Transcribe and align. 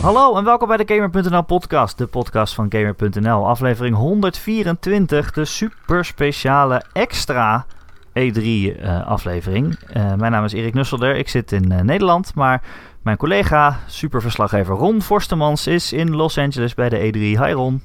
Hallo 0.00 0.36
en 0.36 0.44
welkom 0.44 0.68
bij 0.68 0.76
de 0.76 0.94
Gamer.nl 0.94 1.42
podcast, 1.42 1.98
de 1.98 2.06
podcast 2.06 2.54
van 2.54 2.66
Gamer.nl, 2.68 3.48
aflevering 3.48 3.96
124, 3.96 5.32
de 5.32 5.44
super 5.44 6.04
speciale 6.04 6.84
extra 6.92 7.66
E3 8.08 8.42
uh, 8.42 9.06
aflevering. 9.06 9.78
Uh, 9.96 10.14
mijn 10.14 10.32
naam 10.32 10.44
is 10.44 10.52
Erik 10.52 10.74
Nusselder, 10.74 11.16
ik 11.16 11.28
zit 11.28 11.52
in 11.52 11.72
uh, 11.72 11.80
Nederland, 11.80 12.34
maar 12.34 12.62
mijn 13.02 13.16
collega, 13.16 13.78
superverslaggever 13.86 14.74
Ron 14.74 15.02
Forstemans 15.02 15.66
is 15.66 15.92
in 15.92 16.16
Los 16.16 16.38
Angeles 16.38 16.74
bij 16.74 16.88
de 16.88 16.98
E3. 16.98 17.18
Hi 17.18 17.52
Ron. 17.52 17.82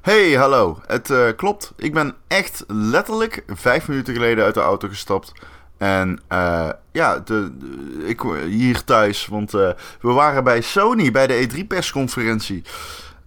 Hey, 0.00 0.32
hallo. 0.32 0.78
Het 0.86 1.34
klopt. 1.36 1.72
Ik 1.76 1.94
ben 1.94 2.14
echt 2.28 2.64
letterlijk 2.66 3.44
vijf 3.46 3.88
minuten 3.88 4.14
geleden 4.14 4.44
uit 4.44 4.54
de 4.54 4.60
auto 4.60 4.88
gestapt. 4.88 5.32
En 5.78 6.20
uh, 6.32 6.68
ja, 6.92 7.18
de, 7.18 7.52
de, 7.58 8.02
ik 8.06 8.20
hier 8.46 8.84
thuis, 8.84 9.26
want 9.26 9.54
uh, 9.54 9.70
we 10.00 10.12
waren 10.12 10.44
bij 10.44 10.60
Sony 10.60 11.10
bij 11.10 11.26
de 11.26 11.48
E3-persconferentie. 11.48 12.64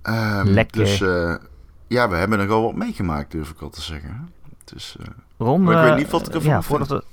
Um, 0.03 0.47
Lekker. 0.47 0.79
Dus 0.79 0.97
ja, 1.87 2.09
we 2.09 2.15
hebben 2.15 2.37
nogal 2.37 2.63
wat 2.63 2.75
meegemaakt, 2.75 3.31
durf 3.31 3.49
ik 3.49 3.61
al 3.61 3.69
te 3.69 3.81
zeggen. 3.81 4.33
Dus, 4.63 4.95
Ron, 5.37 5.63
maar 5.63 5.83
ik 5.83 5.89
weet 5.89 5.97
niet 5.97 6.11
wat 6.11 6.27
ik 6.27 6.33
ervan 6.33 6.51
ja, 6.51 6.61
voordat 6.61 6.87
we, 6.87 7.03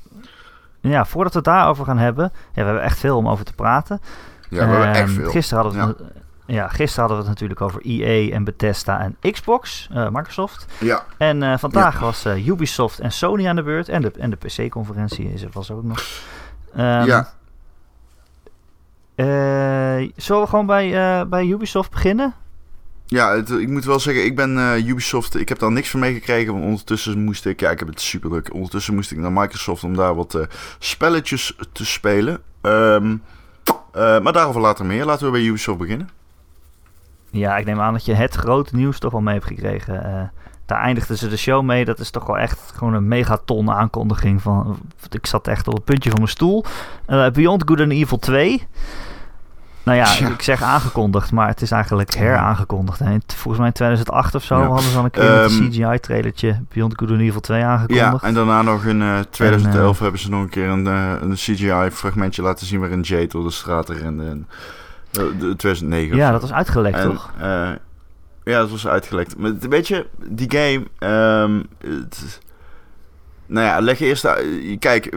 ja, 0.81 1.05
voordat 1.05 1.33
we 1.33 1.39
het 1.39 1.49
daarover 1.49 1.85
gaan 1.85 1.99
hebben. 1.99 2.33
Ja, 2.35 2.61
we 2.61 2.63
hebben 2.63 2.83
echt 2.83 2.99
veel 2.99 3.17
om 3.17 3.29
over 3.29 3.45
te 3.45 3.53
praten. 3.53 4.01
Ja, 4.49 4.67
we 4.67 4.73
hebben 4.73 4.93
echt 4.93 5.11
veel. 5.13 5.31
Gisteren 5.31 5.65
hadden 5.65 5.87
we 5.87 6.05
ja. 6.05 6.11
Ja, 6.47 6.69
gisteren 6.69 7.09
hadden 7.09 7.17
we 7.17 7.23
het 7.23 7.33
natuurlijk 7.33 7.61
over 7.61 7.81
EA 7.85 8.33
en 8.33 8.45
Bethesda 8.45 9.01
en 9.01 9.33
Xbox, 9.33 9.89
uh, 9.93 10.09
Microsoft. 10.09 10.67
Ja. 10.81 11.05
En 11.19 11.43
uh, 11.43 11.59
vandaag 11.59 11.95
ja. 11.95 12.01
was 12.01 12.27
uh, 12.27 12.47
Ubisoft 12.47 12.99
en 12.99 13.13
Sony 13.13 13.47
aan 13.47 13.57
de 13.57 13.63
beurt. 13.63 13.89
En 13.89 14.03
de, 14.03 14.11
en 14.19 14.31
de 14.31 14.37
PC-conferentie 14.37 15.33
is 15.33 15.43
er 15.43 15.49
was 15.53 15.71
ook 15.71 15.83
nog. 15.83 16.05
Um, 16.77 16.83
ja. 16.83 17.29
zullen 20.17 20.43
we 20.43 20.47
gewoon 20.47 20.67
bij, 20.67 21.29
bij 21.29 21.47
Ubisoft 21.47 21.91
beginnen? 21.91 22.35
Ja, 23.07 23.37
het, 23.37 23.51
ik 23.51 23.69
moet 23.69 23.85
wel 23.85 24.01
zeggen, 24.01 24.25
ik 24.25 24.37
ben 24.37 24.79
Ubisoft, 24.89 25.37
ik 25.37 25.49
heb 25.49 25.59
daar 25.59 25.73
niks 25.73 25.91
van 25.91 26.01
meegekregen. 26.01 26.53
Want 26.53 26.65
ondertussen 26.65 27.25
moest 27.25 27.47
ik, 27.47 27.61
ja, 27.61 27.71
ik 27.71 27.79
heb 27.79 27.89
het 27.89 28.01
super 28.01 28.31
druk. 28.31 28.55
Ondertussen 28.55 28.95
moest 28.95 29.11
ik 29.11 29.19
naar 29.19 29.33
Microsoft 29.33 29.85
om 29.85 29.97
daar 29.97 30.15
wat 30.15 30.47
spelletjes 30.79 31.57
te 31.73 31.87
spelen. 31.87 32.43
Um, 32.63 33.23
maar 33.93 34.33
daarover 34.33 34.61
later 34.61 34.87
meer. 34.87 35.05
Laten 35.05 35.27
we 35.27 35.33
bij 35.33 35.43
Ubisoft 35.43 35.79
beginnen. 35.79 36.09
Ja, 37.39 37.57
ik 37.57 37.65
neem 37.65 37.81
aan 37.81 37.93
dat 37.93 38.05
je 38.05 38.15
het 38.15 38.35
grote 38.35 38.77
nieuws 38.77 38.99
toch 38.99 39.13
wel 39.13 39.21
mee 39.21 39.35
hebt 39.35 39.47
gekregen. 39.47 39.95
Uh, 39.95 40.23
daar 40.67 40.81
eindigden 40.81 41.19
ze 41.19 41.29
de 41.29 41.37
show 41.37 41.63
mee. 41.63 41.85
Dat 41.85 41.99
is 41.99 42.11
toch 42.11 42.27
wel 42.27 42.39
echt 42.39 42.73
gewoon 42.75 42.95
een 42.95 43.09
megaton 43.09 43.71
aankondiging. 43.71 44.43
Van, 44.43 44.79
ik 45.11 45.27
zat 45.27 45.49
echt 45.49 45.69
op 45.69 45.75
het 45.75 45.85
puntje 45.85 46.11
van 46.11 46.19
mijn 46.19 46.31
stoel. 46.31 46.65
Uh, 47.09 47.31
Beyond 47.31 47.63
Good 47.67 47.81
and 47.81 47.93
Evil 47.93 48.19
2. 48.19 48.67
Nou 49.83 49.99
ja, 49.99 50.15
ja, 50.19 50.29
ik 50.29 50.43
zeg 50.43 50.63
aangekondigd, 50.63 51.33
maar 51.33 51.49
het 51.49 51.63
is 51.63 51.71
eigenlijk 51.71 52.15
heraangekondigd. 52.15 53.01
En 53.01 53.23
volgens 53.27 53.59
mij 53.59 53.67
in 53.67 53.73
2008 53.73 54.35
of 54.35 54.43
zo 54.43 54.59
ja. 54.59 54.67
hadden 54.67 54.91
ze 54.91 54.99
al 54.99 55.05
een 55.05 55.11
keer 55.11 55.43
um, 55.43 55.63
een 55.63 55.71
CGI-trailertje 55.71 56.63
Beyond 56.69 56.93
Good 56.97 57.11
and 57.11 57.21
Evil 57.21 57.41
2 57.41 57.63
aangekondigd. 57.63 58.23
Ja, 58.23 58.29
en 58.29 58.35
daarna 58.35 58.63
nog 58.63 58.85
in 58.85 59.01
uh, 59.01 59.19
2011 59.31 59.87
en, 59.87 59.93
uh, 59.95 60.01
hebben 60.01 60.21
ze 60.21 60.31
nog 60.31 60.43
een 60.43 60.49
keer 60.49 60.69
een, 60.69 60.87
een 60.87 61.35
CGI-fragmentje 61.35 62.43
laten 62.43 62.67
zien 62.67 62.81
waarin 62.81 63.01
Jade 63.01 63.27
door 63.27 63.45
de 63.45 63.51
straat 63.51 63.89
rende. 63.89 64.25
En, 64.25 64.49
2009. 65.39 66.17
Ja, 66.17 66.31
dat 66.31 66.41
was 66.41 66.53
uitgelekt, 66.53 66.97
en, 66.97 67.11
toch? 67.11 67.33
Uh, 67.41 67.71
ja, 68.45 68.59
dat 68.59 68.71
was 68.71 68.87
uitgelekt. 68.87 69.39
Maar 69.39 69.53
weet 69.59 69.89
je, 69.89 70.07
die 70.29 70.51
game. 70.51 70.87
Um, 71.43 71.67
het, 71.81 72.41
nou 73.47 73.67
ja, 73.67 73.81
leg 73.81 74.01
eerst. 74.01 74.29
Kijk, 74.79 75.17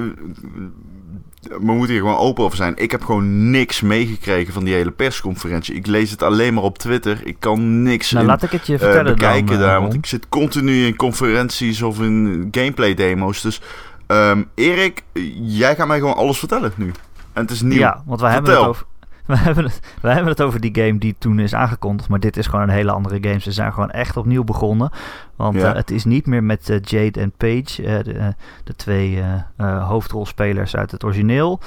we 1.42 1.58
moeten 1.59 1.89
hier 1.89 2.00
gewoon 2.00 2.17
open 2.17 2.44
over 2.44 2.58
zijn. 2.58 2.73
Ik 2.75 2.92
heb 2.92 3.03
gewoon 3.03 3.52
niks 3.52 3.81
meegekregen 3.81 4.53
van 4.53 4.64
die 4.64 4.73
hele 4.73 4.92
persconferentie. 4.92 5.75
Ik 5.75 5.88
lees 5.88 6.11
het 6.11 6.23
alleen 6.23 6.53
maar 6.53 6.64
op 6.64 6.77
Twitter. 6.77 7.20
Ik 7.23 7.36
kan 7.39 7.83
niks 7.83 8.11
nou, 8.11 8.23
in, 8.23 8.30
laat 8.30 8.43
ik 8.43 8.52
het 8.52 8.67
je 8.67 8.77
vertellen 8.77 9.11
uh, 9.11 9.14
bekijken 9.14 9.45
dan, 9.45 9.60
daar. 9.60 9.81
Want 9.81 9.93
ik 9.93 10.05
zit 10.05 10.30
continu 10.30 10.86
in 10.86 10.95
conferenties 10.95 11.81
of 11.81 11.99
in 11.99 12.48
gameplay 12.52 12.93
demo's. 12.93 13.42
Dus 13.42 13.61
um, 14.08 14.49
Erik, 14.55 15.04
jij 15.42 15.76
gaat 15.76 15.87
mij 15.87 15.99
gewoon 15.99 16.16
alles 16.16 16.39
vertellen 16.39 16.71
nu. 16.76 16.92
En 17.33 17.42
het 17.42 17.52
is 17.52 17.61
nieuw. 17.61 17.80
Ja, 17.80 18.04
want 18.05 18.21
we 18.21 18.27
hebben 18.27 18.52
het 18.52 18.60
over 18.60 18.86
we 19.34 19.38
hebben, 19.38 19.64
het, 19.64 19.80
we 20.02 20.08
hebben 20.08 20.28
het 20.28 20.42
over 20.42 20.60
die 20.60 20.76
game 20.84 20.98
die 20.98 21.16
toen 21.17 21.40
is 21.40 21.54
aangekondigd. 21.54 22.10
Maar 22.10 22.20
dit 22.20 22.38
is 22.38 22.48
gewoon 22.48 22.62
een 22.62 22.76
hele 22.76 22.92
andere 22.92 23.17
game. 23.22 23.40
Ze 23.40 23.52
zijn 23.52 23.73
gewoon 23.73 23.92
echt 23.92 24.17
opnieuw 24.17 24.44
begonnen. 24.44 24.92
Want 25.36 25.56
ja. 25.56 25.70
uh, 25.70 25.76
het 25.76 25.92
is 25.92 26.06
niet 26.06 26.26
meer 26.26 26.44
met 26.44 26.70
uh, 26.70 26.78
Jade 26.82 27.20
en 27.20 27.32
Paige, 27.32 27.84
uh, 27.84 28.04
de, 28.04 28.36
de, 28.64 28.76
twee 28.76 29.23
hoofdrolspelers 29.58 30.76
uit 30.76 30.92
het 30.92 31.04
origineel. 31.04 31.60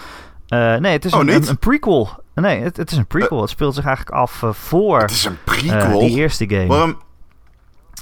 nee, 0.48 0.92
het 0.92 1.04
is 1.04 1.12
oh, 1.12 1.20
een, 1.20 1.26
niet? 1.26 1.34
een, 1.34 1.48
een, 1.48 1.58
prequel. 1.58 2.08
Nee, 2.34 2.62
het, 2.62 2.76
het, 2.76 2.90
is 2.90 2.96
een 2.96 3.06
prequel. 3.06 3.40
het 3.40 3.50
speelt 3.50 3.74
zich 3.74 3.84
eigenlijk 3.84 4.16
af 4.16 4.44
voor 4.50 5.00
het 5.00 5.10
is 5.10 5.24
een 5.24 5.38
prequel? 5.44 5.98
die 5.98 6.16
eerste 6.16 6.48
game. 6.48 6.66
Waarom? 6.66 6.98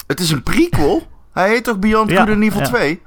Het 0.06 0.20
is 0.20 0.30
een 0.30 0.42
prequel? 0.42 1.02
Hij 1.32 1.48
heet 1.48 1.64
toch 1.64 1.78
Beyond 1.78 2.10
Ja, 2.10 2.16
Good 2.16 2.34
and 2.34 2.42
Evil 2.42 2.60
ja. 2.60 2.66
2? 2.66 3.02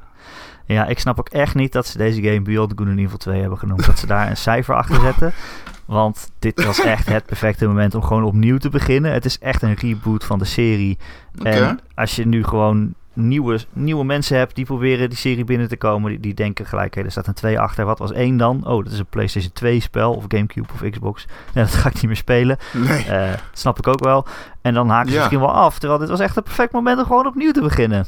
Ja, 0.65 0.85
ik 0.85 0.99
snap 0.99 1.19
ook 1.19 1.29
echt 1.29 1.55
niet 1.55 1.71
dat 1.71 1.87
ze 1.87 1.97
deze 1.97 2.21
game 2.21 2.41
Beyond 2.41 2.73
Good 2.75 2.87
and 2.87 2.97
Evil 2.97 3.17
2 3.17 3.39
hebben 3.39 3.57
genoemd. 3.57 3.85
dat 3.85 3.99
ze 3.99 4.07
daar 4.07 4.29
een 4.29 4.37
cijfer 4.37 4.75
achter 4.75 4.99
zetten. 4.99 5.33
Want 5.93 6.31
dit 6.39 6.63
was 6.65 6.79
echt 6.81 7.05
het 7.07 7.25
perfecte 7.25 7.67
moment 7.67 7.95
om 7.95 8.01
gewoon 8.03 8.23
opnieuw 8.23 8.57
te 8.57 8.69
beginnen. 8.69 9.11
Het 9.11 9.25
is 9.25 9.39
echt 9.39 9.61
een 9.61 9.73
reboot 9.73 10.23
van 10.23 10.39
de 10.39 10.45
serie. 10.45 10.97
En 11.41 11.79
als 11.95 12.15
je 12.15 12.25
nu 12.25 12.43
gewoon 12.43 12.93
nieuwe, 13.13 13.59
nieuwe 13.73 14.03
mensen 14.05 14.37
hebt 14.37 14.55
die 14.55 14.65
proberen 14.65 15.09
die 15.09 15.17
serie 15.17 15.43
binnen 15.43 15.67
te 15.67 15.77
komen, 15.77 16.09
die, 16.11 16.19
die 16.19 16.33
denken 16.33 16.65
gelijk, 16.65 16.95
hey, 16.95 17.03
er 17.03 17.11
staat 17.11 17.27
een 17.27 17.33
2 17.33 17.59
achter. 17.59 17.85
Wat 17.85 17.99
was 17.99 18.11
1 18.11 18.37
dan? 18.37 18.67
Oh, 18.67 18.83
dat 18.83 18.93
is 18.93 18.99
een 18.99 19.05
PlayStation 19.05 19.51
2 19.53 19.79
spel 19.79 20.13
of 20.13 20.25
Gamecube 20.27 20.67
of 20.73 20.89
Xbox. 20.89 21.25
Nee, 21.53 21.63
dat 21.63 21.73
ga 21.73 21.87
ik 21.89 21.93
niet 21.93 22.03
meer 22.03 22.15
spelen. 22.15 22.57
Nee. 22.73 23.05
Uh, 23.09 23.33
snap 23.53 23.77
ik 23.77 23.87
ook 23.87 24.03
wel. 24.03 24.25
En 24.61 24.73
dan 24.73 24.89
haken 24.89 25.07
ze 25.07 25.13
Ja. 25.13 25.19
misschien 25.19 25.39
wel 25.39 25.53
af. 25.53 25.79
Terwijl 25.79 25.99
dit 25.99 26.09
was 26.09 26.19
echt 26.19 26.35
een 26.37 26.43
perfect 26.43 26.71
moment 26.71 26.97
om 26.99 27.05
gewoon 27.05 27.27
opnieuw 27.27 27.51
te 27.51 27.61
beginnen. 27.61 28.05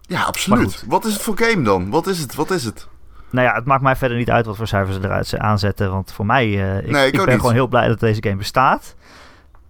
Ja, 0.00 0.22
absoluut. 0.22 0.84
Wat 0.88 1.04
is 1.04 1.12
het 1.12 1.22
voor 1.22 1.38
game 1.38 1.62
dan? 1.62 1.90
Wat 1.90 2.06
is 2.06 2.18
het? 2.18 2.34
Wat 2.34 2.50
is 2.50 2.64
het? 2.64 2.88
Nou 3.36 3.48
ja, 3.48 3.54
het 3.54 3.64
maakt 3.64 3.82
mij 3.82 3.96
verder 3.96 4.16
niet 4.16 4.30
uit 4.30 4.46
wat 4.46 4.56
voor 4.56 4.66
cijfers 4.66 4.96
ze 4.96 5.04
eruit 5.04 5.26
ze 5.26 5.38
aanzetten. 5.38 5.90
Want 5.90 6.12
voor 6.12 6.26
mij, 6.26 6.46
uh, 6.48 6.76
ik, 6.78 6.90
Nee, 6.90 7.06
ik 7.06 7.12
ik 7.14 7.18
ook 7.20 7.24
ben 7.24 7.32
niet. 7.34 7.40
gewoon 7.40 7.54
heel 7.54 7.66
blij 7.66 7.88
dat 7.88 8.00
deze 8.00 8.22
game 8.22 8.36
bestaat. 8.36 8.94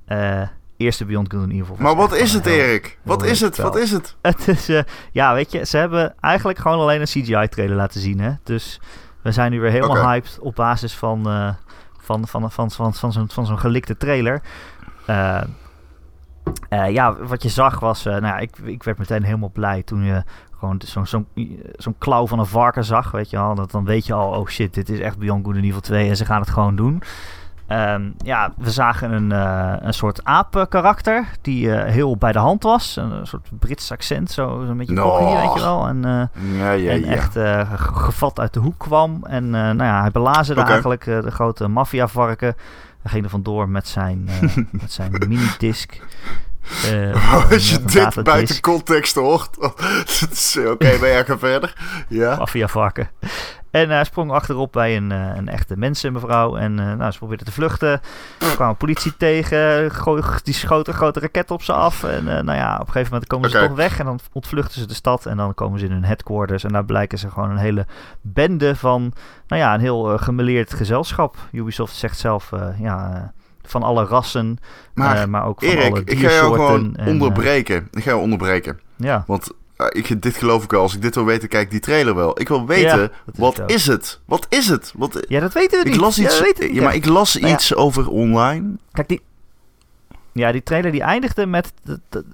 Uh, 0.08 0.40
eerste 0.76 1.04
Beyond 1.04 1.32
Good 1.32 1.42
and 1.42 1.52
Evil. 1.52 1.66
was 1.68 1.78
Maar 1.78 1.96
wat 1.96 2.14
is 2.14 2.32
het, 2.32 2.44
heel- 2.44 2.54
Erik? 2.54 2.98
Wat 3.02 3.22
is 3.24 3.40
het? 3.40 3.56
Wat 3.56 3.76
is 3.76 3.90
het? 3.90 4.16
Het 4.22 4.48
is, 4.48 4.68
uh, 4.70 4.80
ja, 5.12 5.34
weet 5.34 5.52
je, 5.52 5.66
ze 5.66 5.76
hebben 5.76 6.14
eigenlijk 6.20 6.58
gewoon 6.58 6.78
alleen 6.78 7.00
een 7.00 7.06
CGI-trailer 7.06 7.76
laten 7.76 8.00
zien. 8.00 8.20
Hè? 8.20 8.30
Dus 8.42 8.80
we 9.22 9.32
zijn 9.32 9.50
nu 9.50 9.60
weer 9.60 9.70
helemaal 9.70 10.08
hyped 10.08 10.38
op 10.40 10.54
basis 10.54 10.94
van, 10.94 11.22
van, 12.00 12.26
van, 12.28 12.50
van, 12.50 12.70
van, 12.70 12.94
van, 12.94 13.12
zo'n, 13.12 13.28
van 13.30 13.46
zo'n 13.46 13.58
gelikte 13.58 13.96
trailer. 13.96 14.42
Uh, 16.70 16.78
uh, 16.78 16.90
ja, 16.90 17.16
wat 17.16 17.42
je 17.42 17.48
zag 17.48 17.80
was, 17.80 18.06
uh, 18.06 18.12
nou 18.12 18.26
ja, 18.26 18.38
ik, 18.38 18.58
ik 18.64 18.82
werd 18.82 18.98
meteen 18.98 19.22
helemaal 19.22 19.50
blij 19.52 19.82
toen 19.82 20.02
je 20.02 20.22
gewoon 20.58 20.80
zo'n 20.84 21.06
zo'n 21.06 21.26
zo'n 21.72 21.94
klauw 21.98 22.26
van 22.26 22.38
een 22.38 22.46
varken 22.46 22.84
zag, 22.84 23.10
weet 23.10 23.30
je 23.30 23.38
al. 23.38 23.54
Dat, 23.54 23.70
dan 23.70 23.84
weet 23.84 24.06
je 24.06 24.12
al, 24.12 24.30
oh 24.30 24.46
shit, 24.46 24.74
dit 24.74 24.88
is 24.88 25.00
echt 25.00 25.18
Beyond 25.18 25.44
Good 25.44 25.54
and 25.54 25.64
Evil 25.64 25.80
2 25.80 26.08
en 26.08 26.16
ze 26.16 26.24
gaan 26.24 26.40
het 26.40 26.50
gewoon 26.50 26.76
doen. 26.76 27.02
Um, 27.68 28.14
ja, 28.18 28.52
we 28.56 28.70
zagen 28.70 29.12
een, 29.12 29.30
uh, 29.30 29.72
een 29.78 29.94
soort 29.94 30.24
aap-karakter 30.24 31.28
die 31.40 31.66
uh, 31.66 31.84
heel 31.84 32.16
bij 32.16 32.32
de 32.32 32.38
hand 32.38 32.62
was. 32.62 32.96
Een, 32.96 33.10
een 33.10 33.26
soort 33.26 33.48
Brits 33.58 33.92
accent, 33.92 34.30
zo, 34.30 34.64
zo'n 34.66 34.76
beetje 34.76 34.94
No. 34.94 35.02
cocky, 35.02 35.40
weet 35.40 35.54
je 35.54 35.60
wel. 35.60 35.86
En, 35.86 35.96
uh, 35.96 36.58
Ja, 36.58 36.70
ja, 36.70 36.90
en 36.90 37.00
ja. 37.00 37.06
echt 37.06 37.36
gevat 37.76 38.40
uit 38.40 38.52
de 38.54 38.60
hoek 38.60 38.78
kwam. 38.78 39.24
En 39.24 39.50
nou 39.50 39.84
ja, 39.84 40.00
hij 40.00 40.10
belazerde 40.10 40.60
eigenlijk 40.60 41.04
de 41.04 41.30
grote 41.30 41.68
maffiavarken. 41.68 42.54
Hij 43.06 43.14
ging 43.14 43.24
er 43.24 43.30
vandoor 43.30 43.68
met 43.68 43.88
zijn, 43.88 44.28
uh, 44.28 44.56
met 44.82 44.92
zijn 44.92 45.12
minidisc. 45.28 45.92
Uh, 46.92 47.50
Als 47.50 47.70
je 47.70 47.76
een 47.76 47.86
dit 47.86 48.22
buiten 48.22 48.60
context 48.60 49.14
hoort. 49.14 49.58
Oké, 49.58 50.68
okay, 50.70 50.98
ben 50.98 51.08
jij 51.08 51.24
gaan 51.24 51.38
verder? 51.38 51.76
Ja. 52.08 52.36
Maffiavarken. 52.36 53.10
En 53.76 53.90
hij 53.90 54.04
sprong 54.04 54.30
achterop 54.30 54.72
bij 54.72 54.96
een, 54.96 55.10
uh, 55.10 55.36
een 55.36 55.48
echte 55.48 55.76
mensenmevrouw. 55.76 56.56
En 56.56 56.78
uh, 56.78 56.92
nou, 56.92 57.12
ze 57.12 57.18
probeerde 57.18 57.44
te 57.44 57.52
vluchten. 57.52 57.90
Er 58.38 58.54
kwam 58.54 58.76
politie 58.76 59.16
tegen. 59.16 59.90
Gooi, 59.90 60.22
die 60.42 60.54
schoot 60.54 60.88
een 60.88 60.94
grote 60.94 61.20
raket 61.20 61.50
op 61.50 61.62
ze 61.62 61.72
af. 61.72 62.04
En 62.04 62.24
nou 62.24 62.52
ja, 62.52 62.74
op 62.74 62.80
een 62.80 62.92
gegeven 62.92 63.12
moment 63.12 63.28
komen 63.28 63.50
ze 63.50 63.58
toch 63.58 63.76
weg. 63.76 63.98
En 63.98 64.04
dan 64.04 64.20
ontvluchten 64.32 64.80
ze 64.80 64.86
de 64.86 64.94
stad. 64.94 65.26
En 65.26 65.36
dan 65.36 65.54
komen 65.54 65.78
ze 65.78 65.84
in 65.84 65.92
hun 65.92 66.04
headquarters. 66.04 66.64
En 66.64 66.72
daar 66.72 66.84
blijken 66.84 67.18
ze 67.18 67.30
gewoon 67.30 67.50
een 67.50 67.56
hele 67.56 67.86
bende 68.20 68.76
van... 68.76 69.12
Nou 69.46 69.62
ja, 69.62 69.74
een 69.74 69.80
heel 69.80 70.18
gemeleerd 70.18 70.74
gezelschap. 70.74 71.36
Ubisoft 71.52 71.94
zegt 71.94 72.18
zelf... 72.18 72.50
ja, 72.78 73.32
van 73.62 73.82
alle 73.82 74.04
rassen, 74.04 74.58
Maar, 74.94 75.30
maar 75.30 75.44
ook 75.44 75.60
van 75.60 75.68
Erik, 75.68 75.90
alle 75.90 76.02
ik 76.04 76.18
ga 76.18 76.30
jou 76.30 76.54
gewoon 76.54 76.96
en, 76.96 77.08
onderbreken. 77.08 77.88
Ik 77.90 78.02
ga 78.02 78.10
jou 78.10 78.22
onderbreken. 78.22 78.80
Ja. 78.96 79.24
Want 79.26 79.50
ik, 79.76 80.22
dit 80.22 80.36
geloof 80.36 80.64
ik 80.64 80.70
wel. 80.70 80.80
Als 80.80 80.94
ik 80.94 81.02
dit 81.02 81.14
wil 81.14 81.24
weten, 81.24 81.48
kijk 81.48 81.70
die 81.70 81.80
trailer 81.80 82.14
wel. 82.14 82.40
Ik 82.40 82.48
wil 82.48 82.66
weten, 82.66 83.00
Ja, 83.00 83.10
dat 83.24 83.34
is 83.34 83.38
wat 83.38 83.62
is 83.66 83.86
het? 83.86 84.20
Wat 84.24 84.46
is 84.48 84.68
het? 84.68 84.92
Wat, 84.96 85.24
ja, 85.28 85.40
dat 85.40 85.52
weten 85.52 85.78
we 85.78 85.84
ik 85.84 85.90
niet. 85.90 86.00
las 86.00 86.16
Ja, 86.16 86.22
iets, 86.22 86.40
niet 86.40 86.74
ja, 86.74 86.82
maar 86.82 86.94
ik 86.94 87.06
las 87.06 87.38
Nou 87.38 87.54
iets 87.54 87.74
over 87.74 88.08
online. 88.08 88.76
Kijk, 88.92 89.08
die, 89.08 89.22
ja, 90.36 90.52
die 90.52 90.62
trailer 90.62 90.92
die 90.92 91.02
eindigde 91.02 91.46
met... 91.46 91.72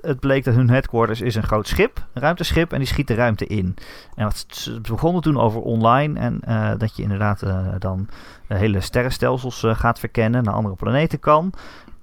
Het, 0.00 0.20
bleek 0.20 0.44
dat 0.44 0.54
hun 0.54 0.70
headquarters 0.70 1.20
is 1.20 1.34
een 1.34 1.42
groot 1.42 1.68
schip. 1.68 2.06
Een 2.12 2.22
ruimteschip. 2.22 2.72
En 2.72 2.78
die 2.78 2.88
schiet 2.88 3.06
de 3.06 3.14
ruimte 3.14 3.46
in. 3.46 3.74
En 4.14 4.24
wat, 4.24 4.44
ze 4.48 4.80
begonnen 4.80 5.22
toen 5.22 5.40
over 5.40 5.60
online. 5.60 6.18
En 6.18 6.40
eh, 6.40 6.70
dat 6.78 6.96
je 6.96 7.02
inderdaad 7.02 7.42
eh, 7.42 7.66
dan 7.78 8.08
eh, 8.46 8.58
hele 8.58 8.80
sterrenstelsels 8.80 9.64
gaat 9.66 9.98
verkennen. 9.98 10.44
Naar 10.44 10.54
andere 10.54 10.74
planeten 10.74 11.18
kan. 11.18 11.52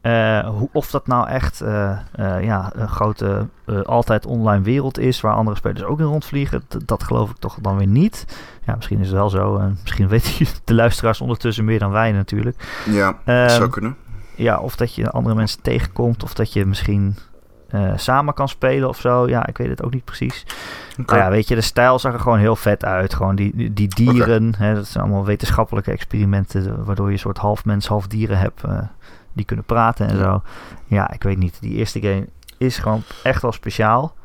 Eh, 0.02 0.48
hoe, 0.48 0.70
of 0.72 0.92
dat 0.92 1.08
nou 1.08 1.28
echt 1.28 1.62
eh, 1.62 1.92
eh, 2.12 2.44
ja, 2.44 2.72
een 2.74 2.88
grote, 2.88 3.48
altijd 3.86 4.26
online 4.26 4.64
wereld 4.64 5.00
is 5.00 5.22
waar 5.22 5.34
andere 5.34 5.58
spelers 5.58 5.84
ook 5.84 6.00
in 6.00 6.06
rondvliegen, 6.06 6.64
dat 6.86 7.04
geloof 7.04 7.30
ik 7.30 7.38
toch 7.38 7.58
dan 7.62 7.78
weer 7.78 7.88
niet. 7.88 8.26
Ja, 8.66 8.76
misschien 8.76 9.00
is 9.00 9.06
het 9.08 9.16
wel 9.16 9.30
zo. 9.30 9.58
en 9.58 9.78
misschien 9.82 10.08
weten 10.18 10.48
de 10.64 10.74
luisteraars 10.74 11.22
ondertussen 11.22 11.66
meer 11.66 11.80
dan 11.80 11.92
wij 11.92 12.12
natuurlijk. 12.12 12.84
Ja, 12.86 13.18
Ehm, 13.26 13.50
zou 13.50 13.70
kunnen. 13.70 13.96
ja, 14.36 14.60
of 14.60 14.76
dat 14.76 14.96
je 14.96 15.10
andere 15.12 15.36
mensen 15.36 15.62
tegenkomt, 15.62 16.24
of 16.24 16.34
dat 16.34 16.54
je 16.54 16.66
misschien 16.66 17.16
samen 17.96 18.34
kan 18.34 18.50
spelen 18.50 18.90
of 18.90 19.00
zo. 19.00 19.28
Ja, 19.28 19.48
ik 19.48 19.58
weet 19.58 19.70
het 19.70 19.84
ook 19.84 19.94
niet 19.94 20.06
precies. 20.06 20.46
Maar 21.06 21.18
ja, 21.18 21.30
weet 21.30 21.48
je, 21.48 21.56
de 21.56 21.62
stijl 21.62 22.00
zag 22.00 22.14
er 22.14 22.20
gewoon 22.20 22.40
heel 22.40 22.56
vet 22.56 22.86
uit. 22.86 23.14
Gewoon 23.14 23.36
die, 23.36 23.56
die, 23.56 23.74
die 23.74 23.88
dieren, 23.88 24.54
hè, 24.58 24.74
dat 24.74 24.88
zijn 24.88 25.04
allemaal 25.04 25.26
wetenschappelijke 25.26 25.92
experimenten, 25.92 26.86
waardoor 26.86 27.08
je 27.08 27.14
een 27.14 27.20
soort 27.20 27.38
half 27.38 27.66
mens, 27.66 27.88
half 27.88 28.08
dieren 28.08 28.38
hebt 28.38 28.64
die 29.40 29.48
kunnen 29.48 29.66
praten 29.66 30.08
en 30.08 30.18
zo. 30.18 30.42
Ja, 30.88 31.12
ik 31.12 31.24
weet 31.24 31.38
niet. 31.38 31.58
Die 31.62 31.76
eerste 31.76 32.00
game 32.02 32.28
is 32.58 32.78
gewoon 32.78 33.04
echt 33.24 33.42
wel 33.42 33.52
speciaal. 33.52 34.16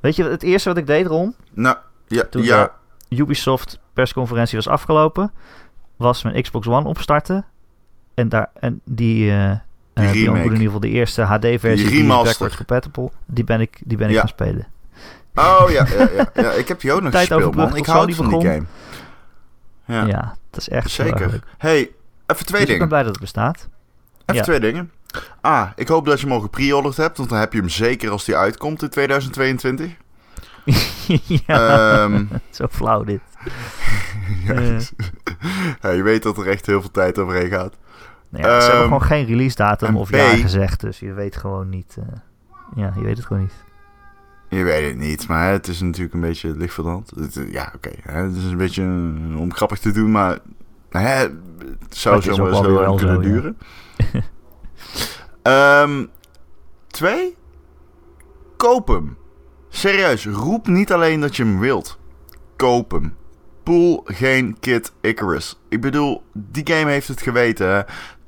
Weet 0.00 0.16
je, 0.16 0.24
het 0.24 0.42
eerste 0.42 0.68
wat 0.68 0.78
ik 0.78 0.86
deed, 0.86 1.06
Ron, 1.06 1.34
Nou, 1.52 1.76
ja, 2.06 2.24
toen 2.30 2.42
ja. 2.42 2.72
de 3.08 3.16
Ubisoft 3.16 3.78
persconferentie 3.92 4.56
was 4.56 4.68
afgelopen, 4.68 5.32
was 5.96 6.22
mijn 6.22 6.42
Xbox 6.42 6.66
One 6.66 6.88
opstarten. 6.88 7.44
En, 8.14 8.28
daar, 8.28 8.50
en 8.60 8.80
die, 8.84 9.30
eh, 9.30 9.50
die 10.12 10.24
in 10.30 10.36
ieder 10.42 10.56
geval 10.58 10.80
de 10.80 10.88
eerste 10.88 11.22
HD-versie, 11.22 11.88
Die 11.88 12.06
backwards 12.06 12.56
compatible, 12.56 13.10
die 13.26 13.44
ben 13.44 13.60
ik, 13.60 13.80
die 13.84 13.96
ben 13.96 14.06
ik 14.08 14.12
Ja. 14.14 14.18
gaan 14.20 14.28
spelen. 14.28 14.66
Oh 15.34 15.64
ja, 15.70 15.86
ja, 15.98 16.08
ja, 16.16 16.30
ja, 16.34 16.50
ik 16.62 16.68
heb 16.68 16.80
die 16.80 16.92
ook 16.92 17.02
nog 17.02 17.10
Tijd 17.12 17.26
gespeeld, 17.26 17.54
man. 17.54 17.76
Ik 17.76 17.86
hou 17.86 18.14
van 18.14 18.28
die 18.28 18.40
game. 18.40 18.64
Ja, 19.84 20.04
Ja, 20.06 20.36
dat 20.50 20.60
is 20.60 20.68
echt 20.68 20.90
zeker. 20.90 21.42
Hey, 21.58 21.90
even 22.26 22.46
twee 22.46 22.46
Dus 22.46 22.50
ik 22.50 22.66
ben 22.66 22.66
dingen. 22.66 22.88
blij 22.88 23.02
dat 23.02 23.10
het 23.12 23.20
bestaat. 23.20 23.68
Even 24.26 24.34
ja. 24.34 24.42
twee 24.42 24.60
dingen. 24.60 24.90
Ah, 25.40 25.70
ik 25.76 25.88
hoop 25.88 26.06
dat 26.06 26.20
je 26.20 26.26
hem 26.26 26.34
al 26.34 26.40
gepreorderd 26.40 26.96
hebt, 26.96 27.16
want 27.16 27.28
dan 27.30 27.38
heb 27.38 27.52
je 27.52 27.58
hem 27.58 27.68
zeker 27.68 28.10
als 28.10 28.24
die 28.24 28.36
uitkomt 28.36 28.82
in 28.82 28.88
2022. 28.88 29.90
ja, 31.46 32.02
Ehm, 32.04 32.24
zo 32.50 32.66
flauw 32.70 33.04
dit. 33.04 33.20
ja, 34.46 34.60
ja, 35.82 35.90
je 35.90 36.02
weet 36.02 36.22
dat 36.22 36.38
er 36.38 36.48
echt 36.48 36.66
heel 36.66 36.80
veel 36.80 36.90
tijd 36.90 37.18
overheen 37.18 37.48
gaat. 37.50 37.74
Nou 38.28 38.44
ja, 38.46 38.50
ze 38.60 38.66
hebben 38.66 38.74
Ehm, 38.74 38.82
gewoon 38.82 39.02
geen 39.02 39.26
release 39.26 39.56
datum 39.56 39.96
of 39.96 40.10
B- 40.10 40.14
jaar 40.14 40.36
gezegd, 40.36 40.80
dus 40.80 40.98
je 40.98 41.12
weet 41.12 41.36
gewoon 41.36 41.68
niet. 41.68 41.96
eh, 41.98 42.04
ja, 42.74 42.92
je 42.96 43.02
weet 43.02 43.16
het 43.16 43.26
gewoon 43.26 43.42
niet. 43.42 43.54
Je 44.48 44.62
weet 44.62 44.88
het 44.88 44.98
niet, 44.98 45.28
maar 45.28 45.50
het 45.50 45.68
is 45.68 45.80
natuurlijk 45.80 46.14
een 46.14 46.20
beetje 46.20 46.56
licht 46.56 46.74
van 46.74 46.84
de 46.84 46.90
hand. 46.90 47.12
Eh, 47.36 47.52
ja, 47.52 47.72
oké. 47.76 47.90
het 48.02 48.36
is 48.36 48.44
een 48.44 48.56
beetje 48.56 48.82
om 49.36 49.54
grappig 49.54 49.78
te 49.78 49.90
doen, 49.92 50.10
maar 50.10 50.38
hè, 50.90 51.08
het 51.08 51.30
zou 51.88 52.22
zomaar 52.22 52.62
weer 52.62 52.70
lang 52.70 52.98
kunnen 52.98 53.24
zo, 53.42 53.48
ja. 53.48 53.52
Ehm, 55.42 56.06
twee, 56.86 57.36
koop 58.56 58.88
hem. 58.88 59.16
Serieus, 59.68 60.26
roep 60.26 60.66
niet 60.66 60.92
alleen 60.92 61.20
dat 61.20 61.36
je 61.36 61.42
hem 61.42 61.58
wilt. 61.58 61.98
Koop 62.56 62.90
hem. 62.90 63.16
Pool 63.62 64.02
geen 64.04 64.56
Kid 64.60 64.92
Icarus. 65.00 65.60
Ik 65.68 65.80
bedoel, 65.80 66.22
die 66.32 66.66
game 66.66 66.90
heeft 66.90 67.08
het 67.08 67.22
geweten. 67.22 67.86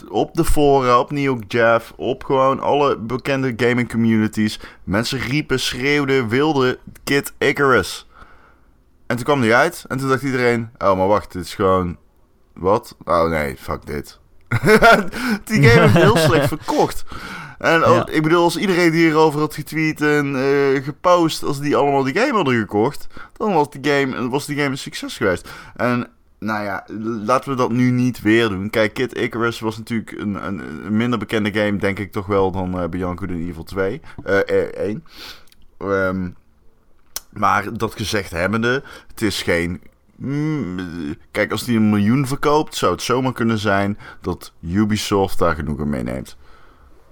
Op 0.08 0.34
de 0.34 0.44
fora, 0.44 0.98
op 0.98 1.10
New 1.10 1.22
York 1.22 1.52
Jeff, 1.52 1.92
op 1.96 2.24
gewoon 2.24 2.60
alle 2.60 2.98
bekende 2.98 3.52
gaming 3.56 3.88
communities. 3.88 4.60
Mensen 4.84 5.18
riepen, 5.18 5.60
schreeuwden, 5.60 6.28
wilden 6.28 6.76
Kid 7.04 7.32
Icarus. 7.38 8.08
En 9.06 9.16
toen 9.16 9.24
kwam 9.24 9.40
die 9.40 9.54
uit 9.54 9.84
en 9.88 9.98
toen 9.98 10.08
dacht 10.08 10.22
iedereen... 10.22 10.70
Oh, 10.78 10.96
maar 10.96 11.08
wacht, 11.08 11.32
dit 11.32 11.44
is 11.44 11.54
gewoon... 11.54 11.96
Wat? 12.54 12.96
Oh 13.04 13.28
nee, 13.28 13.56
fuck 13.56 13.86
dit. 13.86 14.20
die 15.44 15.62
game 15.62 15.80
heeft 15.80 15.94
heel 15.94 16.16
slecht 16.28 16.48
verkocht. 16.48 17.04
En 17.58 17.80
Ja. 17.80 18.06
ik 18.10 18.22
bedoel, 18.22 18.42
als 18.42 18.56
iedereen 18.56 18.90
die 18.90 19.00
hierover 19.06 19.40
had 19.40 19.54
getweet 19.54 20.00
en 20.00 20.36
eh, 20.36 20.82
gepost... 20.84 21.42
als 21.42 21.60
die 21.60 21.76
allemaal 21.76 22.02
die 22.02 22.14
game 22.18 22.32
hadden 22.32 22.58
gekocht... 22.58 23.06
dan 23.36 23.54
was 23.54 23.70
die 23.70 23.92
game, 23.92 24.28
was 24.28 24.46
die 24.46 24.56
game 24.56 24.68
een 24.68 24.78
succes 24.78 25.16
geweest. 25.16 25.48
En 25.76 26.06
nou 26.38 26.64
ja, 26.64 26.84
laten 27.24 27.50
we 27.50 27.56
dat 27.56 27.70
nu 27.72 27.90
niet 27.90 28.20
weer 28.22 28.48
doen. 28.48 28.70
Kijk, 28.70 28.94
Kid 28.94 29.18
Icarus 29.18 29.60
was 29.60 29.78
natuurlijk 29.78 30.10
een, 30.12 30.46
een, 30.46 30.58
een 30.86 30.96
minder 30.96 31.18
bekende 31.18 31.52
game, 31.52 31.76
denk 31.76 31.98
ik 31.98 32.12
toch 32.12 32.26
wel, 32.26 32.50
dan 32.50 32.80
eh 32.80 32.88
Beyond 32.88 33.18
Good 33.18 33.30
and 33.30 33.48
Evil 33.48 33.64
2. 33.64 34.00
eh 34.24 34.38
eh, 34.48 34.88
1. 34.88 35.04
Ehm, 35.78 36.30
maar 37.30 37.76
dat 37.76 37.94
gezegd 37.94 38.30
hebbende, 38.30 38.82
het 39.08 39.22
is 39.22 39.42
geen... 39.42 39.80
mm, 40.16 40.76
kijk, 41.30 41.50
als 41.50 41.64
die 41.64 41.76
een 41.76 41.90
miljoen 41.90 42.26
verkoopt, 42.26 42.74
zou 42.74 42.92
het 42.92 43.02
zomaar 43.02 43.32
kunnen 43.32 43.58
zijn 43.58 43.98
dat 44.20 44.52
Ubisoft 44.60 45.38
daar 45.38 45.54
genoegen 45.54 45.88
mee 45.88 46.02
neemt. 46.02 46.36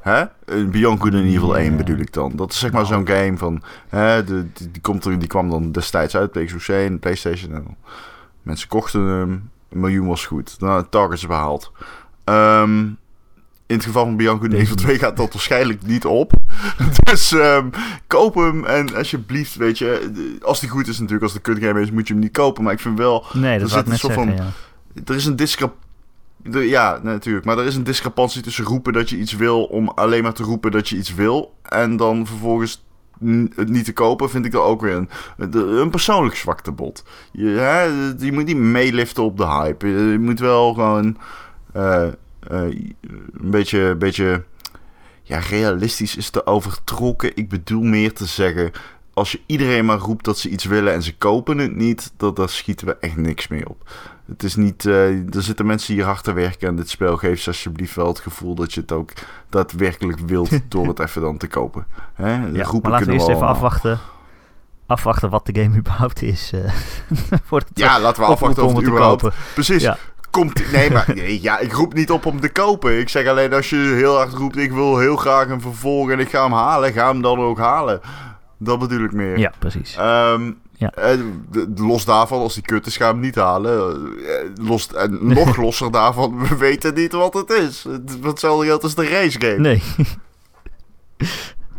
Hè? 0.00 0.25
Een 0.44 0.70
Beyond 0.70 1.00
Good 1.00 1.14
and 1.14 1.25
Evil 1.25 1.56
1 1.58 1.70
Ja. 1.70 1.76
bedoel 1.76 1.96
ik 1.99 2.12
dan. 2.12 2.32
Dat 2.37 2.52
is 2.52 2.58
zeg 2.58 2.72
maar 2.72 2.82
Nou. 2.82 2.94
zo'n 2.94 3.06
game 3.16 3.37
van... 3.38 3.62
Hè, 3.88 4.25
de, 4.25 4.46
die, 4.52 4.70
die, 4.70 4.82
komt 4.82 5.04
er, 5.04 5.19
die 5.19 5.28
kwam 5.28 5.50
dan 5.50 5.72
destijds 5.72 6.16
uit, 6.16 6.31
PlayStation 6.32 6.76
1, 6.78 6.99
PlayStation. 6.99 7.54
En 7.54 7.76
mensen 8.43 8.69
kochten 8.69 9.00
hem. 9.06 9.50
Een 9.70 9.81
miljoen 9.81 10.06
was 10.06 10.26
goed. 10.26 10.56
Nou, 10.60 10.84
target 10.90 11.12
is 11.19 11.26
behaald. 11.26 11.72
Ehm, 12.25 12.78
in 13.66 13.76
het 13.78 13.84
geval 13.84 14.04
van 14.04 14.16
Beyond 14.16 14.40
Good 14.40 14.50
and 14.52 14.60
Evil 14.60 14.76
2 14.76 14.99
gaat 14.99 15.16
dat 15.16 15.32
waarschijnlijk 15.32 15.82
niet 15.87 16.04
op. 16.04 16.32
dus 17.10 17.32
ehm, 17.32 17.66
koop 18.06 18.34
hem. 18.34 18.64
En 18.64 18.94
alsjeblieft, 18.96 19.54
weet 19.56 19.78
je... 19.78 20.10
Als 20.43 20.60
die 20.60 20.69
goed 20.69 20.88
is 20.88 20.96
natuurlijk, 20.99 21.22
als 21.22 21.32
de 21.32 21.40
kut 21.40 21.58
game 21.64 21.81
is, 21.81 21.90
moet 21.90 22.06
je 22.08 22.12
hem 22.12 22.22
niet 22.22 22.32
kopen. 22.32 22.64
Maar 22.64 22.72
ik 22.72 22.81
vind 22.81 22.99
wel... 22.99 23.25
Nee, 23.32 23.58
dat 23.58 23.70
Er 23.70 23.76
zit 23.76 23.87
een 23.88 23.99
soort 23.99 24.12
zeggen, 24.14 24.34
ja. 24.37 24.50
Er 25.04 25.14
is 25.14 25.26
een 25.26 25.37
discrep... 25.37 25.72
de- 26.37 26.69
Ja, 26.69 27.00
natuurlijk. 27.02 27.44
Maar 27.44 27.58
er 27.58 27.64
is 27.66 27.76
een 27.76 27.84
discrepantie 27.84 28.43
tussen 28.43 28.64
roepen 28.64 28.93
dat 28.93 29.10
je 29.10 29.16
iets 29.19 29.37
wil... 29.37 29.64
om 29.64 29.88
alleen 29.88 30.22
maar 30.22 30.32
te 30.34 30.43
roepen 30.43 30.70
dat 30.70 30.88
je 30.88 30.96
iets 30.96 31.14
wil... 31.14 31.54
en 31.62 31.96
dan 31.96 32.26
vervolgens 32.26 32.84
het 33.56 33.69
niet 33.69 33.84
te 33.84 33.93
kopen... 33.93 34.31
vind 34.31 34.44
ik 34.44 34.52
dat 34.52 34.62
ook 34.64 34.81
weer 34.81 34.94
een, 34.96 35.08
een- 35.81 35.90
persoonlijk 35.90 36.37
zwaktebod. 36.37 37.04
Je, 37.32 37.46
hè, 37.49 37.82
je 38.25 38.32
moet 38.32 38.44
niet 38.46 38.56
meeliften 38.56 39.22
op 39.22 39.37
de 39.37 39.46
hype. 39.46 39.87
Je, 39.88 39.99
je 40.12 40.19
moet 40.19 40.40
wel 40.40 40.75
gewoon... 40.75 41.16
eh, 41.72 42.02
eh, 42.06 42.12
een 42.50 42.94
beetje... 43.50 43.94
beetje 43.96 44.44
ja, 45.32 45.38
realistisch 45.38 46.17
is 46.17 46.31
te 46.31 46.46
overtrokken. 46.46 47.37
Ik 47.37 47.49
bedoel 47.49 47.82
meer 47.82 48.12
te 48.12 48.26
zeggen... 48.26 48.70
Als 49.14 49.32
je 49.32 49.40
iedereen 49.46 49.84
maar 49.84 49.99
roept 49.99 50.25
dat 50.25 50.38
ze 50.38 50.49
iets 50.49 50.64
willen 50.64 50.93
en 50.93 51.02
ze 51.02 51.17
kopen 51.17 51.58
het 51.58 51.76
niet, 51.76 52.12
dat, 52.17 52.37
daar 52.37 52.49
schieten 52.49 52.87
we 52.87 52.96
echt 53.00 53.17
niks 53.17 53.49
mee 53.49 53.69
op. 53.69 53.90
Het 54.26 54.43
is 54.43 54.56
niet, 54.56 54.87
eh, 54.87 55.34
er 55.34 55.43
zitten 55.43 55.66
mensen 55.66 55.95
hier 55.95 56.04
hard 56.04 56.25
te 56.25 56.33
werken 56.33 56.68
en 56.68 56.76
dit 56.76 56.90
spel 56.90 57.16
geeft 57.16 57.42
ze 57.42 57.49
alsjeblieft 57.49 57.95
wel 57.95 58.06
het 58.06 58.21
gevoel 58.21 58.54
dat 58.54 58.75
je 58.75 58.80
het 58.80 58.92
ook 58.92 59.12
daadwerkelijk 59.49 60.18
wilt 60.18 60.50
door 60.68 60.87
het 60.87 60.99
even 60.99 61.23
dan 61.23 61.37
te 61.37 61.47
kopen. 61.47 61.87
Hè? 62.14 62.33
Ja, 62.33 62.38
maar 62.40 62.90
laten 62.90 63.06
we 63.06 63.12
eerst 63.12 63.28
even 63.28 63.33
allemaal. 63.35 63.49
afwachten. 63.49 63.99
Afwachten 64.87 65.30
wat 65.30 65.47
de 65.47 65.62
game 65.62 65.76
überhaupt 65.76 66.23
is. 66.23 66.50
eh 66.52 66.73
voordat 67.49 67.68
we 67.75 67.80
Ja, 67.80 68.00
laten 68.00 68.23
we 68.23 68.28
afwachten 68.28 68.62
of 68.62 68.68
het 68.68 68.78
het 68.80 68.88
überhaupt... 68.88 69.28
Precies. 69.54 69.83
Ja. 69.83 69.99
Komt, 70.32 70.72
nee, 70.72 70.90
maar 70.90 71.10
nee, 71.14 71.42
ja, 71.42 71.58
ik 71.58 71.72
roep 71.72 71.94
niet 71.94 72.10
op 72.10 72.26
om 72.26 72.40
te 72.40 72.48
kopen. 72.48 72.98
Ik 72.98 73.08
zeg 73.08 73.26
alleen 73.26 73.52
als 73.52 73.70
je 73.70 73.76
heel 73.76 74.16
hard 74.16 74.32
roept, 74.32 74.56
ik 74.56 74.72
wil 74.72 74.98
heel 74.98 75.16
graag 75.16 75.48
een 75.48 75.60
vervolg 75.60 76.10
en 76.10 76.18
ik 76.18 76.28
ga 76.30 76.42
hem 76.42 76.52
halen, 76.52 76.92
ga 76.92 77.06
hem 77.10 77.22
dan 77.22 77.38
ook 77.38 77.58
halen. 77.58 78.00
Dat 78.58 78.78
bedoel 78.78 79.04
ik 79.04 79.12
meer. 79.12 79.38
Ja, 79.38 79.52
precies. 79.58 79.96
Ehm, 79.96 80.52
Ja. 80.72 80.90
eh, 80.90 81.18
los 81.74 82.04
daarvan, 82.04 82.40
als 82.40 82.54
die 82.54 82.62
kut 82.62 82.86
is, 82.86 82.96
ga 82.96 83.06
hem 83.06 83.20
niet 83.20 83.34
halen. 83.34 83.96
Eh, 84.26 84.66
los, 84.66 84.92
en 84.94 85.18
nog 85.20 85.56
losser 85.64 85.90
daarvan, 85.90 86.38
we 86.48 86.56
weten 86.56 86.94
niet 86.94 87.12
wat 87.12 87.34
het 87.34 87.50
is. 87.50 87.84
Het, 87.84 88.18
hetzelfde 88.22 88.66
geldt 88.66 88.82
als 88.84 88.94
de 88.94 89.08
race 89.08 89.40
game. 89.40 89.58
Nee. 89.58 89.82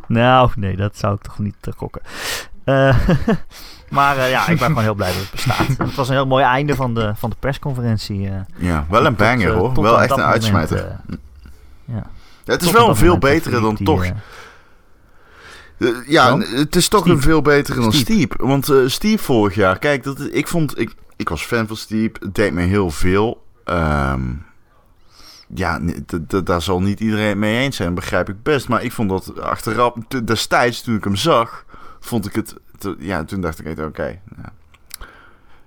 nou, 0.08 0.50
nee, 0.56 0.76
dat 0.76 0.98
zou 0.98 1.16
ik 1.16 1.22
toch 1.22 1.40
niet 1.40 1.56
gokken. 1.78 2.02
Eh, 2.64 2.98
maar 3.94 4.18
eh, 4.18 4.30
ja, 4.30 4.48
ik 4.48 4.58
ben 4.60 4.68
gewoon 4.68 4.84
heel 4.84 4.94
blij 4.94 5.12
dat 5.12 5.22
het 5.22 5.32
bestaat. 5.32 5.68
het 5.88 5.96
was 5.96 6.08
een 6.08 6.14
heel 6.16 6.26
mooi 6.28 6.44
einde 6.44 6.76
van 6.76 6.94
de, 6.94 7.12
van 7.16 7.30
de 7.30 7.36
persconferentie. 7.40 8.28
eh. 8.28 8.36
Ja, 8.58 8.86
wel 8.90 9.00
een 9.06 9.16
Tot, 9.16 9.18
banger 9.18 9.52
eh, 9.52 9.58
hoor. 9.58 9.74
tot 9.74 9.84
Wel 9.84 10.02
echt 10.02 10.12
een 10.12 10.18
moment, 10.18 10.34
uitsmijter. 10.34 10.78
ja. 11.86 12.12
Ja, 12.46 12.52
het 12.54 12.62
is 12.62 12.68
Tot 12.68 12.78
wel 12.78 12.90
een 12.90 12.96
veel 12.96 13.18
betere 13.18 13.62
dan 13.62 13.76
die, 13.76 13.86
toch. 13.86 14.06
ja, 16.08 16.38
het 16.38 16.76
is 16.76 16.88
toch 16.88 17.06
een 17.08 17.22
veel 17.22 17.42
betere 17.42 17.82
dan 17.82 17.94
Steep. 17.94 18.34
Want 18.38 18.70
eh 18.70 18.78
Steep 18.86 19.20
vorig 19.20 19.56
jaar, 19.56 19.80
kijk, 19.80 20.04
dat, 20.04 20.28
ik 20.32 20.48
vond, 20.48 20.80
ik, 20.80 20.96
ik 21.16 21.30
was 21.30 21.44
fan 21.46 21.68
van 21.68 21.76
Steep. 21.78 22.22
Het 22.22 22.36
deed 22.36 22.54
me 22.54 22.62
heel 22.62 22.90
veel. 22.90 23.44
Ehm, 23.64 24.22
ja, 25.54 25.80
daar 26.44 26.62
zal 26.62 26.82
niet 26.82 27.00
iedereen 27.00 27.28
het 27.28 27.38
mee 27.38 27.60
eens 27.64 27.76
zijn, 27.76 27.94
begrijp 27.94 28.30
ik 28.30 28.44
best. 28.44 28.68
Maar 28.68 28.84
ik 28.84 28.92
vond 28.92 29.10
dat 29.10 29.40
achteraf, 29.42 29.94
destijds 30.24 30.82
toen 30.82 30.96
ik 30.96 31.04
hem 31.04 31.16
zag, 31.16 31.66
vond 32.00 32.26
ik 32.26 32.36
het, 32.36 32.56
ja, 33.00 33.24
toen 33.24 33.42
dacht 33.42 33.66
ik, 33.66 33.80
oké. 33.80 34.20
ja. 34.38 34.52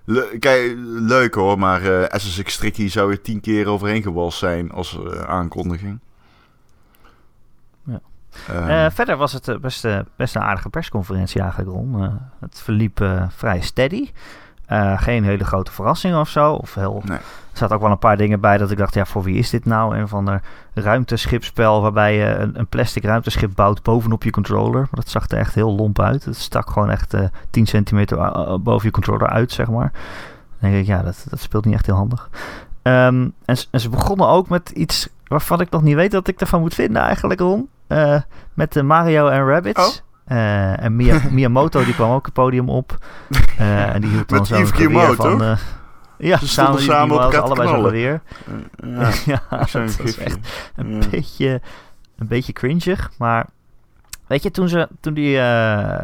Le- 0.05 0.37
kijk, 0.39 0.75
leuk 0.87 1.35
hoor, 1.35 1.59
maar 1.59 1.83
eh 1.83 2.19
SSX 2.19 2.57
Tricky 2.57 2.89
zou 2.89 3.11
er 3.11 3.21
tien 3.21 3.41
keer 3.41 3.67
overheen 3.69 4.03
gewalst 4.03 4.39
zijn 4.39 4.71
als 4.71 4.99
eh, 5.05 5.21
aankondiging. 5.21 5.99
Ja. 7.85 8.01
Ehm, 8.49 8.69
Eh, 8.69 8.91
verder 8.91 9.17
was 9.17 9.33
het 9.33 9.61
best, 9.61 9.87
best 10.17 10.35
een 10.37 10.43
aardige 10.43 10.69
persconferentie 10.69 11.41
eigenlijk, 11.41 11.71
Ron. 11.71 12.19
Het 12.41 12.61
verliep 12.61 13.09
vrij 13.29 13.61
steady. 13.61 14.11
Eh, 14.67 15.01
geen 15.01 15.25
hele 15.25 15.45
grote 15.45 15.73
verrassing 15.73 16.17
of 16.17 16.29
zo. 16.29 16.53
Of 16.53 16.75
heel, 16.75 17.03
Nee. 17.05 17.19
Er 17.19 17.63
zaten 17.63 17.77
ook 17.77 17.83
wel 17.83 17.91
een 17.91 17.99
paar 17.99 18.17
dingen 18.17 18.41
bij 18.41 18.59
dat 18.59 18.71
ik 18.71 18.79
dacht, 18.79 18.95
ja, 18.95 19.05
voor 19.05 19.23
wie 19.23 19.39
is 19.39 19.51
dit 19.51 19.65
nou? 19.65 19.97
Een 19.97 20.09
van 20.09 20.25
de 20.25 20.41
ruimteschipspel 20.75 21.83
waarbij 21.83 22.17
je 22.17 22.25
een, 22.25 22.59
een 22.59 22.67
plastic 22.67 23.05
ruimteschip 23.05 23.51
bouwt 23.55 23.83
bovenop 23.83 24.23
je 24.23 24.31
controller. 24.31 24.81
Maar 24.81 24.89
dat 24.91 25.09
zag 25.09 25.29
er 25.29 25.39
echt 25.39 25.55
heel 25.55 25.75
lomp 25.75 26.01
uit. 26.01 26.25
Het 26.25 26.37
stak 26.37 26.71
gewoon 26.71 26.91
echt 26.91 27.15
eh 27.15 27.25
10 27.51 27.67
centimeter 27.67 28.19
eh, 28.19 28.55
boven 28.61 28.87
je 28.87 28.93
controller 28.93 29.29
uit, 29.29 29.53
zeg 29.53 29.71
maar. 29.71 29.93
Dan 30.61 30.71
denk 30.71 30.75
ik, 30.83 30.87
ja, 30.87 31.03
dat, 31.03 31.27
dat 31.29 31.41
speelt 31.41 31.65
niet 31.65 31.75
echt 31.75 31.87
heel 31.87 31.95
handig. 31.95 32.31
Ehm, 32.83 33.29
en, 33.45 33.81
ze 33.81 33.89
begonnen 33.89 34.29
ook 34.29 34.49
met 34.49 34.71
iets 34.71 35.09
waarvan 35.27 35.61
ik 35.61 35.71
nog 35.71 35.83
niet 35.83 35.95
weet 35.95 36.13
wat 36.13 36.29
ik 36.29 36.41
ervan 36.41 36.61
moet 36.61 36.75
vinden 36.75 37.03
eigenlijk, 37.03 37.41
Ron. 37.41 37.69
Met 38.55 38.73
de 38.73 38.83
Mario 38.83 39.29
en 39.29 39.47
Rabbids. 39.47 39.89
Oh. 39.89 40.06
Eh, 40.27 40.83
en 40.83 40.97
Mia- 40.97 41.21
Miyamoto 41.31 41.85
die 41.85 41.95
kwam 41.95 42.11
ook 42.11 42.25
het 42.25 42.35
podium 42.35 42.69
op. 42.69 42.99
Eh, 43.59 43.83
en 43.95 44.01
die 44.01 44.11
hield 44.11 44.29
dan 44.29 44.47
zo'n 44.47 44.67
geweer 44.67 45.15
van... 45.15 45.43
eh, 45.43 45.57
ja, 46.19 46.37
Ze 46.39 46.49
samen 46.49 46.79
die 46.79 47.13
op 47.15 47.35
allebei 47.35 47.69
zo'n 47.69 47.85
geweer. 47.85 48.21
Ja, 48.85 49.11
Ja, 49.33 49.43
dat 49.51 49.71
was 49.73 49.97
gifje. 49.97 50.23
echt 50.25 50.39
een 50.77 50.93
Ja. 51.01 51.09
beetje, 51.11 51.61
een 52.19 52.27
beetje 52.29 52.53
cringig. 52.53 53.11
Maar 53.19 53.47
weet 54.27 54.43
je, 54.43 54.51
toen, 54.51 54.69
ze, 54.69 54.89
toen, 55.01 55.15
die, 55.15 55.41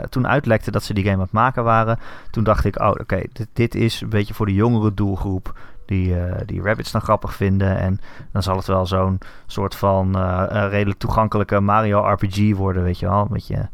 toen 0.08 0.28
uitlekte 0.28 0.70
dat 0.70 0.82
ze 0.82 0.94
die 0.94 1.02
game 1.04 1.16
aan 1.16 1.22
het 1.22 1.32
maken 1.32 1.64
waren, 1.64 1.98
toen 2.30 2.44
dacht 2.44 2.64
ik, 2.64 2.80
oh 2.80 2.88
oké, 2.88 3.20
dit, 3.32 3.46
dit 3.52 3.74
is 3.74 4.00
een 4.00 4.08
beetje 4.08 4.34
voor 4.34 4.46
de 4.46 4.54
jongere 4.54 4.94
doelgroep 4.94 5.58
die, 5.86 6.14
die 6.46 6.62
Rabbits 6.62 6.92
dan 6.92 7.00
grappig 7.00 7.34
vinden. 7.34 7.78
En 7.78 8.00
dan 8.32 8.42
zal 8.42 8.56
het 8.56 8.66
wel 8.66 8.86
zo'n 8.86 9.18
soort 9.46 9.74
van 9.74 10.16
redelijk 10.68 10.98
toegankelijke 10.98 11.60
Mario 11.60 12.12
RPG 12.12 12.54
worden, 12.56 12.82
weet 12.82 12.98
je 12.98 13.06
wel. 13.08 13.20
Een 13.20 13.28
beetje. 13.30 13.68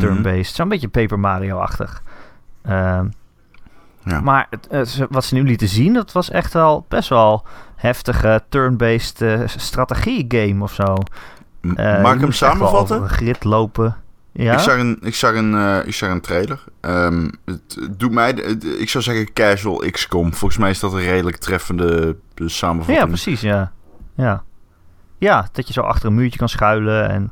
Turn-based, 0.00 0.54
zo'n 0.54 0.68
beetje 0.68 0.88
Paper 0.88 1.18
Mario-achtig. 1.18 2.02
Ehm, 2.62 3.06
Ja. 4.04 4.20
maar 4.20 4.46
het, 4.70 5.06
wat 5.10 5.24
ze 5.24 5.34
nu 5.34 5.42
lieten 5.42 5.68
zien, 5.68 5.92
dat 5.92 6.12
was 6.12 6.30
echt 6.30 6.52
wel 6.52 6.84
best 6.88 7.08
wel 7.08 7.44
heftige 7.76 8.42
turn-based 8.48 9.22
eh, 9.22 9.40
strategie-game 9.46 10.62
of 10.62 10.72
zo. 10.72 10.94
Eh, 11.76 12.02
Mag 12.02 12.14
ik 12.14 12.20
hem 12.20 12.32
samenvatten? 12.32 12.96
over 12.96 13.08
grid 13.08 13.44
lopen. 13.44 13.96
Ja? 14.32 14.52
Ik, 14.52 14.58
zag 14.58 14.78
een, 14.78 14.98
ik, 15.02 15.14
zag 15.14 15.34
een, 15.34 15.54
eh, 15.54 15.86
ik 15.86 15.94
zag 15.94 16.10
een 16.10 16.20
trailer. 16.20 16.64
Ehm, 16.80 17.28
het, 17.44 17.76
het 17.80 17.98
doet 17.98 18.12
mij, 18.12 18.28
het- 18.28 18.64
ik 18.78 18.88
zou 18.88 19.04
zeggen 19.04 19.32
casual 19.32 19.82
XCOM. 19.90 20.34
Volgens 20.34 20.60
mij 20.60 20.70
is 20.70 20.80
dat 20.80 20.92
een 20.92 21.00
redelijk 21.00 21.36
treffende 21.36 22.16
samenvatting. 22.34 22.98
ja, 22.98 23.06
precies, 23.06 23.40
ja. 23.40 23.72
ja. 24.14 24.42
Ja, 25.18 25.48
dat 25.52 25.66
je 25.66 25.72
zo 25.72 25.80
achter 25.80 26.06
een 26.08 26.14
muurtje 26.14 26.38
kan 26.38 26.48
schuilen 26.48 27.08
en 27.10 27.30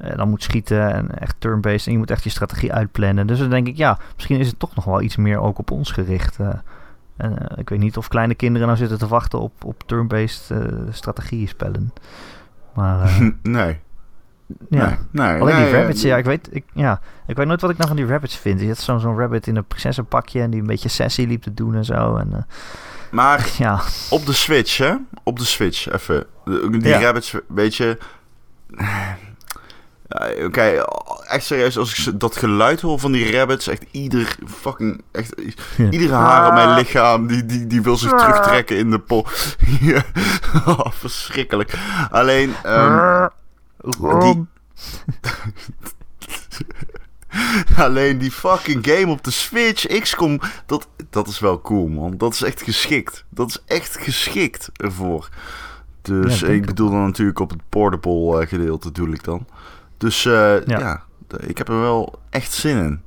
eh, 0.00 0.16
dan 0.16 0.28
moet 0.28 0.42
schieten 0.42 0.92
en 0.94 1.18
echt 1.18 1.34
turn-based. 1.38 1.86
En 1.86 1.92
je 1.92 1.98
moet 1.98 2.10
echt 2.10 2.24
je 2.24 2.30
strategie 2.30 2.72
uitplannen. 2.72 3.26
Dus 3.26 3.38
dan 3.38 3.50
denk 3.50 3.66
ik, 3.66 3.76
ja, 3.76 3.98
misschien 4.14 4.38
is 4.38 4.46
het 4.46 4.58
toch 4.58 4.74
nog 4.74 4.84
wel 4.84 5.00
iets 5.02 5.16
meer 5.16 5.38
ook 5.40 5.58
op 5.58 5.70
ons 5.70 5.90
gericht. 5.90 6.38
eh. 6.38 6.48
en, 7.16 7.48
eh, 7.48 7.58
ik 7.58 7.68
weet 7.68 7.78
niet 7.78 7.96
of 7.96 8.08
kleine 8.08 8.34
kinderen 8.34 8.66
nou 8.66 8.78
zitten 8.78 8.98
te 8.98 9.06
wachten 9.08 9.40
op, 9.40 9.64
op 9.64 9.82
turn-based 9.86 10.50
eh 10.50 10.58
strategiespellen. 10.90 11.92
Maar 12.74 13.10
nee, 13.42 13.78
ja. 14.68 14.86
nee, 14.86 14.96
nee. 15.10 15.40
Alleen 15.40 15.54
nee, 15.56 15.64
die 15.64 15.74
rabbits, 15.74 16.02
ja, 16.02 16.16
ik 16.16 16.24
weet, 16.24 16.48
ik, 16.52 16.64
ja, 16.74 17.00
ik 17.26 17.36
weet 17.36 17.46
nooit 17.46 17.60
wat 17.60 17.70
ik 17.70 17.76
nou 17.76 17.88
van 17.88 17.96
die 17.96 18.06
rabbits 18.06 18.36
vind. 18.36 18.60
Je 18.60 18.66
hebt 18.66 18.78
zo'n 18.80 19.00
zo'n 19.00 19.18
rabbit 19.18 19.46
in 19.46 19.56
een 19.56 19.64
prinsessenpakje 19.64 20.40
en 20.40 20.50
die 20.50 20.60
een 20.60 20.66
beetje 20.66 20.88
sassy 20.88 21.24
liep 21.24 21.42
te 21.42 21.54
doen 21.54 21.74
en 21.74 21.84
zo. 21.84 22.16
En 22.16 22.46
Maar 23.10 23.48
ja, 23.58 23.80
op 24.10 24.26
de 24.26 24.32
Switch, 24.32 24.78
hè? 24.78 24.94
Op 25.22 25.38
de 25.38 25.44
Switch, 25.44 25.90
even. 25.92 26.26
Die 26.70 26.86
Ja. 26.88 27.00
rabbits, 27.00 27.34
weet 27.48 27.74
je... 27.76 27.98
Oké, 30.44 30.84
echt 31.26 31.44
serieus, 31.44 31.78
als 31.78 32.08
ik 32.08 32.20
dat 32.20 32.36
geluid 32.36 32.80
hoor 32.80 32.98
van 32.98 33.12
die 33.12 33.36
rabbits, 33.36 33.66
echt 33.66 33.84
ieder 33.90 34.36
fucking, 34.46 35.02
echt 35.12 35.34
iedere 35.90 36.14
haar 36.14 36.46
op 36.46 36.52
mijn 36.52 36.74
lichaam, 36.74 37.26
die, 37.26 37.46
die, 37.46 37.66
die 37.66 37.82
wil 37.82 37.96
zich 37.96 38.10
terugtrekken 38.10 38.76
in 38.76 38.90
de 38.90 38.98
pol. 38.98 39.26
Ja. 39.80 40.02
Oh, 40.66 40.90
verschrikkelijk. 40.90 41.72
Alleen, 42.10 42.54
ehm, 42.62 43.28
die, 44.20 44.46
alleen 47.76 48.18
die 48.18 48.30
fucking 48.30 48.86
game 48.86 49.06
op 49.12 49.24
de 49.24 49.30
Switch, 49.30 50.00
XCOM, 50.00 50.40
dat, 50.66 50.88
dat 51.10 51.28
is 51.28 51.38
wel 51.38 51.60
cool, 51.60 51.86
man. 51.88 52.16
Dat 52.16 52.32
is 52.32 52.42
echt 52.42 52.62
geschikt. 52.62 53.24
Dat 53.28 53.48
is 53.48 53.62
echt 53.66 53.96
geschikt 53.96 54.70
ervoor. 54.76 55.28
Dus 56.02 56.40
Ja, 56.40 56.46
ik 56.48 56.66
bedoel 56.66 56.90
dan 56.90 57.04
natuurlijk 57.04 57.38
op 57.38 57.50
het 57.50 57.60
portable 57.68 58.40
eh, 58.40 58.48
gedeelte, 58.48 58.92
doe 58.92 59.08
ik 59.08 59.24
dan. 59.24 59.46
Dus 60.00 60.24
eh, 60.24 60.66
Ja. 60.66 60.78
ja. 60.78 61.02
ik 61.38 61.58
heb 61.58 61.68
er 61.68 61.80
wel 61.80 62.18
echt 62.30 62.52
zin 62.52 62.76
in. 62.76 63.00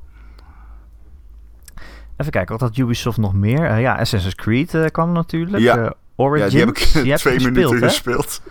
Even 2.18 2.32
kijken, 2.32 2.58
wat 2.58 2.70
had 2.70 2.78
Ubisoft 2.78 3.18
nog 3.18 3.34
meer? 3.34 3.66
Eh, 3.66 3.82
ja, 3.82 3.96
Assassin's 3.96 4.36
Creed 4.36 4.74
eh, 4.74 4.86
kwam 4.86 5.12
natuurlijk. 5.12 5.64
Ja. 5.64 5.78
Eh, 5.78 5.92
Ja, 6.38 6.50
die 6.50 6.60
heb 6.60 6.70
ik 6.70 6.90
Die 7.04 7.16
twee 7.16 7.40
minuten 7.40 7.78
gespeeld. 7.78 8.42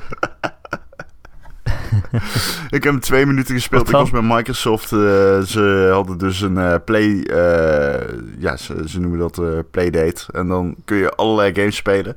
ik 2.76 2.82
heb 2.84 2.92
hem 2.92 3.00
twee 3.00 3.26
minuten 3.26 3.54
gespeeld. 3.54 3.88
Ik 3.88 3.94
was 3.94 4.10
bij 4.10 4.22
Microsoft. 4.22 4.88
ze 4.88 5.90
hadden 5.92 6.18
dus 6.18 6.40
een 6.40 6.84
play... 6.84 7.26
ja, 8.38 8.56
ze, 8.56 8.82
ze 8.86 9.00
noemen 9.00 9.18
dat 9.18 9.70
playdate. 9.70 10.32
En 10.32 10.48
dan 10.48 10.76
kun 10.84 10.96
je 10.96 11.10
allerlei 11.14 11.54
games 11.54 11.76
spelen. 11.76 12.16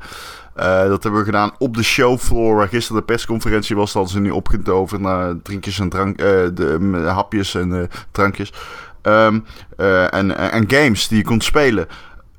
Eh, 0.56 0.88
dat 0.88 1.04
hebben 1.04 1.20
we 1.20 1.26
gedaan 1.26 1.52
op 1.58 1.76
de 1.76 1.84
showfloor. 1.84 2.56
Waar 2.56 2.68
gisteren 2.68 3.02
de 3.02 3.08
persconferentie 3.08 3.76
was. 3.76 3.94
Dat 3.94 4.10
ze 4.10 4.20
nu 4.20 4.30
opgetoverd 4.32 5.02
naar 5.02 5.42
drinkjes 5.42 5.80
en 5.80 5.90
drank, 5.90 6.20
eh, 6.20 6.26
de, 6.54 7.04
hapjes 7.08 7.56
en 7.56 7.82
eh, 7.82 7.88
drankjes. 8.12 8.54
Ehm, 9.02 9.40
eh, 9.78 10.14
en, 10.14 10.38
en 10.52 10.70
games 10.70 11.08
die 11.08 11.18
je 11.18 11.24
kon 11.24 11.42
spelen. 11.42 11.88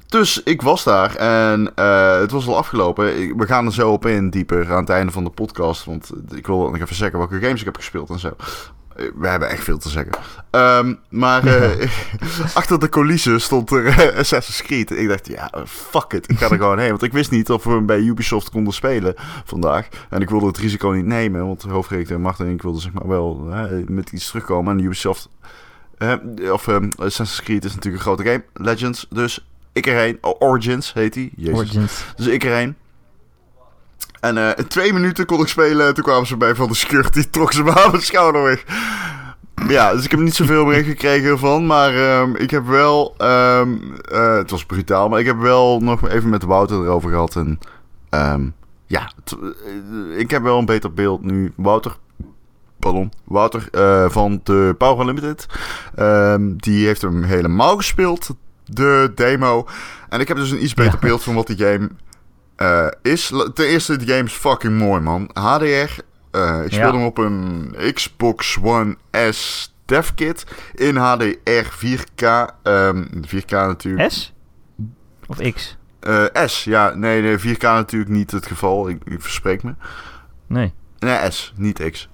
Dus 0.06 0.42
ik 0.42 0.62
was 0.62 0.84
daar 0.84 1.14
en 1.14 1.72
het 2.20 2.30
was 2.30 2.46
al 2.46 2.56
afgelopen. 2.56 3.04
We 3.36 3.46
gaan 3.46 3.66
er 3.66 3.72
zo 3.72 3.90
op 3.90 4.06
in, 4.06 4.30
dieper, 4.30 4.72
aan 4.72 4.80
het 4.80 4.88
einde 4.88 5.12
van 5.12 5.24
de 5.24 5.30
podcast. 5.30 5.84
Want 5.84 6.10
ik 6.34 6.46
wil 6.46 6.70
nog 6.70 6.78
even 6.78 6.96
zeggen 6.96 7.18
welke 7.18 7.40
games 7.40 7.58
ik 7.60 7.64
heb 7.64 7.76
gespeeld 7.76 8.10
en 8.10 8.18
zo. 8.18 8.30
Eh, 8.96 9.04
We 9.14 9.28
hebben 9.28 9.48
echt 9.48 9.64
veel 9.64 9.78
te 9.78 9.88
zeggen. 9.88 10.12
Ehm, 10.50 10.94
maar 11.10 11.46
eh, 11.46 11.88
achter 12.54 12.78
de 12.80 12.88
coulissen 12.88 13.40
stond 13.40 13.70
er 13.70 13.86
eh, 13.86 14.18
Assassin's 14.18 14.62
Creed. 14.62 14.90
Ik 14.90 15.08
dacht, 15.08 15.26
ja, 15.26 15.50
fuck 15.66 16.12
it. 16.12 16.30
Ik 16.30 16.38
ga 16.38 16.50
er 16.50 16.56
gewoon 16.56 16.78
heen. 16.78 16.88
Want 16.88 17.02
ik 17.02 17.12
wist 17.12 17.30
niet 17.30 17.50
of 17.50 17.64
we 17.64 17.70
hem 17.70 17.86
bij 17.86 17.98
Ubisoft 18.00 18.50
konden 18.50 18.72
spelen 18.74 19.14
vandaag. 19.44 19.88
En 20.10 20.20
ik 20.20 20.30
wilde 20.30 20.46
het 20.46 20.58
risico 20.58 20.88
niet 20.90 21.06
nemen. 21.06 21.46
Want 21.46 21.62
hoofdredacteur 21.62 22.20
Martin 22.20 22.46
en 22.46 22.52
ik 22.52 22.62
wilden 22.62 22.80
zeg 22.82 22.92
maar 22.92 23.08
wel 23.08 23.48
eh, 23.52 23.64
met 23.86 24.10
iets 24.12 24.26
terugkomen. 24.26 24.78
En 24.78 24.84
Ubisoft... 24.84 25.28
eh, 25.98 26.12
of 26.52 26.68
ehm, 26.68 26.88
Assassin's 26.96 27.42
Creed 27.42 27.64
is 27.64 27.74
natuurlijk 27.74 28.04
een 28.04 28.08
grote 28.08 28.22
game. 28.22 28.44
Legends. 28.54 29.06
Dus 29.10 29.46
ik 29.72 29.86
erheen. 29.86 30.18
Oh, 30.20 30.34
Origins 30.38 30.92
heet 30.92 31.14
hij. 31.14 31.32
Origins. 31.52 32.04
Dus 32.16 32.26
ik 32.26 32.44
erheen. 32.44 32.76
En 34.20 34.38
eh, 34.38 34.50
in 34.56 34.66
twee 34.66 34.92
minuten 34.92 35.26
kon 35.26 35.40
ik 35.40 35.48
spelen. 35.48 35.94
Toen 35.94 36.04
kwamen 36.04 36.26
ze 36.26 36.36
bij 36.36 36.54
van 36.54 36.68
de 36.68 36.74
security. 36.74 37.22
Trok 37.30 37.52
ze 37.52 37.62
me 37.62 37.74
aan 37.84 37.90
mijn 37.90 38.02
schouder 38.02 38.42
weg. 38.42 38.64
Ja, 39.68 39.92
dus 39.94 40.04
ik 40.04 40.10
heb 40.10 40.20
niet 40.20 40.34
zoveel 40.34 40.64
meer 40.64 40.84
gekregen 40.84 41.28
ervan. 41.30 41.66
Maar 41.66 41.94
ehm, 41.94 42.34
ik 42.34 42.50
heb 42.50 42.66
wel... 42.66 43.14
ehm, 43.18 43.76
eh, 44.10 44.36
het 44.36 44.50
was 44.50 44.64
brutaal. 44.64 45.08
Maar 45.08 45.20
ik 45.20 45.26
heb 45.26 45.38
wel 45.38 45.80
nog 45.80 46.08
even 46.08 46.28
met 46.28 46.42
Wouter 46.42 46.76
erover 46.82 47.10
gehad. 47.10 47.36
En 47.36 47.58
ehm, 48.08 48.48
ja, 48.86 49.12
eh, 49.24 50.18
ik 50.18 50.30
heb 50.30 50.42
wel 50.42 50.58
een 50.58 50.64
beter 50.64 50.92
beeld 50.92 51.22
nu. 51.22 51.52
Wouter... 51.56 51.96
Pardon. 52.78 53.12
Wouter 53.24 53.68
van 54.10 54.40
de 54.44 54.74
Power 54.78 55.00
Unlimited. 55.00 55.46
Ehm, 55.94 56.52
die 56.56 56.86
heeft 56.86 57.02
hem 57.02 57.22
helemaal 57.22 57.76
gespeeld. 57.76 58.28
De 58.64 59.12
demo. 59.14 59.66
En 60.08 60.20
ik 60.20 60.28
heb 60.28 60.36
dus 60.36 60.50
een 60.50 60.62
iets 60.62 60.74
beter 60.74 60.92
Ja. 60.92 60.98
beeld 61.06 61.22
van 61.22 61.34
wat 61.34 61.46
die 61.46 61.56
game 61.56 61.90
eh, 62.56 62.86
is. 63.02 63.32
Ten 63.54 63.66
eerste, 63.66 63.96
de 63.96 64.06
game 64.06 64.24
is 64.24 64.32
fucking 64.32 64.78
mooi, 64.78 65.00
man. 65.00 65.30
HDR. 65.32 65.64
eh, 66.30 66.62
ik 66.64 66.72
speelde 66.72 66.76
Ja. 66.76 66.92
hem 66.92 67.04
op 67.04 67.18
een 67.18 67.74
Xbox 67.94 68.58
One 68.62 68.96
S 69.30 69.74
DevKit 69.84 70.46
in 70.74 70.96
HDR 70.96 71.66
4K. 71.70 72.22
ehm 72.62 73.04
4K 73.26 73.50
natuurlijk. 73.50 74.10
S? 74.10 74.32
Of 75.26 75.38
X? 75.52 75.76
Eh, 76.00 76.24
S, 76.46 76.64
ja. 76.64 76.94
Nee, 76.94 77.22
nee, 77.22 77.38
4K 77.38 77.62
natuurlijk 77.62 78.10
niet 78.10 78.30
het 78.30 78.46
geval. 78.46 78.88
Ik, 78.88 79.02
ik 79.04 79.22
verspreek 79.22 79.62
me. 79.62 79.74
Nee. 80.46 80.72
Nee, 80.98 81.30
S, 81.30 81.52
niet 81.56 81.90
X. 81.90 82.08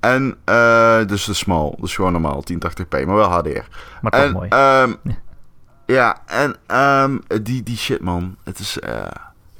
En, 0.00 0.36
eh, 0.44 1.04
dus 1.06 1.24
de 1.24 1.34
small. 1.34 1.74
Dus 1.80 1.94
gewoon 1.94 2.12
normaal, 2.12 2.42
1080p, 2.44 3.04
maar 3.06 3.14
wel 3.16 3.30
HDR. 3.30 3.66
Maar 4.02 4.12
toch 4.12 4.20
En, 4.20 4.32
mooi. 4.32 4.48
ehm, 4.48 4.92
Ja. 5.02 5.16
ja, 5.96 6.22
en 6.26 6.56
ehm, 6.66 7.18
die, 7.42 7.62
die 7.62 7.76
shit, 7.76 8.00
man. 8.00 8.36
Het 8.44 8.58
is, 8.58 8.78
eh, 8.80 9.02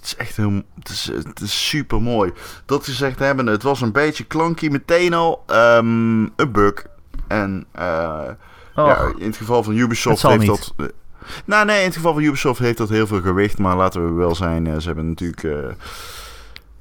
het 0.05 0.13
is 0.13 0.27
echt 0.27 0.37
heel... 0.37 0.63
Het 0.79 0.89
is, 0.89 1.11
het 1.25 1.41
is 1.41 1.69
super 1.69 2.03
mooi. 2.03 2.33
Dat 2.67 2.85
gezegd 2.85 3.19
hebben, 3.19 3.47
het 3.47 3.63
was 3.63 3.81
een 3.81 3.93
beetje 3.93 4.27
clunky 4.27 4.69
meteen 4.69 5.15
al. 5.15 5.43
Ehm, 5.47 6.23
een 6.23 6.53
bug. 6.53 6.87
En 7.29 7.67
eh, 7.73 8.21
oh, 8.75 8.87
ja, 8.87 9.13
in 9.19 9.27
het 9.27 9.37
geval 9.37 9.63
van 9.63 9.77
Ubisoft 9.77 10.23
heeft 10.23 10.39
niet. 10.39 10.47
dat... 10.47 10.75
eh, 10.77 10.87
nou 11.45 11.67
nee, 11.67 11.79
in 11.79 11.85
het 11.85 11.95
geval 11.95 12.13
van 12.13 12.23
Ubisoft 12.23 12.59
heeft 12.59 12.79
dat 12.79 12.89
heel 12.89 13.07
veel 13.07 13.21
gewicht. 13.21 13.59
Maar 13.59 13.77
laten 13.77 14.07
we 14.07 14.13
wel 14.13 14.35
zijn, 14.35 14.67
eh, 14.67 14.79
ze 14.79 14.87
hebben 14.87 15.09
natuurlijk... 15.09 15.77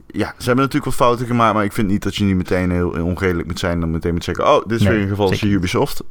ja, 0.07 0.33
ze 0.37 0.45
hebben 0.45 0.63
natuurlijk 0.65 0.85
wat 0.85 1.07
fouten 1.07 1.25
gemaakt, 1.25 1.53
maar 1.53 1.63
ik 1.63 1.73
vind 1.73 1.87
niet 1.87 2.03
dat 2.03 2.15
je 2.15 2.23
niet 2.23 2.35
meteen 2.35 2.71
heel 2.71 2.89
onredelijk 2.89 3.47
moet 3.47 3.59
zijn. 3.59 3.79
Dan 3.79 3.91
meteen 3.91 4.13
moet 4.13 4.23
zeggen, 4.23 4.47
oh, 4.47 4.61
dit 4.65 4.79
is 4.79 4.83
Nee, 4.83 4.93
weer 4.93 5.01
een 5.01 5.09
geval 5.09 5.33
van. 5.33 5.47
Ubisoft. 5.47 6.03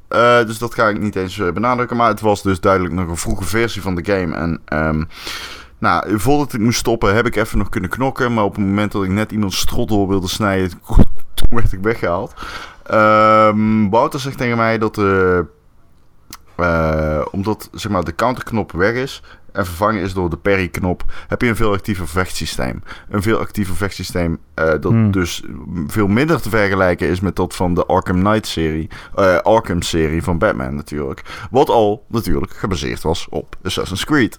Dus 0.46 0.58
dat 0.58 0.74
ga 0.74 0.88
ik 0.88 1.00
niet 1.00 1.16
eens 1.16 1.36
benadrukken. 1.36 1.96
Maar 1.96 2.08
het 2.08 2.20
was 2.20 2.42
dus 2.42 2.60
duidelijk 2.60 2.94
nog 2.94 3.08
een 3.08 3.16
vroege 3.16 3.44
versie 3.44 3.82
van 3.82 3.94
de 3.94 4.04
game. 4.04 4.34
En 4.36 4.60
ehm, 4.64 5.02
nou, 5.82 6.18
voordat 6.20 6.52
ik 6.52 6.60
moest 6.60 6.78
stoppen, 6.78 7.14
heb 7.14 7.26
ik 7.26 7.36
even 7.36 7.58
nog 7.58 7.68
kunnen 7.68 7.90
knokken. 7.90 8.34
Maar 8.34 8.44
op 8.44 8.56
het 8.56 8.64
moment 8.64 8.92
dat 8.92 9.04
ik 9.04 9.10
net 9.10 9.32
iemand 9.32 9.52
strot 9.52 9.88
door 9.88 10.08
wilde 10.08 10.28
snijden, 10.28 10.70
toen 11.34 11.48
werd 11.50 11.72
ik 11.72 11.80
weggehaald. 11.82 12.34
Ehm 12.86 13.88
Wouter 13.88 14.20
zegt 14.20 14.38
tegen 14.38 14.56
mij 14.56 14.78
dat 14.78 14.94
de... 14.94 15.44
eh, 16.56 17.24
omdat 17.30 17.68
zeg 17.72 17.92
maar, 17.92 18.04
de 18.04 18.14
counterknop 18.14 18.72
weg 18.72 18.94
is 18.94 19.22
en 19.52 19.66
vervangen 19.66 20.02
is 20.02 20.12
door 20.14 20.30
de 20.30 20.36
parry-knop, 20.36 21.04
heb 21.28 21.40
je 21.42 21.48
een 21.48 21.56
veel 21.56 21.72
actiever 21.72 22.08
vechtsysteem. 22.08 22.82
Een 23.08 23.22
veel 23.22 23.38
actiever 23.38 23.76
vechtsysteem 23.76 24.38
eh, 24.54 24.66
dat 24.66 24.84
Hmm. 24.84 25.10
dus 25.10 25.42
veel 25.86 26.06
minder 26.06 26.40
te 26.42 26.48
vergelijken 26.50 27.08
is 27.08 27.20
met 27.20 27.36
dat 27.36 27.54
van 27.54 27.74
de 27.74 27.86
Arkham 27.86 28.20
Knight-serie. 28.20 28.88
eh, 29.14 29.36
Arkham-serie 29.36 30.22
van 30.22 30.38
Batman 30.38 30.74
natuurlijk. 30.74 31.22
Wat 31.50 31.68
al 31.68 32.04
natuurlijk 32.08 32.52
gebaseerd 32.52 33.02
was 33.02 33.26
op 33.30 33.56
Assassin's 33.62 34.04
Creed. 34.04 34.38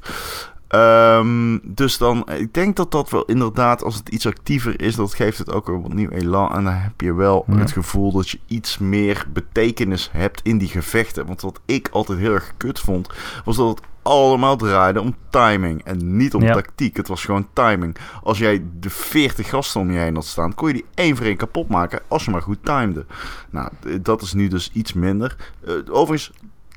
Ehm, 0.74 1.58
dus 1.64 1.98
dan, 1.98 2.26
ik 2.38 2.54
denk 2.54 2.76
dat 2.76 2.92
dat 2.92 3.10
wel 3.10 3.26
inderdaad, 3.26 3.84
als 3.84 3.96
het 3.96 4.10
iets 4.10 4.28
actiever 4.28 4.82
is, 4.82 4.96
dat 4.96 5.14
geeft 5.14 5.38
het 5.38 5.52
ook 5.52 5.68
wat 5.68 5.94
nieuw 5.94 6.10
elan. 6.10 6.52
En 6.56 6.64
dan 6.64 6.74
heb 6.74 7.02
je 7.02 7.14
wel 7.14 7.44
Ja. 7.48 7.56
het 7.58 7.72
gevoel 7.72 8.12
dat 8.12 8.30
je 8.30 8.40
iets 8.48 8.78
meer 8.78 9.26
betekenis 9.34 10.10
hebt 10.12 10.42
in 10.44 10.58
die 10.58 10.68
gevechten. 10.68 11.26
Want 11.26 11.42
wat 11.42 11.60
ik 11.66 11.90
altijd 11.92 12.20
heel 12.20 12.34
erg 12.34 12.54
kut 12.58 12.80
vond, 12.80 13.10
was 13.46 13.56
dat 13.56 13.70
het 13.70 13.82
allemaal 14.02 14.56
draaide 14.56 15.02
om 15.02 15.16
timing 15.30 15.84
en 15.84 16.18
niet 16.18 16.34
om 16.34 16.42
Ja. 16.42 16.54
tactiek. 16.54 16.98
Het 16.98 17.08
was 17.08 17.26
gewoon 17.26 17.48
timing. 17.54 17.96
Als 18.24 18.38
jij 18.38 18.64
de 18.80 18.90
40 18.90 19.50
gasten 19.50 19.82
om 19.82 19.92
je 19.92 20.00
heen 20.00 20.16
had 20.16 20.26
staan, 20.26 20.56
kon 20.56 20.68
je 20.68 20.74
die 20.74 20.86
één 20.94 21.16
voor 21.16 21.26
één 21.26 21.38
kapot 21.38 21.68
maken 21.70 22.02
als 22.08 22.26
je 22.26 22.32
maar 22.32 22.42
goed 22.42 22.58
timede. 22.64 23.06
Nou, 23.50 23.70
dat 24.02 24.22
is 24.22 24.34
nu 24.34 24.48
dus 24.48 24.70
iets 24.74 24.94
minder. 24.94 25.36
Eh, 25.66 25.74
overigens, 25.90 26.32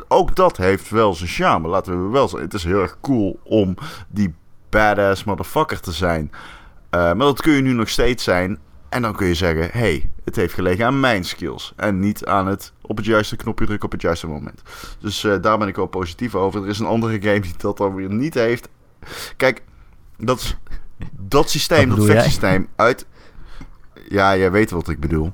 ook 0.09 0.35
dat 0.37 0.57
heeft 0.57 0.91
wel 0.91 1.15
zijn 1.15 1.29
charme. 1.29 1.69
Laten 1.69 2.05
we 2.05 2.11
wel 2.13 2.29
zeggen. 2.29 2.49
Het 2.49 2.55
is 2.55 2.65
heel 2.65 2.81
erg 2.81 2.97
cool 3.01 3.41
om 3.43 3.75
die 4.09 4.35
badass 4.71 5.25
motherfucker 5.25 5.81
te 5.81 5.93
zijn. 5.93 6.31
Eh, 6.91 7.01
maar 7.01 7.17
dat 7.17 7.41
kun 7.43 7.53
je 7.53 7.63
nu 7.63 7.73
nog 7.73 7.89
steeds 7.89 8.25
zijn. 8.25 8.59
En 8.89 9.03
dan 9.03 9.17
kun 9.17 9.27
je 9.27 9.35
zeggen: 9.35 9.69
hey, 9.73 10.11
het 10.25 10.37
heeft 10.37 10.55
gelegen 10.55 10.87
aan 10.87 11.01
mijn 11.01 11.25
skills. 11.25 11.73
En 11.77 11.99
niet 11.99 12.25
aan 12.27 12.47
het 12.47 12.73
op 12.83 12.97
het 12.97 13.07
juiste 13.07 13.37
knopje 13.37 13.65
drukken 13.67 13.87
op 13.87 13.93
het 13.93 14.03
juiste 14.03 14.27
moment. 14.27 14.63
Dus 15.01 15.25
eh, 15.25 15.35
daar 15.41 15.59
ben 15.59 15.69
ik 15.69 15.77
wel 15.77 15.87
positief 15.87 16.35
over. 16.35 16.63
Er 16.63 16.69
is 16.69 16.79
een 16.79 16.87
andere 16.87 17.21
game 17.23 17.41
die 17.41 17.55
dat 17.57 17.77
dan 17.77 17.95
weer 17.95 18.11
niet 18.13 18.35
heeft. 18.35 18.69
Kijk, 19.37 19.63
dat, 20.19 20.39
is- 20.41 20.57
dat 21.11 21.51
systeem, 21.51 21.89
dat 21.89 21.99
vechtsysteem 22.07 22.69
uit. 22.77 23.07
Ja, 24.09 24.37
jij 24.37 24.51
weet 24.51 24.71
wat 24.71 24.89
ik 24.89 25.01
bedoel. 25.01 25.33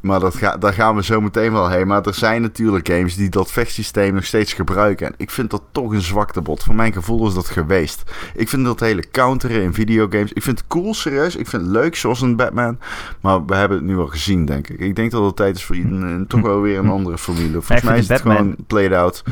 Maar 0.00 0.20
dat 0.20 0.34
ga, 0.34 0.56
daar 0.56 0.72
gaan 0.72 0.96
we 0.96 1.04
zo 1.04 1.20
meteen 1.20 1.52
wel 1.52 1.68
heen. 1.68 1.86
Maar 1.86 2.02
er 2.06 2.14
zijn 2.14 2.42
natuurlijk 2.42 2.88
games 2.88 3.14
die 3.16 3.28
dat 3.28 3.52
vechtsysteem 3.52 4.14
nog 4.14 4.24
steeds 4.24 4.52
gebruiken. 4.52 5.06
En 5.06 5.14
ik 5.16 5.30
vind 5.30 5.50
dat 5.50 5.62
toch 5.72 5.92
een 5.92 6.00
zwaktebod. 6.02 6.62
Voor 6.62 6.74
mijn 6.74 6.92
gevoel 6.92 7.26
is 7.28 7.34
dat 7.34 7.48
geweest. 7.48 8.02
Ik 8.34 8.48
vind 8.48 8.64
dat 8.64 8.80
hele 8.80 9.10
counteren 9.10 9.62
in 9.62 9.74
videogames. 9.74 10.32
Ik 10.32 10.42
vind 10.42 10.58
het 10.58 10.66
cool, 10.68 10.94
serieus. 10.94 11.36
Ik 11.36 11.46
vind 11.46 11.62
het 11.62 11.70
leuk, 11.70 11.96
zoals 11.96 12.20
een 12.20 12.36
Batman. 12.36 12.78
Maar 13.20 13.44
we 13.44 13.54
hebben 13.54 13.76
het 13.78 13.86
nu 13.86 13.98
al 13.98 14.06
gezien, 14.06 14.44
denk 14.44 14.68
ik. 14.68 14.80
Ik 14.80 14.96
denk 14.96 15.10
dat 15.10 15.24
het 15.24 15.36
tijd 15.36 15.56
is 15.56 15.64
voor 15.64 15.76
iedereen 15.76 16.02
een- 16.02 16.26
toch 16.26 16.40
wel 16.40 16.60
weer 16.60 16.78
een 16.78 16.90
andere 16.98 17.18
formule. 17.18 17.50
Volgens 17.62 17.82
mij 17.82 17.98
is 17.98 18.08
het 18.08 18.16
Batman- 18.22 18.36
gewoon 18.36 18.56
played 18.66 18.92
out. 18.92 19.22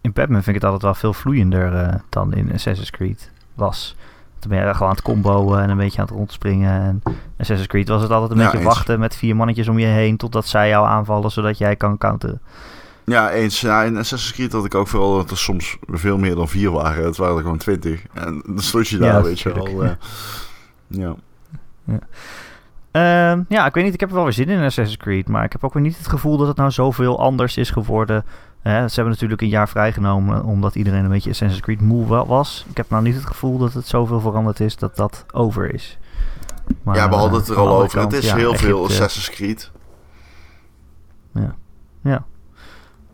In 0.00 0.12
Batman 0.12 0.42
vind 0.42 0.56
ik 0.56 0.62
het 0.62 0.64
altijd 0.72 0.82
wel 0.82 0.94
veel 0.94 1.12
vloeiender 1.12 1.74
eh, 1.74 1.94
dan 2.08 2.34
in 2.34 2.52
Assassin's 2.52 2.90
Creed 2.90 3.30
was. 3.54 3.96
Toen 4.42 4.50
ben 4.50 4.66
je 4.66 4.72
gewoon 4.72 4.88
aan 4.88 4.94
het 4.94 5.04
comboen 5.04 5.58
en 5.58 5.70
een 5.70 5.76
beetje 5.76 5.98
aan 6.00 6.06
het 6.06 6.14
rondspringen. 6.14 6.80
En 6.82 7.02
Assassin's 7.38 7.68
Creed 7.68 7.88
was 7.88 8.02
het 8.02 8.10
altijd 8.10 8.30
een 8.30 8.36
Ja, 8.36 8.42
beetje 8.42 8.58
eens. 8.58 8.66
wachten 8.66 8.98
met 9.00 9.16
vier 9.16 9.36
mannetjes 9.36 9.68
om 9.68 9.78
je 9.78 9.86
heen 9.86 10.16
totdat 10.16 10.46
zij 10.46 10.68
jou 10.68 10.86
aanvallen, 10.86 11.30
zodat 11.30 11.58
jij 11.58 11.76
kan 11.76 11.98
counteren. 11.98 12.40
Ja, 13.04 13.30
eens. 13.30 13.60
Ja, 13.60 13.82
in 13.82 13.96
Assassin's 13.96 14.32
Creed 14.34 14.52
had 14.52 14.64
ik 14.64 14.74
ook 14.74 14.88
vooral 14.88 15.16
dat 15.16 15.30
er 15.30 15.38
soms 15.38 15.76
veel 15.90 16.18
meer 16.18 16.34
dan 16.34 16.48
vier 16.48 16.70
waren. 16.70 17.04
Het 17.04 17.16
waren 17.16 17.36
er 17.36 17.42
gewoon 17.42 17.58
twintig. 17.58 18.02
En 18.12 18.42
dan 18.46 18.58
stond 18.58 18.88
je 18.88 18.98
daar, 18.98 19.14
Ja, 19.14 19.22
weet 19.22 19.40
je 19.40 19.52
wel. 19.54 19.82
eh. 19.82 19.90
ja. 20.88 21.14
Ehm, 22.90 23.42
ja, 23.48 23.66
ik 23.66 23.74
weet 23.74 23.84
niet, 23.84 23.94
ik 23.94 24.00
heb 24.00 24.08
er 24.08 24.14
wel 24.14 24.24
weer 24.24 24.32
zin 24.32 24.48
in 24.48 24.58
Assassin's 24.64 24.96
Creed, 24.96 25.28
maar 25.28 25.44
ik 25.44 25.52
heb 25.52 25.64
ook 25.64 25.72
weer 25.74 25.82
niet 25.82 25.96
het 25.98 26.08
gevoel 26.08 26.36
dat 26.36 26.46
het 26.48 26.56
nou 26.56 26.70
zoveel 26.70 27.20
anders 27.20 27.56
is 27.56 27.70
geworden. 27.70 28.24
Hè, 28.62 28.88
ze 28.88 28.94
hebben 28.94 29.12
natuurlijk 29.12 29.42
een 29.42 29.48
jaar 29.48 29.68
vrijgenomen 29.68 30.44
omdat 30.44 30.74
iedereen 30.74 31.04
een 31.04 31.10
beetje 31.10 31.30
Assassin's 31.30 31.62
Creed 31.62 31.80
moe 31.80 32.06
wa- 32.06 32.26
was. 32.26 32.66
Ik 32.70 32.76
heb 32.76 32.90
nou 32.90 33.02
niet 33.02 33.14
het 33.14 33.26
gevoel 33.26 33.58
dat 33.58 33.72
het 33.72 33.86
zoveel 33.86 34.20
veranderd 34.20 34.60
is 34.60 34.76
dat 34.76 34.96
dat 34.96 35.24
over 35.32 35.74
is. 35.74 35.98
Maar, 36.82 36.96
ja, 36.96 37.08
we 37.08 37.14
hadden 37.14 37.32
eh, 37.40 37.46
het 37.46 37.48
er 37.48 37.56
al 37.56 37.82
over. 37.82 38.00
het 38.00 38.12
is 38.12 38.24
ja, 38.26 38.36
heel 38.36 38.54
veel 38.54 38.84
Assassin's 38.84 39.30
Creed. 39.30 39.70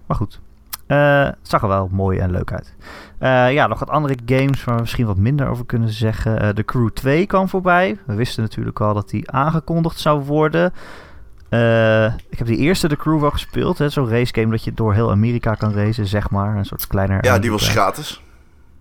Maar 0.06 0.16
goed, 0.16 0.40
Eh, 0.86 1.24
het 1.24 1.36
zag 1.42 1.62
er 1.62 1.68
wel 1.68 1.88
mooi 1.92 2.18
en 2.18 2.30
leuk 2.30 2.52
uit. 2.52 2.74
Eh, 3.18 3.52
ja, 3.52 3.66
nog 3.66 3.78
wat 3.78 3.90
andere 3.90 4.16
games 4.26 4.64
waar 4.64 4.74
we 4.74 4.80
misschien 4.80 5.06
wat 5.06 5.16
minder 5.16 5.48
over 5.48 5.66
kunnen 5.66 5.88
zeggen. 5.88 6.40
Eh, 6.40 6.54
de 6.54 6.64
Crew 6.64 6.88
2 6.90 7.26
kwam 7.26 7.48
voorbij. 7.48 7.98
We 8.06 8.14
wisten 8.14 8.42
natuurlijk 8.42 8.80
al 8.80 8.94
dat 8.94 9.08
die 9.08 9.30
aangekondigd 9.30 9.98
zou 9.98 10.24
worden. 10.24 10.72
Eh, 11.48 12.04
ik 12.04 12.38
heb 12.38 12.46
die 12.46 12.56
eerste 12.56 12.88
The 12.88 12.96
Crew 12.96 13.20
wel 13.20 13.30
gespeeld. 13.30 13.80
Zo'n 13.86 14.08
race 14.08 14.34
game 14.34 14.50
dat 14.50 14.64
je 14.64 14.74
door 14.74 14.94
heel 14.94 15.10
Amerika 15.10 15.54
kan 15.54 15.72
racen, 15.72 16.06
zeg 16.06 16.30
maar. 16.30 16.56
Een 16.56 16.64
soort 16.64 16.86
kleiner... 16.86 17.24
Ja, 17.24 17.38
die 17.38 17.50
was 17.50 17.68
gratis. 17.68 18.22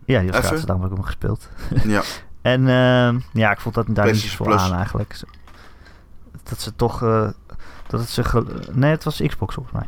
Ja, 0.05 0.19
die 0.19 0.27
was 0.27 0.37
Even. 0.37 0.47
gratis, 0.47 0.65
daarom 0.65 0.83
heb 0.83 0.91
ik 0.91 0.97
hem 0.97 1.05
gespeeld. 1.05 1.49
Ja. 1.95 2.01
En 2.41 2.67
ehm, 2.67 3.19
ja, 3.33 3.51
ik 3.51 3.59
vond 3.59 3.75
dat 3.75 3.85
daar 3.89 4.05
niet 4.11 4.35
Plus. 4.43 4.61
aan 4.61 4.73
eigenlijk. 4.73 5.19
Dat 6.43 6.61
ze 6.61 6.75
toch... 6.75 7.03
eh, 7.03 7.27
dat 7.87 7.99
het 7.99 8.09
ze... 8.09 8.43
Nee, 8.71 8.91
het 8.91 9.03
was 9.03 9.21
Xbox 9.27 9.53
volgens 9.55 9.75
mij. 9.75 9.87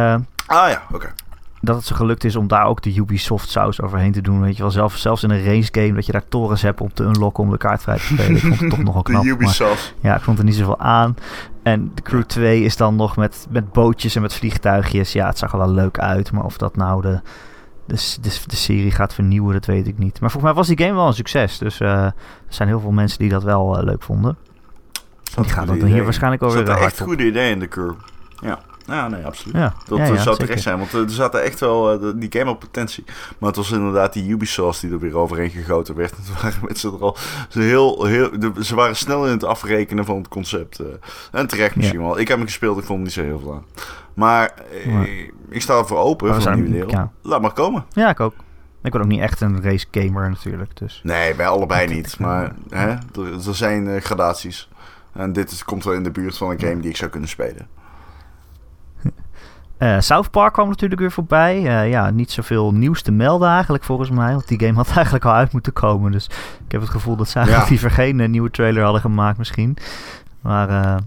Ehm, 0.00 0.20
Ah 0.46 0.68
ja, 0.70 0.82
oké. 0.92 1.12
dat 1.60 1.76
het 1.76 1.84
ze 1.84 1.94
gelukt 1.94 2.24
is 2.24 2.36
om 2.36 2.48
daar 2.48 2.64
ook 2.64 2.82
de 2.82 2.94
Ubisoft 2.96 3.48
saus 3.50 3.80
overheen 3.80 4.12
te 4.12 4.20
doen. 4.20 4.40
Weet 4.40 4.56
je 4.56 4.62
wel, 4.62 4.70
zelf, 4.70 4.96
zelfs 4.96 5.22
in 5.22 5.30
een 5.30 5.44
race 5.44 5.68
game 5.72 5.92
dat 5.92 6.06
je 6.06 6.12
daar 6.12 6.28
torens 6.28 6.62
hebt 6.62 6.80
om 6.80 6.92
te 6.92 7.02
unlocken 7.04 7.44
om 7.44 7.50
de 7.50 7.56
kaart 7.58 7.82
vrij 7.82 7.96
te 7.96 8.02
spelen. 8.02 8.34
Ik 8.36 8.40
vond 8.40 8.60
het 8.60 8.70
toch 8.70 8.82
nogal 8.88 9.02
knap. 9.02 9.22
De 9.22 9.28
maar 9.28 9.36
Ubisoft. 9.40 9.94
ja, 10.00 10.16
ik 10.16 10.22
vond 10.22 10.38
er 10.38 10.44
niet 10.44 10.54
zoveel 10.54 10.78
aan. 10.78 11.16
En 11.72 11.90
de 11.94 12.02
Crew 12.02 12.22
2 12.22 12.62
is 12.62 12.76
dan 12.76 12.96
nog 12.96 13.16
met, 13.16 13.46
met 13.50 13.72
bootjes 13.72 14.14
en 14.14 14.22
met 14.22 14.34
vliegtuigjes. 14.34 15.12
Ja, 15.12 15.26
het 15.26 15.38
zag 15.38 15.52
er 15.52 15.58
wel 15.58 15.70
leuk 15.70 15.98
uit. 15.98 16.32
Maar 16.32 16.44
of 16.44 16.56
dat 16.56 16.76
nou 16.76 17.02
de, 17.02 17.20
de, 17.86 17.96
de, 18.20 18.38
de 18.46 18.56
serie 18.56 18.90
gaat 18.90 19.14
vernieuwen, 19.14 19.52
dat 19.52 19.64
weet 19.64 19.86
ik 19.86 19.98
niet. 19.98 20.20
Maar 20.20 20.30
volgens 20.30 20.52
mij 20.52 20.62
was 20.62 20.66
die 20.66 20.78
game 20.78 20.94
wel 20.94 21.06
een 21.06 21.14
succes. 21.14 21.58
Dus 21.58 21.80
eh, 21.80 22.04
er 22.04 22.14
zijn 22.48 22.68
heel 22.68 22.80
veel 22.80 22.90
mensen 22.90 23.18
die 23.18 23.28
dat 23.28 23.42
wel 23.42 23.78
eh, 23.78 23.84
leuk 23.84 24.02
vonden. 24.02 24.36
Die 25.34 25.44
gaan 25.44 25.66
dat 25.66 25.76
hier 25.76 26.04
waarschijnlijk 26.04 26.42
ook 26.42 26.50
Er 26.50 26.56
weer 26.56 26.66
zaten 26.66 26.80
hard 26.80 26.94
echt 26.94 27.02
goede 27.02 27.26
ideeën 27.26 27.52
in 27.52 27.58
de 27.58 27.68
crew. 27.68 27.92
Ja. 28.40 28.58
Ja, 28.88 29.08
nee, 29.08 29.24
absoluut. 29.26 29.54
Ja, 29.56 29.74
Dat 29.86 29.98
ja, 29.98 30.04
ja, 30.06 30.16
zou 30.16 30.36
terecht 30.36 30.62
zijn, 30.62 30.78
want 30.78 30.94
eh, 30.94 31.00
er 31.00 31.10
zaten 31.10 31.42
echt 31.42 31.60
wel, 31.60 31.92
eh, 32.02 32.12
die 32.16 32.32
game 32.32 32.44
had 32.44 32.58
potentie. 32.58 33.04
Maar 33.38 33.48
het 33.48 33.56
was 33.56 33.70
inderdaad 33.70 34.12
die 34.12 34.30
Ubisoft 34.30 34.80
die 34.80 34.90
er 34.92 34.98
weer 34.98 35.16
overheen 35.16 35.50
gegoten 35.50 35.94
werd. 35.94 36.10
Het 36.16 36.42
waren 36.42 36.58
mensen 36.66 36.92
er 36.92 37.00
al, 37.00 37.16
ze, 37.48 37.60
heel, 37.60 38.04
heel, 38.04 38.30
de- 38.38 38.64
ze 38.64 38.74
waren 38.74 38.96
snel 38.96 39.24
in 39.26 39.32
het 39.32 39.44
afrekenen 39.44 40.04
van 40.04 40.16
het 40.16 40.28
concept. 40.28 40.78
eh. 40.78 40.86
en 41.32 41.46
terecht 41.46 41.76
misschien 41.76 42.00
wel. 42.02 42.18
Ik 42.18 42.28
heb 42.28 42.36
hem 42.36 42.46
gespeeld, 42.46 42.78
ik 42.78 42.84
vond 42.84 43.02
niet 43.02 43.12
zo 43.12 43.22
heel 43.22 43.38
veel 43.38 43.54
aan. 43.54 43.64
Maar 44.14 44.54
ik 45.48 45.62
sta 45.62 45.78
ervoor 45.78 45.98
open 45.98 46.26
we 46.26 46.32
voor 46.32 46.36
een 46.36 46.56
zijn- 46.58 46.70
nieuwe 46.70 46.90
ja. 46.90 47.12
Laat 47.22 47.40
maar 47.40 47.52
komen. 47.52 47.84
Ja, 47.92 48.08
ik 48.10 48.20
ook. 48.20 48.34
Ik 48.82 48.92
ben 48.92 49.00
ook 49.00 49.06
niet 49.06 49.20
echt 49.20 49.40
een 49.40 49.62
race 49.62 49.86
gamer 49.90 50.28
natuurlijk. 50.28 50.76
Dus. 50.76 51.00
Nee, 51.02 51.34
bij 51.34 51.46
allebei 51.46 51.86
Dat- 51.86 51.94
niet. 51.96 52.18
Maar 52.18 52.52
hè, 52.68 52.88
er, 52.88 53.32
er 53.46 53.54
zijn 53.54 54.02
gradaties. 54.02 54.68
En 55.12 55.32
dit 55.32 55.50
is, 55.50 55.64
komt 55.64 55.84
wel 55.84 55.94
in 55.94 56.02
de 56.02 56.10
buurt 56.10 56.36
van 56.36 56.50
een 56.50 56.60
game 56.60 56.80
die 56.80 56.90
ik 56.90 56.96
zou 56.96 57.10
kunnen 57.10 57.28
spelen. 57.28 57.68
Eh, 59.78 59.96
South 60.00 60.30
Park 60.30 60.52
kwam 60.52 60.68
natuurlijk 60.68 61.00
weer 61.00 61.10
voorbij. 61.12 61.56
Eh, 61.66 61.90
ja, 61.90 62.10
niet 62.10 62.30
zoveel 62.30 62.72
nieuws 62.74 63.02
te 63.02 63.12
melden 63.12 63.48
eigenlijk 63.48 63.84
volgens 63.84 64.10
mij. 64.10 64.32
Want 64.32 64.48
die 64.48 64.58
game 64.60 64.74
had 64.74 64.90
eigenlijk 64.96 65.24
al 65.24 65.32
uit 65.32 65.52
moeten 65.52 65.72
komen. 65.72 66.12
Dus 66.12 66.24
ik 66.66 66.72
heb 66.72 66.80
het 66.80 66.90
gevoel 66.90 67.16
dat 67.16 67.28
ze 67.28 67.34
eigenlijk 67.36 67.66
Ja. 67.66 67.72
liever 67.72 67.90
geen 67.90 68.20
eh, 68.20 68.28
nieuwe 68.28 68.50
trailer 68.50 68.82
hadden 68.82 69.00
gemaakt 69.00 69.38
misschien. 69.38 69.76
Maar 70.40 71.00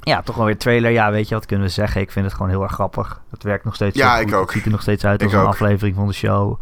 ja, 0.00 0.22
toch 0.22 0.36
wel 0.36 0.44
weer 0.46 0.58
trailer. 0.58 0.90
Ja, 0.90 1.10
weet 1.10 1.28
je 1.28 1.34
wat 1.34 1.46
kunnen 1.46 1.66
we 1.66 1.72
zeggen? 1.72 2.00
Ik 2.00 2.10
vind 2.10 2.24
het 2.24 2.34
gewoon 2.34 2.48
heel 2.50 2.62
erg 2.62 2.72
grappig. 2.72 3.20
Het 3.30 3.42
werkt 3.42 3.64
nog 3.64 3.74
steeds 3.74 3.96
Ja, 3.96 4.18
ik 4.18 4.28
goed. 4.28 4.34
ook. 4.36 4.42
Het 4.44 4.50
ziet 4.52 4.64
er 4.64 4.70
nog 4.70 4.82
steeds 4.82 5.04
uit 5.04 5.22
als 5.22 5.32
een 5.32 5.38
aflevering 5.46 5.96
van 5.96 6.06
de 6.06 6.12
show. 6.12 6.60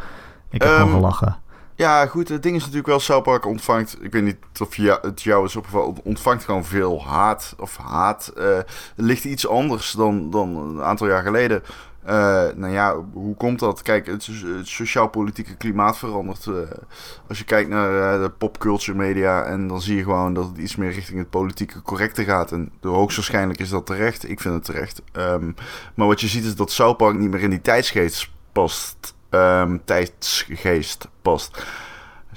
Ik 0.51 0.63
heb 0.63 0.71
Ehm, 0.71 0.81
gewoon 0.81 0.95
gelachen. 0.95 1.37
Ja, 1.77 2.07
goed. 2.07 2.29
Het 2.29 2.43
ding 2.43 2.55
is 2.55 2.61
natuurlijk 2.61 2.89
wel, 2.89 3.01
South 3.01 3.23
Park 3.23 3.47
ontvangt... 3.47 3.97
Ik 4.01 4.13
weet 4.13 4.23
niet 4.23 4.37
of 4.61 4.77
het 5.03 5.23
jou 5.23 5.45
is 5.45 5.57
opgevallen. 5.57 5.95
Ontvangt 6.05 6.45
gewoon 6.45 6.65
veel 6.65 7.05
haat. 7.05 7.55
Of 7.59 7.77
haat. 7.77 8.33
het 8.35 8.67
ligt 8.97 9.25
iets 9.25 9.49
anders 9.49 9.93
dan, 9.93 10.31
dan 10.31 10.57
een 10.57 10.83
aantal 10.83 11.07
jaar 11.07 11.23
geleden. 11.23 11.63
Eh, 12.07 12.45
nou 12.55 12.73
ja, 12.73 13.05
hoe 13.13 13.37
komt 13.37 13.59
dat? 13.59 13.83
Kijk, 13.83 14.07
het, 14.07 14.29
sociaal-politieke 14.63 15.57
klimaat 15.57 15.99
verandert. 15.99 16.47
eh, 16.47 16.55
als 17.29 17.39
je 17.39 17.45
kijkt 17.45 17.69
naar 17.71 18.19
de 18.19 18.31
popculture 18.31 18.99
media... 18.99 19.45
en 19.45 19.69
dan 19.69 19.83
zie 19.83 19.97
je 19.97 20.03
gewoon 20.03 20.35
dat 20.35 20.49
het 20.49 20.59
iets 20.59 20.77
meer 20.77 20.91
richting 20.93 21.19
het 21.19 21.31
politieke 21.31 21.83
correcte 21.83 22.25
gaat. 22.25 22.53
En 22.53 22.73
hoogstwaarschijnlijk 22.81 23.61
is 23.61 23.69
dat 23.69 23.87
terecht. 23.87 24.29
Ik 24.29 24.41
vind 24.41 24.55
het 24.55 24.65
terecht. 24.65 25.03
Ehm, 25.13 25.53
maar 25.95 26.07
wat 26.07 26.21
je 26.21 26.29
ziet 26.29 26.45
is 26.45 26.57
dat 26.57 26.71
South 26.71 26.97
Park 26.97 27.19
niet 27.19 27.31
meer 27.31 27.43
in 27.43 27.51
die 27.51 27.61
tijdsgeest 27.61 28.31
past. 28.53 29.16
Ehm, 29.37 29.77
tijdsgeest 29.85 31.09
past. 31.23 31.67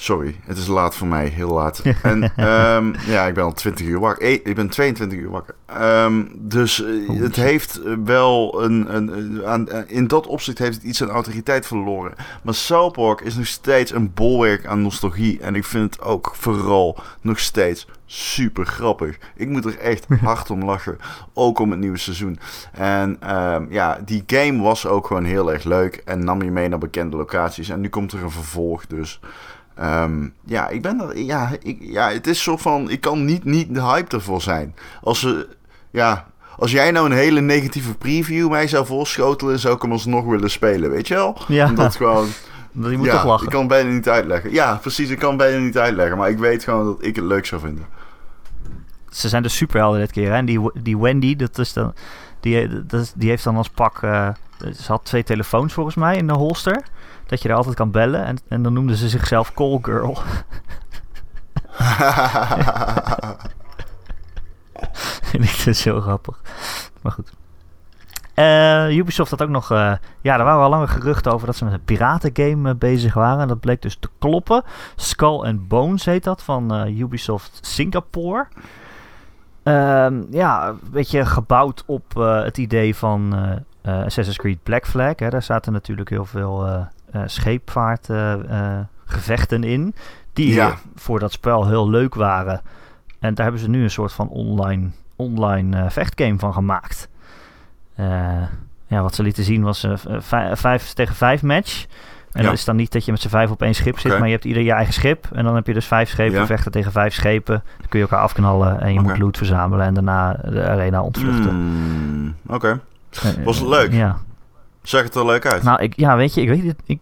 Sorry, 0.02 0.36
het 0.46 0.58
is 0.58 0.68
laat 0.68 0.96
voor 0.96 1.08
mij, 1.08 1.28
heel 1.28 1.54
laat. 1.54 1.82
En 2.02 2.36
ehm, 2.36 2.94
ja, 3.06 3.28
ik 3.28 3.34
ben 3.34 3.44
al 3.44 3.54
20 3.54 3.86
uur 3.86 4.00
wakker. 4.00 4.24
Eh, 4.24 4.34
ik 4.34 4.56
ben 4.56 4.70
22 4.70 5.18
uur 5.18 5.30
wakker. 5.30 5.56
Ehm, 5.66 6.26
dus 6.36 6.84
eh, 6.84 7.20
het 7.20 7.36
heeft 7.36 7.82
wel 8.04 8.64
een. 8.64 8.96
een, 8.96 9.46
aan, 9.46 9.70
eh, 9.70 9.80
in 9.88 10.08
dat 10.08 10.28
opzicht 10.28 10.58
heeft 10.58 10.76
het 10.76 10.84
iets 10.84 11.04
aan 11.04 11.10
autoriteit 11.10 11.68
verloren. 11.68 12.14
Maar 12.44 12.54
South 12.54 12.94
Park 12.94 13.22
is 13.22 13.36
nog 13.36 13.48
steeds 13.48 13.92
een 13.92 14.14
bolwerk 14.14 14.66
aan 14.66 14.82
nostalgie. 14.82 15.40
En 15.40 15.56
ik 15.56 15.66
vind 15.66 15.96
het 15.96 16.04
ook 16.04 16.32
vooral 16.36 16.98
nog 17.22 17.40
steeds 17.40 17.88
super 18.06 18.66
grappig. 18.66 19.18
Ik 19.36 19.48
moet 19.48 19.66
er 19.66 19.78
echt 19.78 20.06
hard 20.22 20.50
om 20.50 20.64
lachen. 20.64 20.98
Ook 21.34 21.60
om 21.60 21.72
het 21.72 21.80
nieuwe 21.80 21.98
seizoen. 21.98 22.40
En 22.72 23.18
ehm, 23.20 23.66
ja, 23.70 24.00
die 24.06 24.24
game 24.28 24.62
was 24.62 24.86
ook 24.86 25.08
gewoon 25.08 25.26
heel 25.26 25.54
erg 25.54 25.64
leuk. 25.64 25.96
En 25.96 26.24
nam 26.24 26.42
je 26.42 26.52
mee 26.52 26.68
naar 26.68 26.80
bekende 26.80 27.18
locaties. 27.18 27.70
En 27.70 27.82
nu 27.82 27.90
komt 27.90 28.12
er 28.12 28.24
een 28.24 28.32
vervolg. 28.32 28.86
Dus 28.86 29.20
Ehm, 29.80 30.28
ja, 30.46 30.68
ik 30.68 30.82
ben 30.82 31.02
er. 31.02 31.18
Ja, 31.18 31.52
ik, 31.62 31.78
ja, 31.82 32.12
het 32.12 32.28
is 32.28 32.44
zo 32.44 32.58
van. 32.58 32.90
Ik 32.90 33.02
kan 33.02 33.26
niet, 33.26 33.44
niet 33.44 33.74
de 33.74 33.82
hype 33.82 34.16
ervoor 34.16 34.42
zijn. 34.42 34.76
Als 35.02 35.20
ze. 35.20 35.48
Ja, 35.92 36.28
als 36.58 36.72
jij 36.72 36.92
nou 36.92 37.06
een 37.06 37.18
hele 37.18 37.42
negatieve 37.42 37.96
preview 37.96 38.50
mij 38.50 38.68
zou 38.68 38.86
voorschotelen, 38.86 39.60
zou 39.60 39.76
ik 39.76 39.82
hem 39.82 39.92
alsnog 39.92 40.26
willen 40.26 40.50
spelen, 40.52 40.90
weet 40.90 41.08
je 41.08 41.14
wel? 41.14 41.38
Ja. 41.48 41.68
Omdat 41.68 41.96
gewoon. 41.96 42.28
Je 42.72 42.98
moet 42.98 43.06
ja, 43.06 43.12
toch 43.12 43.26
lachen. 43.26 43.46
Ik 43.46 43.52
kan 43.52 43.60
het 43.60 43.70
bijna 43.70 43.90
niet 43.90 44.10
uitleggen. 44.10 44.52
Ja, 44.52 44.76
precies. 44.76 45.10
Ik 45.10 45.20
kan 45.20 45.30
het 45.30 45.38
bijna 45.38 45.58
niet 45.58 45.78
uitleggen. 45.78 46.18
Maar 46.18 46.30
ik 46.30 46.38
weet 46.38 46.64
gewoon 46.64 46.86
dat 46.86 47.04
ik 47.06 47.16
het 47.16 47.26
leuk 47.26 47.46
zou 47.46 47.62
vinden. 47.62 47.86
Ze 49.10 49.30
zijn 49.30 49.44
de 49.44 49.50
superhelden 49.50 50.00
dit 50.00 50.12
keer. 50.12 50.30
Hè? 50.30 50.36
En 50.36 50.46
die, 50.46 50.72
die 50.82 50.98
Wendy, 50.98 51.36
dat 51.36 51.58
is 51.58 51.74
dan, 51.74 51.94
die, 52.40 52.86
dat 52.86 53.02
is, 53.02 53.14
die 53.16 53.30
heeft 53.30 53.44
dan 53.44 53.56
als 53.56 53.70
pak. 53.70 54.02
Uh, 54.02 54.30
ze 54.60 54.92
had 54.92 55.06
twee 55.06 55.24
telefoons 55.24 55.74
volgens 55.74 55.96
mij 55.96 56.18
in 56.18 56.28
de 56.28 56.34
holster 56.34 56.84
dat 57.26 57.42
je 57.42 57.50
er 57.50 57.56
altijd 57.56 57.76
kan 57.76 57.92
bellen. 57.92 58.26
En, 58.26 58.38
en 58.48 58.64
dan 58.64 58.74
noemden 58.74 58.96
ze 58.96 59.10
zichzelf 59.10 59.54
Call 59.54 59.80
Girl. 59.82 60.18
Vind 65.30 65.44
ik 65.44 65.62
dus 65.64 65.84
heel 65.84 66.02
grappig. 66.02 66.42
Maar 67.02 67.12
goed. 67.12 67.32
Uh, 68.36 68.98
Ubisoft 68.98 69.32
had 69.32 69.42
ook 69.42 69.50
nog... 69.50 69.72
Uh, 69.72 69.94
ja, 70.22 70.38
er 70.38 70.44
waren 70.44 70.64
al 70.64 70.70
lange 70.70 70.88
geruchten 70.88 71.32
over 71.32 71.48
dat 71.48 71.56
ze 71.56 71.64
met 71.64 71.74
een 71.74 71.84
piratengame 71.84 72.70
uh, 72.70 72.76
bezig 72.76 73.14
waren. 73.14 73.48
Dat 73.48 73.60
bleek 73.60 73.82
dus 73.82 73.98
te 74.00 74.10
kloppen. 74.20 74.64
Skull 74.96 75.46
and 75.46 75.68
Bones 75.68 76.06
heet 76.06 76.24
dat, 76.24 76.44
van 76.44 76.88
Ubisoft 76.88 77.60
Singapore. 77.62 78.48
Ehm, 79.64 80.24
ja, 80.30 80.68
een 80.68 80.80
beetje 80.92 81.26
gebouwd 81.26 81.84
op 81.86 82.14
het 82.16 82.58
idee 82.58 82.96
van 82.96 83.34
Assassin's 83.82 84.38
Creed 84.38 84.64
Black 84.64 84.88
Flag. 84.88 85.14
Hè. 85.16 85.30
Daar 85.30 85.44
zaten 85.44 85.74
natuurlijk 85.74 86.10
heel 86.10 86.26
veel 86.26 86.68
uh, 86.68 86.82
scheepvaartgevechten 87.26 89.64
in. 89.64 89.94
Die 90.34 90.62
voor 90.96 91.20
dat 91.20 91.32
spel 91.32 91.68
heel 91.68 91.90
leuk 91.90 92.16
waren. 92.16 92.62
En 93.20 93.34
daar 93.34 93.44
hebben 93.44 93.64
ze 93.64 93.70
nu 93.70 93.84
een 93.84 93.92
soort 93.92 94.14
van 94.14 94.30
online, 94.30 94.90
online 95.16 95.90
vechtgame 95.90 96.40
van 96.40 96.54
gemaakt. 96.54 97.10
ja, 98.88 99.02
wat 99.02 99.16
ze 99.16 99.24
lieten 99.24 99.44
zien 99.44 99.62
was 99.62 99.84
een 99.84 99.98
vijf 100.58 100.94
tegen 100.94 101.16
vijf 101.16 101.42
match. 101.42 101.86
En 102.32 102.42
ja. 102.42 102.48
dat 102.50 102.58
is 102.58 102.66
dan 102.66 102.76
niet 102.76 102.92
dat 102.92 103.06
je 103.06 103.12
met 103.12 103.22
z'n 103.22 103.30
vijf 103.30 103.52
op 103.52 103.62
één 103.62 103.76
schip 103.76 104.00
zit, 104.00 104.20
maar 104.20 104.28
je 104.28 104.34
hebt 104.34 104.46
ieder 104.46 104.64
je 104.64 104.72
eigen 104.72 104.94
schip. 104.94 105.28
En 105.34 105.44
dan 105.44 105.56
heb 105.56 105.68
je 105.68 105.74
dus 105.74 105.86
vijf 105.86 106.10
schepen, 106.10 106.46
vechten 106.46 106.72
tegen 106.72 106.92
vijf 106.92 107.14
schepen. 107.14 107.64
Dan 107.78 107.88
kun 107.90 108.00
je 108.00 108.06
elkaar 108.06 108.24
afknallen 108.24 108.82
en 108.82 108.94
je 108.94 109.00
moet 109.00 109.18
loot 109.18 109.38
verzamelen 109.38 109.86
en 109.86 109.94
daarna 109.94 110.34
de 110.34 110.64
arena 110.64 111.02
ontvluchten. 111.02 111.56
Mm, 111.56 112.36
Oké. 112.48 112.80
Was 113.44 113.60
het 113.60 113.68
leuk? 113.68 113.92
Ja. 113.94 114.18
Zag 114.84 115.04
het 115.04 115.16
er 115.16 115.26
leuk 115.26 115.46
uit? 115.46 115.64
Nou, 115.64 115.82
ik, 115.84 115.94
ja, 115.96 116.16
weet 116.16 116.34
je, 116.34 116.42
ik 116.42 116.48
weet, 116.50 116.64
niet, 116.64 116.76
ik, 116.86 117.00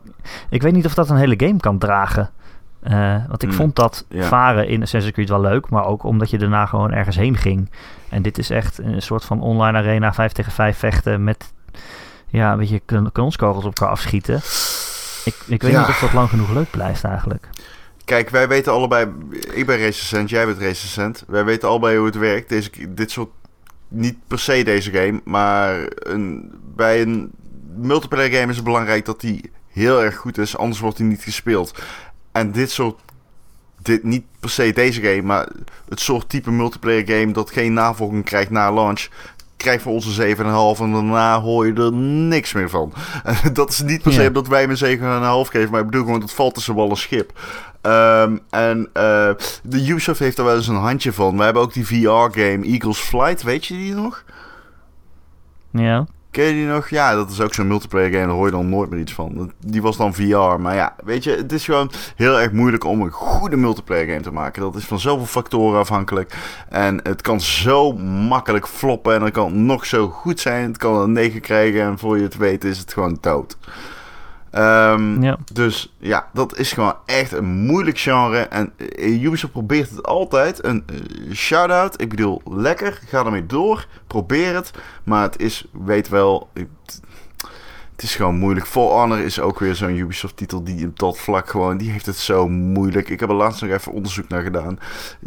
ik 0.50 0.62
weet 0.62 0.74
niet 0.74 0.86
of 0.86 0.94
dat 0.94 1.10
een 1.10 1.18
hele 1.18 1.34
game 1.38 1.58
kan 1.60 1.78
dragen. 1.78 2.30
Uh, 2.84 3.16
want 3.28 3.44
ik 3.44 3.50
Mm, 3.50 3.56
vond 3.56 3.76
dat 3.76 4.06
ja. 4.10 4.24
varen 4.24 4.68
in 4.68 4.82
Assassin's 4.82 5.14
Creed 5.16 5.30
wel 5.30 5.42
leuk, 5.42 5.70
maar 5.70 5.86
ook 5.86 6.04
omdat 6.04 6.30
je 6.30 6.38
daarna 6.38 6.66
gewoon 6.66 6.92
ergens 6.92 7.16
heen 7.16 7.38
ging. 7.38 7.70
En 8.10 8.22
dit 8.22 8.38
is 8.38 8.50
echt 8.50 8.78
een 8.78 9.02
soort 9.02 9.26
van 9.26 9.42
online 9.42 9.78
arena, 9.78 10.14
5 10.14 10.32
tegen 10.32 10.52
5 10.52 10.78
vechten 10.78 11.24
met 11.24 11.54
ja, 12.28 12.52
een 12.52 12.58
beetje 12.58 12.80
kan- 12.86 13.12
kanonskogels 13.12 13.66
op 13.66 13.80
elkaar 13.80 13.94
afschieten. 13.94 14.36
Ik, 15.26 15.36
ik 15.48 15.62
weet 15.62 15.72
Ja. 15.72 15.80
niet 15.80 15.88
of 15.90 16.00
dat 16.00 16.14
lang 16.14 16.30
genoeg 16.30 16.50
leuk 16.52 16.70
blijft 16.72 17.04
eigenlijk. 17.04 17.50
Kijk, 18.06 18.30
wij 18.30 18.48
weten 18.48 18.72
allebei... 18.74 19.08
Ik 19.54 19.66
ben 19.66 19.78
recensent, 19.78 20.30
jij 20.30 20.46
bent 20.46 20.58
recensent. 20.58 21.24
Wij 21.28 21.46
weten 21.46 21.70
allebei 21.70 21.98
hoe 21.98 22.06
het 22.06 22.18
werkt. 22.18 22.50
Deze, 22.50 22.70
dit 22.90 23.12
soort... 23.12 23.30
Niet 23.88 24.16
per 24.28 24.40
se 24.40 24.64
deze 24.64 24.92
game, 24.92 25.22
maar 25.24 25.88
een, 26.00 26.52
bij 26.76 27.02
een 27.02 27.32
multiplayer 27.78 28.32
game 28.32 28.50
is 28.50 28.56
het 28.56 28.66
belangrijk 28.66 29.06
dat 29.06 29.22
die 29.22 29.52
heel 29.68 30.04
erg 30.04 30.16
goed 30.16 30.38
is. 30.38 30.58
Anders 30.58 30.80
wordt 30.80 30.98
die 30.98 31.06
niet 31.06 31.24
gespeeld. 31.24 31.80
En 32.32 32.52
dit 32.52 32.72
soort... 32.72 33.00
Dit, 33.82 34.04
niet 34.04 34.26
per 34.40 34.50
se 34.50 34.72
deze 34.74 35.02
game, 35.02 35.22
maar 35.22 35.48
het 35.90 36.00
soort 36.00 36.30
type 36.30 36.52
multiplayer 36.52 37.08
game 37.08 37.32
dat 37.32 37.52
geen 37.52 37.74
navolging 37.74 38.26
krijgt 38.26 38.50
na 38.50 38.74
launch... 38.74 39.08
Krijgt 39.58 39.84
voor 39.84 39.94
ons 39.94 40.18
een 40.18 40.36
7,5 40.36 40.42
en 40.82 40.92
daarna 40.92 41.42
hoor 41.42 41.68
je 41.68 41.74
er 41.74 41.94
niks 41.94 42.54
meer 42.54 42.70
van. 42.70 42.94
dat 43.54 43.70
is 43.70 43.82
niet 43.82 44.02
per 44.02 44.14
se 44.14 44.22
Ja. 44.22 44.28
omdat 44.28 44.48
wij 44.48 44.62
hem 44.62 44.70
een 44.70 45.46
7,5 45.46 45.52
geven, 45.52 45.72
maar 45.72 45.80
ik 45.80 45.86
bedoel 45.86 46.06
gewoon, 46.06 46.22
het 46.22 46.34
valt 46.34 46.54
tussen 46.54 46.76
wal 46.76 46.90
en 46.90 46.98
schip. 46.98 47.40
Ehm, 47.88 48.38
en 48.50 48.90
eh, 48.94 49.30
de 49.64 49.88
Ubisoft 49.88 50.20
heeft 50.20 50.38
er 50.38 50.44
wel 50.44 50.56
eens 50.56 50.68
een 50.68 50.76
handje 50.76 51.14
van. 51.14 51.38
We 51.38 51.44
hebben 51.44 51.62
ook 51.62 51.74
die 51.74 51.86
VR-game 51.86 52.66
Eagles 52.66 53.00
Flight, 53.00 53.44
weet 53.44 53.66
je 53.66 53.74
die 53.74 53.94
nog? 53.94 54.24
Ja, 55.72 56.06
Ken 56.32 56.46
je 56.46 56.54
die 56.54 56.66
nog? 56.66 56.90
Ja, 56.90 57.16
dat 57.16 57.30
is 57.30 57.42
ook 57.42 57.54
zo'n 57.54 57.68
multiplayer 57.68 58.12
game, 58.12 58.26
daar 58.26 58.36
hoor 58.36 58.46
je 58.46 58.52
dan 58.52 58.70
nooit 58.70 58.90
meer 58.90 59.00
iets 59.00 59.14
van. 59.14 59.52
Die 59.66 59.82
was 59.82 59.98
dan 59.98 60.14
VR, 60.14 60.60
maar 60.60 60.76
ja, 60.76 60.96
weet 61.04 61.24
je, 61.24 61.32
het 61.32 61.52
is 61.52 61.66
gewoon 61.66 61.92
heel 62.16 62.40
erg 62.40 62.52
moeilijk 62.52 62.84
om 62.84 63.02
een 63.02 63.12
goede 63.12 63.58
multiplayer 63.58 64.08
game 64.08 64.22
te 64.22 64.32
maken. 64.32 64.62
Dat 64.62 64.76
is 64.76 64.86
van 64.86 65.00
zoveel 65.00 65.26
factoren 65.26 65.80
afhankelijk. 65.80 66.36
En 66.70 67.00
het 67.04 67.22
kan 67.22 67.42
zo 67.42 67.94
makkelijk 68.28 68.68
floppen 68.68 69.16
en 69.16 69.22
het 69.22 69.34
kan 69.34 69.66
nog 69.66 69.86
zo 69.86 70.10
goed 70.10 70.40
zijn. 70.40 70.68
Het 70.68 70.78
kan 70.78 70.96
een 70.96 71.12
9 71.12 71.42
krijgen 71.42 71.82
en 71.82 71.98
voor 71.98 72.18
je 72.18 72.24
het 72.24 72.38
weet 72.38 72.64
is 72.64 72.78
het 72.78 72.94
gewoon 72.94 73.18
dood. 73.22 73.58
Ehm, 74.58 75.22
ja. 75.22 75.38
dus 75.54 75.94
ja, 75.98 76.30
dat 76.34 76.58
is 76.58 76.72
gewoon 76.72 76.96
echt 77.06 77.32
een 77.32 77.46
moeilijk 77.46 78.00
genre. 78.00 78.38
En 78.38 78.74
eh, 78.78 79.24
Ubisoft 79.24 79.54
probeert 79.54 79.90
het 79.90 80.04
altijd. 80.04 80.66
Een 80.66 80.84
eh, 80.86 81.36
shout-out. 81.36 82.02
Ik 82.02 82.10
bedoel, 82.10 82.42
lekker. 82.46 83.00
Ga 83.06 83.26
ermee 83.26 83.46
door. 83.46 83.88
Probeer 84.08 84.56
het. 84.56 84.72
Maar 85.04 85.22
het 85.22 85.40
is, 85.40 85.66
weet 85.72 86.10
wel... 86.10 86.50
Het, 87.98 88.06
is 88.06 88.16
gewoon 88.16 88.36
moeilijk. 88.36 88.66
For 88.66 88.92
Honor 88.92 89.20
is 89.20 89.40
ook 89.40 89.60
weer 89.60 89.76
zo'n 89.76 89.96
Ubisoft-titel 89.98 90.64
die 90.64 90.88
op 90.88 91.00
dat 91.00 91.18
vlak 91.18 91.50
gewoon... 91.50 91.78
Die 91.78 91.92
heeft 91.92 92.06
het 92.06 92.16
zo 92.18 92.48
moeilijk. 92.50 93.10
Ik 93.10 93.20
heb 93.20 93.30
er 93.30 93.36
laatst 93.36 93.62
nog 93.62 93.72
even 93.72 93.92
onderzoek 93.92 94.28
naar 94.28 94.42
gedaan. 94.42 94.80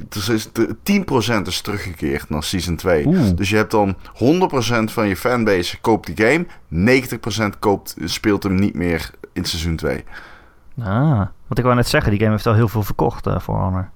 Dus 0.09 0.29
is 0.29 0.53
de, 0.53 0.77
10% 1.43 1.43
is 1.47 1.61
teruggekeerd 1.61 2.29
naar 2.31 2.43
Season 2.43 2.77
2. 2.77 3.07
Oeh. 3.07 3.29
Dus 3.35 3.51
je 3.51 3.57
hebt 3.57 3.71
dan 3.71 3.97
100% 3.97 3.99
van 4.93 5.09
je 5.09 5.17
fanbase 5.17 5.81
koopt 5.81 6.15
die 6.17 6.27
game. 6.27 6.47
90% 7.55 7.59
koopt, 7.59 7.97
speelt 8.05 8.43
hem 8.43 8.55
niet 8.55 8.75
meer 8.75 9.11
in 9.33 9.45
seizoen 9.45 9.77
2. 9.77 10.05
Ah, 10.83 11.17
want 11.47 11.59
ik 11.59 11.63
wou 11.65 11.75
net 11.75 11.89
zeggen, 11.89 12.11
die 12.11 12.21
game 12.21 12.33
heeft 12.33 12.47
al 12.47 12.55
heel 12.55 12.69
veel 12.69 12.83
verkocht 12.83 13.27
eh 13.27 13.41
voor 13.41 13.59
Honor. 13.59 13.89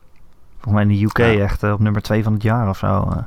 Volgens 0.60 0.74
mij 0.74 0.82
in 0.94 1.00
de 1.00 1.04
UK 1.04 1.18
Ja. 1.18 1.42
echt 1.44 1.62
eh, 1.62 1.72
op 1.72 1.80
nummer 1.80 2.02
2 2.02 2.22
van 2.22 2.32
het 2.32 2.42
jaar 2.42 2.68
of 2.68 2.78
zo. 2.78 2.86
eh. 2.86 3.22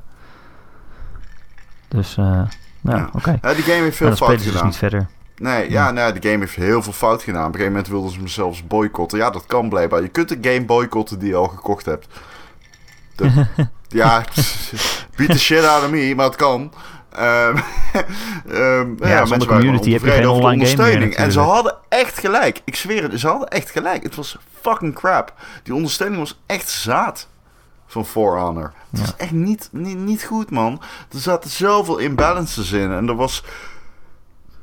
Dus, 1.88 2.16
ja, 2.16 3.10
oké. 3.14 3.38
Ja, 3.42 3.54
die 3.54 3.64
game 3.64 3.84
heeft 3.84 3.98
veel 3.98 4.08
fout 4.08 4.18
spelen 4.18 4.38
ze 4.40 4.44
dus 4.44 4.52
gedaan. 4.54 4.66
niet 4.66 4.78
verder. 4.78 5.08
Nee, 5.38 5.70
ja, 5.72 5.92
nee, 5.92 6.12
de 6.12 6.30
game 6.30 6.40
heeft 6.44 6.56
heel 6.56 6.82
veel 6.84 6.94
fout 6.94 7.24
gedaan. 7.24 7.42
Op 7.42 7.48
een 7.48 7.52
gegeven 7.54 7.72
moment 7.72 7.92
wilden 7.92 8.12
ze 8.12 8.18
hem 8.18 8.28
zelfs 8.28 8.68
boycotten. 8.68 9.18
Ja, 9.18 9.30
dat 9.30 9.46
kan 9.46 9.70
blijkbaar. 9.70 10.02
Je 10.02 10.08
kunt 10.08 10.32
een 10.32 10.38
game 10.42 10.66
boycotten 10.66 11.20
die 11.20 11.30
je 11.30 11.36
al 11.36 11.48
gekocht 11.48 11.86
hebt. 11.86 12.08
De- 13.16 13.46
ja, 13.90 14.24
beat 15.16 15.30
the 15.32 15.40
shit 15.40 15.64
out 15.66 15.84
of 15.84 15.90
me, 15.90 16.14
maar 16.16 16.26
het 16.26 16.36
kan. 16.36 16.74
Ehm 17.12 17.58
ehm, 18.48 18.90
ja, 19.00 19.26
zonder 19.26 19.28
mensen 19.28 19.28
waren 19.30 19.48
community 19.48 19.92
heb 19.92 20.02
je 20.02 20.10
geen 20.12 20.22
de 20.22 20.30
online 20.30 20.36
game 20.36 20.42
meer 20.42 20.52
ondersteuning. 20.52 21.16
En 21.16 21.32
ze 21.32 21.40
hadden 21.40 21.76
echt 21.90 22.20
gelijk. 22.20 22.62
Ik 22.66 22.76
zweer 22.76 23.04
het, 23.04 23.20
ze 23.20 23.28
hadden 23.28 23.48
echt 23.48 23.72
gelijk. 23.72 24.04
Het 24.04 24.16
was 24.16 24.38
fucking 24.62 24.96
crap. 24.96 25.34
Die 25.64 25.74
ondersteuning 25.76 26.20
was 26.20 26.40
echt 26.46 26.70
zaad 26.70 27.28
van 27.88 28.06
For 28.06 28.40
Honor. 28.40 28.74
Het 28.90 29.00
Ja. 29.00 29.06
was 29.06 29.16
echt 29.16 29.32
niet, 29.32 29.70
niet, 29.72 29.98
niet 29.98 30.24
goed, 30.24 30.52
man. 30.52 30.82
Er 31.14 31.20
zaten 31.20 31.50
zoveel 31.50 31.98
imbalances 31.98 32.72
in. 32.72 32.92
En 32.92 33.08
er 33.08 33.16
was 33.16 33.44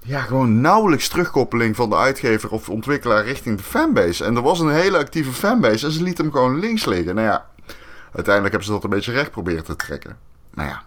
ja, 0.07 0.21
gewoon 0.21 0.61
nauwelijks 0.61 1.09
terugkoppeling 1.09 1.77
van 1.77 1.91
de 1.91 1.97
uitgever 1.97 2.51
of 2.51 2.69
ontwikkelaar 2.69 3.25
richting 3.25 3.57
de 3.57 3.63
fanbase. 3.63 4.25
En 4.25 4.37
er 4.37 4.43
was 4.43 4.61
een 4.61 4.71
hele 4.71 4.99
actieve 4.99 5.33
fanbase 5.33 5.87
en 5.87 5.93
ze 5.93 6.03
lieten 6.03 6.25
hem 6.25 6.33
gewoon 6.33 6.59
links 6.59 6.85
liggen. 6.85 7.15
Nou 7.15 7.27
ja, 7.27 7.47
uiteindelijk 8.05 8.55
hebben 8.55 8.65
ze 8.65 8.71
dat 8.71 8.85
een 8.85 8.91
beetje 8.91 9.13
recht 9.13 9.31
proberen 9.31 9.65
te 9.65 9.77
trekken. 9.77 10.17
Nou 10.55 10.69
ja, 10.69 10.83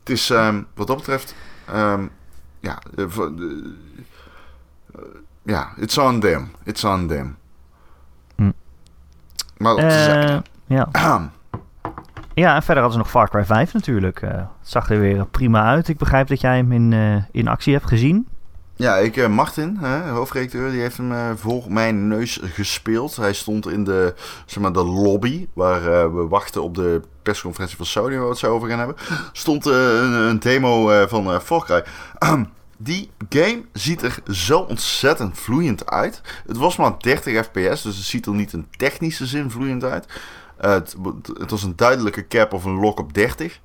het 0.00 0.10
is 0.10 0.30
ehm, 0.30 0.62
wat 0.74 0.86
dat 0.86 0.96
betreft, 0.96 1.34
ehm, 1.64 2.06
ja, 2.60 2.78
eh, 2.96 3.04
eh, 3.04 3.30
ja, 5.42 5.72
it's 5.76 5.98
on 5.98 6.20
them. 6.20 6.50
It's 6.64 6.84
on 6.84 7.06
them. 7.06 7.36
Hm. 8.36 8.50
Maar 9.56 9.76
dat 9.76 9.84
is, 9.84 10.06
Eh, 10.06 10.38
ja. 10.66 10.88
ja, 12.34 12.54
en 12.54 12.62
verder 12.62 12.82
hadden 12.82 12.92
ze 12.92 12.98
nog 12.98 13.10
Far 13.10 13.28
Cry 13.28 13.44
5 13.44 13.72
natuurlijk. 13.72 14.20
Het 14.20 14.48
zag 14.62 14.90
er 14.90 15.00
weer 15.00 15.26
prima 15.26 15.64
uit. 15.64 15.88
Ik 15.88 15.98
begrijp 15.98 16.28
dat 16.28 16.40
jij 16.40 16.56
hem 16.56 16.72
in, 16.72 16.92
in 17.32 17.48
actie 17.48 17.72
hebt 17.72 17.88
gezien. 17.88 18.28
Ja, 18.78 18.96
ik, 18.96 19.16
uh, 19.16 19.28
Martin, 19.28 19.76
hè, 19.80 20.22
die 20.70 20.80
heeft 20.80 20.96
hem 20.96 21.12
uh, 21.12 21.30
voor 21.34 21.64
mijn 21.68 22.08
neus 22.08 22.40
gespeeld. 22.42 23.16
Hij 23.16 23.32
stond 23.32 23.68
in 23.68 23.84
de, 23.84 24.14
zeg 24.46 24.62
maar, 24.62 24.72
de 24.72 24.84
lobby, 24.84 25.46
waar 25.52 25.80
uh, 25.80 26.14
we 26.14 26.26
wachten 26.28 26.62
op 26.62 26.74
de 26.74 27.00
persconferentie 27.22 27.76
van 27.76 27.86
Sony, 27.86 28.14
waar 28.14 28.22
we 28.22 28.28
het 28.28 28.38
zo 28.38 28.54
over 28.54 28.68
gaan 28.68 28.78
hebben. 28.78 28.96
Stond 29.32 29.66
een, 29.66 30.12
een, 30.12 30.38
demo 30.38 31.06
van 31.06 31.40
Cry. 31.46 31.84
die 32.78 33.10
game 33.28 33.64
ziet 33.72 34.02
er 34.02 34.18
zo 34.30 34.58
ontzettend 34.58 35.38
vloeiend 35.38 35.90
uit. 35.90 36.20
Het 36.46 36.56
was 36.56 36.76
maar 36.76 36.98
30 36.98 37.44
fps, 37.44 37.82
dus 37.82 37.96
het 37.96 38.06
ziet 38.06 38.26
er 38.26 38.34
niet 38.34 38.52
in 38.52 38.66
technische 38.76 39.26
zin 39.26 39.50
vloeiend 39.50 39.84
uit. 39.84 40.06
het, 40.56 40.96
het 41.38 41.50
was 41.50 41.62
een 41.62 41.76
duidelijke 41.76 42.26
cap 42.26 42.52
of 42.52 42.64
een 42.64 42.80
lock 42.80 42.98
op 42.98 43.14
30 43.14 43.60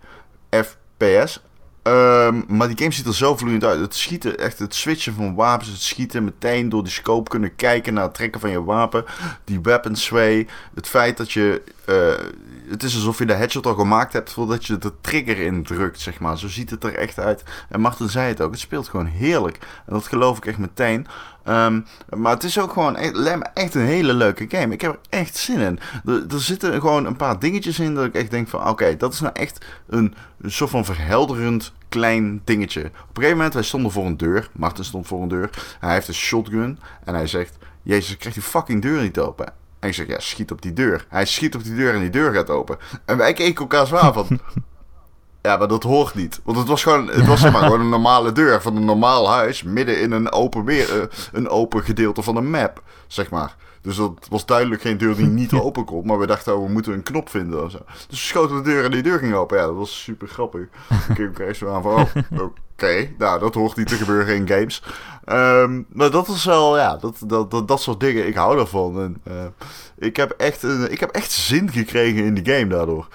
fps. 0.49 1.41
Um, 1.83 2.43
maar 2.47 2.67
die 2.67 2.77
game 2.77 2.91
ziet 2.91 3.05
er 3.05 3.15
zo 3.15 3.37
vloeiend 3.37 3.63
uit. 3.63 3.79
Het 3.79 3.95
schieten, 3.95 4.37
echt 4.37 4.59
het 4.59 4.75
switchen 4.75 5.13
van 5.13 5.35
wapens, 5.35 5.69
het 5.69 5.81
schieten 5.81 6.23
meteen 6.23 6.69
door 6.69 6.83
die 6.83 6.91
scope 6.91 7.29
kunnen 7.29 7.55
kijken 7.55 7.93
naar 7.93 8.03
het 8.03 8.13
trekken 8.13 8.41
van 8.41 8.49
je 8.49 8.63
wapen. 8.63 9.05
Die 9.43 9.59
weapon 9.61 9.95
sway. 9.95 10.47
Het 10.73 10.87
feit 10.87 11.17
dat 11.17 11.31
je. 11.31 11.61
Uh, 11.85 12.29
het 12.69 12.83
is 12.83 12.95
alsof 12.95 13.17
je 13.17 13.25
de 13.25 13.33
headshot 13.33 13.65
al 13.65 13.75
gemaakt 13.75 14.13
hebt 14.13 14.31
voordat 14.31 14.65
je 14.65 14.77
de 14.77 14.91
trigger 15.01 15.39
indrukt, 15.39 15.99
zeg 15.99 16.19
maar. 16.19 16.37
Zo 16.37 16.47
ziet 16.47 16.69
het 16.69 16.83
er 16.83 16.95
echt 16.95 17.19
uit. 17.19 17.43
En 17.69 17.79
Martin 17.79 18.09
zei 18.09 18.27
het 18.27 18.41
ook, 18.41 18.51
het 18.51 18.59
speelt 18.59 18.87
gewoon 18.87 19.05
heerlijk. 19.05 19.57
En 19.85 19.93
dat 19.93 20.07
geloof 20.07 20.37
ik 20.37 20.45
echt 20.45 20.57
meteen. 20.57 21.07
Um, 21.47 21.85
maar 22.09 22.33
het 22.33 22.43
is 22.43 22.59
ook 22.59 22.73
gewoon 22.73 22.95
echt, 22.95 23.41
echt, 23.53 23.75
een 23.75 23.85
hele 23.85 24.13
leuke 24.13 24.45
game. 24.47 24.73
Ik 24.73 24.81
heb 24.81 24.91
er 24.91 24.99
echt 25.19 25.37
zin 25.37 25.59
in. 25.59 25.79
Er, 26.05 26.25
er 26.29 26.41
zitten 26.41 26.81
gewoon 26.81 27.05
een 27.05 27.15
paar 27.15 27.39
dingetjes 27.39 27.79
in 27.79 27.95
dat 27.95 28.05
ik 28.05 28.15
echt 28.15 28.31
denk 28.31 28.47
van... 28.47 28.67
Oké, 28.67 28.97
dat 28.97 29.13
is 29.13 29.19
nou 29.19 29.33
echt 29.33 29.65
een, 29.87 30.15
een 30.41 30.51
soort 30.51 30.69
van 30.69 30.85
verhelderend 30.85 31.73
klein 31.89 32.41
dingetje. 32.43 32.81
Op 32.81 32.85
een 32.93 33.01
gegeven 33.13 33.35
moment, 33.35 33.53
wij 33.53 33.63
stonden 33.63 33.91
voor 33.91 34.05
een 34.05 34.17
deur. 34.17 34.49
Martin 34.53 34.83
stond 34.83 35.07
voor 35.07 35.21
een 35.21 35.27
deur. 35.27 35.49
Hij 35.79 35.93
heeft 35.93 36.07
een 36.07 36.13
shotgun. 36.13 36.79
En 37.03 37.13
hij 37.13 37.27
zegt... 37.27 37.57
Jezus, 37.83 38.11
ik 38.11 38.19
krijg 38.19 38.33
die 38.33 38.43
fucking 38.43 38.81
deur 38.81 39.01
niet 39.01 39.19
open. 39.19 39.53
En 39.79 39.87
ik 39.87 39.93
zeg, 39.93 40.07
ja, 40.07 40.19
schiet 40.19 40.51
op 40.51 40.61
die 40.61 40.73
deur. 40.73 41.05
Hij 41.09 41.25
schiet 41.25 41.55
op 41.55 41.63
die 41.63 41.75
deur 41.75 41.93
en 41.93 41.99
die 41.99 42.09
deur 42.09 42.33
gaat 42.33 42.49
open. 42.49 42.77
En 43.05 43.17
wij 43.17 43.33
keken 43.33 43.61
elkaar 43.61 43.87
zwaar 43.87 44.13
van... 44.13 44.27
Ja, 45.41 45.57
maar 45.57 45.67
dat 45.67 45.83
hoort 45.83 46.15
niet. 46.15 46.39
Want 46.43 46.57
het 46.57 46.67
was 46.67 46.83
gewoon, 46.83 47.07
het 47.07 47.27
was 47.27 47.39
zeg 47.39 47.51
maar 47.51 47.61
gewoon 47.61 47.79
een 47.79 47.89
normale 47.89 48.31
deur 48.31 48.61
van 48.61 48.75
een 48.75 48.85
normaal 48.85 49.29
huis. 49.29 49.63
Midden 49.63 50.01
in 50.01 50.11
een 50.11 50.31
open, 50.31 50.65
weer, 50.65 50.95
uh, 50.97 51.03
een 51.31 51.49
open 51.49 51.83
gedeelte 51.83 52.21
van 52.21 52.35
een 52.35 52.49
map, 52.49 52.83
zeg 53.07 53.29
maar. 53.29 53.55
Dus 53.81 53.95
dat 53.95 54.27
was 54.29 54.45
duidelijk 54.45 54.81
geen 54.81 54.97
deur 54.97 55.15
die 55.15 55.27
niet 55.41 55.53
open 55.53 55.85
kon. 55.85 56.05
Maar 56.05 56.19
we 56.19 56.25
dachten, 56.25 56.57
oh, 56.57 56.65
we 56.65 56.71
moeten 56.71 56.93
een 56.93 57.03
knop 57.03 57.29
vinden 57.29 57.63
of 57.63 57.71
zo. 57.71 57.79
Dus 57.87 58.05
we 58.09 58.15
schoten 58.15 58.55
de 58.55 58.61
deur 58.61 58.83
en 58.83 58.91
die 58.91 59.03
deur 59.03 59.19
ging 59.19 59.33
open. 59.33 59.57
Ja, 59.57 59.65
dat 59.65 59.75
was 59.75 60.03
super 60.03 60.27
grappig. 60.27 60.61
Ik 61.09 61.15
keek 61.15 61.27
elkaar 61.27 61.55
zo 61.55 61.73
aan 61.73 61.81
van, 61.81 61.91
oh, 61.91 62.41
oké. 62.41 63.09
Nou, 63.17 63.39
dat 63.39 63.53
hoort 63.53 63.75
niet 63.77 63.87
te 63.87 63.95
gebeuren 63.95 64.35
in 64.35 64.47
games. 64.47 64.83
Um, 65.29 65.85
maar 65.89 66.11
dat 66.11 66.27
is 66.27 66.45
wel, 66.45 66.77
ja, 66.77 66.97
dat, 66.97 67.17
dat, 67.25 67.51
dat, 67.51 67.67
dat 67.67 67.81
soort 67.81 67.99
dingen. 67.99 68.27
Ik 68.27 68.35
hou 68.35 68.55
daarvan. 68.55 69.01
En, 69.01 69.21
uh, 69.33 69.45
ik, 69.97 70.15
heb 70.15 70.31
echt, 70.31 70.63
uh, 70.63 70.91
ik 70.91 70.99
heb 70.99 71.09
echt 71.09 71.31
zin 71.31 71.71
gekregen 71.71 72.23
in 72.23 72.33
die 72.33 72.53
game 72.53 72.67
daardoor. 72.67 73.07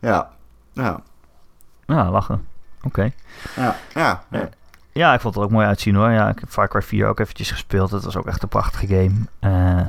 Ja, 0.00 0.30
ja. 0.72 1.02
Ja, 1.88 2.10
lachen. 2.10 2.46
Oké. 2.82 3.12
Ja, 3.56 3.76
ja, 3.94 4.24
ja. 4.30 4.48
Ja, 4.92 5.14
ik 5.14 5.20
vond 5.20 5.34
het 5.34 5.42
er 5.42 5.48
ook 5.48 5.54
mooi 5.54 5.66
uitzien 5.66 5.94
hoor. 5.94 6.10
Ja, 6.10 6.28
ik 6.28 6.38
heb 6.38 6.48
Far 6.48 6.68
Cry 6.68 6.82
4 6.82 7.06
ook 7.06 7.20
eventjes 7.20 7.50
gespeeld. 7.50 7.90
Dat 7.90 8.04
was 8.04 8.16
ook 8.16 8.26
echt 8.26 8.42
een 8.42 8.48
prachtige 8.48 8.86
game. 8.86 9.14
Uh, 9.40 9.86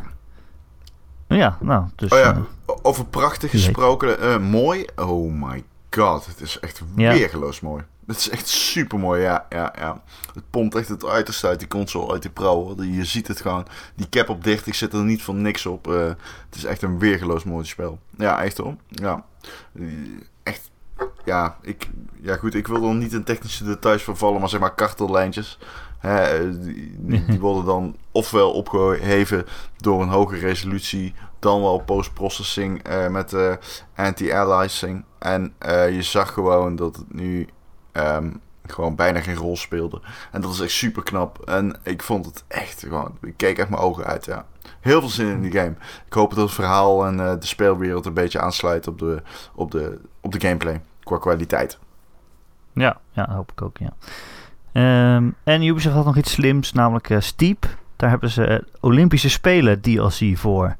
ja, 1.27 1.57
nou, 1.59 1.85
dus... 1.95 2.11
Oh 2.11 2.19
ja, 2.19 2.35
uh, 2.35 2.75
over 2.81 3.05
prachtig 3.05 3.51
gesproken. 3.51 4.23
Uh, 4.23 4.37
mooi. 4.37 4.85
Oh 4.95 5.33
my 5.33 5.63
god, 5.89 6.25
het 6.25 6.41
is 6.41 6.59
echt 6.59 6.81
ja. 6.95 7.11
weergeloos 7.11 7.59
mooi. 7.59 7.83
Het 8.07 8.17
is 8.17 8.29
echt 8.29 8.47
super 8.47 8.99
mooi, 8.99 9.21
ja, 9.21 9.45
ja, 9.49 9.73
ja. 9.77 10.01
Het 10.33 10.43
pompt 10.49 10.75
echt 10.75 10.87
het 10.87 11.05
uiterste 11.05 11.47
uit 11.47 11.59
die 11.59 11.67
console, 11.67 12.11
uit 12.11 12.21
die 12.21 12.31
Pro. 12.31 12.75
Je 12.81 13.05
ziet 13.05 13.27
het 13.27 13.41
gewoon. 13.41 13.65
Die 13.95 14.09
cap 14.09 14.29
op 14.29 14.43
30 14.43 14.75
zit 14.75 14.93
er 14.93 15.03
niet 15.03 15.23
van 15.23 15.41
niks 15.41 15.65
op. 15.65 15.85
het 15.85 16.55
is 16.55 16.65
echt 16.65 16.81
een 16.81 16.99
weergeloos 16.99 17.43
mooi 17.43 17.65
spel. 17.65 17.99
Ja, 18.17 18.43
echt 18.43 18.57
hoor. 18.57 18.75
Ja. 18.89 19.23
Ja, 21.25 21.57
ik, 21.61 21.89
ja, 22.21 22.35
goed, 22.35 22.55
ik 22.55 22.67
wil 22.67 22.83
er 22.83 22.95
niet 22.95 23.13
in 23.13 23.23
technische 23.23 23.63
details 23.63 24.03
vervallen, 24.03 24.39
maar 24.39 24.49
zeg 24.49 24.59
maar 24.59 24.75
kartellijntjes. 24.75 25.59
Hè, 25.99 26.59
die, 26.59 26.95
die, 26.99 27.39
worden 27.47 27.65
dan 27.65 27.95
ofwel 28.11 28.51
opgeheven 28.51 29.45
door 29.77 30.01
een 30.01 30.09
hoge 30.09 30.37
resolutie, 30.37 31.13
dan 31.39 31.61
wel 31.61 31.79
post-processing 31.79 32.87
uh, 32.89 33.07
met 33.07 33.31
uh, 33.31 33.53
anti-aliasing. 33.95 35.03
En 35.19 35.53
uh, 35.65 35.95
je 35.95 36.01
zag 36.01 36.33
gewoon 36.33 36.75
dat 36.75 36.95
het 36.95 37.13
nu 37.13 37.47
um, 37.93 38.41
gewoon 38.65 38.95
bijna 38.95 39.21
geen 39.21 39.35
rol 39.35 39.57
speelde. 39.57 40.01
En 40.31 40.41
dat 40.41 40.51
is 40.51 40.59
echt 40.59 40.71
super 40.71 41.03
knap. 41.03 41.39
En 41.45 41.75
ik 41.83 42.03
vond 42.03 42.25
het 42.25 42.43
echt 42.47 42.79
gewoon, 42.79 43.17
ik 43.21 43.33
keek 43.37 43.57
echt 43.57 43.69
mijn 43.69 43.81
ogen 43.81 44.05
uit, 44.05 44.25
ja. 44.25 44.45
Heel 44.79 44.99
veel 44.99 45.09
zin 45.09 45.27
in 45.27 45.41
die 45.41 45.51
game. 45.51 45.75
Ik 46.05 46.13
hoop 46.13 46.33
dat 46.33 46.45
het 46.45 46.53
verhaal 46.53 47.05
en 47.05 47.17
de 47.17 47.45
speelwereld 47.45 48.05
een 48.05 48.13
beetje 48.13 48.39
aansluit 48.39 48.87
op 48.87 48.99
de, 48.99 49.21
op 49.55 49.71
de, 49.71 50.01
op 50.21 50.31
de 50.31 50.39
gameplay 50.39 50.81
qua 51.09 51.17
kwaliteit. 51.17 51.79
Ja, 52.73 52.97
ja 53.11 53.29
hoop 53.29 53.51
ik 53.51 53.61
ook, 53.61 53.77
ja. 53.77 53.93
Um, 55.15 55.35
en 55.43 55.63
Ubisoft 55.63 55.95
had 55.95 56.05
nog 56.05 56.17
iets 56.17 56.31
slims, 56.31 56.73
namelijk 56.73 57.09
uh, 57.09 57.19
Steep. 57.19 57.65
Daar 57.95 58.09
hebben 58.09 58.29
ze 58.29 58.49
uh, 58.49 58.57
Olympische 58.79 59.29
Spelen 59.29 59.81
DLC 59.81 60.37
voor. 60.37 60.75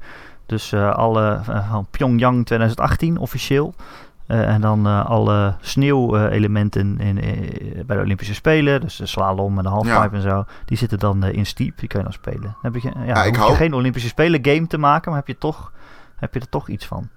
Dus 0.46 0.72
uh, 0.72 0.90
alle 0.90 1.40
van 1.44 1.86
Pyongyang 1.90 2.46
2018 2.46 3.18
officieel. 3.18 3.74
en 4.26 4.60
dan 4.60 4.86
alle 5.06 5.54
sneeuwelementen 5.60 6.98
in, 6.98 7.14
bij 7.86 7.96
de 7.96 8.02
Olympische 8.02 8.34
Spelen. 8.34 8.80
Dus 8.80 8.96
de 8.96 9.06
slalom 9.06 9.56
en 9.56 9.62
de 9.62 9.68
halfpipe 9.68 10.16
en 10.16 10.22
zo. 10.22 10.44
Die 10.64 10.76
zitten 10.76 10.98
dan 10.98 11.24
in 11.24 11.46
Steep. 11.46 11.78
Die 11.78 11.88
kun 11.88 11.98
je 11.98 12.04
dan 12.04 12.12
spelen. 12.12 12.40
Dan 12.40 12.72
heb 12.72 12.74
je, 12.74 12.90
ja, 12.94 13.04
ja 13.04 13.24
ik 13.24 13.36
je 13.36 13.54
geen 13.54 13.74
Olympische 13.74 14.08
Spelen 14.08 14.44
game 14.44 14.66
te 14.66 14.78
maken. 14.78 15.10
Maar 15.10 15.20
heb 15.20 15.28
je, 15.28 15.38
toch, 15.38 15.72
heb 16.16 16.34
je 16.34 16.40
er 16.40 16.48
toch 16.48 16.68
iets 16.68 16.86
van. 16.86 17.08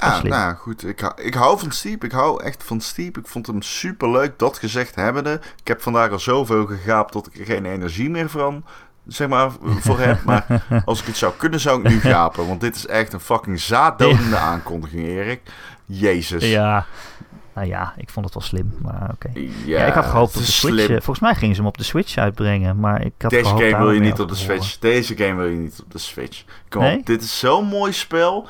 Ja, 0.00 0.22
nou 0.22 0.54
goed. 0.54 0.86
Ik, 0.86 1.12
ik 1.16 1.34
hou 1.34 1.58
van 1.58 1.70
Steep. 1.70 2.04
Ik 2.04 2.12
hou 2.12 2.42
echt 2.42 2.64
van 2.64 2.80
Steep. 2.80 3.18
Ik 3.18 3.26
vond 3.26 3.46
hem 3.46 3.62
super 3.62 4.10
leuk. 4.10 4.38
Dat 4.38 4.58
gezegd 4.58 4.94
hebbende. 4.94 5.40
Ik 5.60 5.68
heb 5.68 5.82
vandaag 5.82 6.10
al 6.10 6.18
zoveel 6.18 6.66
gegaapt 6.66 7.12
dat 7.12 7.26
ik 7.26 7.38
er 7.38 7.44
geen 7.44 7.64
energie 7.64 8.10
meer 8.10 8.30
van 8.30 8.64
zeg 9.08 9.28
maar, 9.28 9.50
voor 9.62 9.98
heb. 9.98 10.24
Maar 10.24 10.64
als 10.84 11.00
ik 11.00 11.06
het 11.06 11.16
zou 11.16 11.32
kunnen, 11.36 11.60
zou 11.60 11.80
ik 11.80 11.88
nu 11.88 12.00
gapen. 12.00 12.46
Want 12.46 12.60
dit 12.60 12.76
is 12.76 12.86
echt 12.86 13.12
een 13.12 13.20
fucking 13.20 13.60
zaaddodende 13.60 14.36
aankondiging, 14.36 15.06
Erik. 15.06 15.40
Jezus. 15.86 16.44
Ja. 16.44 16.86
Nou 17.54 17.70
ja, 17.70 17.94
ik 17.96 18.10
vond 18.10 18.24
het 18.24 18.34
wel 18.34 18.42
slim, 18.42 18.74
maar 18.82 19.10
oké. 19.12 19.30
Ja, 19.64 19.84
ik 19.84 19.92
had 19.92 20.04
gehoopt 20.04 20.36
op 20.36 20.40
de 20.40 20.46
Switch. 20.46 20.84
Slim. 20.84 21.02
Volgens 21.02 21.20
mij 21.20 21.34
gingen 21.34 21.54
ze 21.54 21.60
hem 21.60 21.70
op 21.70 21.78
de 21.78 21.84
Switch 21.84 22.16
uitbrengen, 22.16 22.80
maar 22.80 23.04
ik 23.04 23.12
had 23.18 23.30
Deze 23.30 23.48
game 23.48 23.76
wil 23.76 23.92
je 23.92 24.00
niet 24.00 24.20
op 24.20 24.28
de 24.28 24.34
Switch. 24.34 24.78
Deze 24.78 25.16
game 25.16 25.34
wil 25.34 25.46
je 25.46 25.56
niet 25.56 25.80
op 25.84 25.92
de 25.92 25.98
Switch. 25.98 26.44
Kom 26.68 26.82
nee? 26.82 26.98
op, 26.98 27.06
dit 27.06 27.22
is 27.22 27.38
zo'n 27.38 27.66
mooi 27.66 27.92
spel. 27.92 28.48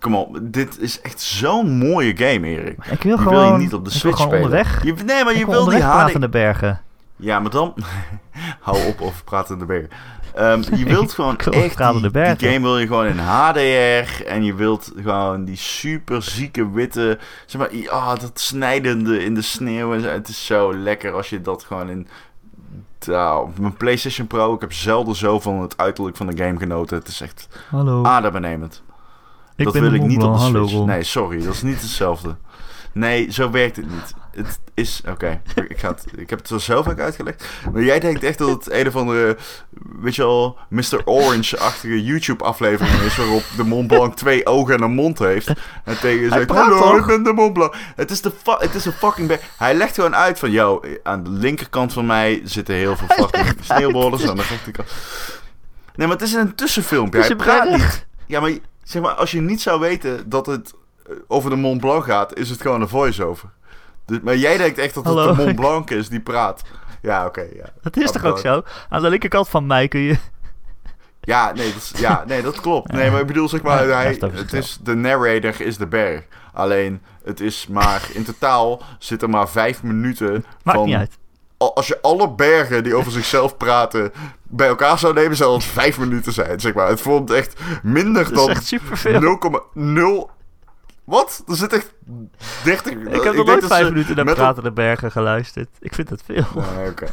Kom 0.00 0.14
op, 0.14 0.38
dit 0.42 0.78
is 0.78 1.00
echt 1.00 1.20
zo'n 1.20 1.78
mooie 1.78 2.16
game, 2.16 2.46
Erik. 2.46 2.86
Ik 2.90 3.02
wil 3.02 3.16
gewoon, 3.16 3.34
wil 3.34 3.52
je 3.52 3.58
niet 3.58 3.74
op 3.74 3.84
de 3.84 3.90
Switch 3.90 4.18
spelen. 4.18 4.36
onderweg. 4.36 4.84
Je, 4.84 4.94
nee, 5.06 5.24
maar 5.24 5.36
je 5.36 5.46
wil 5.46 5.64
die 5.64 5.82
HD... 5.82 6.14
in 6.14 6.20
de 6.20 6.28
bergen. 6.28 6.80
Ja, 7.16 7.40
maar 7.40 7.50
dan... 7.50 7.74
Hou 8.60 8.86
op 8.86 9.00
over 9.00 9.24
praten 9.24 9.54
in 9.54 9.58
de 9.60 9.66
bergen. 9.66 9.90
Um, 10.38 10.78
je 10.78 10.84
wilt 10.94 11.12
gewoon 11.12 11.36
echt... 11.36 11.78
Die, 11.78 12.10
die, 12.10 12.50
game 12.50 12.60
wil 12.60 12.78
je 12.78 12.86
gewoon 12.86 13.06
in 13.06 13.18
HDR. 13.18 14.24
En 14.26 14.44
je 14.44 14.54
wilt 14.54 14.92
gewoon 15.02 15.44
die 15.44 15.56
super 15.56 16.22
zieke 16.22 16.70
witte... 16.70 17.18
Zeg 17.46 17.60
maar, 17.60 17.70
oh, 17.90 18.14
dat 18.20 18.40
snijdende 18.40 19.24
in 19.24 19.34
de 19.34 19.42
sneeuw. 19.42 19.94
En 19.94 20.00
zo. 20.00 20.08
Het 20.08 20.28
is 20.28 20.46
zo 20.46 20.74
lekker 20.74 21.12
als 21.12 21.30
je 21.30 21.40
dat 21.40 21.64
gewoon 21.64 21.88
in... 21.88 22.08
Nou, 23.06 23.50
mijn 23.60 23.76
PlayStation 23.76 24.26
Pro, 24.26 24.54
ik 24.54 24.60
heb 24.60 24.72
zelden 24.72 25.16
zo 25.16 25.40
van 25.40 25.60
het 25.60 25.76
uiterlijk 25.76 26.16
van 26.16 26.26
de 26.26 26.44
game 26.44 26.58
genoten. 26.58 26.98
Het 26.98 27.08
is 27.08 27.20
echt 27.20 27.48
Hallo. 27.70 28.04
adembenemend. 28.04 28.82
Ik 29.58 29.64
dat 29.64 29.74
wil 29.74 29.92
ik 29.92 30.02
niet 30.02 30.22
op 30.22 30.38
de 30.38 30.40
Switch. 30.40 30.84
Nee, 30.84 31.02
sorry, 31.02 31.42
dat 31.44 31.54
is 31.54 31.62
niet 31.62 31.80
hetzelfde. 31.80 32.36
Nee, 32.92 33.32
zo 33.32 33.50
werkt 33.50 33.76
het 33.76 33.90
niet. 33.90 34.14
Het 34.30 34.58
is... 34.74 35.02
Oké, 35.08 35.40
ik, 35.68 35.78
ga 35.78 35.96
ik 36.16 36.30
heb 36.30 36.38
het 36.38 36.48
zo 36.48 36.58
zelf 36.58 36.88
ook 36.88 36.98
uitgelegd. 36.98 37.48
Maar 37.72 37.82
jij 37.82 38.00
denkt 38.00 38.22
echt 38.22 38.38
dat 38.38 38.48
het 38.48 38.72
een 38.72 38.86
of 38.86 38.96
andere... 38.96 39.36
Weet 40.00 40.14
je 40.14 40.22
al, 40.22 40.58
Mr. 40.68 41.02
Orange-achtige 41.04 42.04
YouTube-aflevering 42.04 43.00
is... 43.00 43.16
waarop 43.16 43.42
de 43.56 43.64
Mont 43.64 43.86
Blanc 43.86 44.16
twee 44.16 44.46
ogen 44.46 44.74
en 44.74 44.82
een 44.82 44.92
mond 44.92 45.18
heeft. 45.18 45.48
En 45.84 45.98
tegen 46.00 46.20
je 46.20 46.28
zegt... 46.28 46.50
Hallo, 46.50 46.96
ik 46.96 47.06
ben 47.06 47.22
de 47.22 47.32
Mont 47.32 47.52
Blanc. 47.52 47.74
Het 47.96 48.10
is, 48.10 48.20
de 48.20 48.32
het 48.44 48.74
is 48.74 48.84
een 48.84 48.92
fucking... 48.92 49.38
Hij 49.56 49.74
legt 49.74 49.94
gewoon 49.94 50.16
uit 50.16 50.38
van... 50.38 50.50
Yo, 50.50 50.80
aan 51.02 51.22
de 51.24 51.30
linkerkant 51.30 51.92
van 51.92 52.06
mij 52.06 52.40
zitten 52.44 52.74
heel 52.74 52.96
veel 52.96 53.08
fucking 53.08 53.56
sneeuwborders. 53.60 54.28
Aan 54.28 54.36
de 54.36 54.42
rechterkant... 54.42 54.88
Nee, 55.94 56.06
maar 56.06 56.16
het 56.16 56.26
is 56.26 56.32
een 56.32 56.54
tussenfilmpje. 56.54 57.20
Hij 57.20 57.36
praat 57.36 57.70
niet. 57.70 58.06
Ja, 58.26 58.40
maar 58.40 58.52
zeg 58.88 59.02
maar, 59.02 59.12
als 59.12 59.30
je 59.30 59.40
niet 59.40 59.60
zou 59.60 59.80
weten 59.80 60.28
dat 60.28 60.46
het 60.46 60.74
eh, 61.06 61.14
over 61.26 61.50
de 61.50 61.56
Mont 61.56 61.80
Blanc 61.80 62.04
gaat, 62.04 62.36
is 62.36 62.50
het 62.50 62.60
gewoon 62.60 62.80
een 62.80 62.88
voice-over. 62.88 63.50
Dus, 64.06 64.20
maar 64.20 64.36
jij 64.36 64.56
denkt 64.56 64.78
echt 64.78 64.94
dat 64.94 65.04
het 65.04 65.36
de 65.36 65.42
Mont 65.42 65.56
Blanc 65.56 65.90
is 65.90 66.08
die 66.08 66.20
praat. 66.20 66.62
Ja, 67.02 67.26
oké. 67.26 67.40
ja. 67.40 67.72
Dat 67.82 67.96
is 67.96 68.10
toch 68.10 68.24
ook 68.24 68.38
zo? 68.38 68.62
Aan 68.88 69.02
de 69.02 69.08
linkerkant 69.08 69.48
van 69.48 69.66
mij 69.66 69.88
kun 69.88 70.00
je... 70.00 70.16
Ja, 71.20 71.52
nee, 71.52 71.72
dat, 71.72 71.92
ja, 71.96 72.24
nee, 72.26 72.42
dat 72.42 72.60
klopt. 72.60 72.92
Nee, 72.92 73.10
maar 73.10 73.20
ik 73.20 73.26
bedoel, 73.26 73.48
zeg 73.48 73.62
maar, 73.62 73.88
hij, 73.88 74.18
het 74.32 74.52
is, 74.52 74.78
de 74.82 74.94
narrator 74.94 75.60
is 75.60 75.76
de 75.76 75.86
berg. 75.86 76.24
Alleen, 76.52 77.02
het 77.24 77.40
is 77.40 77.66
maar, 77.66 78.08
in 78.12 78.24
totaal 78.24 78.82
zit 78.98 79.22
er 79.22 79.30
maar 79.30 79.48
vijf 79.48 79.82
minuten 79.82 80.44
Maakt 80.62 80.78
van... 80.78 80.86
niet 80.86 80.96
uit. 80.96 81.18
Als 81.58 81.86
je 81.86 81.98
alle 82.02 82.30
bergen 82.30 82.84
die 82.84 82.94
over 82.94 83.12
zichzelf 83.12 83.56
praten 83.56 84.12
bij 84.42 84.68
elkaar 84.68 84.98
zou 84.98 85.14
nemen, 85.14 85.36
zou 85.36 85.54
het 85.54 85.64
vijf 85.64 85.98
minuten 85.98 86.32
zijn, 86.32 86.60
zeg 86.60 86.74
maar. 86.74 86.88
Het 86.88 87.00
vond 87.00 87.30
echt 87.30 87.60
minder 87.82 88.24
Dat 88.24 88.34
dan 88.34 88.50
is 88.50 88.56
echt 88.56 88.66
superveel. 88.66 89.38
0,0... 90.28 90.36
Wat? 91.04 91.42
Er 91.48 91.56
zit 91.56 91.72
echt 91.72 91.92
30... 92.64 92.92
Ik 92.92 93.22
heb 93.22 93.34
nog 93.34 93.46
nooit 93.46 93.60
dat 93.60 93.70
vijf 93.70 93.86
ze 93.86 93.92
minuten 93.92 94.16
naar 94.16 94.24
met 94.24 94.34
Pratende 94.34 94.72
Bergen 94.72 95.10
geluisterd. 95.12 95.68
Ik 95.80 95.94
vind 95.94 96.08
dat 96.08 96.22
veel. 96.24 96.44
Nee, 96.54 96.88
oké. 96.90 97.06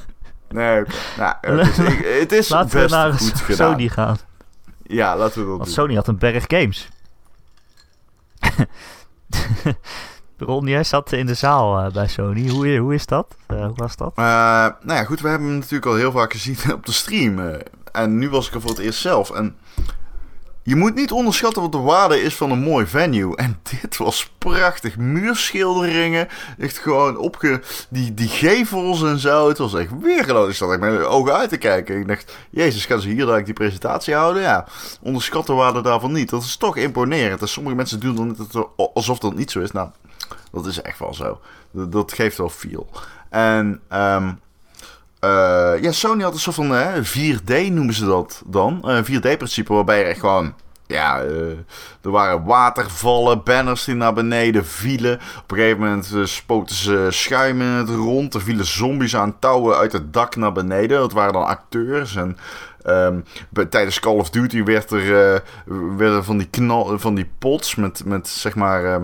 Nee, 0.50 0.80
oké. 0.82 0.92
Nou, 1.18 1.36
eh, 1.42 1.56
dus 1.56 1.78
ik- 1.78 2.20
het 2.20 2.32
is 2.32 2.50
Laten 2.50 2.70
we 2.76 2.82
best 2.82 2.94
naar 2.94 3.14
goed 3.14 3.40
gedaan. 3.42 3.72
Sony 3.72 3.88
gaan. 3.90 4.18
Ja, 4.84 5.18
laten 5.18 5.34
we 5.40 5.48
dat 5.48 5.58
Want 5.58 5.64
doen. 5.64 5.74
Sony 5.74 5.96
had 5.96 6.08
een 6.08 6.18
berg 6.18 6.44
games. 6.48 6.90
Ron, 10.38 10.66
jij 10.66 10.84
zat 10.84 11.12
in 11.12 11.26
de 11.26 11.34
zaal 11.34 11.80
eh, 11.80 11.92
bij 11.92 12.08
Sony. 12.08 12.50
Hoe, 12.50 12.78
hoe 12.78 12.94
is 12.94 13.06
dat? 13.06 13.36
Eh, 13.48 13.66
hoe 13.66 13.76
was 13.76 13.96
dat? 13.96 14.12
Eh, 14.16 14.24
nou 14.82 15.00
ja, 15.00 15.04
goed, 15.04 15.22
we 15.22 15.30
hebben 15.30 15.48
hem 15.48 15.58
natuurlijk 15.58 15.86
al 15.86 15.96
heel 15.96 16.12
vaak 16.12 16.32
gezien 16.32 16.58
op 16.74 16.86
de 16.86 16.92
stream. 16.92 17.62
en 17.92 18.18
nu 18.18 18.30
was 18.30 18.48
ik 18.48 18.54
er 18.54 18.62
voor 18.62 18.70
het 18.70 18.80
eerst 18.80 19.00
zelf. 19.00 19.32
En 19.32 19.56
je 20.68 20.76
moet 20.76 20.96
niet 20.96 21.12
onderschatten 21.12 21.62
wat 21.62 21.72
de 21.72 21.78
waarde 21.78 22.22
is 22.22 22.36
van 22.36 22.52
een 22.52 22.60
mooi 22.60 22.86
venue. 22.86 23.36
En 23.36 23.60
dit 23.82 23.98
was 23.98 24.32
prachtig. 24.38 24.98
Muurschilderingen. 24.98 26.28
Echt 26.58 26.78
gewoon 26.78 27.18
opge... 27.18 27.62
Die, 27.90 28.14
die 28.14 28.28
gevels 28.28 29.04
en 29.04 29.20
zo. 29.20 29.48
Het 29.48 29.58
was 29.58 29.74
echt 29.74 30.00
weer 30.02 30.24
geloof 30.24 30.50
Ik 30.50 30.56
zat 30.56 30.70
met 30.70 30.80
mijn 30.80 31.04
ogen 31.04 31.34
uit 31.34 31.50
te 31.50 31.58
kijken. 31.58 32.00
Ik 32.00 32.08
dacht, 32.08 32.36
jezus, 32.50 32.86
gaan 32.86 33.02
ze 33.02 33.08
hier 33.08 33.16
eigenlijk 33.16 33.46
die 33.46 33.54
presentatie 33.54 34.14
houden? 34.14 34.42
Ja, 34.42 34.66
onderschat 35.02 35.46
de 35.46 35.54
waarde 35.54 35.82
daarvan 35.82 36.12
niet. 36.12 36.30
Dat 36.30 36.44
is 36.44 36.58
toch 36.58 36.78
imponerend. 36.78 37.42
En 37.42 37.48
sommige 37.48 37.76
mensen 37.76 38.00
doen 38.00 38.16
dan 38.16 38.70
alsof 38.94 39.20
dat 39.20 39.36
niet 39.36 39.52
zo 39.52 39.60
is. 39.60 39.72
Nou, 39.72 39.90
dat 40.52 40.66
is 40.66 40.82
echt 40.82 41.00
wel 41.00 41.14
zo. 41.14 41.40
Dat, 41.72 42.14
geeft 42.14 42.38
wel 42.38 42.50
feel. 42.50 42.90
En 43.30 43.82
ehm, 43.90 44.32
eh, 45.20 45.74
ja, 45.82 45.92
Sony 45.92 46.24
had 46.24 46.34
een 46.34 46.40
soort 46.40 46.56
van 46.56 46.76
eh, 46.76 46.94
4D 47.04 47.72
noemen 47.72 47.94
ze 47.94 48.06
dat 48.06 48.44
dan. 48.46 48.80
Een 48.82 49.06
4D-principe 49.06 49.74
waarbij 49.74 50.02
er 50.04 50.10
echt 50.10 50.20
gewoon... 50.20 50.54
Ja, 50.88 51.22
eh, 51.22 51.50
er 52.02 52.12
waren 52.12 52.44
watervallen, 52.44 53.44
banners 53.44 53.84
die 53.84 53.96
naar 53.96 54.14
beneden 54.14 54.66
vielen. 54.66 55.14
Op 55.44 55.52
een 55.52 55.58
gegeven 55.58 55.80
moment 55.80 56.12
spoten 56.24 56.76
ze 56.76 57.08
schuim 57.10 57.62
in 57.62 57.68
het 57.68 57.90
rond. 57.90 58.34
Er 58.34 58.42
vielen 58.42 58.66
zombies 58.66 59.16
aan 59.16 59.40
touwen 59.40 59.78
uit 59.78 59.92
het 59.92 60.14
dak 60.14 60.36
naar 60.36 60.52
beneden. 60.52 61.00
Dat 61.00 61.12
waren 61.12 61.34
dan 61.34 61.46
acteurs. 61.46 62.16
En 62.16 62.38
bij- 63.50 63.66
tijdens 63.66 64.00
Call 64.00 64.16
of 64.18 64.30
Duty 64.30 64.64
werd 64.64 64.92
er, 64.92 65.44
werden 65.98 66.24
van 66.24 66.38
die, 66.38 66.48
knal, 66.50 67.00
van 67.00 67.16
die 67.16 67.30
pots 67.40 67.76
met, 67.76 68.06
met 68.06 68.28
zeg 68.28 68.56
maar... 68.56 68.86
eh, 68.86 69.02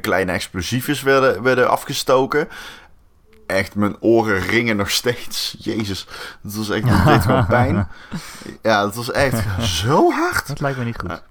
kleine 0.00 0.32
explosiefjes 0.32 1.02
werden, 1.02 1.42
werden 1.42 1.70
afgestoken. 1.70 2.48
Echt, 3.46 3.74
mijn 3.74 3.96
oren 4.00 4.40
ringen 4.40 4.76
nog 4.76 4.90
steeds. 4.90 5.56
Jezus, 5.58 6.06
dat 6.42 6.54
was 6.54 6.70
echt, 6.70 6.88
dat 6.88 7.04
deed 7.04 7.22
gewoon 7.22 7.46
pijn. 7.46 7.88
Ja, 8.62 8.82
dat 8.82 8.94
was 8.94 9.10
echt 9.10 9.44
zo 9.60 10.10
hard. 10.10 10.46
Dat 10.46 10.60
lijkt 10.60 10.78
me 10.78 10.84
niet 10.84 10.98
goed. 10.98 11.22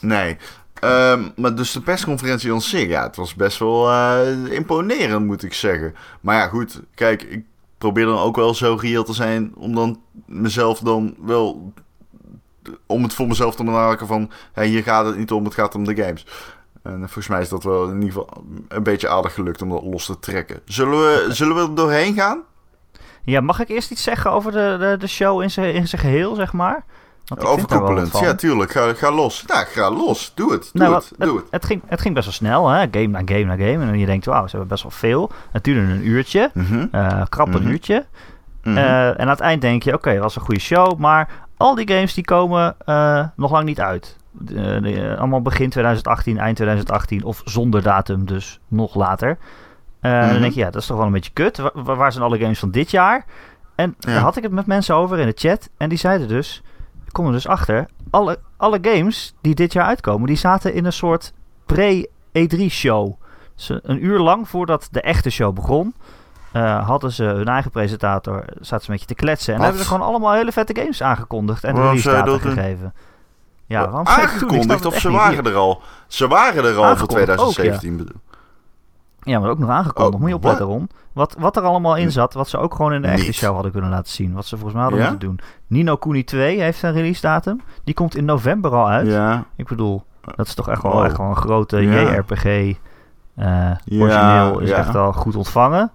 Nee. 0.00 0.36
Ehm, 0.80 1.28
maar 1.36 1.54
dus 1.54 1.72
de 1.72 1.80
persconferentie 1.80 2.52
aan 2.52 2.60
zich, 2.60 2.88
ja, 2.88 3.02
het 3.02 3.16
was 3.16 3.34
best 3.34 3.58
wel 3.58 3.90
eh, 3.90 4.52
imponerend, 4.52 5.26
moet 5.26 5.42
ik 5.42 5.54
zeggen. 5.54 5.94
Maar 6.20 6.36
ja, 6.36 6.48
goed, 6.48 6.80
kijk, 6.94 7.22
ik 7.22 7.44
probeer 7.78 8.04
dan 8.04 8.18
ook 8.18 8.36
wel 8.36 8.54
zo 8.54 8.78
reëel 8.80 9.04
te 9.04 9.12
zijn 9.12 9.52
om 9.54 9.74
dan 9.74 10.00
mezelf 10.26 10.78
dan 10.78 11.14
wel, 11.20 11.72
om 12.86 13.02
het 13.02 13.14
voor 13.14 13.26
mezelf 13.26 13.56
te 13.56 13.64
benadrukken 13.64 14.06
van, 14.06 14.30
hey, 14.52 14.66
hier 14.66 14.82
gaat 14.82 15.06
het 15.06 15.16
niet 15.16 15.30
om, 15.30 15.44
het 15.44 15.54
gaat 15.54 15.74
om 15.74 15.84
de 15.84 15.96
games. 15.96 16.26
En 16.88 16.98
volgens 16.98 17.28
mij 17.28 17.40
is 17.40 17.48
dat 17.48 17.64
wel 17.64 17.88
in 17.88 17.94
ieder 17.94 18.08
geval 18.08 18.28
een 18.68 18.82
beetje 18.82 19.08
aardig 19.08 19.34
gelukt 19.34 19.62
om 19.62 19.68
dat 19.70 19.82
los 19.82 20.06
te 20.06 20.18
trekken. 20.18 20.60
Zullen 20.64 20.98
we, 20.98 21.26
zullen 21.28 21.54
we 21.56 21.62
er 21.62 21.74
doorheen 21.74 22.14
gaan? 22.14 22.40
Ja, 23.22 23.40
mag 23.40 23.60
ik 23.60 23.68
eerst 23.68 23.90
iets 23.90 24.02
zeggen 24.02 24.30
over 24.30 24.52
de, 24.52 24.76
de, 24.80 24.96
de 24.98 25.06
show 25.06 25.42
in 25.42 25.50
zijn 25.50 25.74
in 25.74 25.86
geheel, 25.86 26.34
zeg 26.34 26.52
maar? 26.52 26.84
Overkoepelend, 27.36 28.18
ja, 28.18 28.34
tuurlijk. 28.34 28.70
Ga, 28.70 28.94
ga 28.94 29.10
los. 29.12 29.44
Nou, 29.46 29.64
ga 29.66 29.90
los. 29.90 30.32
Doe 30.34 30.52
het. 30.52 30.70
Doe 30.72 30.82
Nou, 30.82 30.94
het. 30.94 31.12
Doe 31.18 31.36
het. 31.36 31.46
Het 31.50 31.64
ging, 31.64 31.82
het 31.86 32.00
ging 32.00 32.14
best 32.14 32.26
wel 32.26 32.34
snel, 32.34 32.68
hè? 32.68 32.86
game 32.90 33.06
na 33.06 33.22
game 33.24 33.44
na 33.44 33.56
game. 33.56 33.86
En 33.86 33.98
je 33.98 34.06
denkt, 34.06 34.24
wauw, 34.26 34.42
ze 34.44 34.50
hebben 34.50 34.68
best 34.68 34.82
wel 34.82 34.92
veel. 34.92 35.30
Het 35.50 35.64
duurde 35.64 35.80
een 35.80 36.06
uurtje, 36.06 36.50
eh 36.92 37.22
krap 37.28 37.54
een 37.54 37.62
Mhm. 37.62 37.70
uurtje. 37.70 38.06
Mhm. 38.62 38.76
Eh, 38.76 39.08
en 39.08 39.18
aan 39.20 39.28
het 39.28 39.40
eind 39.40 39.60
denk 39.60 39.82
je, 39.82 39.94
oké, 39.94 40.12
dat 40.12 40.22
was 40.22 40.36
een 40.36 40.42
goede 40.42 40.60
show. 40.60 40.98
Maar 40.98 41.28
al 41.56 41.74
die 41.74 41.88
games 41.88 42.14
die 42.14 42.24
komen 42.24 42.76
eh, 42.84 43.24
nog 43.36 43.50
lang 43.50 43.64
niet 43.64 43.80
uit. 43.80 44.16
De- 44.40 44.80
de- 44.80 45.16
allemaal 45.18 45.42
begin 45.42 45.70
2018, 45.70 46.38
eind 46.38 46.56
2018 46.56 47.24
of 47.24 47.42
zonder 47.44 47.82
datum, 47.82 48.26
dus 48.26 48.60
nog 48.68 48.94
later. 48.94 49.38
Eh, 50.00 50.12
Mhm. 50.20 50.32
Dan 50.32 50.40
denk 50.40 50.52
je, 50.52 50.60
ja, 50.60 50.70
dat 50.70 50.80
is 50.80 50.86
toch 50.86 50.96
wel 50.96 51.06
een 51.06 51.12
beetje 51.12 51.32
kut. 51.32 51.56
Wa- 51.56 51.70
wa- 51.74 51.94
waar 51.94 52.12
zijn 52.12 52.24
alle 52.24 52.38
games 52.38 52.58
van 52.58 52.70
dit 52.70 52.90
jaar? 52.90 53.24
En 53.74 53.94
Ja. 53.98 54.12
daar 54.12 54.22
had 54.22 54.36
ik 54.36 54.42
het 54.42 54.52
met 54.52 54.66
mensen 54.66 54.94
over 54.94 55.18
in 55.18 55.26
de 55.26 55.32
chat. 55.36 55.70
En 55.76 55.88
die 55.88 55.98
zeiden 55.98 56.28
dus, 56.28 56.62
ik 57.06 57.12
kom 57.12 57.26
er 57.26 57.32
dus 57.32 57.46
achter, 57.48 57.86
alle, 58.10 58.38
alle 58.56 58.78
games 58.82 59.34
die 59.40 59.54
dit 59.54 59.72
jaar 59.72 59.84
uitkomen, 59.86 60.26
die 60.26 60.36
zaten 60.36 60.74
in 60.74 60.84
een 60.84 60.92
soort 60.92 61.32
pre-E3-show. 61.66 63.14
Dus 63.54 63.70
een 63.82 64.04
uur 64.04 64.18
lang 64.18 64.48
voordat 64.48 64.88
de 64.90 65.00
echte 65.00 65.30
show 65.30 65.54
begon, 65.54 65.94
eh, 66.52 66.86
hadden 66.86 67.12
ze 67.12 67.24
hun 67.24 67.46
eigen 67.48 67.70
presentator, 67.70 68.44
zaten 68.60 68.84
ze 68.84 68.90
met 68.90 69.00
je 69.00 69.06
te 69.06 69.14
kletsen. 69.14 69.52
En 69.52 69.58
Wat? 69.58 69.66
hebben 69.68 69.84
ze 69.86 69.90
gewoon 69.92 70.06
allemaal 70.08 70.32
hele 70.32 70.52
vette 70.52 70.76
games 70.80 71.02
aangekondigd 71.02 71.64
en 71.64 71.72
Waarom 71.72 71.90
release 71.90 72.10
data 72.10 72.30
dat 72.30 72.42
doen? 72.42 72.92
Ja, 73.68 73.86
aangekondigd 74.04 74.84
of 74.86 74.98
ze 74.98 75.10
waren 75.10 75.44
er 75.44 75.54
al? 75.54 75.82
Ze 76.06 76.28
waren 76.28 76.64
er 76.64 76.68
al 76.70 76.74
voor 76.74 76.84
Aangekondigd 76.84 77.30
ook, 77.40 77.50
2017. 77.52 77.96
bedoel. 77.96 78.20
Ja, 79.22 79.38
maar 79.40 79.50
ook 79.50 79.58
nog 79.58 79.68
aangekondigd. 79.70 80.14
Oh, 80.14 80.20
Moet 80.20 80.28
je 80.28 80.34
opletten, 80.34 80.66
Ron. 80.66 80.88
Wat, 81.12 81.34
wat 81.38 81.56
er 81.56 81.62
allemaal 81.62 81.96
in 81.96 82.10
zat, 82.10 82.34
wat 82.34 82.48
ze 82.48 82.58
ook 82.58 82.74
gewoon 82.74 82.92
in 82.92 83.02
de 83.02 83.08
echte 83.08 83.26
Niet. 83.26 83.34
show 83.34 83.54
hadden 83.54 83.72
kunnen 83.72 83.90
laten 83.90 84.12
zien. 84.12 84.32
Wat 84.32 84.46
ze 84.46 84.54
volgens 84.54 84.74
mij 84.74 84.82
hadden 84.82 85.00
Ja? 85.02 85.10
moeten 85.10 85.28
doen. 85.28 85.40
Nino 85.66 85.96
Kuni 85.96 86.24
2 86.24 86.60
heeft 86.60 86.82
een 86.82 86.92
release 86.92 87.20
datum. 87.20 87.60
Die 87.84 87.94
komt 87.94 88.16
in 88.16 88.24
november 88.24 88.70
al 88.74 88.88
uit. 88.88 89.06
Ja. 89.06 89.44
Ik 89.56 89.66
bedoel, 89.68 90.04
dat 90.36 90.46
is 90.46 90.54
toch 90.54 90.68
echt 90.68 90.82
wel, 90.82 90.92
Oh. 90.92 91.04
echt 91.04 91.16
wel 91.16 91.26
een 91.26 91.36
grote 91.36 91.76
Ja. 91.76 92.00
JRPG. 92.00 92.44
eh 92.44 92.74
Ja, 93.34 93.78
origineel 93.90 94.58
is 94.58 94.70
echt 94.70 94.94
al 94.94 95.12
goed 95.12 95.36
ontvangen. 95.36 95.90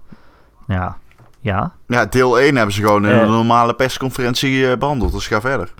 Ja, 0.68 0.98
ja. 1.40 1.72
ja, 1.88 2.06
deel 2.06 2.40
1 2.40 2.56
hebben 2.56 2.74
ze 2.76 2.82
gewoon 2.82 3.06
in 3.06 3.12
Eh. 3.12 3.22
een 3.22 3.32
normale 3.32 3.74
persconferentie 3.74 4.72
eh, 4.72 4.78
behandeld. 4.78 5.12
Dus 5.12 5.28
ga 5.28 5.42
verder. 5.42 5.74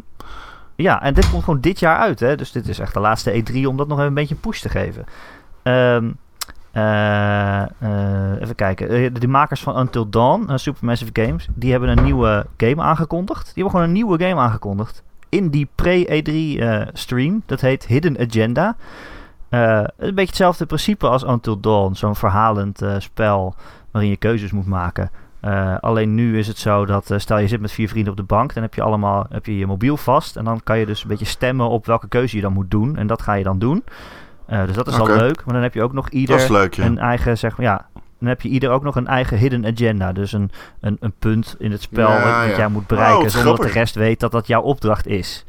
Ja, 0.76 1.02
en 1.02 1.14
dit 1.14 1.30
komt 1.30 1.44
gewoon 1.44 1.62
dit 1.62 1.80
jaar 1.80 1.98
uit. 1.98 2.20
Hè? 2.20 2.36
Dus 2.36 2.52
dit 2.52 2.68
is 2.68 2.80
echt 2.80 2.94
de 2.94 3.00
laatste 3.00 3.44
E3 3.44 3.66
om 3.68 3.78
dat 3.78 3.88
nog 3.88 3.98
even 3.98 4.08
een 4.08 4.14
beetje 4.14 4.36
een 4.36 4.42
push 4.42 4.62
te 4.62 4.70
geven. 4.70 5.06
Ehm, 5.64 6.12
eh, 6.74 7.62
eh, 7.62 8.42
even 8.42 8.56
kijken. 8.56 8.90
Eh, 8.90 9.10
de, 9.20 9.28
makers 9.28 9.62
van 9.62 9.80
Until 9.80 10.10
Dawn, 10.10 10.58
Supermassive 10.58 11.12
Games, 11.14 11.48
die 11.54 11.72
hebben 11.72 11.90
een 11.90 12.04
nieuwe 12.04 12.46
game 12.58 12.82
aangekondigd. 12.82 13.44
Die 13.44 13.54
hebben 13.54 13.72
gewoon 13.72 13.86
een 13.86 13.94
nieuwe 13.94 14.20
game 14.24 14.42
aangekondigd. 14.42 15.04
In 15.30 15.50
die 15.50 15.68
pre-E3 15.76 16.60
eh, 16.60 16.88
stream. 16.94 17.44
Dat 17.46 17.62
heet 17.62 17.86
Hidden 17.86 18.20
Agenda. 18.20 18.76
Een 19.50 19.90
beetje 19.98 20.22
hetzelfde 20.22 20.66
principe 20.66 21.08
als 21.08 21.24
Until 21.24 21.60
Dawn. 21.60 21.94
Zo'n 21.94 22.16
verhalend 22.16 22.82
spel 22.98 23.56
waarin 23.92 24.10
je 24.10 24.18
keuzes 24.18 24.52
moet 24.52 24.68
maken. 24.68 25.10
Eh, 25.44 25.76
alleen 25.80 26.16
nu 26.16 26.38
is 26.38 26.48
het 26.48 26.58
zo 26.58 26.86
dat, 26.86 27.12
eh, 27.12 27.18
stel 27.18 27.38
je 27.38 27.48
zit 27.48 27.62
met 27.62 27.72
vier 27.72 27.90
vrienden 27.90 28.12
op 28.12 28.18
de 28.18 28.24
bank, 28.24 28.54
dan 28.54 28.64
heb 28.64 28.74
je 28.74 28.82
allemaal 28.82 29.26
heb 29.30 29.46
je, 29.46 29.58
je 29.58 29.66
mobiel 29.66 29.98
vast. 29.98 30.36
En 30.36 30.44
dan 30.44 30.62
kan 30.64 30.80
je 30.80 30.86
dus 30.86 31.02
een 31.02 31.08
beetje 31.08 31.26
stemmen 31.26 31.70
op 31.70 31.86
welke 31.86 32.08
keuze 32.08 32.36
je 32.36 32.42
dan 32.42 32.54
moet 32.54 32.72
doen. 32.72 32.98
En 32.98 33.08
dat 33.08 33.22
ga 33.22 33.34
je 33.34 33.44
dan 33.44 33.60
doen. 33.60 33.84
Eh, 34.46 34.66
dus 34.66 34.76
dat 34.76 34.88
is 34.88 35.00
Oké. 35.00 35.12
al 35.12 35.18
leuk. 35.18 35.46
Maar 35.46 35.54
dan 35.54 35.64
heb 35.64 35.74
je 35.74 35.82
ook 35.82 35.94
nog 35.94 36.04
Dat 36.04 36.14
ieder 36.14 36.52
leuk, 36.52 36.74
ja. 36.74 36.86
een 36.86 36.98
eigen, 36.98 37.38
zeg 37.38 37.58
maar, 37.58 37.66
ja. 37.66 37.86
Dan 38.20 38.28
heb 38.28 38.42
je 38.42 38.50
ieder 38.50 38.70
ook 38.70 38.84
nog 38.84 38.96
een 38.96 39.08
eigen 39.08 39.38
hidden 39.38 39.66
agenda. 39.66 40.12
Dus 40.12 40.32
een, 40.32 40.52
een, 40.80 40.98
een 41.00 41.14
punt 41.20 41.56
in 41.60 41.72
het 41.72 41.82
spel 41.82 42.10
Ja, 42.10 42.44
ja. 42.44 42.58
jij 42.58 42.68
moet 42.68 42.88
bereiken. 42.88 43.18
Oh, 43.18 43.24
wat 43.24 43.32
zonder 43.32 43.56
dat 43.56 43.66
de 43.66 43.72
rest 43.72 43.96
weet 43.96 44.20
dat 44.20 44.32
dat 44.32 44.48
jouw 44.48 44.62
opdracht 44.62 45.08
is. 45.08 45.46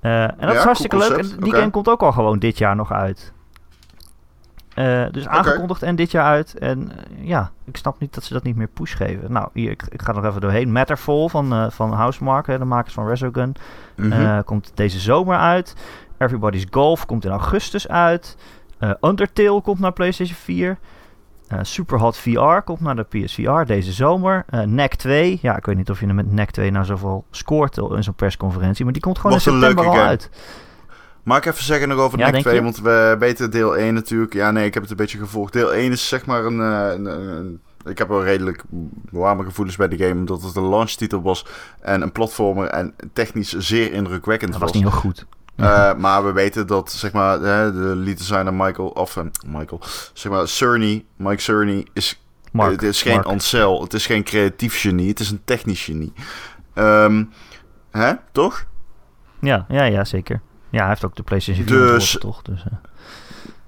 En 0.00 0.34
dat 0.38 0.54
is 0.54 0.62
hartstikke 0.62 0.96
cool 0.96 1.08
leuk. 1.08 1.18
En 1.18 1.40
die 1.40 1.54
game 1.54 1.70
komt 1.70 1.88
ook 1.88 2.02
al 2.02 2.12
gewoon 2.12 2.38
dit 2.38 2.58
jaar 2.58 2.76
nog 2.76 2.92
uit. 2.92 3.32
Eh, 4.76 5.04
dus 5.10 5.28
aangekondigd 5.28 5.82
en 5.82 5.96
dit 5.96 6.10
jaar 6.10 6.24
uit. 6.24 6.58
En 6.58 6.90
eh, 6.90 7.26
ja, 7.28 7.50
ik 7.64 7.76
snap 7.76 8.00
niet 8.00 8.14
dat 8.14 8.24
ze 8.24 8.32
dat 8.32 8.42
niet 8.42 8.56
meer 8.56 8.66
push 8.66 8.96
geven. 8.96 9.32
Nou, 9.32 9.48
hier, 9.52 9.70
ik, 9.70 9.82
ik 9.88 10.02
ga 10.02 10.08
er 10.08 10.14
nog 10.14 10.24
even 10.24 10.40
doorheen. 10.40 10.72
Matterfall 10.72 11.28
van, 11.28 11.52
eh 11.52 11.70
van 11.70 11.92
Housemarque, 11.92 12.50
hè, 12.50 12.58
de 12.58 12.64
makers 12.64 12.94
van 12.94 13.08
Resogun. 13.08 13.54
Mhm. 13.96 14.42
Komt 14.42 14.72
deze 14.74 14.98
zomer 14.98 15.36
uit. 15.36 15.74
Everybody's 16.18 16.66
Golf 16.70 17.06
komt 17.06 17.24
in 17.24 17.30
augustus 17.30 17.88
uit. 17.88 18.36
Undertale 19.00 19.60
komt 19.60 19.78
naar 19.78 19.92
PlayStation 19.92 20.36
4. 20.36 20.78
Eh 21.48 21.58
Superhot 21.62 22.16
VR 22.16 22.60
komt 22.64 22.80
naar 22.80 22.96
de 22.96 23.02
PSVR 23.02 23.64
deze 23.66 23.92
zomer. 23.92 24.44
NEC 24.66 24.94
2. 24.94 25.38
Ja, 25.42 25.56
ik 25.56 25.66
weet 25.66 25.76
niet 25.76 25.90
of 25.90 26.00
je 26.00 26.06
met 26.06 26.32
NEC 26.32 26.50
2 26.50 26.70
nou 26.70 26.84
zoveel 26.84 27.24
scoort 27.30 27.76
in 27.76 28.02
zo'n 28.02 28.14
persconferentie. 28.14 28.84
Maar 28.84 28.92
die 28.92 29.02
komt 29.02 29.16
gewoon 29.18 29.32
Was 29.32 29.46
in 29.46 29.52
september 29.52 29.84
al 29.84 29.92
game. 29.92 30.04
uit. 30.04 30.30
Mag 31.26 31.38
ik 31.38 31.44
even 31.46 31.64
zeggen 31.64 31.88
nog 31.88 31.98
over 31.98 32.18
Ja, 32.18 32.24
NEC 32.24 32.32
denk 32.32 32.44
2? 32.44 32.54
je? 32.56 32.62
Want 32.62 32.80
we 32.80 33.16
weten 33.18 33.50
deel 33.50 33.76
1 33.76 33.94
natuurlijk. 33.94 34.32
Ja, 34.32 34.50
nee, 34.50 34.66
ik 34.66 34.74
heb 34.74 34.82
het 34.82 34.90
een 34.92 34.96
beetje 34.96 35.18
gevolgd. 35.18 35.52
Deel 35.52 35.74
1 35.74 35.92
is 35.92 36.08
zeg 36.08 36.26
maar 36.26 36.44
een... 36.44 36.60
eh, 36.60 36.92
een, 36.94 37.04
een- 37.06 37.60
ik 37.84 37.98
heb 37.98 38.08
wel 38.08 38.24
redelijk 38.24 38.62
warme 39.10 39.44
gevoelens 39.44 39.76
bij 39.76 39.88
de 39.88 39.96
game. 39.96 40.14
Omdat 40.14 40.42
het 40.42 40.56
een 40.56 40.68
launchtitel 40.68 41.22
was. 41.22 41.46
En 41.80 42.02
een 42.02 42.12
platformer. 42.12 42.66
En 42.68 42.94
technisch 43.12 43.52
zeer 43.52 43.92
indrukwekkend 43.92 44.52
Dat 44.52 44.60
was. 44.60 44.70
was 44.72 44.80
niet 44.80 44.90
heel 44.90 45.00
goed. 45.00 45.26
Eh, 45.56 45.94
maar 45.94 46.24
we 46.24 46.32
weten 46.32 46.66
dat, 46.66 46.92
zeg 46.92 47.12
maar, 47.12 47.38
de 47.40 47.92
lead 47.96 48.18
designer 48.18 48.54
Michael, 48.54 48.88
of 48.88 49.16
eh, 49.16 49.24
Michael, 49.46 49.80
zeg 50.12 50.32
maar, 50.32 50.48
Cerny, 50.48 51.04
Mike 51.16 51.40
Cerny 51.42 51.86
is 51.92 52.22
Mark, 52.52 52.70
het 52.70 52.82
is 52.82 53.02
geen. 53.02 53.22
Ansel, 53.24 53.82
het 53.82 53.94
is 53.94 54.06
geen 54.06 54.22
creatief 54.24 54.80
genie, 54.80 55.08
het 55.08 55.20
is 55.20 55.30
een 55.30 55.40
technisch 55.44 55.84
genie. 55.84 56.12
Ehm, 56.74 57.24
hè, 57.90 58.12
toch? 58.32 58.64
Ja, 59.40 59.66
ja, 59.68 59.84
ja, 59.84 60.04
zeker. 60.04 60.40
Ja, 60.76 60.82
hij 60.82 60.88
heeft 60.90 61.04
ook 61.04 61.16
de 61.16 61.22
PlayStation 61.22 61.66
4 61.66 61.76
Dus- 61.76 62.16
toch? 62.20 62.42
Dus, 62.42 62.64
eh, 62.64 62.72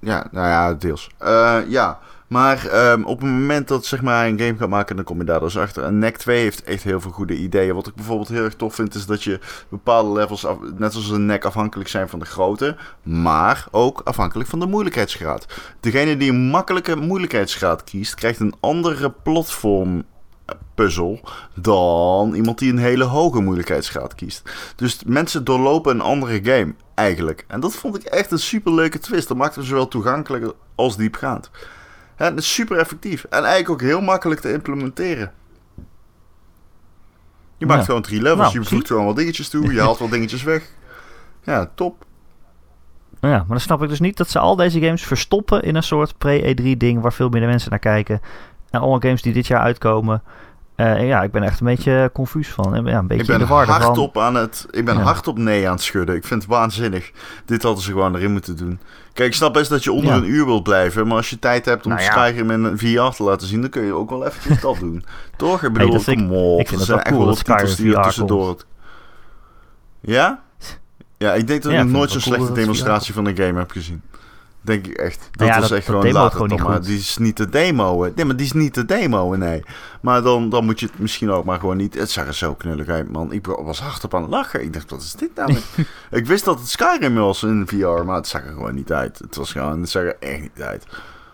Ja, 0.00 0.26
nou 0.30 0.46
ja, 0.46 0.74
deels. 0.74 1.10
Eh, 1.18 1.58
ja, 1.68 1.98
maar 2.26 2.66
ehm, 2.66 3.02
op 3.02 3.20
het 3.20 3.30
moment 3.30 3.68
dat 3.68 3.86
zeg 3.86 4.02
maar, 4.02 4.26
een 4.26 4.38
game 4.40 4.56
gaat 4.58 4.68
maken, 4.68 4.96
dan 4.96 5.04
kom 5.04 5.18
je 5.18 5.24
daar 5.24 5.40
dus 5.40 5.58
achter. 5.58 5.84
En 5.84 5.98
NEC 5.98 6.16
2 6.16 6.40
heeft 6.40 6.62
echt 6.62 6.82
heel 6.82 7.00
veel 7.00 7.10
goede 7.10 7.36
ideeën. 7.36 7.74
Wat 7.74 7.86
ik 7.86 7.94
bijvoorbeeld 7.94 8.28
heel 8.28 8.44
erg 8.44 8.54
tof 8.54 8.74
vind, 8.74 8.94
is 8.94 9.06
dat 9.06 9.22
je 9.22 9.40
bepaalde 9.68 10.12
levels, 10.12 10.46
af, 10.46 10.56
net 10.76 10.92
zoals 10.92 11.10
een 11.10 11.26
NEC, 11.26 11.44
afhankelijk 11.44 11.88
zijn 11.88 12.08
van 12.08 12.18
de 12.18 12.24
grootte. 12.24 12.76
Maar 13.02 13.66
ook 13.70 14.00
afhankelijk 14.04 14.48
van 14.48 14.60
de 14.60 14.66
moeilijkheidsgraad. 14.66 15.46
Degene 15.80 16.16
die 16.16 16.30
een 16.30 16.48
makkelijke 16.50 16.96
moeilijkheidsgraad 16.96 17.84
kiest, 17.84 18.14
krijgt 18.14 18.40
een 18.40 18.54
andere 18.60 19.10
platform 19.10 20.04
puzzel 20.82 21.20
dan 21.54 22.34
iemand 22.34 22.58
die 22.58 22.70
een 22.72 22.78
hele 22.78 23.04
hoge 23.04 23.40
moeilijkheidsgraad 23.40 24.14
kiest. 24.14 24.50
Dus 24.76 25.02
mensen 25.06 25.44
doorlopen 25.44 25.94
een 25.94 26.00
andere 26.00 26.40
game 26.44 26.74
eigenlijk. 26.94 27.44
En 27.48 27.60
dat 27.60 27.74
vond 27.74 27.96
ik 27.96 28.02
echt 28.02 28.30
een 28.32 28.38
super 28.38 28.72
leuke 28.74 28.98
twist. 28.98 29.28
Dat 29.28 29.36
maakte 29.36 29.58
hem 29.58 29.68
zowel 29.68 29.88
toegankelijk 29.88 30.52
als 30.74 30.96
diepgaand. 30.96 31.50
Ja, 32.18 32.24
het 32.24 32.38
is 32.38 32.54
super 32.54 32.78
effectief. 32.78 33.24
En 33.24 33.44
eigenlijk 33.44 33.70
ook 33.70 33.80
heel 33.80 34.00
makkelijk 34.00 34.40
te 34.40 34.52
implementeren. 34.52 35.32
Je 37.56 37.66
maakt 37.66 37.80
Ja. 37.80 37.86
gewoon 37.86 38.02
drie 38.02 38.22
levels. 38.22 38.52
Nou, 38.52 38.58
je 38.60 38.64
voegt 38.68 38.86
gewoon 38.86 39.04
wat 39.04 39.16
dingetjes 39.16 39.48
toe. 39.48 39.72
Je 39.72 39.80
haalt 39.80 39.98
wat 39.98 40.10
dingetjes 40.10 40.42
weg. 40.42 40.70
Ja, 41.42 41.70
top. 41.74 42.04
nou 43.20 43.32
ja, 43.34 43.38
maar 43.38 43.48
dan 43.48 43.60
snap 43.60 43.82
ik 43.82 43.88
dus 43.88 44.00
niet 44.00 44.16
dat 44.16 44.28
ze 44.28 44.38
al 44.38 44.56
deze 44.56 44.80
games 44.80 45.02
verstoppen 45.02 45.62
in 45.62 45.74
een 45.76 45.82
soort 45.82 46.14
pre-E3 46.18 46.76
ding 46.76 47.00
waar 47.00 47.12
veel 47.12 47.28
minder 47.28 47.48
mensen 47.50 47.70
naar 47.70 47.78
kijken. 47.78 48.20
En 48.70 48.80
allemaal 48.80 49.00
games 49.00 49.22
die 49.22 49.32
dit 49.32 49.46
jaar 49.46 49.60
uitkomen. 49.60 50.22
Eh, 50.78 51.06
ja, 51.06 51.22
ik 51.22 51.30
ben 51.30 51.42
echt 51.42 51.60
een 51.60 51.66
beetje 51.66 52.10
confus 52.12 52.48
van. 52.48 52.74
En 52.74 52.84
Ja, 52.86 52.98
een 52.98 53.06
beetje 53.06 53.32
Ik 53.32 53.38
ben 53.38 53.46
hardop 53.48 54.18
aan 54.18 54.34
het. 54.34 54.66
Ik 54.70 54.84
ben 54.84 54.96
Ja. 54.96 55.02
hardop 55.02 55.38
nee 55.38 55.66
aan 55.66 55.72
het 55.74 55.82
schudden. 55.82 56.14
Ik 56.16 56.24
vind 56.24 56.42
het 56.42 56.50
waanzinnig. 56.50 57.10
Dit 57.44 57.62
hadden 57.62 57.82
ze 57.82 57.90
gewoon 57.90 58.14
erin 58.14 58.32
moeten 58.32 58.56
doen. 58.56 58.80
Kijk, 59.12 59.28
ik 59.28 59.34
snap 59.34 59.52
best 59.52 59.70
dat 59.70 59.84
je 59.84 59.92
onder 59.92 60.10
Ja. 60.10 60.16
een 60.16 60.30
uur 60.30 60.44
wilt 60.46 60.62
blijven. 60.62 61.06
Maar 61.06 61.16
als 61.16 61.30
je 61.30 61.38
tijd 61.38 61.64
hebt 61.64 61.84
om 61.86 61.92
Nou 61.92 62.02
ja. 62.02 62.26
In 62.26 62.48
een 62.50 62.78
VR 62.78 63.16
te 63.16 63.22
laten 63.22 63.46
zien, 63.46 63.60
dan 63.60 63.70
kun 63.70 63.84
je 63.84 63.92
ook 63.92 64.10
wel 64.10 64.26
eventjes 64.26 64.60
dat 64.60 64.76
doen. 64.78 65.04
Toch? 65.36 65.62
Ik 65.64 65.72
bedoel, 65.72 65.90
dat 65.92 66.02
vind 66.02 66.20
ik- 66.20 66.26
kom 66.28 66.36
op. 66.36 66.60
ik 66.60 66.68
vind 66.68 66.80
het 66.80 66.88
wel 66.88 66.98
echt 66.98 67.08
cool 67.08 67.18
wel 67.18 67.28
dat 67.34 67.44
titels 67.44 67.76
die 67.76 67.86
er 67.94 67.96
VR 68.00 68.02
tussendoor. 68.02 68.48
het- 68.48 68.66
Ja? 70.00 70.42
Ja, 71.16 71.32
ik 71.34 71.46
denk 71.46 71.62
dat 71.62 71.72
ik 71.72 71.78
nog 71.78 71.88
nooit 71.90 72.10
zo'n 72.10 72.20
cool 72.20 72.32
slechte 72.34 72.46
dat 72.46 72.56
demonstratie 72.62 73.14
van 73.14 73.26
een 73.26 73.36
game 73.36 73.58
heb 73.58 73.70
gezien. 73.70 74.02
Denk 74.68 74.86
ik 74.86 74.96
echt. 74.96 75.28
Dat 75.30 75.48
ja, 75.48 75.58
was 75.60 75.68
dat- 75.68 75.78
echt 75.78 75.86
dat 75.86 75.96
gewoon 75.96 76.12
demo 76.48 76.56
dan 76.56 76.66
maar. 76.66 76.82
Die 76.82 76.98
is 76.98 77.16
niet 77.18 77.36
te 77.36 77.48
demoen. 77.48 78.12
Nee, 78.14 78.24
maar 78.24 78.36
die 78.36 78.46
is 78.46 78.52
niet 78.52 78.72
te 78.72 78.84
demoen, 78.84 79.38
nee. 79.38 79.62
Maar 80.00 80.22
dan, 80.22 80.48
dan 80.48 80.64
moet 80.64 80.80
je 80.80 80.86
het 80.86 80.98
misschien 80.98 81.30
ook 81.30 81.44
maar 81.44 81.60
gewoon 81.60 81.76
niet. 81.76 81.94
Het 81.94 82.10
zag 82.10 82.26
er 82.26 82.34
zo 82.34 82.54
knullig 82.54 82.88
uit, 82.88 83.12
man. 83.12 83.32
Ik 83.32 83.46
was 83.46 83.80
hardop 83.80 84.14
aan 84.14 84.22
het 84.22 84.30
lachen. 84.30 84.62
Ik 84.62 84.72
dacht, 84.72 84.90
wat 84.90 85.02
is 85.02 85.12
dit 85.12 85.30
nou? 85.34 85.56
ik 86.10 86.26
wist 86.26 86.44
dat 86.44 86.58
het 86.58 86.68
Skyrim 86.68 87.14
was 87.14 87.42
in 87.42 87.66
VR, 87.66 87.86
maar 88.04 88.16
het 88.16 88.26
zag 88.28 88.44
er 88.44 88.52
gewoon 88.52 88.74
niet 88.74 88.92
uit. 88.92 89.18
Het 89.18 89.36
was 89.36 89.52
gewoon, 89.52 89.80
het 89.80 89.90
zag 89.90 90.02
er 90.02 90.16
echt 90.20 90.40
niet 90.40 90.60
uit. 90.62 90.86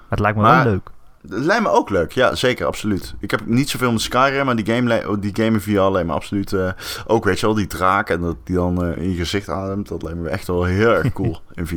Het 0.08 0.18
lijkt 0.18 0.36
me 0.36 0.42
Maar- 0.42 0.64
wel 0.64 0.72
leuk. 0.72 0.88
Het 1.28 1.44
lijkt 1.44 1.62
me 1.62 1.68
ook 1.70 1.90
leuk, 1.90 2.12
ja, 2.12 2.34
zeker, 2.34 2.66
absoluut. 2.66 3.14
Ik 3.18 3.30
heb 3.30 3.46
niet 3.46 3.70
zoveel 3.70 3.92
met 3.92 4.00
Skyrim, 4.00 4.44
maar 4.46 4.56
die 4.56 4.74
game, 4.74 5.08
oh, 5.08 5.16
die 5.20 5.30
game 5.34 5.50
in 5.50 5.60
VR 5.60 5.80
lijkt 5.80 6.08
me 6.08 6.14
absoluut... 6.14 6.52
eh, 6.52 6.70
ook, 7.06 7.24
weet 7.24 7.40
je 7.40 7.46
wel, 7.46 7.54
die 7.54 7.66
draak 7.66 8.10
en 8.10 8.20
dat 8.20 8.36
die 8.44 8.56
dan 8.56 8.84
eh, 8.84 8.96
in 9.02 9.10
je 9.10 9.16
gezicht 9.16 9.48
ademt, 9.48 9.88
dat 9.88 10.02
lijkt 10.02 10.18
me 10.18 10.28
echt 10.28 10.46
wel 10.46 10.64
heel 10.64 10.90
erg 10.90 11.12
cool 11.18 11.40
in 11.52 11.66
VR. 11.66 11.74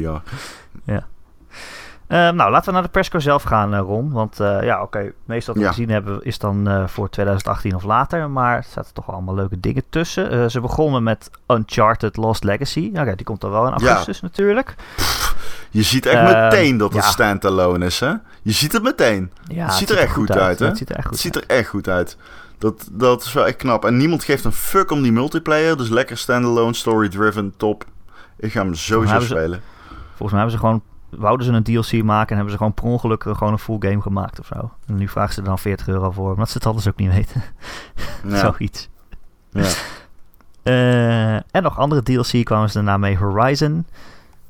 Eh, 0.86 0.97
nou, 2.08 2.51
laten 2.51 2.66
we 2.66 2.72
naar 2.72 2.84
de 2.84 2.89
persco 2.89 3.20
zelf 3.20 3.43
gaan, 3.43 3.74
eh, 3.74 3.80
Ron. 3.80 4.12
Want 4.12 4.39
eh, 4.39 4.64
ja, 4.64 4.82
oké, 4.82 5.12
meestal 5.26 5.53
wat 5.53 5.64
we 5.64 5.70
Ja. 5.70 5.76
gezien 5.76 5.89
hebben 5.89 6.24
is 6.24 6.38
dan 6.39 6.68
eh, 6.68 6.88
voor 6.88 7.10
2018 7.10 7.76
of 7.76 7.84
later. 7.84 8.30
Maar 8.30 8.55
er 8.58 8.66
zaten 8.70 8.93
toch 8.93 9.12
allemaal 9.12 9.36
leuke 9.36 9.60
dingen 9.60 9.84
tussen. 9.89 10.51
Ze 10.51 10.62
begonnen 10.62 11.03
met 11.03 11.30
Uncharted 11.47 12.18
Lost 12.18 12.43
Legacy. 12.43 12.91
Oké, 12.95 13.16
die 13.16 13.26
komt 13.26 13.41
dan 13.41 13.51
wel 13.51 13.68
in 13.68 13.74
Ja. 13.78 13.86
augustus 13.88 14.22
natuurlijk. 14.22 14.76
Je 15.72 15.84
ziet 15.84 16.05
echt 16.05 16.32
Ehm, 16.32 16.41
meteen 16.43 16.78
dat 16.78 16.93
het 16.93 17.03
ja. 17.03 17.10
standalone 17.10 17.86
is, 17.86 17.99
hè? 17.99 18.14
Je 18.41 18.51
ziet 18.51 18.72
het 18.74 18.84
meteen. 18.84 19.32
Ja, 19.47 19.66
Het 19.66 19.74
ziet 19.74 19.89
er 19.89 19.97
echt 19.97 20.14
goed 20.14 20.32
uit, 20.38 20.60
hè? 20.60 20.66
Het 20.66 20.78
ziet 20.78 20.89
er 20.89 20.95
echt 20.95 21.05
goed 21.08 21.14
Het 21.14 21.22
ziet 21.24 21.36
uit. 21.36 21.51
er 21.51 21.58
echt 21.58 21.68
goed 21.70 21.88
uit. 21.89 22.18
Dat, 22.58 22.88
dat 22.91 23.24
is 23.24 23.34
wel 23.34 23.45
echt 23.47 23.55
knap. 23.55 23.86
En 23.86 23.97
niemand 23.97 24.24
geeft 24.24 24.43
een 24.45 24.51
fuck 24.51 24.91
om 24.91 25.01
die 25.01 25.12
multiplayer. 25.12 25.78
Dus 25.78 25.89
lekker 25.89 26.18
standalone, 26.18 26.74
story-driven, 26.74 27.53
top. 27.58 27.86
Ik 28.38 28.51
ga 28.51 28.62
hem 28.62 28.74
sowieso 28.76 29.20
ze- 29.20 29.26
spelen. 29.26 29.62
Volgens 30.16 30.32
mij 30.32 30.39
hebben 30.39 30.51
ze 30.51 30.58
gewoon... 30.58 30.82
Wouden 31.10 31.45
ze 31.45 31.51
een 31.51 31.64
DLC 31.64 32.03
maken 32.03 32.30
en 32.30 32.36
hebben 32.36 32.51
ze 32.51 32.58
gewoon 32.58 32.74
per 32.74 32.84
ongeluk 32.84 33.24
eh, 33.24 33.36
gewoon 33.38 33.53
een 33.53 33.60
full 33.60 33.78
game 33.80 34.01
gemaakt 34.01 34.39
of 34.39 34.45
zo. 34.45 34.72
En 34.88 34.95
nu 34.95 35.08
vragen 35.08 35.34
ze 35.34 35.39
er 35.39 35.45
dan 35.45 35.60
40 35.60 35.88
euro 35.88 36.12
voor, 36.12 36.32
omdat 36.32 36.47
ze 36.49 36.58
het 36.58 36.66
anders 36.68 36.88
ook 36.88 36.95
niet 36.97 37.14
weten. 37.14 37.43
Ja, 38.28 38.38
Zoiets. 38.51 38.89
ja. 39.51 39.68
Eh, 40.64 41.34
en 41.36 41.64
nog 41.64 41.78
andere 41.80 42.03
DLC 42.03 42.45
kwamen 42.45 42.68
ze 42.70 42.74
daarna 42.76 42.97
mee. 42.97 43.18
Horizon. 43.18 43.86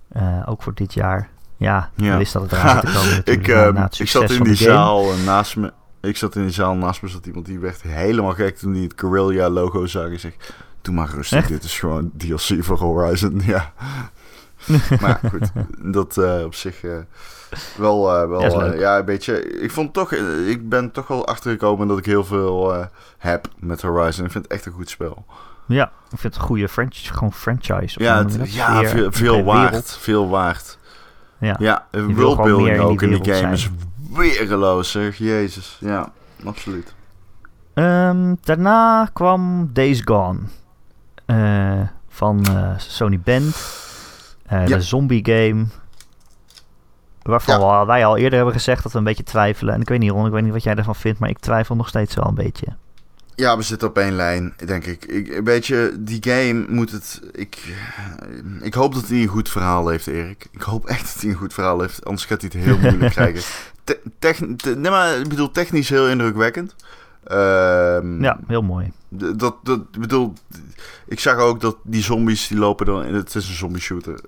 Eh, 0.08 0.42
ook 0.46 0.64
voor 0.64 0.74
dit 0.74 0.94
jaar. 0.94 1.30
Ja, 1.58 1.90
Ja. 1.96 2.12
we 2.12 2.18
wisten 2.18 2.42
dat 2.42 2.50
het 2.52 2.60
eraan 2.60 2.80
te 2.82 2.86
komen 2.92 3.22
ik, 3.40 3.48
eh, 3.48 3.74
na 3.74 3.84
het 3.84 4.00
ik 4.00 4.08
zat 4.08 4.30
in 4.30 4.44
die 4.44 4.56
zaal 4.56 5.12
en 5.12 5.24
naast 5.24 5.56
me. 5.56 5.74
Ik 6.02 6.18
zat 6.18 6.36
in 6.36 6.42
die 6.42 6.52
zaal 6.52 6.76
naast 6.76 7.02
me 7.02 7.08
zat 7.08 7.26
iemand 7.26 7.46
die 7.46 7.60
werd 7.60 7.82
helemaal 7.82 8.34
gek 8.34 8.58
toen 8.58 8.74
hij 8.74 8.84
het 8.84 8.94
Guerrilla 8.96 9.50
logo 9.50 9.86
zag. 9.86 10.08
Ik 10.10 10.20
zeg, 10.20 10.34
doe 10.82 10.94
maar 10.94 11.10
rustig, 11.10 11.38
Echt? 11.38 11.48
dit 11.48 11.64
is 11.64 11.80
gewoon 11.80 12.12
DLC 12.18 12.64
voor 12.64 12.78
Horizon. 12.78 13.42
Ja. 13.46 13.74
maar 15.02 15.20
goed, 15.30 15.52
dat 15.96 16.18
eh, 16.18 16.44
op 16.44 16.56
zich 16.56 16.84
eh, 16.84 16.92
wel, 17.78 18.16
eh, 18.16 18.28
wel 18.30 18.74
Ja, 18.76 18.98
een 18.98 19.06
beetje. 19.06 19.60
Ik 19.60 19.72
vond 19.72 19.94
toch, 19.94 20.12
ik 20.48 20.70
ben 20.70 20.92
toch 20.92 21.08
wel 21.08 21.28
achtergekomen 21.28 21.88
dat 21.88 21.98
ik 21.98 22.06
heel 22.06 22.26
veel 22.26 22.88
heb 23.18 23.48
met 23.60 23.82
Horizon. 23.82 24.26
Ik 24.26 24.32
vind 24.32 24.44
het 24.44 24.54
echt 24.54 24.66
een 24.66 24.72
goed 24.74 24.90
spel. 24.90 25.26
Ja, 25.66 25.86
ik 25.86 26.20
vind 26.20 26.22
het 26.34 26.36
een 26.36 26.48
goede 26.48 26.70
franchise. 26.70 27.14
Gewoon 27.14 27.34
franchise. 27.34 28.04
Ja, 28.04 28.18
het- 28.26 28.54
ja 28.54 28.80
Weer 28.80 28.90
veel, 28.90 29.12
veel 29.12 29.44
waard. 29.44 29.70
wereld. 29.70 29.98
Veel 30.00 30.30
waard. 30.30 30.78
Ja. 31.40 31.56
Ja, 31.60 31.86
worldbuilding 31.92 32.68
in 32.68 32.74
die 32.74 32.82
ook 32.84 33.02
in 33.02 33.10
die 33.10 33.20
wereld 33.20 33.38
game 33.42 33.54
is 33.54 33.70
weergeloos, 34.14 34.92
zeg. 34.92 35.18
Jezus. 35.18 35.78
Ja, 35.80 36.12
absoluut. 36.46 36.94
Ehm, 37.74 38.36
daarna 38.44 39.10
kwam 39.14 39.70
Days 39.74 40.02
Gone. 40.06 40.40
Van 42.10 42.46
Sony 42.78 43.20
Band. 43.20 43.56
Ja. 44.50 44.66
De 44.66 44.82
zombie 44.82 45.26
game. 45.26 45.66
Waarvan 47.22 47.60
Ja. 47.60 47.86
wij 47.86 48.06
al 48.06 48.18
eerder 48.18 48.36
hebben 48.36 48.54
gezegd 48.56 48.84
dat 48.84 48.92
we 48.92 48.98
een 48.98 49.04
beetje 49.04 49.24
twijfelen. 49.24 49.74
En 49.74 49.82
ik 49.82 49.90
weet 49.90 50.00
niet, 50.00 50.12
Ron, 50.12 50.26
ik 50.26 50.32
weet 50.32 50.44
niet 50.44 50.52
wat 50.54 50.64
jij 50.64 50.76
ervan 50.76 50.96
vindt, 50.96 51.20
maar 51.20 51.30
ik 51.30 51.40
twijfel 51.40 51.76
nog 51.76 51.88
steeds 51.88 52.16
wel 52.16 52.26
een 52.28 52.36
beetje. 52.36 52.66
Ja, 53.36 53.58
we 53.58 53.64
zitten 53.64 53.88
op 53.88 53.98
één 53.98 54.14
lijn, 54.16 54.54
denk 54.66 54.86
ik. 54.86 55.06
ik 55.06 55.28
een 55.36 55.44
beetje, 55.44 55.94
die 56.00 56.18
game 56.24 56.66
moet 56.70 56.92
het... 56.92 57.22
Ik, 57.32 57.76
ik 58.62 58.74
hoop 58.74 58.94
dat 58.94 59.08
hij 59.08 59.18
een 59.22 59.28
goed 59.28 59.50
verhaal 59.50 59.88
heeft, 59.88 60.08
Erik. 60.08 60.48
Ik 60.52 60.62
hoop 60.62 60.86
echt 60.86 61.14
dat 61.14 61.22
hij 61.22 61.32
een 61.32 61.38
goed 61.38 61.54
verhaal 61.54 61.82
heeft, 61.82 62.06
anders 62.06 62.26
gaat 62.26 62.42
hij 62.42 62.50
het 62.54 62.64
heel 62.64 62.78
moeilijk 62.78 63.12
krijgen. 63.20 63.42
Te- 63.84 64.76
nee, 64.78 64.92
maar 64.92 65.18
ik 65.18 65.28
bedoel, 65.30 65.52
technisch 65.52 65.90
heel 65.90 66.10
indrukwekkend. 66.10 66.76
Ehm, 67.24 68.24
Ja, 68.24 68.40
heel 68.48 68.62
mooi. 68.62 68.92
Dat, 69.10 69.56
dat, 69.64 69.92
bedoel, 69.92 70.34
ik 71.08 71.20
zag 71.20 71.38
ook 71.38 71.62
dat 71.62 71.78
die 71.84 72.04
zombies 72.04 72.48
die 72.48 72.58
lopen 72.58 72.86
dan... 72.86 73.06
Het 73.06 73.36
is 73.36 73.50
een 73.50 73.56
zombie 73.56 73.82
shooter. 73.82 74.20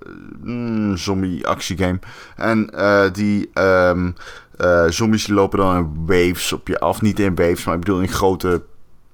Mm, 0.42 0.96
zombie 0.96 1.46
actiegame. 1.46 1.98
En 2.36 2.70
eh, 2.70 3.12
die 3.12 3.50
ehm, 3.52 4.10
eh, 4.56 4.86
zombies 4.88 5.26
lopen 5.26 5.58
dan 5.58 5.76
in 5.76 6.06
waves 6.06 6.52
op 6.52 6.68
je 6.68 6.80
af. 6.80 7.02
Niet 7.02 7.20
in 7.20 7.34
waves, 7.34 7.64
maar 7.64 7.74
ik 7.74 7.80
bedoel 7.80 8.00
in 8.00 8.08
grote... 8.08 8.62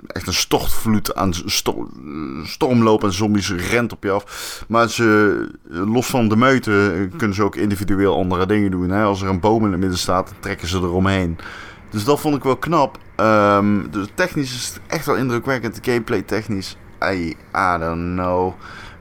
Echt 0.06 0.26
een 0.26 0.34
stortvloed 0.34 1.14
aan 1.14 1.34
sto 1.34 1.90
stormloop 2.44 3.04
en 3.04 3.12
zombies 3.12 3.52
rent 3.52 3.92
op 3.92 4.02
je 4.02 4.10
af. 4.10 4.64
Maar 4.68 4.90
ze, 4.90 5.48
los 5.68 6.06
van 6.06 6.28
de 6.28 6.36
meute, 6.36 7.08
kunnen 7.16 7.36
ze 7.36 7.42
ook 7.42 7.56
individueel 7.56 8.16
andere 8.16 8.46
dingen 8.46 8.70
doen. 8.70 8.90
Hè? 8.90 9.02
Als 9.02 9.22
er 9.22 9.28
een 9.28 9.40
boom 9.40 9.64
in 9.64 9.70
het 9.70 9.80
midden 9.80 9.98
staat, 9.98 10.32
trekken 10.40 10.68
ze 10.68 10.76
eromheen. 10.76 11.38
Dus 11.90 12.04
dat 12.04 12.20
vond 12.20 12.36
ik 12.36 12.42
wel 12.42 12.56
knap. 12.56 12.98
Ehm, 13.14 13.90
dus 13.90 14.06
technisch 14.14 14.54
is 14.54 14.68
het 14.68 14.80
echt 14.86 15.06
wel 15.06 15.16
indrukwekkend. 15.16 15.78
Gameplay 15.82 16.22
technisch, 16.22 16.76
I, 17.04 17.28
I 17.56 17.78
don't 17.78 18.14
know. 18.14 18.52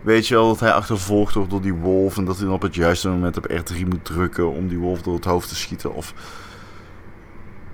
Weet 0.02 0.28
je 0.28 0.34
wel 0.36 0.48
dat 0.48 0.60
hij 0.60 0.72
achtervolgd 0.74 1.34
wordt 1.34 1.50
door 1.50 1.62
die 1.62 1.74
wolf... 1.74 2.18
en 2.18 2.26
dat 2.26 2.36
hij 2.38 2.46
dan 2.46 2.54
op 2.56 2.62
het 2.62 2.76
juiste 2.76 3.10
moment 3.10 3.38
op 3.38 3.50
R3 3.52 3.88
moet 3.88 4.06
drukken... 4.06 4.52
om 4.52 4.68
die 4.68 4.78
wolf 4.78 5.02
door 5.02 5.16
het 5.16 5.26
hoofd 5.26 5.50
te 5.50 5.56
schieten? 5.56 5.94
Of... 5.94 6.14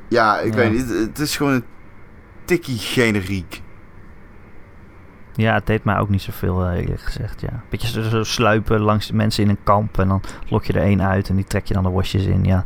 Ja, 0.08 0.40
ik 0.40 0.54
Ja. 0.54 0.58
weet 0.60 0.72
niet. 0.72 0.90
Het 0.90 1.20
is 1.20 1.38
gewoon 1.38 1.54
een 1.54 1.64
tikkie 2.46 2.78
generiek. 2.78 3.62
Ja, 5.34 5.54
het 5.54 5.66
deed 5.66 5.84
mij 5.84 5.98
ook 5.98 6.10
niet 6.10 6.22
zoveel, 6.22 6.66
eh, 6.66 6.78
eerlijk 6.80 7.02
gezegd. 7.02 7.42
Ja. 7.42 7.64
Beetje 7.70 8.10
zo, 8.10 8.24
sluipen 8.24 8.80
langs 8.82 9.08
de 9.08 9.16
mensen 9.16 9.44
in 9.44 9.50
een 9.50 9.64
kamp 9.64 10.00
en 10.00 10.08
dan 10.08 10.22
lok 10.50 10.66
je 10.66 10.74
er 10.74 10.82
één 10.82 11.02
uit 11.02 11.30
en 11.30 11.36
die 11.36 11.46
trek 11.46 11.66
je 11.66 11.74
dan 11.74 11.84
de 11.84 11.90
wasjes 11.90 12.26
in. 12.26 12.44
Ja, 12.44 12.64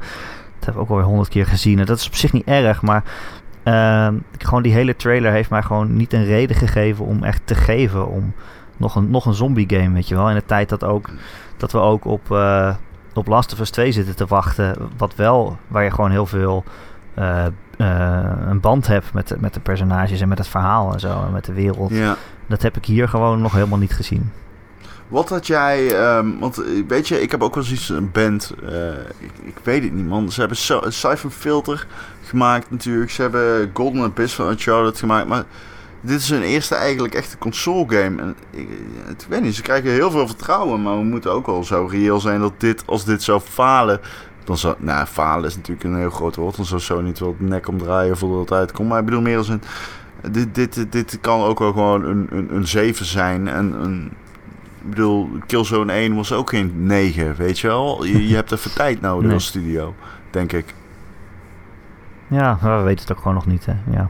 dat 0.56 0.66
heb 0.66 0.74
ik 0.74 0.80
ook 0.80 0.90
alweer 0.90 1.06
honderd 1.06 1.30
keer 1.30 1.46
gezien. 1.46 1.80
En 1.80 1.86
dat 1.86 1.98
is 1.98 2.08
op 2.08 2.16
zich 2.16 2.34
niet 2.34 2.46
erg, 2.46 2.82
maar 2.82 3.04
ehm, 3.64 4.16
gewoon 4.38 4.64
die 4.64 4.74
hele 4.74 4.96
trailer 4.96 5.32
heeft 5.32 5.50
mij 5.50 5.62
gewoon 5.62 5.96
niet 5.96 6.14
een 6.14 6.26
reden 6.26 6.56
gegeven 6.56 7.06
om 7.06 7.24
echt 7.24 7.42
te 7.46 7.56
geven 7.56 8.08
om 8.08 8.34
nog 8.78 8.96
een, 8.96 9.10
nog 9.10 9.26
een 9.26 9.34
zombie 9.34 9.70
game, 9.70 9.94
weet 9.94 10.08
je 10.08 10.16
wel. 10.16 10.30
In 10.30 10.36
de 10.36 10.46
tijd 10.46 10.70
dat, 10.70 10.84
ook, 10.84 11.10
dat 11.58 11.72
we 11.72 11.78
ook 11.78 12.06
op, 12.06 12.32
eh, 12.32 12.76
op 13.14 13.28
Last 13.28 13.54
of 13.54 13.60
Us 13.60 13.70
2 13.70 13.92
zitten 13.92 14.16
te 14.16 14.26
wachten, 14.26 14.76
wat 14.98 15.16
wel, 15.16 15.58
waar 15.68 15.84
je 15.84 15.92
gewoon 15.92 16.12
heel 16.12 16.26
veel... 16.26 16.64
eh, 17.16 17.46
een 18.48 18.60
band 18.60 18.88
heb 18.88 19.04
met, 19.14 19.36
met 19.40 19.54
de 19.54 19.60
personages 19.60 20.22
en 20.22 20.28
met 20.28 20.38
het 20.38 20.48
verhaal 20.48 20.94
en 20.94 21.00
zo. 21.00 21.24
En 21.26 21.32
met 21.32 21.46
de 21.46 21.54
wereld. 21.54 21.92
Ja. 21.92 22.16
Dat 22.48 22.62
heb 22.62 22.78
ik 22.78 22.86
hier 22.86 23.10
gewoon 23.10 23.42
nog 23.42 23.54
helemaal 23.54 23.78
niet 23.78 23.94
gezien. 23.94 24.32
Wat 25.08 25.30
had 25.30 25.48
jij, 25.48 26.08
um, 26.18 26.40
want 26.40 26.64
weet 26.88 27.08
je, 27.08 27.22
ik 27.22 27.32
heb 27.32 27.44
ook 27.44 27.56
wel 27.56 27.64
eens 27.70 27.90
een 27.90 28.12
band, 28.12 28.54
uh, 28.64 28.90
ik, 29.44 29.60
weet 29.64 29.84
het 29.84 29.94
niet 29.94 30.08
man. 30.08 30.32
Ze 30.32 30.40
hebben 30.40 30.58
so 30.58 30.82
Siphon 30.88 31.32
Filter 31.32 31.88
gemaakt 32.22 32.72
natuurlijk, 32.72 33.12
ze 33.12 33.22
hebben 33.22 33.72
Golden 33.74 34.04
Abyss 34.04 34.36
van 34.36 34.50
Uncharted 34.50 35.00
gemaakt, 35.00 35.28
maar 35.28 35.44
dit 36.02 36.20
is 36.20 36.30
hun 36.30 36.42
eerste 36.42 36.76
eigenlijk 36.76 37.14
echte 37.14 37.38
console 37.38 37.86
game. 37.88 38.22
En 38.22 38.36
ik, 38.52 39.26
weet 39.30 39.42
niet, 39.42 39.56
ze 39.56 39.62
krijgen 39.62 39.92
heel 39.92 40.12
veel 40.12 40.28
vertrouwen, 40.28 40.82
maar 40.82 40.98
we 40.98 41.04
moeten 41.04 41.32
ook 41.32 41.46
wel 41.46 41.64
zo 41.64 41.86
reëel 41.86 42.20
zijn 42.20 42.40
dat 42.40 42.54
dit, 42.58 42.84
als 42.86 43.06
dit 43.06 43.24
zou 43.24 43.40
falen, 43.40 44.00
dan 44.44 44.58
zou, 44.58 44.76
nou 44.80 45.06
falen 45.06 45.50
is 45.50 45.56
natuurlijk 45.56 45.86
een 45.86 45.98
heel 45.98 46.10
groot 46.10 46.36
woord, 46.36 46.56
dan 46.56 46.66
zou 46.66 46.82
zo 46.82 47.02
niet 47.02 47.20
wel 47.20 47.36
de 47.40 47.44
nek 47.44 47.68
omdraaien 47.68 48.18
voordat 48.18 48.40
het 48.40 48.52
uitkomt. 48.52 48.90
Maar 48.90 49.00
ik 49.00 49.06
bedoel 49.06 49.22
meer 49.22 49.38
als 49.38 49.50
een, 49.50 49.62
dit, 50.32 50.56
dit, 50.56 50.92
dit 50.92 51.18
kan 51.22 51.42
ook 51.42 51.60
wel 51.60 51.72
gewoon 51.72 52.06
een, 52.06 52.28
een, 52.32 52.56
een 52.56 52.68
7 52.68 53.06
zijn 53.06 53.48
en 53.48 53.74
een 53.84 54.12
ik 54.86 54.92
bedoel, 54.92 55.30
Killzone 55.46 55.92
1 55.92 56.16
was 56.16 56.34
ook 56.34 56.50
geen 56.50 56.86
9, 56.86 57.36
weet 57.36 57.60
je 57.60 57.68
wel? 57.68 58.04
Je, 58.04 58.28
je 58.28 58.36
hebt 58.36 58.52
even 58.52 58.74
tijd 58.84 59.02
nodig 59.02 59.34
als 59.34 59.46
studio, 59.46 59.96
denk 60.30 60.54
ik. 60.54 60.74
Ja, 62.28 62.58
we 62.62 62.82
weten 62.84 63.02
het 63.02 63.12
ook 63.12 63.18
gewoon 63.18 63.34
nog 63.34 63.46
niet, 63.46 63.66
hè. 63.66 63.74
Ja. 63.92 64.10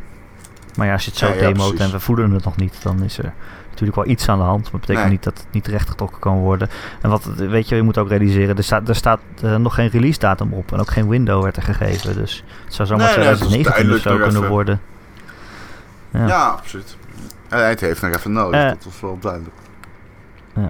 Maar 0.75 0.87
ja, 0.87 0.93
als 0.93 1.03
je 1.03 1.09
het 1.09 1.19
zo 1.19 1.27
ja, 1.27 1.39
demoot 1.39 1.79
en 1.79 1.91
we 1.91 1.99
voelen 1.99 2.31
het 2.31 2.43
nog 2.43 2.55
niet, 2.55 2.81
dan 2.81 3.03
is 3.03 3.17
er 3.17 3.33
natuurlijk 3.69 3.95
wel 3.95 4.07
iets 4.07 4.29
aan 4.29 4.37
de 4.37 4.43
hand. 4.43 4.61
Maar 4.61 4.71
dat 4.71 4.81
betekent 4.81 5.09
niet 5.09 5.23
dat 5.23 5.37
het 5.37 5.47
niet 5.51 5.67
rechtgetrokken 5.67 6.19
kan 6.19 6.37
worden. 6.37 6.69
En 7.01 7.09
wat, 7.09 7.25
weet 7.25 7.69
je, 7.69 7.75
je 7.75 7.81
moet 7.81 7.97
ook 7.97 8.09
realiseren, 8.09 8.57
er 8.57 8.63
staat, 8.63 8.89
er 8.89 8.95
staat 8.95 9.19
uh, 9.43 9.55
nog 9.55 9.73
geen 9.73 9.89
release 9.89 10.19
datum 10.19 10.53
op. 10.53 10.71
En 10.73 10.79
ook 10.79 10.91
geen 10.91 11.07
window 11.07 11.43
werd 11.43 11.55
er 11.55 11.63
gegeven. 11.63 12.15
Dus 12.15 12.43
het 12.63 12.73
zou 12.73 12.87
zomaar 12.87 13.05
nee, 13.05 13.13
2019 13.13 13.85
nee, 13.85 13.95
of 13.95 14.01
zo 14.01 14.17
kunnen 14.17 14.47
worden. 14.47 14.81
Ja, 16.11 16.27
ja 16.27 16.47
absoluut. 16.47 16.97
En 17.47 17.67
het 17.67 17.79
heeft 17.79 18.01
nog 18.01 18.15
even 18.15 18.31
nodig, 18.31 18.61
uh, 18.61 18.67
dat 18.67 18.83
was 18.83 18.99
wel 19.01 19.17
duidelijk. 19.19 19.55
Ja. 20.55 20.69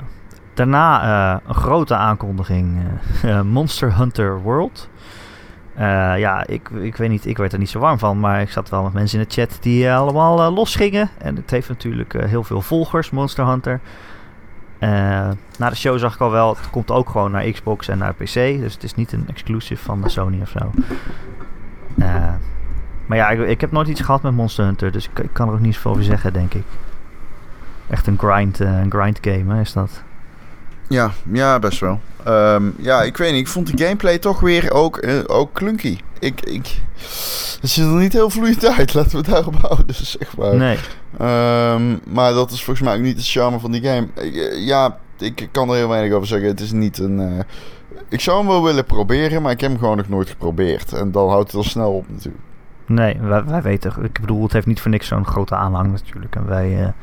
Daarna 0.53 1.03
uh, 1.03 1.39
een 1.47 1.55
grote 1.55 1.95
aankondiging: 1.95 2.79
uh, 3.25 3.41
Monster 3.57 3.97
Hunter 3.97 4.41
World. 4.41 4.89
Ja, 6.17 6.47
ik, 6.47 6.69
ik 6.69 6.95
weet 6.95 7.09
niet, 7.09 7.25
ik 7.25 7.38
werd 7.38 7.53
er 7.53 7.59
niet 7.59 7.69
zo 7.69 7.79
warm 7.79 7.99
van, 7.99 8.19
maar 8.19 8.41
ik 8.41 8.49
zat 8.49 8.69
wel 8.69 8.83
met 8.83 8.93
mensen 8.93 9.19
in 9.19 9.25
de 9.27 9.33
chat 9.33 9.57
die 9.61 9.91
allemaal 9.91 10.53
los 10.53 10.75
gingen. 10.75 11.09
En 11.17 11.36
het 11.36 11.51
heeft 11.51 11.69
natuurlijk 11.69 12.13
heel 12.13 12.43
veel 12.43 12.61
volgers, 12.61 13.09
Monster 13.09 13.45
Hunter. 13.45 13.79
na 15.57 15.69
de 15.69 15.75
show 15.75 15.99
zag 15.99 16.13
ik 16.13 16.21
al 16.21 16.31
wel, 16.31 16.55
het 16.55 16.69
komt 16.69 16.91
ook 16.91 17.09
gewoon 17.09 17.31
naar 17.31 17.51
Xbox 17.51 17.88
en 17.88 17.97
naar 17.97 18.13
PC. 18.13 18.33
Dus 18.33 18.73
het 18.73 18.83
is 18.83 18.95
niet 18.95 19.11
een 19.11 19.25
exclusive 19.27 19.83
van 19.83 20.01
de 20.01 20.09
Sony 20.09 20.41
of 20.41 20.49
zo. 20.49 20.71
maar 23.05 23.17
ja, 23.17 23.29
ik, 23.29 23.39
ik, 23.39 23.61
heb 23.61 23.71
nooit 23.71 23.88
iets 23.88 24.01
gehad 24.01 24.21
met 24.21 24.33
Monster 24.33 24.65
Hunter, 24.65 24.91
dus 24.91 25.09
ik, 25.09 25.19
ik 25.19 25.33
kan 25.33 25.47
er 25.47 25.53
ook 25.53 25.59
niet 25.59 25.75
zoveel 25.75 25.91
over 25.91 26.03
zeggen, 26.03 26.33
denk 26.33 26.53
ik. 26.53 26.63
Echt 27.89 28.07
een 28.07 28.17
grind, 28.17 28.61
uh, 28.61 28.79
een 28.79 28.91
grind 28.91 29.17
game, 29.21 29.53
hè, 29.53 29.61
is 29.61 29.73
dat? 29.73 30.03
Ja, 30.88 31.11
ja, 31.31 31.59
best 31.59 31.79
wel. 31.79 31.99
Um, 32.27 32.75
ja, 32.77 33.03
ik 33.03 33.17
weet 33.17 33.31
niet. 33.31 33.41
Ik 33.41 33.47
vond 33.47 33.77
de 33.77 33.83
gameplay 33.83 34.17
toch 34.17 34.39
weer 34.39 34.71
ook, 34.71 35.03
uh, 35.03 35.19
ook 35.27 35.53
clunky. 35.53 35.97
Ik, 36.19 36.41
ik, 36.41 36.81
het 37.61 37.69
ziet 37.69 37.86
er 37.86 37.91
niet 37.91 38.13
heel 38.13 38.29
vloeiend 38.29 38.65
uit. 38.77 38.93
Laten 38.93 39.11
we 39.11 39.17
het 39.17 39.25
daarop 39.25 39.55
houden, 39.55 39.95
zeg 40.17 40.38
maar. 40.38 40.55
Nee. 40.55 40.77
Um, 41.21 41.99
maar 42.07 42.33
dat 42.33 42.51
is 42.51 42.63
volgens 42.63 42.86
mij 42.88 42.95
ook 42.95 43.01
niet 43.01 43.17
het 43.17 43.29
charme 43.29 43.59
van 43.59 43.71
die 43.71 43.81
game. 43.81 44.07
Uh, 44.17 44.65
ja, 44.67 44.97
ik 45.17 45.47
kan 45.51 45.69
er 45.69 45.75
heel 45.75 45.89
weinig 45.89 46.13
over 46.13 46.27
zeggen. 46.27 46.47
Het 46.47 46.59
is 46.59 46.71
niet 46.71 46.97
een... 46.97 47.19
Uh, 47.19 47.39
ik 48.09 48.21
zou 48.21 48.38
hem 48.38 48.47
wel 48.47 48.63
willen 48.63 48.86
proberen, 48.86 49.41
maar 49.41 49.51
ik 49.51 49.61
heb 49.61 49.69
hem 49.69 49.79
gewoon 49.79 49.97
nog 49.97 50.09
nooit 50.09 50.29
geprobeerd. 50.29 50.93
En 50.93 51.11
dan 51.11 51.29
houdt 51.29 51.47
het 51.47 51.55
al 51.55 51.63
snel 51.63 51.91
op 51.91 52.05
natuurlijk. 52.09 52.43
Nee, 52.86 53.17
wij, 53.21 53.45
wij 53.45 53.61
weten... 53.61 53.93
Ik 54.03 54.19
bedoel, 54.21 54.43
het 54.43 54.53
heeft 54.53 54.65
niet 54.65 54.81
voor 54.81 54.91
niks 54.91 55.07
zo'n 55.07 55.25
grote 55.25 55.55
aanhang 55.55 55.91
natuurlijk. 55.91 56.36
En 56.36 56.47
wij 56.47 56.93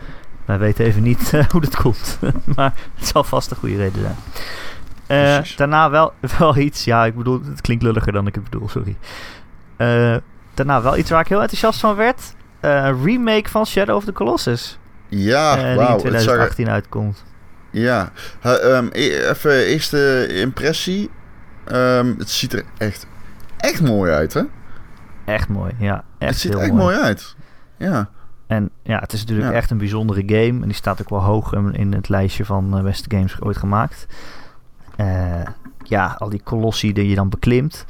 wij 0.45 0.59
weten 0.59 0.85
even 0.85 1.03
niet 1.03 1.33
uh, 1.35 1.45
hoe 1.49 1.61
dat 1.61 1.77
komt. 1.77 2.19
maar 2.57 2.73
het 2.95 3.07
zal 3.07 3.25
vast 3.25 3.51
een 3.51 3.57
goede 3.57 3.77
reden 3.77 4.01
zijn. 4.01 4.17
Uh, 5.09 5.57
daarna 5.57 5.91
wel, 5.91 6.13
wel 6.39 6.57
iets. 6.57 6.85
Ja, 6.85 7.05
ik 7.05 7.17
bedoel, 7.17 7.41
het 7.45 7.61
klinkt 7.61 7.83
lulliger 7.83 8.13
dan 8.13 8.27
ik 8.27 8.35
het 8.35 8.45
bedoel, 8.45 8.69
sorry. 8.69 8.97
Uh, 9.79 10.17
daarna 10.55 10.83
wel 10.83 10.97
iets 10.97 11.11
waar 11.11 11.21
ik 11.21 11.29
heel 11.29 11.41
enthousiast 11.41 11.81
van 11.81 11.97
werd. 11.97 12.35
remake 13.05 13.49
van 13.49 13.67
Shadow 13.67 13.97
of 13.97 14.05
the 14.05 14.13
Colossus. 14.13 14.79
Ja, 15.09 15.57
uh, 15.57 15.79
Die 15.79 15.89
in 15.89 15.99
2018 15.99 16.69
uitkomt. 16.69 17.25
Ja, 17.71 18.13
um, 18.45 18.89
even 18.89 19.65
eerste 19.65 20.27
impressie. 20.27 21.11
Um, 21.73 22.15
het 22.19 22.31
ziet 22.31 22.53
er 22.53 22.63
echt, 22.79 23.07
echt 23.57 23.81
mooi 23.81 24.13
uit, 24.13 24.35
hè? 24.35 24.43
Echt 25.25 25.49
mooi, 25.49 25.73
ja. 25.79 26.05
Echt 26.19 26.31
het 26.31 26.41
ziet 26.41 26.55
er 26.55 26.61
echt 26.61 26.73
mooi 26.73 26.97
uit. 26.97 27.37
Ja. 27.79 28.11
En 28.53 28.71
ja, 28.83 28.99
het 28.99 29.13
is 29.13 29.21
natuurlijk 29.21 29.55
echt 29.55 29.71
een 29.71 29.79
bijzondere 29.79 30.23
game. 30.27 30.61
En 30.61 30.63
die 30.63 30.73
staat 30.73 31.01
ook 31.01 31.11
wel 31.11 31.23
hoog 31.23 31.53
in, 31.53 31.93
het 31.93 32.09
lijstje 32.09 32.45
van 32.45 32.77
uh, 32.79 32.83
beste 32.83 33.17
games 33.17 33.41
ooit 33.41 33.57
gemaakt. 33.57 34.07
Uh, 34.97 35.41
ja, 35.83 36.17
al 36.19 36.29
die 36.29 36.41
kolossi 36.45 36.93
die 36.93 37.09
je 37.09 37.15
dan 37.15 37.29
beklimt. 37.29 37.85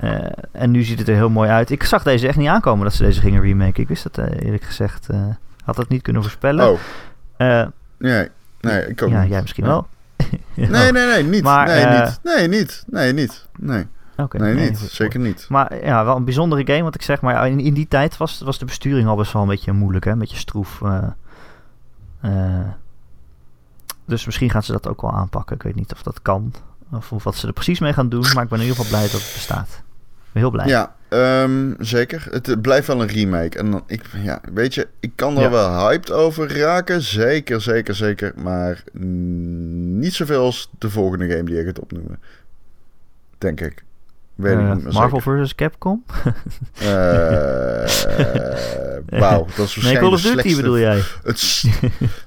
Uh, 0.00 0.26
en 0.52 0.70
nu 0.70 0.82
ziet 0.82 0.98
het 0.98 1.08
er 1.08 1.14
heel 1.14 1.30
mooi 1.30 1.50
uit. 1.50 1.70
Ik 1.70 1.84
zag 1.84 2.02
deze 2.02 2.28
echt 2.28 2.36
niet 2.36 2.48
aankomen 2.48 2.84
dat 2.84 2.94
ze 2.94 3.02
deze 3.02 3.20
gingen 3.20 3.42
remaken. 3.42 3.82
Ik 3.82 3.88
wist 3.88 4.02
dat 4.02 4.18
eerlijk 4.28 4.62
gezegd. 4.62 5.08
had 5.64 5.76
dat 5.76 5.88
niet 5.88 6.02
kunnen 6.02 6.22
voorspellen. 6.22 6.70
Oh. 6.70 6.78
nee, 7.98 8.28
nee, 8.60 8.86
ik 8.86 9.02
ook 9.02 9.10
ja, 9.10 9.20
niet. 9.20 9.30
jij 9.30 9.40
misschien 9.40 9.64
wel. 9.64 9.86
nee, 10.54 10.92
nee, 10.92 11.06
nee, 11.06 11.22
niet. 11.22 11.42
Maar, 11.42 11.66
nee, 11.66 11.86
niet. 11.86 12.20
Nee, 12.22 12.48
niet. 12.48 12.84
Nee, 12.86 13.12
niet. 13.12 13.46
Nee. 13.58 13.86
Okay, 14.16 14.40
nee, 14.40 14.68
niet. 14.68 14.78
Zeker 14.78 15.20
niet. 15.20 15.46
Maar 15.48 15.84
ja, 15.84 16.04
wel 16.04 16.16
een 16.16 16.24
bijzondere 16.24 16.66
game, 16.66 16.82
wat 16.82 16.94
ik 16.94 17.02
zeg. 17.02 17.20
Maar 17.20 17.48
in, 17.48 17.60
in 17.60 17.74
die 17.74 17.88
tijd 17.88 18.16
was, 18.16 18.40
was 18.40 18.58
de 18.58 18.64
besturing 18.64 19.08
al 19.08 19.16
best 19.16 19.32
wel 19.32 19.42
een 19.42 19.48
beetje 19.48 19.72
moeilijk, 19.72 20.04
hè? 20.04 20.10
Een 20.10 20.18
beetje 20.18 20.36
stroef. 20.36 20.80
Uh, 20.80 21.02
uh, 22.24 22.68
dus 24.04 24.24
misschien 24.24 24.50
gaan 24.50 24.62
ze 24.62 24.72
dat 24.72 24.88
ook 24.88 25.00
wel 25.00 25.12
aanpakken. 25.12 25.56
Ik 25.56 25.62
weet 25.62 25.74
niet 25.74 25.92
of 25.92 26.02
dat 26.02 26.22
kan. 26.22 26.54
Of, 26.92 27.12
of, 27.12 27.24
wat 27.24 27.34
ze 27.34 27.46
er 27.46 27.52
precies 27.52 27.78
mee 27.78 27.92
gaan 27.92 28.08
doen. 28.08 28.26
Maar 28.34 28.42
ik 28.42 28.48
ben 28.48 28.60
in 28.60 28.64
ieder 28.64 28.76
geval 28.76 28.98
blij 28.98 29.10
dat 29.10 29.20
het 29.20 29.32
bestaat. 29.32 29.68
Ik 29.68 30.32
ben 30.32 30.42
heel 30.42 30.50
blij. 30.50 30.66
Ja, 30.66 30.94
um, 31.42 31.76
zeker. 31.78 32.26
Het 32.30 32.62
blijft 32.62 32.86
wel 32.86 33.02
een 33.02 33.08
remake. 33.08 33.58
En 33.58 33.70
dan, 33.70 33.82
ik, 33.86 34.02
ja, 34.22 34.40
weet 34.52 34.74
je, 34.74 34.88
ik 35.00 35.12
kan 35.14 35.36
er 35.36 35.42
ja. 35.42 35.50
wel 35.50 35.88
hyped 35.88 36.12
over 36.12 36.58
raken. 36.58 37.02
Zeker, 37.02 37.60
zeker, 37.60 37.94
zeker. 37.94 38.32
Maar 38.36 38.84
niet 38.92 40.14
zoveel 40.14 40.40
als 40.40 40.70
de 40.78 40.90
volgende 40.90 41.28
game 41.28 41.44
die 41.44 41.60
ik 41.60 41.66
het 41.66 41.80
opnoemen. 41.80 42.20
Denk 43.38 43.60
ik. 43.60 43.84
Weet 44.34 44.58
uh, 44.58 44.92
Marvel 44.92 45.20
vs. 45.20 45.54
Capcom? 45.54 46.04
uh, 46.82 46.88
Wauw, 49.20 49.46
dat 49.56 49.66
is 49.66 49.76
Nee, 49.76 49.96
Call 49.96 50.12
of 50.12 50.22
Duty 50.22 50.56
bedoel 50.56 50.78
jij? 50.78 51.02
Het 51.22 51.64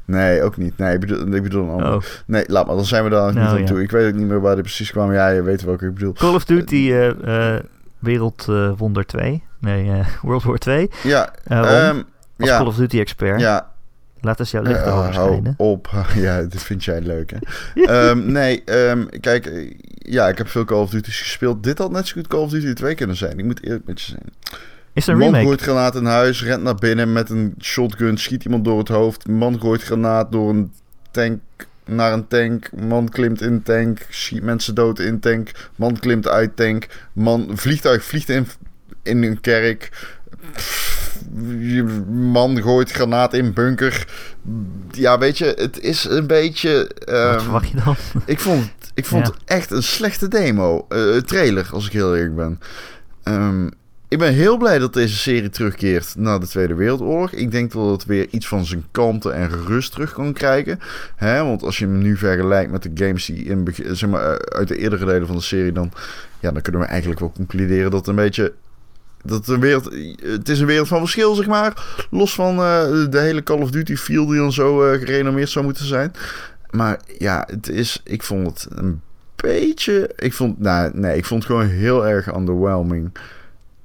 nee, 0.05 0.41
ook 0.41 0.57
niet. 0.57 0.77
Nee, 0.77 0.93
ik 0.93 0.99
bedoel, 0.99 1.33
ik 1.33 1.43
bedoel 1.43 1.63
een 1.63 1.69
ander. 1.69 1.95
Oh. 1.95 2.01
Nee, 2.25 2.43
laat 2.47 2.67
maar, 2.67 2.75
dan 2.75 2.85
zijn 2.85 3.03
we 3.03 3.09
daar 3.09 3.33
nou, 3.33 3.33
niet 3.33 3.47
aan 3.47 3.59
ja. 3.59 3.65
toe. 3.65 3.81
Ik 3.81 3.91
weet 3.91 4.07
ook 4.07 4.19
niet 4.19 4.27
meer 4.27 4.41
waar 4.41 4.53
die 4.53 4.63
precies 4.63 4.91
kwam. 4.91 5.13
Ja, 5.13 5.29
je 5.29 5.41
weet 5.41 5.63
welke 5.63 5.85
ik 5.85 5.93
bedoel. 5.93 6.13
Call 6.13 6.33
of 6.33 6.45
Duty 6.45 6.75
uh, 6.75 7.09
uh, 7.25 7.55
Wereldwonder 7.99 9.05
2. 9.05 9.43
Nee, 9.59 10.03
World 10.21 10.43
War 10.43 10.57
2. 10.57 10.89
Ja, 11.03 11.33
um, 11.51 12.03
als 12.37 12.49
ja. 12.49 12.57
Call 12.57 12.67
of 12.67 12.75
Duty 12.75 12.99
expert. 12.99 13.39
Ja, 13.39 13.71
Laat 14.27 14.39
eens 14.39 14.51
jouw 14.51 14.61
licht 14.61 14.85
uh, 14.85 15.13
schijnen. 15.13 15.53
op. 15.57 15.89
Ja, 16.15 16.41
dit 16.41 16.63
vind 16.63 16.83
jij 16.83 17.01
leuk, 17.01 17.33
hè? 17.73 18.09
um, 18.09 18.31
nee, 18.31 18.63
um, 18.89 19.09
kijk, 19.19 19.73
ja, 19.97 20.27
ik 20.27 20.37
heb 20.37 20.47
veel 20.47 20.65
Call 20.65 20.81
of 20.81 20.89
Duty's 20.89 21.19
gespeeld. 21.19 21.63
Dit 21.63 21.77
had 21.77 21.91
net 21.91 22.07
zo 22.07 22.13
goed 22.13 22.27
Call 22.27 22.39
of 22.39 22.49
Duty 22.49 22.73
2 22.73 22.95
kunnen 22.95 23.15
zijn. 23.15 23.39
Ik 23.39 23.45
moet 23.45 23.63
eerlijk 23.63 23.85
met 23.85 24.01
je 24.01 24.11
zijn. 24.11 24.23
Is 24.93 25.07
er 25.07 25.13
een 25.13 25.19
remake? 25.19 25.37
Man 25.37 25.45
gooit 25.45 25.61
granaat 25.61 25.95
in 25.95 26.05
huis, 26.05 26.43
rent 26.43 26.63
naar 26.63 26.75
binnen 26.75 27.13
met 27.13 27.29
een 27.29 27.55
shotgun, 27.61 28.17
schiet 28.17 28.43
iemand 28.43 28.65
door 28.65 28.77
het 28.77 28.87
hoofd. 28.87 29.27
Man 29.27 29.59
gooit 29.59 29.83
granaat 29.83 30.31
door 30.31 30.49
een 30.49 30.71
tank 31.11 31.39
naar 31.85 32.13
een 32.13 32.27
tank. 32.27 32.69
Man 32.71 33.09
klimt 33.09 33.41
in 33.41 33.63
tank, 33.63 34.05
schiet 34.09 34.43
mensen 34.43 34.75
dood 34.75 34.99
in 34.99 35.19
tank. 35.19 35.51
Man 35.75 35.99
klimt 35.99 36.27
uit 36.27 36.55
tank. 36.55 36.87
Man, 37.13 37.49
vliegtuig 37.53 38.03
vliegt 38.03 38.29
in, 38.29 38.47
in 39.03 39.23
een 39.23 39.41
kerk. 39.41 40.09
Man 42.09 42.61
gooit 42.61 42.91
granaat 42.91 43.33
in 43.33 43.53
bunker. 43.53 44.07
Ja, 44.91 45.17
weet 45.17 45.37
je, 45.37 45.53
het 45.57 45.79
is 45.79 46.03
een 46.03 46.27
beetje... 46.27 46.91
Wat 47.05 47.43
verwacht 47.43 47.69
je 47.69 47.81
dan? 47.83 47.95
Ik 48.25 48.39
vond, 48.39 48.71
ik 48.93 49.05
vond 49.05 49.27
ja. 49.27 49.33
echt 49.45 49.71
een 49.71 49.83
slechte 49.83 50.27
demo. 50.27 50.85
Uh, 50.89 51.17
trailer, 51.17 51.69
als 51.71 51.85
ik 51.85 51.91
heel 51.91 52.15
eerlijk 52.15 52.35
ben. 52.35 52.59
Um, 53.23 53.69
ik 54.09 54.17
ben 54.17 54.33
heel 54.33 54.57
blij 54.57 54.79
dat 54.79 54.93
deze 54.93 55.15
serie 55.15 55.49
terugkeert 55.49 56.15
na 56.17 56.37
de 56.37 56.47
Tweede 56.47 56.73
Wereldoorlog. 56.73 57.31
Ik 57.31 57.51
denk 57.51 57.71
dat 57.71 57.91
het 57.91 58.05
weer 58.05 58.27
iets 58.29 58.47
van 58.47 58.65
zijn 58.65 58.85
kanten 58.91 59.33
en 59.33 59.49
rust 59.49 59.91
terug 59.91 60.13
kan 60.13 60.33
krijgen. 60.33 60.79
Hè? 61.15 61.43
Want 61.43 61.63
als 61.63 61.77
je 61.77 61.85
hem 61.85 61.97
nu 61.97 62.17
vergelijkt 62.17 62.71
met 62.71 62.83
de 62.83 62.91
games 62.93 63.25
die 63.25 63.43
in, 63.43 63.67
zeg 63.73 64.09
maar, 64.09 64.45
uit 64.45 64.67
de 64.67 64.77
eerdere 64.77 65.05
delen 65.05 65.27
van 65.27 65.35
de 65.35 65.41
serie... 65.41 65.71
Dan, 65.71 65.91
ja, 66.39 66.51
dan 66.51 66.61
kunnen 66.61 66.81
we 66.81 66.87
eigenlijk 66.87 67.19
wel 67.19 67.31
concluderen 67.31 67.91
dat 67.91 67.99
het 67.99 68.09
een 68.09 68.15
beetje 68.15 68.53
dat 69.27 69.47
een 69.47 69.59
wereld, 69.59 69.89
het 70.21 70.49
is 70.49 70.59
een 70.59 70.65
wereld 70.65 70.87
van 70.87 70.99
verschil, 70.99 71.35
zeg 71.35 71.47
maar. 71.47 72.05
Los 72.09 72.33
van 72.33 72.59
uh, 72.59 73.09
de 73.09 73.19
hele 73.19 73.43
Call 73.43 73.61
of 73.61 73.71
Duty 73.71 73.95
feel 73.95 74.25
die 74.25 74.37
dan 74.37 74.53
zo 74.53 74.91
uh, 74.91 74.99
gerenommeerd 74.99 75.49
zou 75.49 75.65
moeten 75.65 75.85
zijn. 75.85 76.13
Maar 76.69 76.99
ja, 77.17 77.47
het 77.51 77.69
is, 77.69 78.01
ik 78.03 78.23
vond 78.23 78.47
het 78.47 78.67
een 78.77 79.01
beetje. 79.35 80.11
Ik 80.15 80.33
vond, 80.33 80.59
nou, 80.59 80.91
nee, 80.93 81.17
ik 81.17 81.25
vond 81.25 81.43
het 81.43 81.51
gewoon 81.51 81.67
heel 81.67 82.07
erg 82.07 82.35
underwhelming. 82.35 83.17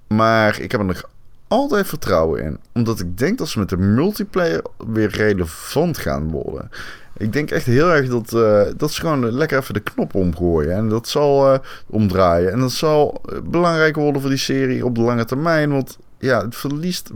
Maar 0.06 0.60
ik 0.60 0.70
heb 0.70 0.80
er 0.80 0.86
nog 0.86 1.10
altijd 1.48 1.86
vertrouwen 1.86 2.42
in. 2.42 2.58
Omdat 2.72 3.00
ik 3.00 3.18
denk 3.18 3.38
dat 3.38 3.48
ze 3.48 3.58
met 3.58 3.68
de 3.68 3.76
multiplayer 3.76 4.62
weer 4.86 5.08
relevant 5.08 5.98
gaan 5.98 6.30
worden. 6.30 6.70
Ik 7.16 7.32
denk 7.32 7.50
echt 7.50 7.66
heel 7.66 7.90
erg 7.90 8.08
dat, 8.08 8.32
eh, 8.32 8.62
dat 8.76 8.92
ze 8.92 9.00
gewoon 9.00 9.30
lekker 9.30 9.58
even 9.58 9.74
de 9.74 9.80
knop 9.80 10.14
omgooien. 10.14 10.74
En 10.74 10.88
dat 10.88 11.08
zal 11.08 11.52
uh, 11.52 11.58
omdraaien. 11.86 12.52
En 12.52 12.58
dat 12.58 12.72
zal 12.72 13.20
belangrijk 13.44 13.96
worden 13.96 14.20
voor 14.20 14.30
die 14.30 14.38
serie 14.38 14.84
op 14.84 14.94
de 14.94 15.00
lange 15.00 15.24
termijn. 15.24 15.70
Want 15.70 15.98
ja, 16.18 16.44
het 16.44 16.56
verliest. 16.56 17.10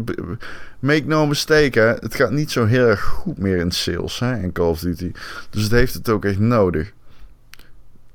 Make 0.79 1.05
no 1.07 1.27
mistake, 1.27 1.79
hè, 1.79 1.87
het 1.87 2.15
gaat 2.15 2.31
niet 2.31 2.51
zo 2.51 2.65
heel 2.65 2.87
erg 2.87 3.01
goed 3.01 3.39
meer 3.39 3.57
in 3.57 3.71
sales 3.71 4.19
hè, 4.19 4.39
in 4.39 4.53
Call 4.53 4.69
of 4.69 4.81
Duty. 4.81 5.13
Dus 5.51 5.63
het 5.63 5.73
heeft 5.73 5.95
het 5.95 6.09
ook 6.09 6.25
echt 6.25 6.39
nodig. 6.39 6.93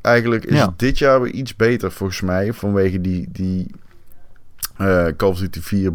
Eigenlijk 0.01 0.45
is 0.45 0.59
het 0.59 0.79
dit 0.79 0.97
jaar 0.97 1.21
weer 1.21 1.31
iets 1.31 1.55
beter 1.55 1.91
volgens 1.91 2.21
mij. 2.21 2.53
Vanwege 2.53 3.01
die, 3.01 3.27
die 3.31 3.71
uh, 4.81 5.07
Call 5.17 5.29
of 5.29 5.39
Duty 5.39 5.61
4 5.61 5.91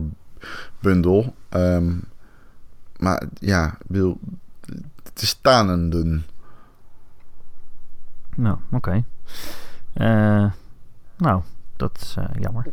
bundel. 0.81 1.35
Um, 1.51 2.05
maar 2.99 3.23
ja, 3.39 3.79
wil, 3.87 4.19
het 5.17 5.25
is 5.25 5.39
tanenden. 5.41 6.27
Nou, 8.35 8.57
oké. 8.71 8.77
Okay. 8.77 9.05
Uh, 9.95 10.51
nou, 11.17 11.43
dat 11.77 11.99
is 12.03 12.15
uh, 12.19 12.25
jammer. 12.39 12.67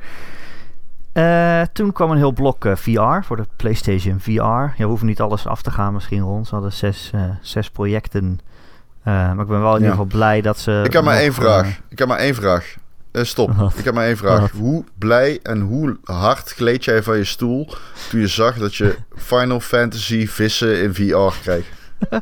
Uh, 1.13 1.61
toen 1.73 1.91
kwam 1.91 2.11
een 2.11 2.17
heel 2.17 2.31
blok 2.31 2.65
VR 2.73 3.21
voor 3.21 3.37
de 3.37 3.45
PlayStation 3.55 4.19
VR. 4.19 4.31
Ja, 4.31 4.73
we 4.77 4.83
hoeven 4.83 5.07
niet 5.07 5.21
alles 5.21 5.47
af 5.47 5.61
te 5.61 5.71
gaan 5.71 5.93
misschien 5.93 6.21
rond. 6.21 6.47
Ze 6.47 6.53
hadden 6.53 6.73
zes, 6.73 7.11
zes 7.41 7.69
projecten. 7.69 8.39
maar 9.03 9.39
ik 9.39 9.47
ben 9.47 9.61
wel 9.61 9.71
in 9.71 9.77
ieder 9.77 9.89
geval 9.89 10.05
blij 10.05 10.41
dat 10.41 10.59
ze... 10.59 10.81
Ik 10.85 10.93
heb 10.93 11.03
maar 11.03 11.17
één 11.17 11.33
vraag. 11.33 11.79
Ik 11.89 11.99
heb 11.99 12.07
maar 12.07 12.17
één 12.17 12.35
vraag. 12.35 12.75
stop. 13.11 13.51
Wat? 13.51 13.77
Ik 13.77 13.85
heb 13.85 13.93
maar 13.93 14.05
één 14.05 14.17
vraag. 14.17 14.39
Wat? 14.39 14.51
Hoe 14.51 14.83
blij 14.97 15.39
en 15.43 15.61
hoe 15.61 15.97
hard 16.03 16.49
gleed 16.49 16.83
jij 16.83 17.03
van 17.03 17.17
je 17.17 17.23
stoel... 17.23 17.73
toen 18.09 18.19
je 18.19 18.27
zag 18.27 18.57
dat 18.57 18.75
je 18.75 18.97
Final 19.15 19.59
Fantasy 19.59 20.27
vissen 20.27 20.81
in 20.81 20.93
VR 20.93 21.39
kreeg? 21.41 21.81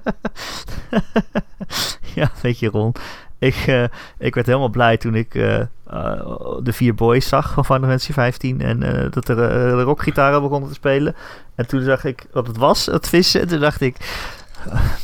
ja, 2.16 2.32
weet 2.42 2.60
je 2.60 2.70
Ron. 2.70 2.94
Ik, 3.40 3.68
uh, 3.68 3.84
ik 4.18 4.36
werd 4.36 4.48
helemaal 4.48 4.70
blij 4.70 4.98
toen 4.98 5.16
ik 5.16 5.36
uh, 5.36 5.60
uh, 5.60 5.66
de 6.64 6.74
vier 6.74 6.96
boys 6.96 7.28
zag 7.28 7.54
van 7.54 7.66
Final 7.66 7.82
Fantasy 7.82 8.14
15 8.14 8.62
en 8.62 8.80
dat 9.12 9.28
er 9.28 9.36
de 9.36 9.82
rockgitaren 9.82 10.42
begonnen 10.42 10.70
te 10.70 10.76
spelen. 10.76 11.16
En 11.56 11.68
toen 11.68 11.82
zag 11.82 12.04
ik 12.04 12.26
wat 12.32 12.48
het 12.48 12.58
was, 12.58 12.86
het 12.86 13.10
vissen. 13.10 13.42
En 13.42 13.48
toen 13.48 13.60
dacht 13.60 13.82
ik, 13.82 13.96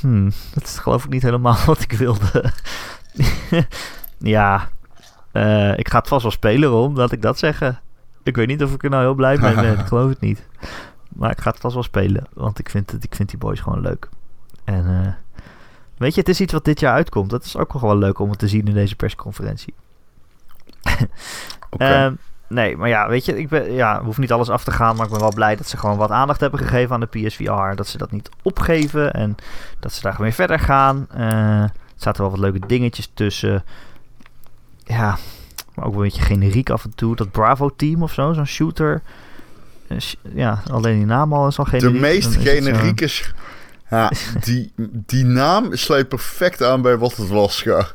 hmm, 0.01 0.31
dat 0.53 0.63
is 0.63 0.77
geloof 0.77 1.03
ik 1.03 1.09
niet 1.09 1.21
helemaal 1.21 1.57
wat 1.65 1.81
ik 1.81 1.91
wilde. 1.91 2.51
ja, 4.17 4.69
ik 5.75 5.89
ga 5.89 5.97
het 5.97 6.07
vast 6.07 6.21
wel 6.21 6.31
spelen, 6.31 6.69
Ron, 6.69 6.95
laat 6.95 7.11
ik 7.11 7.21
dat 7.21 7.37
zeggen. 7.37 7.79
Ik 8.23 8.35
weet 8.35 8.47
niet 8.47 8.63
of 8.63 8.73
ik 8.73 8.83
er 8.83 8.89
nou 8.89 9.03
heel 9.03 9.13
blij 9.13 9.37
mee 9.37 9.55
ben, 9.55 9.79
ik 9.79 9.85
geloof 9.85 10.09
het 10.09 10.19
niet. 10.19 10.47
Maar 11.09 11.31
ik 11.31 11.41
ga 11.41 11.49
het 11.49 11.59
vast 11.59 11.73
wel 11.73 11.83
spelen, 11.83 12.27
want 12.33 12.59
ik 12.59 12.69
vind, 12.69 12.91
het, 12.91 13.03
ik 13.03 13.15
vind 13.15 13.29
die 13.29 13.37
boys 13.37 13.59
gewoon 13.59 13.81
leuk. 13.81 14.09
En 14.67 15.17
Weet 15.97 16.13
je, 16.13 16.19
het 16.19 16.29
is 16.29 16.41
iets 16.41 16.53
wat 16.53 16.65
dit 16.65 16.79
jaar 16.79 16.93
uitkomt. 16.93 17.29
Dat 17.29 17.43
is 17.43 17.57
ook 17.57 17.73
nog 17.73 17.81
wel 17.81 17.97
leuk 17.97 18.19
om 18.19 18.29
het 18.29 18.39
te 18.39 18.47
zien 18.47 18.67
in 18.67 18.73
deze 18.73 18.95
persconferentie. 18.95 19.73
okay. 21.69 22.05
um, 22.05 22.17
nee, 22.47 22.77
maar 22.77 22.89
ja, 22.89 23.09
weet 23.09 23.25
je, 23.25 23.37
ik 23.37 23.49
ben, 23.49 23.71
ja, 23.71 24.03
hoef 24.03 24.17
niet 24.17 24.31
alles 24.31 24.49
af 24.49 24.63
te 24.63 24.71
gaan, 24.71 24.95
maar 24.95 25.05
ik 25.05 25.11
ben 25.11 25.21
wel 25.21 25.33
blij 25.33 25.55
dat 25.55 25.67
ze 25.67 25.77
gewoon 25.77 25.97
wat 25.97 26.11
aandacht 26.11 26.39
hebben 26.39 26.59
gegeven 26.59 26.93
aan 26.93 26.99
de 26.99 27.27
PSVR. 27.27 27.75
Dat 27.75 27.87
ze 27.87 27.97
dat 27.97 28.11
niet 28.11 28.29
opgeven 28.41 29.13
en 29.13 29.35
dat 29.79 29.93
ze 29.93 30.01
daar 30.01 30.13
gewoon 30.13 30.31
verder 30.31 30.59
gaan. 30.59 31.07
Uh, 31.17 31.61
er 31.61 31.71
zaten 31.95 32.21
wel 32.21 32.31
wat 32.31 32.39
leuke 32.39 32.67
dingetjes 32.67 33.11
tussen. 33.13 33.63
Ja, 34.83 35.17
maar 35.73 35.85
ook 35.85 35.93
een 35.93 36.01
beetje 36.01 36.21
generiek 36.21 36.69
af 36.69 36.83
en 36.83 36.95
toe. 36.95 37.15
Dat 37.15 37.31
Bravo-team 37.31 38.03
of 38.03 38.13
zo, 38.13 38.33
zo'n 38.33 38.45
shooter. 38.45 39.01
Ja, 40.33 40.61
alleen 40.71 40.97
die 40.97 41.05
naam 41.05 41.33
al 41.33 41.47
is 41.47 41.59
al 41.59 41.65
generiek. 41.65 41.93
De 41.93 41.99
meest 41.99 42.35
generieke... 42.35 43.09
Ja, 43.89 44.11
die, 44.43 44.73
die 44.91 45.25
naam 45.25 45.75
sluit 45.75 46.07
perfect 46.07 46.63
aan 46.63 46.81
bij 46.81 46.97
wat 46.97 47.15
het 47.15 47.27
was. 47.27 47.61
Ja. 47.61 47.87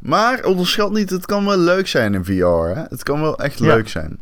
Maar 0.00 0.44
onderschat 0.44 0.92
niet, 0.92 1.10
het 1.10 1.26
kan 1.26 1.44
wel 1.44 1.58
leuk 1.58 1.86
zijn 1.86 2.14
in 2.14 2.24
VR. 2.24 2.76
Hè? 2.76 2.82
Het 2.88 3.02
kan 3.02 3.20
wel 3.20 3.38
echt 3.38 3.60
leuk 3.60 3.88
zijn. 3.88 4.18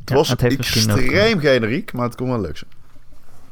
Het 0.00 0.10
was 0.10 0.28
het 0.28 0.42
extreem 0.42 1.36
ook, 1.36 1.40
generiek, 1.40 1.92
maar 1.92 2.06
het 2.06 2.14
kon 2.14 2.28
wel 2.28 2.40
leuk 2.40 2.56
zijn. 2.56 2.70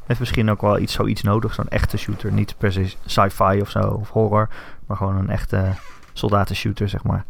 heeft 0.05 0.19
misschien 0.19 0.49
ook 0.49 0.61
wel 0.61 0.79
iets, 0.79 0.93
zoiets 0.93 1.21
nodig, 1.21 1.53
zo'n 1.53 1.69
echte 1.69 1.97
shooter. 1.97 2.31
Niet 2.31 2.55
per 2.57 2.71
se 2.71 2.93
sci-fi 3.05 3.61
of 3.61 3.69
zo, 3.69 3.79
of 3.79 4.09
horror. 4.09 4.49
Maar 4.85 4.97
gewoon 4.97 5.15
een 5.15 5.29
echte 5.29 5.73
soldatenshooter, 6.13 6.89
zeg 6.89 7.03
maar. 7.03 7.25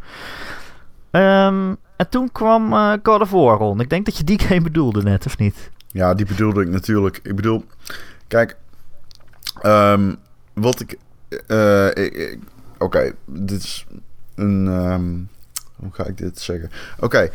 Um, 1.10 1.76
en 1.96 2.08
toen 2.08 2.32
kwam 2.32 2.72
uh, 2.72 2.92
God 3.02 3.20
of 3.20 3.30
War 3.30 3.58
rond. 3.58 3.80
Ik 3.80 3.90
denk 3.90 4.04
dat 4.04 4.16
je 4.16 4.24
die 4.24 4.40
game 4.48 4.60
bedoelde 4.60 5.02
net, 5.02 5.26
of 5.26 5.38
niet? 5.38 5.70
Ja, 5.86 6.14
die 6.14 6.26
bedoelde 6.26 6.62
ik 6.62 6.68
natuurlijk. 6.68 7.20
Ik 7.22 7.36
bedoel, 7.36 7.64
kijk, 8.28 8.56
Um, 9.62 10.16
wat 10.54 10.80
ik. 10.80 10.96
Uh, 11.48 12.36
Oké, 12.78 13.12
dit 13.24 13.62
is 13.62 13.86
een. 14.34 14.66
Um, 14.66 15.28
hoe 15.76 15.92
ga 15.92 16.06
ik 16.06 16.18
dit 16.18 16.38
zeggen? 16.38 16.70
Oké. 16.98 17.30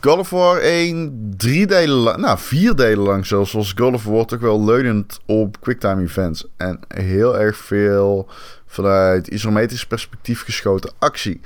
God 0.00 0.18
of 0.18 0.30
War 0.30 0.58
1, 0.58 1.34
drie 1.36 1.66
delen 1.66 1.96
lang, 1.96 2.16
nou 2.16 2.38
vier 2.38 2.74
delen 2.74 3.04
lang 3.04 3.26
zelfs, 3.26 3.52
was 3.52 3.72
God 3.76 3.94
of 3.94 4.04
War 4.04 4.24
toch 4.24 4.40
wel 4.40 4.64
leunend 4.64 5.20
op 5.26 5.60
quicktime 5.60 6.02
events. 6.02 6.46
En 6.56 6.80
heel 6.88 7.38
erg 7.38 7.56
veel 7.56 8.28
vanuit 8.66 9.26
isometrisch 9.26 9.86
perspectief 9.86 10.44
geschoten 10.44 10.92
actie. 10.98 11.40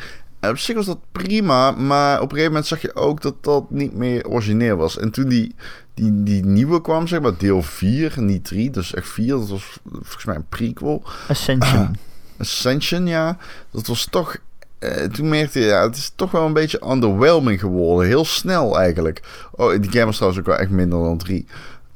Op 0.48 0.58
zich 0.58 0.74
was 0.74 0.86
dat 0.86 0.98
prima, 1.12 1.70
maar 1.70 2.16
op 2.16 2.22
een 2.22 2.28
gegeven 2.28 2.52
moment 2.52 2.66
zag 2.66 2.80
je 2.80 2.94
ook 2.94 3.22
dat 3.22 3.34
dat 3.40 3.70
niet 3.70 3.94
meer 3.94 4.28
origineel 4.28 4.76
was. 4.76 4.98
En 4.98 5.10
toen 5.10 5.28
die 5.28 5.54
die, 5.94 6.22
die 6.22 6.44
nieuwe 6.44 6.80
kwam, 6.80 7.06
zeg 7.06 7.20
maar, 7.20 7.36
deel 7.36 7.62
4, 7.62 8.12
niet 8.16 8.44
3, 8.44 8.70
dus 8.70 8.94
echt 8.94 9.08
4. 9.08 9.28
Dat 9.28 9.48
was 9.48 9.78
volgens 9.92 10.24
mij 10.24 10.34
een 10.34 10.48
prequel. 10.48 11.02
Ascension. 11.28 11.96
Ascension, 12.38 13.06
ja. 13.06 13.36
Dat 13.70 13.86
was 13.86 14.06
toch... 14.10 14.36
Uh, 14.78 15.04
toen 15.04 15.28
merkte 15.28 15.60
je, 15.60 15.66
ja, 15.66 15.82
het 15.82 15.96
is 15.96 16.12
toch 16.16 16.30
wel 16.30 16.46
een 16.46 16.52
beetje 16.52 16.90
underwhelming 16.90 17.60
geworden. 17.60 18.06
Heel 18.06 18.24
snel 18.24 18.78
eigenlijk. 18.78 19.22
Oh, 19.50 19.70
die 19.80 19.90
game 19.90 20.04
was 20.04 20.16
trouwens 20.16 20.40
ook 20.40 20.48
wel 20.48 20.58
echt 20.58 20.70
minder 20.70 20.98
dan 20.98 21.18
3. 21.18 21.46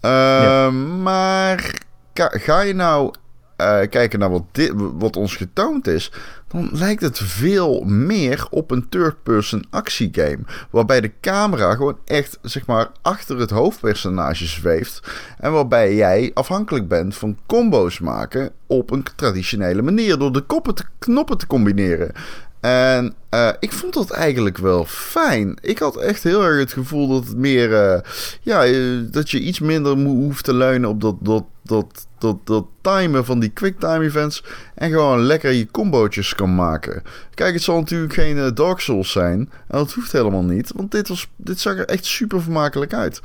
Uh, 0.00 0.10
ja. 0.10 0.70
Maar 0.70 1.80
ga 2.14 2.60
je 2.60 2.74
nou 2.74 3.14
uh, 3.56 3.80
kijken 3.90 4.18
naar 4.18 4.30
wat, 4.30 4.44
dit, 4.52 4.72
wat 4.74 5.16
ons 5.16 5.36
getoond 5.36 5.86
is, 5.86 6.12
dan 6.56 6.68
lijkt 6.72 7.02
het 7.02 7.18
veel 7.18 7.82
meer 7.84 8.46
op 8.50 8.70
een 8.70 8.88
third-person 8.88 9.64
actiegame. 9.70 10.38
Waarbij 10.70 11.00
de 11.00 11.12
camera 11.20 11.74
gewoon 11.74 11.98
echt, 12.04 12.38
zeg 12.42 12.66
maar, 12.66 12.90
achter 13.02 13.38
het 13.38 13.50
hoofdpersonage 13.50 14.46
zweeft. 14.46 15.00
En 15.38 15.52
waarbij 15.52 15.94
jij 15.94 16.30
afhankelijk 16.34 16.88
bent 16.88 17.16
van 17.16 17.38
combo's 17.46 17.98
maken 17.98 18.50
op 18.66 18.90
een 18.90 19.04
traditionele 19.16 19.82
manier. 19.82 20.18
Door 20.18 20.32
de 20.32 20.40
koppen 20.40 20.74
te, 20.74 20.84
knoppen 20.98 21.38
te 21.38 21.46
combineren. 21.46 22.12
En 22.60 23.14
uh, 23.30 23.48
ik 23.60 23.72
vond 23.72 23.94
dat 23.94 24.10
eigenlijk 24.10 24.58
wel 24.58 24.84
fijn. 24.84 25.58
Ik 25.60 25.78
had 25.78 25.96
echt 25.96 26.22
heel 26.22 26.44
erg 26.44 26.58
het 26.58 26.72
gevoel 26.72 27.08
dat 27.08 27.26
het 27.26 27.36
meer. 27.36 27.70
Uh, 27.70 28.00
ja, 28.40 28.64
dat 29.10 29.30
je 29.30 29.40
iets 29.40 29.60
minder 29.60 29.96
hoeft 29.96 30.44
te 30.44 30.54
leunen 30.54 30.88
op 30.88 31.00
dat, 31.00 31.16
dat, 31.20 31.44
dat, 31.62 32.06
dat, 32.18 32.46
dat 32.46 32.66
timen 32.80 33.24
van 33.24 33.38
die 33.38 33.50
quicktime 33.50 34.04
events. 34.04 34.44
En 34.74 34.90
gewoon 34.90 35.20
lekker 35.20 35.52
je 35.52 35.70
combootjes 35.70 36.34
kan 36.34 36.54
maken. 36.54 37.02
Kijk, 37.34 37.54
het 37.54 37.62
zal 37.62 37.78
natuurlijk 37.78 38.14
geen 38.14 38.36
uh, 38.36 38.46
Dark 38.54 38.80
Souls 38.80 39.12
zijn. 39.12 39.38
En 39.38 39.78
dat 39.78 39.92
hoeft 39.92 40.12
helemaal 40.12 40.44
niet. 40.44 40.72
Want 40.74 40.90
dit, 40.90 41.08
was, 41.08 41.28
dit 41.36 41.60
zag 41.60 41.76
er 41.76 41.86
echt 41.86 42.04
super 42.04 42.42
vermakelijk 42.42 42.94
uit. 42.94 43.20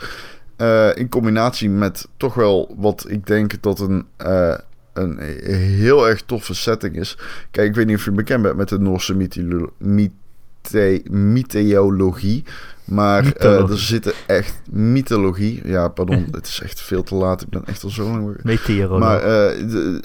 in 0.96 1.10
combinatie 1.10 1.70
met 1.70 2.08
toch 2.18 2.34
wel 2.34 2.76
wat 2.78 3.06
ik 3.08 3.28
denk 3.28 3.62
dat 3.62 3.80
een 3.80 4.06
een 4.94 5.20
heel 5.54 6.08
erg 6.08 6.22
toffe 6.22 6.54
setting 6.54 6.96
is. 6.96 7.18
Kijk, 7.52 7.68
ik 7.68 7.76
weet 7.76 7.86
niet 7.86 7.98
of 7.98 8.06
je 8.06 8.12
bekend 8.12 8.42
bent 8.42 8.56
met 8.56 8.70
de 8.70 8.80
Noorse 8.80 9.16
mytholo 9.16 9.74
mythe 9.78 10.14
mytheologie. 11.10 12.44
Maar 12.86 13.26
uh, 13.44 13.70
er 13.70 13.80
zitten 13.80 14.14
echt 14.28 14.62
mythologie. 14.72 15.62
Ja, 15.64 15.88
pardon, 15.88 16.28
het 16.32 16.48
is 16.48 16.62
echt 16.64 16.82
veel 16.82 17.04
te 17.04 17.16
laat. 17.16 17.42
Ik 17.42 17.50
ben 17.50 17.66
echt 17.66 17.84
al 17.84 17.90
zo 17.90 18.04
lang. 18.04 18.38
Meteoroloog. 18.44 19.00
Maar 19.00 19.18
uh, 19.18 19.70
de, 19.72 20.04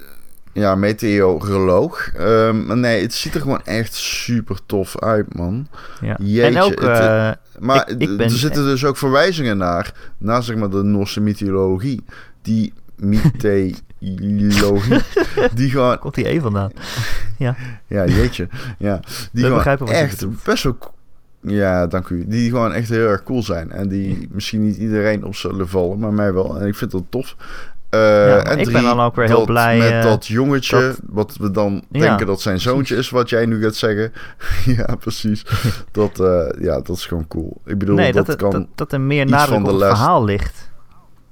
ja, 0.53 0.75
meteoroloog. 0.75 2.13
Um, 2.19 2.67
maar 2.67 2.77
nee, 2.77 3.03
het 3.03 3.15
ziet 3.15 3.35
er 3.35 3.41
gewoon 3.41 3.65
echt 3.65 3.95
super 3.95 4.59
tof 4.67 4.99
uit, 5.01 5.35
man. 5.35 5.69
Ja. 6.01 6.17
Jeetje, 6.21 6.43
en 6.43 6.63
ook, 6.63 6.81
het, 6.81 7.01
uh, 7.01 7.31
maar 7.59 7.91
ik, 7.91 8.01
ik 8.01 8.17
ben, 8.17 8.27
er 8.27 8.31
zitten 8.31 8.65
dus 8.65 8.85
ook 8.85 8.97
verwijzingen 8.97 9.57
naar, 9.57 9.95
naar 10.19 10.43
zeg 10.43 10.57
maar 10.57 10.71
de 10.71 10.83
Noorse 10.83 11.21
mythologie. 11.21 12.05
Die 12.43 12.73
mythe 12.97 13.75
logie. 14.61 14.99
Die 15.55 15.71
gewoon... 15.71 15.99
Komt 15.99 16.15
die 16.15 16.27
één 16.27 16.41
vandaan? 16.41 16.71
Ja. 17.39 17.57
ja, 17.87 18.07
jeetje. 18.07 18.49
Ja. 18.79 19.01
Die 19.33 19.47
We 19.47 19.85
echt 19.85 20.45
best 20.45 20.63
wel... 20.63 20.77
Ja, 21.41 21.87
dank 21.87 22.09
u. 22.09 22.25
Die 22.29 22.51
gewoon 22.51 22.73
echt 22.73 22.89
heel 22.89 23.09
erg 23.09 23.23
cool 23.23 23.43
zijn. 23.43 23.71
En 23.71 23.89
die 23.89 24.29
misschien 24.33 24.67
niet 24.67 24.77
iedereen 24.77 25.25
op 25.25 25.35
zullen 25.35 25.69
vallen, 25.69 25.99
maar 25.99 26.13
mij 26.13 26.33
wel. 26.33 26.61
En 26.61 26.67
ik 26.67 26.75
vind 26.75 26.91
dat 26.91 27.05
tof. 27.09 27.37
Uh, 27.91 28.01
ja, 28.01 28.45
en 28.45 28.59
ik 28.59 28.65
drie, 28.65 28.77
ben 28.77 28.85
dan 28.85 29.01
ook 29.01 29.17
weer 29.17 29.27
heel 29.27 29.45
blij 29.45 29.79
met 29.79 29.91
uh, 29.91 30.03
dat 30.03 30.27
jongetje, 30.27 30.81
dat, 30.81 31.01
wat 31.09 31.37
we 31.37 31.51
dan 31.51 31.85
ja, 31.91 32.01
denken 32.01 32.27
dat 32.27 32.41
zijn 32.41 32.61
zoontje 32.61 32.95
precies. 32.95 33.13
is, 33.13 33.19
wat 33.19 33.29
jij 33.31 33.47
nu 33.47 33.63
gaat 33.63 33.75
zeggen. 33.75 34.13
ja, 34.77 34.95
precies. 34.95 35.45
dat, 35.93 36.21
uh, 36.21 36.49
ja, 36.61 36.81
dat 36.81 36.97
is 36.97 37.07
gewoon 37.07 37.29
cool. 37.29 37.61
Ik 37.65 37.79
bedoel, 37.79 37.97
nee, 37.97 38.13
dat, 38.13 38.27
dat, 38.27 38.37
kan 38.37 38.51
dat, 38.51 38.67
dat 38.75 38.93
er 38.93 39.01
meer 39.01 39.27
nadruk 39.27 39.59
op 39.59 39.67
het 39.67 39.77
verhaal 39.77 40.25
ligt. 40.25 40.71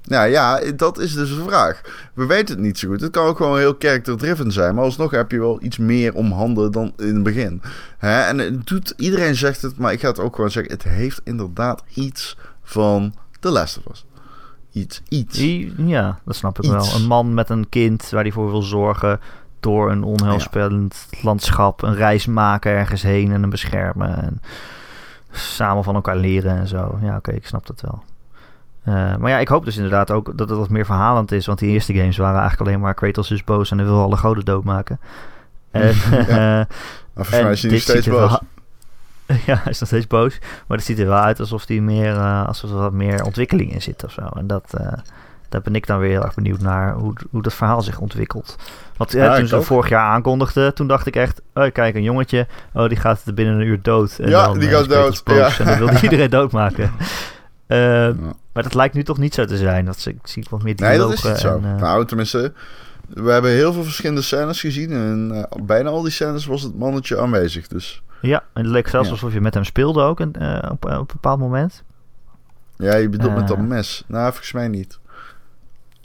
Nou 0.05 0.29
ja, 0.29 0.61
dat 0.77 0.99
is 0.99 1.15
dus 1.15 1.29
de 1.29 1.43
vraag. 1.43 1.81
We 2.15 2.27
weten 2.27 2.55
het 2.55 2.65
niet 2.65 2.79
zo 2.79 2.89
goed. 2.89 3.01
Het 3.01 3.11
kan 3.11 3.27
ook 3.27 3.37
gewoon 3.37 3.59
heel 3.59 3.75
character-driven 3.79 4.53
zijn. 4.53 4.75
Maar 4.75 4.85
alsnog 4.85 5.11
heb 5.11 5.31
je 5.31 5.39
wel 5.39 5.63
iets 5.63 5.79
meer 5.79 6.15
om 6.15 6.33
handen 6.33 6.73
dan 6.73 6.93
in 6.97 7.15
het 7.15 7.23
begin. 7.23 7.63
Hè? 7.99 8.21
En 8.21 8.39
het 8.39 8.67
doet, 8.67 8.95
iedereen 8.97 9.35
zegt 9.35 9.63
het, 9.63 9.79
maar 9.79 9.93
ik 9.93 10.01
ga 10.01 10.09
het 10.09 10.21
ook 10.21 10.35
gewoon 10.35 10.51
zeggen. 10.51 10.73
Het 10.73 10.83
heeft 10.83 11.21
inderdaad 11.25 11.83
iets 11.95 12.37
van 12.63 13.15
The 13.41 13.51
Last 13.51 13.79
of 13.79 13.93
Us. 13.93 14.05
Iets, 14.73 15.03
iets. 15.09 15.39
Ja, 15.77 16.19
dat 16.25 16.37
snap 16.37 16.63
ik 16.63 16.71
wel. 16.71 16.95
Een 16.95 17.07
man 17.07 17.35
met 17.35 17.51
een 17.51 17.69
kind 17.69 18.11
waar 18.11 18.23
hij 18.23 18.33
voor 18.33 18.51
wil 18.51 18.63
zorgen 18.63 19.21
door 19.61 19.91
een 19.91 20.03
onheilspellend 20.03 21.07
landschap, 21.23 21.83
een 21.83 21.95
reis 21.95 22.27
maken 22.27 22.73
ergens 22.73 23.03
heen 23.03 23.33
en 23.33 23.43
een 23.43 23.51
beschermen. 23.51 24.23
En 24.23 24.41
samen 25.31 25.85
van 25.85 25.95
elkaar 25.95 26.17
leren 26.17 26.57
en 26.57 26.67
zo. 26.67 26.99
Ja, 27.03 27.17
oké, 27.17 27.33
ik 27.33 27.47
snap 27.47 27.67
dat 27.67 27.81
wel. 27.81 28.03
Uh, 28.89 29.16
maar 29.16 29.30
ja, 29.30 29.39
ik 29.39 29.49
hoop 29.49 29.64
dus 29.64 29.76
inderdaad 29.76 30.11
ook 30.11 30.39
dat 30.39 30.49
het 30.49 30.59
wat 30.59 30.68
meer 30.68 30.85
verhalend 30.85 31.32
is. 31.32 31.47
Want 31.47 31.59
die 31.59 31.70
eerste 31.70 31.95
games 31.95 32.16
waren 32.16 32.41
eigenlijk 32.41 32.68
alleen 32.68 32.80
maar 32.80 32.95
Kratos 32.95 33.30
is 33.30 33.45
boos 33.45 33.70
en 33.70 33.78
hij 33.78 33.87
wil 33.87 34.03
alle 34.03 34.16
goden 34.16 34.45
doodmaken. 34.45 35.01
En, 35.70 35.95
ja. 36.11 36.61
uh, 36.61 36.66
volgens 37.14 37.43
mij 37.43 37.53
is 37.53 37.62
hij 37.62 37.70
nog 37.70 37.80
steeds 37.80 38.07
boos. 38.07 38.39
Ja, 39.47 39.61
hij 39.62 39.70
is 39.70 39.78
nog 39.80 39.89
steeds 39.89 40.07
boos. 40.07 40.39
Maar 40.66 40.76
het 40.76 40.87
ziet 40.87 40.99
er 40.99 41.07
wel 41.07 41.18
uit 41.18 41.41
alsof, 41.41 41.66
die 41.66 41.82
meer, 41.82 42.14
uh, 42.14 42.47
alsof 42.47 42.70
er 42.70 42.76
wat 42.76 42.93
meer 42.93 43.24
ontwikkeling 43.24 43.72
in 43.72 43.82
zit 43.82 44.05
of 44.05 44.12
zo. 44.12 44.22
En 44.22 44.47
dat, 44.47 44.74
daar 45.55 45.62
ben 45.62 45.74
ik 45.74 45.87
dan 45.87 45.99
weer 45.99 46.11
heel 46.11 46.22
erg 46.22 46.35
benieuwd 46.35 46.61
naar 46.61 46.95
hoe, 46.95 47.12
hoe 47.30 47.43
dat 47.43 47.55
verhaal 47.55 47.82
zich 47.82 47.99
ontwikkelt. 47.99 48.57
Want 48.97 49.12
ja, 49.12 49.37
toen 49.37 49.47
ze 49.47 49.62
vorig 49.62 49.89
jaar 49.89 50.11
aankondigde, 50.11 50.72
toen 50.72 50.87
dacht 50.87 51.07
ik 51.07 51.16
echt... 51.16 51.41
Oh, 51.55 51.72
kijk, 51.72 51.95
een 51.95 52.03
jongetje, 52.03 52.47
oh, 52.72 52.89
die 52.89 52.97
gaat 52.97 53.22
binnen 53.35 53.55
een 53.55 53.66
uur 53.66 53.82
dood. 53.82 54.18
En 54.18 54.28
ja, 54.28 54.47
dan, 54.47 54.59
die 54.59 54.68
gaat 54.68 54.89
dood. 54.89 55.22
Ja. 55.24 55.59
En 55.59 55.64
dan 55.64 55.78
wil 55.78 55.89
hij 55.89 56.03
iedereen 56.09 56.30
doodmaken. 56.30 56.93
Uh, 57.67 57.79
maar 58.53 58.62
dat 58.62 58.75
lijkt 58.75 58.95
nu 58.95 59.03
toch 59.03 59.19
niet 59.19 59.35
zo 59.35 59.45
te 59.45 59.57
zijn. 59.57 59.85
Dat 59.85 60.07
ik 60.07 60.27
zie 60.27 60.47
wat 60.51 60.62
meer 60.62 60.77
dialogen. 60.77 61.07
Nee, 61.07 61.17
dat 61.17 61.25
is 61.25 61.31
niet 61.31 61.39
zo. 61.39 61.57
En, 61.57 61.75
uh... 61.75 61.81
Nou, 61.81 62.07
tenminste, 62.07 62.53
we 63.09 63.31
hebben 63.31 63.51
heel 63.51 63.73
veel 63.73 63.85
verschillende 63.85 64.23
scènes 64.23 64.61
gezien. 64.61 64.93
En 64.93 65.31
uh, 65.33 65.43
bijna 65.62 65.89
al 65.89 66.03
die 66.03 66.12
scènes 66.12 66.47
was 66.47 66.62
het 66.62 66.79
mannetje 66.79 67.21
aanwezig. 67.21 67.67
Dus. 67.67 68.03
Ja, 68.21 68.43
en 68.53 68.62
het 68.62 68.73
leek 68.73 68.89
zelfs 68.89 69.11
alsof 69.11 69.33
je 69.33 69.41
met 69.41 69.55
hem 69.55 69.65
speelde 69.65 70.03
ook 70.03 70.21
en, 70.21 70.33
uh, 70.39 70.59
op, 70.71 70.85
op 70.85 70.91
een 70.91 71.07
bepaald 71.07 71.39
moment. 71.39 71.85
Ja, 72.77 72.97
je 72.97 73.09
bedoelt 73.09 73.35
met 73.35 73.49
dat 73.49 73.59
mes. 73.59 74.05
Nou, 74.07 74.25
volgens 74.29 74.53
mij 74.53 74.69
niet. 74.69 74.99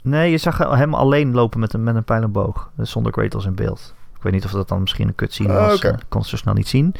Nee, 0.02 0.30
je 0.30 0.38
zag 0.38 0.58
hem 0.58 0.94
alleen 0.94 1.32
lopen 1.32 1.60
met 1.60 1.72
een, 1.72 1.82
met 1.82 1.94
een 1.94 2.04
pijl 2.04 2.22
en 2.22 2.32
boog. 2.32 2.70
Zonder 2.76 3.12
Kratos 3.12 3.44
in 3.44 3.54
beeld. 3.54 3.94
Ik 4.16 4.22
weet 4.22 4.32
niet 4.32 4.44
of 4.44 4.50
dat 4.50 4.68
dan 4.68 4.80
misschien 4.80 5.08
een 5.08 5.14
cutscene 5.14 5.52
was. 5.52 5.76
Okay. 5.76 5.90
Ik 5.90 6.04
kon 6.08 6.20
het 6.20 6.30
zo 6.30 6.36
snel 6.36 6.54
niet 6.54 6.68
zien. 6.68 6.94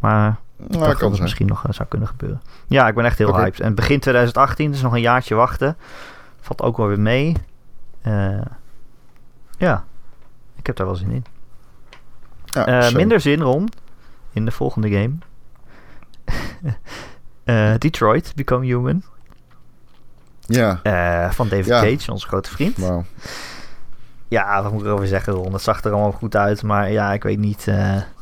Maar 0.00 0.38
nou, 0.56 0.98
dat 0.98 1.20
misschien 1.20 1.46
nog 1.46 1.64
zou 1.68 1.88
kunnen 1.88 2.08
gebeuren. 2.08 2.42
Ja, 2.66 2.88
ik 2.88 2.94
ben 2.94 3.04
echt 3.04 3.18
heel 3.18 3.28
okay. 3.28 3.42
hyped. 3.42 3.60
En 3.60 3.74
begin 3.74 4.00
2018, 4.00 4.70
dus 4.70 4.82
nog 4.82 4.92
een 4.92 5.00
jaartje 5.00 5.34
wachten. 5.34 5.76
Valt 6.40 6.62
ook 6.62 6.76
wel 6.76 6.86
weer 6.86 7.00
mee. 7.00 7.36
Uh, 8.06 8.40
ja, 9.58 9.84
ik 10.56 10.66
heb 10.66 10.76
daar 10.76 10.86
wel 10.86 10.96
zin 10.96 11.10
in. 11.10 11.24
Ja, 12.44 12.86
uh, 12.88 12.94
minder 12.94 13.20
zin, 13.20 13.40
Ron, 13.40 13.68
in 14.32 14.44
de 14.44 14.50
volgende 14.50 14.90
game. 14.90 15.14
uh, 17.44 17.78
Detroit, 17.84 18.32
Become 18.34 18.64
Human. 18.64 19.02
Ja. 20.40 20.80
van 21.32 21.48
David 21.48 21.66
ja. 21.66 21.80
Cage, 21.80 22.12
onze 22.12 22.26
grote 22.26 22.50
vriend. 22.50 22.76
Wow. 22.76 23.04
Ja, 24.28 24.62
wat 24.62 24.72
moet 24.72 24.80
ik 24.80 24.86
erover 24.86 25.06
zeggen, 25.06 25.32
Ron? 25.32 25.52
Het 25.52 25.62
zag 25.62 25.84
er 25.84 25.92
allemaal 25.92 26.12
goed 26.12 26.36
uit, 26.36 26.62
maar 26.62 26.90
ja, 26.90 27.12
ik 27.12 27.22
weet 27.22 27.38
niet 27.38 27.66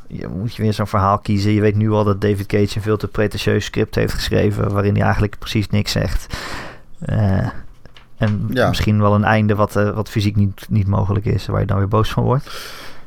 je 0.08 0.28
moet 0.28 0.54
je 0.54 0.62
weer 0.62 0.72
zo'n 0.72 0.86
verhaal 0.86 1.18
kiezen. 1.18 1.52
Je 1.52 1.60
weet 1.60 1.76
nu 1.76 1.90
al 1.90 2.04
dat 2.04 2.20
David 2.20 2.46
Cage 2.46 2.76
een 2.76 2.82
veel 2.82 2.96
te 2.96 3.08
pretentieus 3.08 3.64
script 3.64 3.94
heeft 3.94 4.12
geschreven... 4.12 4.72
waarin 4.72 4.94
hij 4.94 5.02
eigenlijk 5.02 5.38
precies 5.38 5.68
niks 5.68 5.92
zegt. 5.92 6.36
Uh, 7.06 7.48
en 8.16 8.46
misschien 8.48 9.00
wel 9.00 9.14
een 9.14 9.24
einde 9.24 9.54
wat, 9.54 9.76
uh, 9.76 9.94
wat 9.94 10.08
fysiek 10.08 10.36
niet, 10.36 10.66
niet 10.68 10.86
mogelijk 10.86 11.24
is... 11.24 11.46
waar 11.46 11.60
je 11.60 11.66
dan 11.66 11.78
weer 11.78 11.88
boos 11.88 12.10
van 12.10 12.24
wordt. 12.24 12.50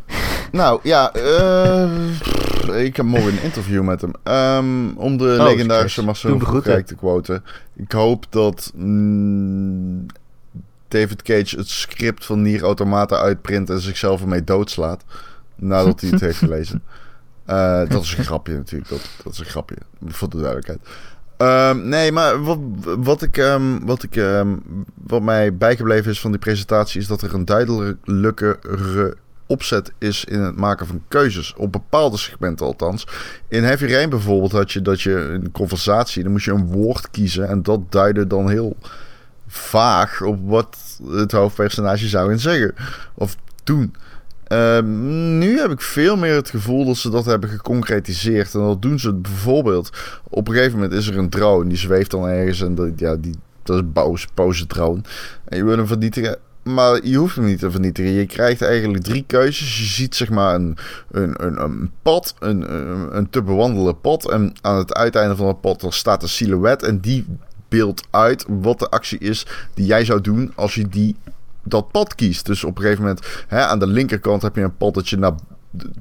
Nou, 0.52 0.80
ja, 0.84 1.16
uh, 1.16 2.84
ik 2.86 2.96
heb 2.96 3.06
morgen 3.06 3.32
een 3.32 3.44
interview 3.44 3.84
met 3.84 4.02
hem. 4.02 4.14
Um, 4.24 4.98
om 4.98 5.18
de 5.18 5.36
oh, 5.40 5.46
legendarische 5.46 6.04
Marcel 6.04 6.38
te 6.38 6.96
quoten. 6.96 7.44
Ik 7.76 7.92
hoop 7.92 8.26
dat 8.30 8.72
mm, 8.76 10.06
David 10.88 11.22
Cage 11.22 11.58
het 11.58 11.70
script 11.70 12.26
van 12.26 12.42
Nier 12.42 12.64
Automata 12.64 13.18
uitprint... 13.18 13.70
en 13.70 13.80
zichzelf 13.80 14.22
ermee 14.22 14.44
doodslaat 14.44 15.04
nadat 15.58 16.02
hij 16.02 16.10
het 16.10 16.22
heeft 16.22 16.38
gelezen. 16.48 16.84
Uh, 17.50 17.90
dat 17.90 18.04
is 18.04 18.18
een 18.18 18.24
grapje 18.24 18.54
natuurlijk. 18.54 18.90
Dat, 18.90 19.10
dat 19.24 19.34
is 19.34 19.40
een 19.40 19.46
grapje. 19.46 19.76
Voor 20.08 20.30
de 20.30 20.38
duidelijkheid. 20.38 20.80
Um, 21.38 21.88
nee, 21.88 22.12
maar 22.12 22.44
wat, 22.44 22.60
wat, 22.84 23.22
ik, 23.22 23.38
um, 23.38 23.86
wat, 23.86 24.04
ik, 24.04 24.16
um, 24.16 24.64
wat 24.94 25.22
mij 25.22 25.58
bijgebleven 25.58 26.12
is 26.12 26.20
van 26.20 26.32
die 26.32 26.40
presentatie... 26.40 27.02
is 27.02 27.08
dat 27.08 27.22
er 27.22 27.34
een 27.34 27.46
duidelijke 27.46 28.60
opzet 29.46 29.92
is 29.98 30.26
in 30.26 30.40
het 30.40 30.56
maken 30.56 30.88
van 30.88 31.04
keuzes. 31.08 31.54
Op 31.58 31.72
bepaalde 31.72 32.18
segmenten 32.18 32.66
althans. 32.66 33.08
In 33.48 33.64
Heavy 33.64 33.86
Rain 33.86 34.10
bijvoorbeeld 34.10 34.52
had 34.52 34.72
je 34.72 34.82
dat 34.82 35.02
je 35.02 35.14
een 35.14 35.52
conversatie... 35.52 36.24
dan 36.24 36.32
moest 36.32 36.46
je 36.46 36.52
een 36.52 36.72
woord 36.72 37.12
kiezen 37.12 37.48
en 37.48 37.64
dat 37.64 37.92
duidde 37.92 38.28
dan 38.28 38.50
heel 38.50 38.76
vaag... 39.48 40.22
op 40.22 40.40
wat 40.44 40.78
het 41.08 41.32
hoofdpersonage 41.32 42.08
zou 42.08 42.32
in 42.32 42.40
zeggen. 42.40 42.76
Of 43.14 43.36
doen. 43.64 43.96
Ehm, 44.48 45.38
nu 45.38 45.60
heb 45.60 45.72
ik 45.72 45.82
veel 45.82 46.18
meer 46.18 46.36
het 46.36 46.50
gevoel 46.50 46.86
dat 46.86 46.98
ze 46.98 47.10
dat 47.10 47.26
hebben 47.26 47.50
geconcretiseerd. 47.50 48.54
En 48.54 48.60
dat 48.60 48.82
doen 48.82 49.00
ze 49.00 49.14
bijvoorbeeld. 49.14 49.90
Op 50.30 50.48
een 50.48 50.54
gegeven 50.54 50.74
moment 50.80 50.94
is 50.94 51.08
er 51.08 51.18
een 51.18 51.30
drone 51.30 51.70
die 51.70 51.78
zweeft 51.78 52.12
dan 52.12 52.28
ergens. 52.28 52.62
En 52.62 52.76
dat, 52.76 52.90
ja, 52.96 53.16
die, 53.16 53.36
dat 53.64 53.76
is 53.76 53.92
boos, 53.92 54.28
boze 54.34 54.68
drone. 54.68 55.02
En 55.46 55.58
je 55.58 55.64
wil 55.64 55.78
hem 55.78 55.88
vernietigen. 55.88 56.38
Maar 56.64 57.06
je 57.06 57.18
hoeft 57.18 57.36
hem 57.36 57.46
niet 57.46 57.60
te 57.60 57.72
vernietigen. 57.72 58.12
Je 58.12 58.26
krijgt 58.26 58.62
eigenlijk 58.62 59.04
drie 59.04 59.24
keuzes. 59.28 59.78
Je 59.78 59.86
ziet 59.86 60.16
zeg 60.16 60.30
maar 60.30 60.56
een, 60.56 60.78
een, 61.12 61.46
een, 61.46 61.62
een 61.62 61.92
pad, 62.02 62.36
een, 62.40 62.74
een, 62.74 63.18
een 63.18 63.30
te 63.30 63.44
bewandelen 63.44 64.02
pad. 64.02 64.32
En 64.32 64.54
aan 64.62 64.78
het 64.78 64.94
uiteinde 64.94 65.36
van 65.36 65.48
het 65.48 65.62
pad 65.62 65.86
staat 65.90 66.24
een 66.24 66.30
silhouet. 66.30 66.84
En 66.84 67.00
die 67.00 67.26
beeldt 67.70 68.08
uit 68.10 68.46
wat 68.48 68.80
de 68.80 68.90
actie 68.90 69.20
is 69.20 69.46
die 69.74 69.86
jij 69.86 70.06
zou 70.06 70.22
doen 70.22 70.52
als 70.56 70.76
je 70.76 70.88
die 70.88 71.16
dat 71.68 71.92
pad 71.92 72.16
kiest. 72.16 72.46
Dus 72.46 72.64
op 72.64 72.76
een 72.76 72.82
gegeven 72.82 73.04
moment 73.04 73.26
hè, 73.48 73.66
aan 73.66 73.80
de 73.80 73.88
linkerkant 73.88 74.42
heb 74.42 74.56
je 74.56 74.62
een 74.62 74.78
pad 74.78 74.94
dat 74.94 75.10
je 75.10 75.18
naar 75.18 75.34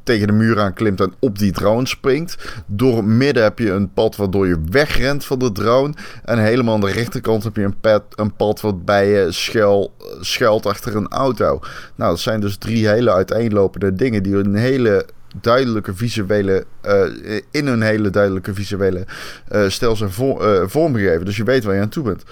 tegen 0.02 0.26
de 0.26 0.32
muur 0.32 0.60
aan 0.60 0.72
klimt 0.72 1.00
en 1.00 1.14
op 1.18 1.38
die 1.38 1.52
drone 1.52 1.86
springt. 1.86 2.62
Door 2.66 3.04
midden 3.04 3.42
heb 3.42 3.58
je 3.58 3.70
een 3.70 3.92
pad 3.92 4.16
waardoor 4.16 4.46
je 4.46 4.60
wegrent 4.70 5.24
van 5.24 5.38
de 5.38 5.52
drone. 5.52 5.94
En 6.24 6.38
helemaal 6.38 6.74
aan 6.74 6.80
de 6.80 6.90
rechterkant 6.90 7.44
heb 7.44 7.56
je 7.56 7.62
een 7.62 7.80
pad, 7.80 8.02
een 8.14 8.36
pad 8.36 8.60
waarbij 8.60 9.08
je 9.08 9.32
schuil, 9.32 9.94
schuilt 10.20 10.66
achter 10.66 10.96
een 10.96 11.08
auto. 11.08 11.60
Nou, 11.94 12.10
dat 12.10 12.20
zijn 12.20 12.40
dus 12.40 12.56
drie 12.56 12.88
hele 12.88 13.12
uiteenlopende 13.12 13.94
dingen 13.94 14.22
die 14.22 14.36
een 14.36 14.54
hele 14.54 15.06
duidelijke 15.40 15.94
visuele, 15.94 16.64
uh, 16.86 17.40
in 17.50 17.66
een 17.66 17.82
hele 17.82 18.10
duidelijke 18.10 18.54
visuele 18.54 19.06
uh, 19.52 19.68
stelsel 19.68 20.10
voor, 20.10 20.46
uh, 20.46 20.62
vormgegeven. 20.66 21.24
Dus 21.24 21.36
je 21.36 21.44
weet 21.44 21.64
waar 21.64 21.74
je 21.74 21.80
aan 21.80 21.88
toe 21.88 22.04
bent. 22.04 22.22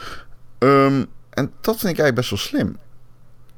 Um, 0.59 1.07
en 1.31 1.51
dat 1.61 1.77
vind 1.79 1.93
ik 1.93 1.99
eigenlijk 1.99 2.15
best 2.15 2.31
wel 2.31 2.39
slim. 2.39 2.77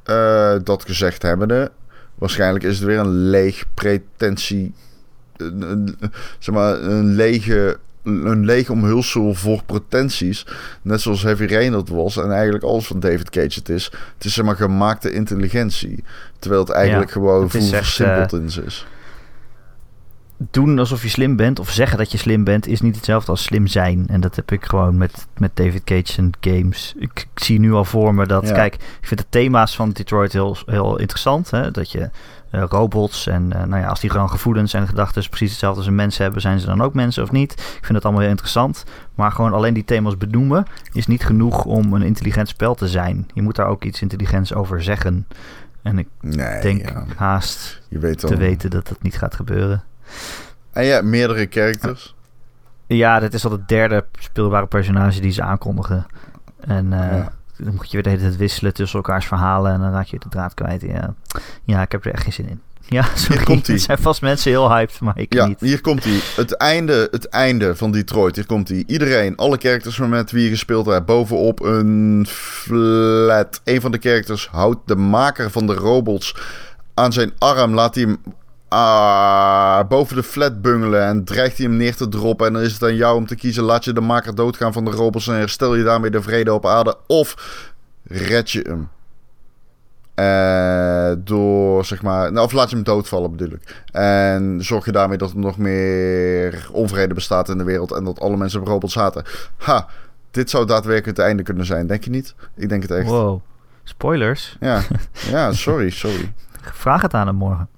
Uh, 0.07 0.55
dat 0.65 0.85
gezegd 0.85 1.23
hebbende, 1.23 1.71
waarschijnlijk 2.15 2.65
is 2.65 2.79
het 2.79 2.87
weer 2.87 2.99
een 2.99 3.29
leeg 3.31 3.65
pretentie. 3.75 4.75
Een, 5.37 5.99
zeg 6.39 6.55
maar, 6.55 6.83
een 6.83 7.15
lege, 7.15 7.79
een 8.03 8.45
leeg 8.45 8.71
omhulsel 8.71 9.35
voor 9.35 9.63
pretenties. 9.67 10.47
Net 10.83 11.01
zoals 11.01 11.23
Heavy 11.23 11.45
Rain 11.45 11.73
dat 11.73 11.89
was. 11.89 12.17
En 12.17 12.33
eigenlijk 12.33 12.65
alles 12.65 12.87
van 12.87 13.01
David 13.01 13.31
Cage 13.31 13.59
het 13.59 13.69
is. 13.69 13.85
Het 14.15 14.25
is 14.25 14.35
zeg 14.35 14.45
maar 14.45 14.57
gemaakte 14.57 15.13
intelligentie. 15.13 16.05
Terwijl 16.39 16.63
het 16.63 16.71
eigenlijk 16.71 17.11
gewoon 17.11 17.51
voel 17.51 17.63
versimpeld 17.63 18.33
uh, 18.33 18.39
in 18.39 18.65
is 18.65 18.87
doen 20.39 20.79
alsof 20.79 21.03
je 21.03 21.09
slim 21.09 21.37
bent 21.37 21.59
of 21.59 21.71
zeggen 21.71 21.99
dat 21.99 22.13
je 22.13 22.19
slim 22.19 22.45
bent 22.45 22.67
is 22.67 22.81
niet 22.81 22.97
hetzelfde 22.97 23.31
als 23.31 23.43
slim 23.43 23.67
zijn. 23.67 24.05
En 24.09 24.21
dat 24.21 24.37
heb 24.37 24.53
ik 24.53 24.65
gewoon 24.65 24.97
met, 24.97 25.27
met 25.37 25.51
David 25.55 25.85
Cage 25.85 26.19
en 26.19 26.31
games. 26.41 26.95
Ik, 26.99 27.27
zie 27.35 27.61
nu 27.61 27.73
al 27.73 27.85
voor 27.85 28.15
me 28.15 28.27
dat, 28.27 28.53
kijk, 28.53 28.75
ik 28.75 29.07
vind 29.07 29.21
de 29.21 29.27
thema's 29.29 29.77
van 29.77 29.91
Detroit 29.91 30.33
heel, 30.33 30.57
heel 30.67 30.99
interessant. 30.99 31.51
Hè? 31.51 31.71
Dat 31.71 31.91
je 31.91 32.11
uh, 32.53 32.65
robots 32.69 33.27
en 33.27 33.43
uh, 33.43 33.65
nou 33.65 33.83
ja, 33.83 33.89
als 33.89 34.01
die 34.01 34.11
gewoon 34.11 34.31
gevoelens 34.31 34.75
en 34.75 34.89
gedachten 34.89 35.29
precies 35.29 35.51
hetzelfde 35.51 35.79
als 35.79 35.89
een 35.89 35.95
mens 35.95 36.19
hebben, 36.19 36.41
zijn 36.41 36.61
ze 36.61 36.67
dan 36.67 36.81
ook 36.81 36.95
mensen 36.95 37.23
of 37.23 37.31
niet? 37.31 37.53
Ik 37.53 37.85
vind 37.85 37.95
het 37.95 38.05
allemaal 38.05 38.23
heel 38.23 38.31
interessant. 38.31 38.85
Maar 39.15 39.33
gewoon 39.33 39.53
alleen 39.53 39.75
die 39.75 39.85
thema's 39.85 40.17
benoemen 40.17 40.65
is 40.93 41.07
niet 41.07 41.25
genoeg 41.25 41.65
om 41.65 41.93
een 41.93 42.03
intelligent 42.03 42.49
spel 42.49 42.75
te 42.75 42.89
zijn. 42.89 43.29
Je 43.35 43.43
moet 43.43 43.57
daar 43.57 43.69
ook 43.69 43.85
iets 43.85 44.03
intelligents 44.03 44.55
over 44.55 44.83
zeggen. 44.83 45.27
En 45.83 45.99
ik 45.99 46.09
denk 46.63 46.93
haast 47.17 47.83
je 47.89 47.99
weet 47.99 48.19
te 48.19 48.37
weten 48.37 48.71
dat 48.71 48.89
dat 48.89 49.03
niet 49.03 49.19
gaat 49.19 49.35
gebeuren. 49.35 49.85
En 50.73 50.85
ja, 50.85 51.03
meerdere 51.03 51.47
characters. 51.51 52.15
Ja, 52.87 53.21
dit 53.21 53.35
is 53.35 53.45
al 53.45 53.51
het 53.51 53.69
derde 53.69 54.05
speelbare 54.19 54.67
personage 54.67 55.21
die 55.21 55.33
ze 55.33 55.43
aankondigen. 55.43 56.07
En 56.61 56.87
uh, 56.93 57.27
dan 57.57 57.75
moet 57.75 57.87
je 57.87 57.93
weer 57.93 58.03
de 58.03 58.09
hele 58.09 58.21
tijd 58.23 58.37
wisselen 58.37 58.75
tussen 58.75 58.97
elkaars 58.99 59.27
verhalen 59.27 59.73
en 59.73 59.81
dan 59.81 59.93
raak 59.93 60.07
je 60.07 60.19
de 60.19 60.29
draad 60.29 60.55
kwijt. 60.55 60.83
Ja, 60.83 61.15
ja 61.65 61.83
ik 61.83 61.93
heb 61.93 62.05
er 62.05 62.13
echt 62.13 62.23
geen 62.23 62.33
zin 62.33 62.49
in. 62.49 62.61
Ja, 62.89 63.05
sorry. 63.15 63.45
komt-ie. 63.45 63.75
Er 63.75 63.81
zijn 63.81 63.99
vast 63.99 64.21
mensen 64.23 64.51
heel 64.51 64.71
hyped, 64.71 65.01
maar 65.01 65.19
ik 65.19 65.35
Ja, 65.35 65.47
niet. 65.47 65.61
hier 65.61 65.81
komt 65.81 66.05
hij. 66.05 66.21
Het 66.37 66.57
einde, 66.57 67.09
het 67.11 67.29
einde 67.29 67.77
van 67.77 67.91
Detroit. 67.91 68.37
Hier 68.37 68.47
komt 68.47 68.69
hij. 68.69 68.85
Iedereen, 68.87 69.37
alle 69.37 69.57
characters 69.57 69.99
met 69.99 70.31
wie 70.31 70.43
je 70.45 70.49
gespeeld 70.51 70.87
hebt, 70.87 71.07
bovenop 71.07 71.61
een 71.61 72.27
flat. 72.29 73.61
Een 73.65 73.81
van 73.81 73.91
de 73.91 73.99
characters 74.01 74.49
houdt 74.49 74.79
de 74.89 74.97
maker 74.97 75.51
van 75.51 75.67
de 75.67 75.75
robots 75.75 76.37
aan 76.95 77.13
zijn 77.13 77.33
arm. 77.39 77.75
Laat 77.75 77.95
hij 77.95 78.05
hem 78.05 78.19
ah, 78.69 79.89
boven 79.89 80.17
de 80.17 80.23
flat 80.23 80.63
bungelen 80.63 81.03
en 81.03 81.25
dreigt 81.25 81.57
hij 81.57 81.67
hem 81.67 81.77
neer 81.77 81.97
te 81.97 82.09
droppen. 82.09 82.47
En 82.47 82.53
dan 82.53 82.63
is 82.63 82.73
het 82.73 82.83
aan 82.83 82.97
jou 82.97 83.17
om 83.17 83.27
te 83.27 83.37
kiezen. 83.37 83.65
Laat 83.65 83.85
je 83.85 83.93
de 83.93 84.01
maker 84.01 84.35
doodgaan 84.35 84.73
van 84.73 84.85
de 84.85 84.91
robots 84.91 85.29
en 85.29 85.35
herstel 85.35 85.75
je 85.75 85.85
daarmee 85.85 86.11
de 86.11 86.23
vrede 86.23 86.53
op 86.53 86.67
aarde. 86.67 86.97
Of 87.07 87.35
red 88.05 88.51
je 88.51 88.61
hem. 88.61 88.89
Eh, 90.15 91.13
door 91.19 91.85
zeg 91.85 92.03
maar. 92.03 92.33
Nou, 92.33 92.47
of 92.47 92.53
laat 92.53 92.71
je 92.71 92.75
hem 92.75 92.85
doodvallen, 92.85 93.31
bedoel 93.31 93.53
ik. 93.53 93.85
En 93.93 94.59
zorg 94.61 94.85
je 94.85 94.93
daarmee 94.93 95.19
dat 95.19 95.31
er 95.31 95.39
nog 95.39 95.59
meer 95.59 96.69
onvrede 96.73 97.15
bestaat 97.15 97.49
in 97.49 97.59
de 97.59 97.65
wereld. 97.65 97.93
En 97.93 98.05
dat 98.05 98.21
alle 98.21 98.37
mensen 98.37 98.61
op 98.61 98.67
robots 98.67 98.95
haten. 98.95 99.25
Ha, 99.57 99.87
dit 100.31 100.51
zou 100.51 100.67
daadwerkelijk 100.67 101.17
het 101.17 101.27
einde 101.27 101.43
kunnen 101.43 101.67
zijn, 101.67 101.87
denk 101.87 102.05
je 102.05 102.11
niet? 102.11 102.35
Ik 102.55 102.69
denk 102.69 102.83
het 102.83 102.91
echt. 102.91 103.09
Wow. 103.09 103.41
Spoilers. 103.85 104.57
Ja, 104.61 104.83
ja 105.31 105.53
sorry, 105.53 105.91
sorry. 105.91 106.33
Vraag 106.61 107.03
het 107.03 107.15
aan 107.15 107.27
hem 107.27 107.37
morgen. 107.37 107.69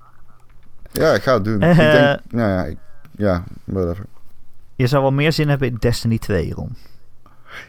Ja, 0.99 1.13
ik 1.15 1.23
ga 1.23 1.35
het 1.35 1.45
doen. 1.45 1.61
Eh. 1.61 1.71
Ik 1.71 1.77
denk, 1.77 2.21
nou 2.31 2.51
ja, 2.51 2.65
ik- 2.65 2.79
ja, 3.17 3.45
whatever. 3.65 4.05
Je 4.77 4.87
zou 4.87 5.03
wel 5.03 5.13
meer 5.13 5.33
zin 5.33 5.49
hebben 5.49 5.69
in 5.69 5.77
Destiny 5.79 6.19
2, 6.19 6.53
Ron. 6.55 6.77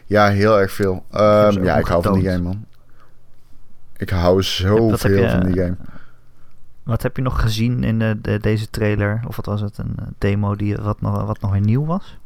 Ja, 0.06 0.28
heel 0.28 0.60
erg 0.60 0.72
veel. 0.72 1.04
Ehm 1.10 1.62
ja, 1.64 1.76
ik 1.76 1.86
hou 1.86 2.02
van 2.02 2.12
die 2.12 2.28
game, 2.30 2.42
man. 2.42 2.64
Ik 3.96 4.10
hou 4.10 4.42
zoveel 4.42 5.10
je- 5.10 5.30
van 5.30 5.40
die 5.52 5.62
game. 5.62 5.76
Wat 6.82 7.02
heb 7.02 7.16
je 7.16 7.22
nog 7.22 7.40
gezien 7.40 7.84
in 7.84 7.98
de, 7.98 8.18
de- 8.22 8.38
deze 8.38 8.70
trailer? 8.70 9.20
Of 9.26 9.36
wat 9.36 9.46
was 9.46 9.60
het? 9.60 9.78
Een 9.78 9.94
eh, 9.98 10.04
demo 10.18 10.56
die 10.56 10.76
wat 10.76 11.00
nog, 11.00 11.24
wat 11.24 11.40
nog 11.40 11.50
weer 11.50 11.60
nieuw 11.60 11.84
was? 11.86 12.18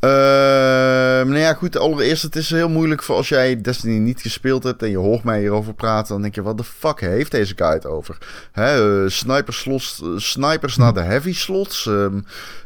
Ehm 0.00 1.28
nou 1.28 1.38
ja, 1.38 1.54
goed. 1.54 1.76
Allereerst, 1.76 2.22
het 2.22 2.36
is 2.36 2.50
heel 2.50 2.68
moeilijk 2.68 3.02
voor 3.02 3.16
als 3.16 3.28
jij 3.28 3.60
Destiny 3.60 3.98
niet 3.98 4.20
gespeeld 4.20 4.62
hebt 4.62 4.82
en 4.82 4.90
je 4.90 4.96
hoort 4.96 5.24
mij 5.24 5.40
hierover 5.40 5.74
praten. 5.74 6.12
Dan 6.12 6.22
denk 6.22 6.34
je, 6.34 6.42
wat 6.42 6.58
de 6.58 6.64
fuck 6.64 7.00
heeft 7.00 7.30
deze 7.30 7.52
guy 7.56 7.72
het 7.72 7.86
over? 7.86 8.18
Hè, 8.52 9.02
eh, 9.04 9.10
snipers, 9.10 9.58
slots, 9.58 10.00
eh, 10.02 10.08
snipers 10.16 10.76
naar 10.76 10.94
de 10.94 11.00
heavy 11.00 11.34
slots. 11.34 11.86
ehm, 11.86 12.20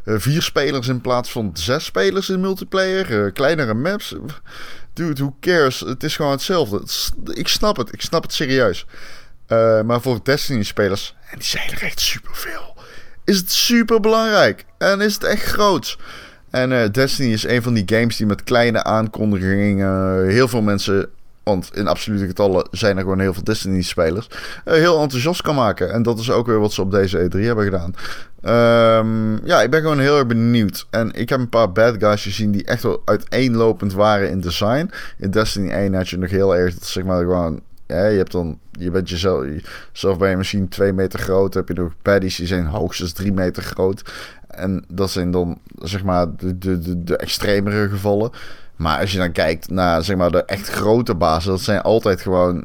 eh, 0.05 0.15
vier 0.19 0.43
spelers 0.43 0.89
in 0.89 1.01
plaats 1.01 1.31
van 1.31 1.51
zes 1.55 1.85
spelers 1.85 2.29
in 2.29 2.41
multiplayer. 2.41 3.33
kleinere 3.33 3.75
maps. 3.75 4.15
Dude, 4.93 5.23
who 5.23 5.37
cares? 5.41 5.81
Het 5.81 6.03
is 6.03 6.17
gewoon 6.17 6.31
hetzelfde. 6.33 6.83
Ik 7.33 7.49
snap 7.49 7.77
het. 7.77 7.93
Ik 7.93 8.01
snap 8.01 8.23
het 8.23 8.33
serieus. 8.33 8.87
Maar 9.85 10.01
voor 10.01 10.21
Destiny-spelers, 10.23 11.15
en 11.31 11.39
die 11.39 11.47
zijn 11.47 11.71
er 11.71 11.83
echt 11.83 12.01
superveel, 12.01 12.77
is 13.25 13.37
het 13.37 13.53
super 13.53 14.01
belangrijk. 14.01 14.65
En 14.79 15.01
is 15.01 15.15
het 15.15 15.25
echt 15.25 15.43
groot. 15.43 15.97
En 16.55 16.73
eh, 16.73 16.91
Destiny 16.91 17.33
is 17.33 17.47
een 17.47 17.63
van 17.63 17.75
die 17.75 17.83
games 17.87 18.17
die 18.17 18.27
met 18.27 18.45
kleine 18.45 18.85
aankondigingen 18.85 20.23
eh, 20.27 20.33
heel 20.33 20.49
veel 20.49 20.63
mensen, 20.63 21.09
want 21.43 21.71
in 21.77 21.87
absolute 21.87 22.27
getallen 22.27 22.69
zijn 22.71 22.97
er 22.97 23.03
gewoon 23.03 23.21
heel 23.21 23.35
veel 23.35 23.45
Destiny-spelers, 23.45 24.29
eh, 24.65 24.75
heel 24.75 25.01
enthousiast 25.01 25.43
kan 25.43 25.55
maken. 25.55 25.93
En 25.93 26.03
dat 26.03 26.19
is 26.19 26.31
ook 26.31 26.47
weer 26.47 26.61
wat 26.61 26.73
ze 26.73 26.81
op 26.81 26.91
deze 26.91 27.19
E3 27.19 27.41
hebben 27.41 27.65
gedaan. 27.65 27.95
Ehm, 28.43 29.47
ja, 29.47 29.63
ik 29.63 29.71
ben 29.71 29.81
gewoon 29.81 29.99
heel 29.99 30.17
erg 30.17 30.27
benieuwd. 30.27 30.87
En 30.91 31.13
ik 31.13 31.29
heb 31.29 31.39
een 31.39 31.49
paar 31.49 31.73
bad 31.73 31.95
guys 31.99 32.23
gezien 32.23 32.51
die 32.51 32.65
echt 32.65 32.83
wel 32.83 33.03
uiteenlopend 33.05 33.93
waren 33.93 34.31
in 34.31 34.41
design. 34.41 34.91
In 35.19 35.31
Destiny 35.31 35.71
1 35.71 35.95
had 35.95 36.09
je 36.09 36.19
nog 36.19 36.31
heel 36.31 36.57
erg, 36.57 36.75
zeg 36.81 37.05
maar, 37.05 37.21
gewoon 37.21 37.61
je 37.87 37.95
hebt 37.95 38.33
dan, 38.33 38.59
je 38.73 38.91
bent 38.91 39.09
jezelf, 39.09 39.47
zelf 39.93 40.19
ben 40.19 40.31
je 40.31 40.37
misschien 40.37 40.69
twee 40.69 40.93
meter 40.93 41.19
groot. 41.19 41.55
Heb 41.55 41.69
je 41.69 41.75
nog 41.75 41.93
baddies 42.03 42.37
die 42.37 42.47
zijn 42.47 42.67
hoogstens 42.67 43.13
drie 43.13 43.33
meter 43.33 43.63
groot. 43.63 44.03
En 44.57 44.85
dat 44.89 45.11
zijn 45.11 45.31
dan, 45.31 45.59
zeg 45.79 46.05
maar, 46.05 46.37
de, 46.37 46.59
de, 46.59 46.79
de, 46.79 47.05
de 47.05 47.17
extremere 47.17 47.89
gevallen. 47.89 48.31
Maar 48.77 49.01
als 49.01 49.13
je 49.13 49.19
dan 49.19 49.33
kijkt 49.33 49.71
naar, 49.71 50.05
zeg 50.05 50.17
maar, 50.17 50.31
de 50.31 50.45
echt 50.45 50.69
grote 50.69 51.15
bazen, 51.15 51.51
dat 51.51 51.61
zijn 51.61 51.83
altijd 51.83 52.21
gewoon 52.21 52.65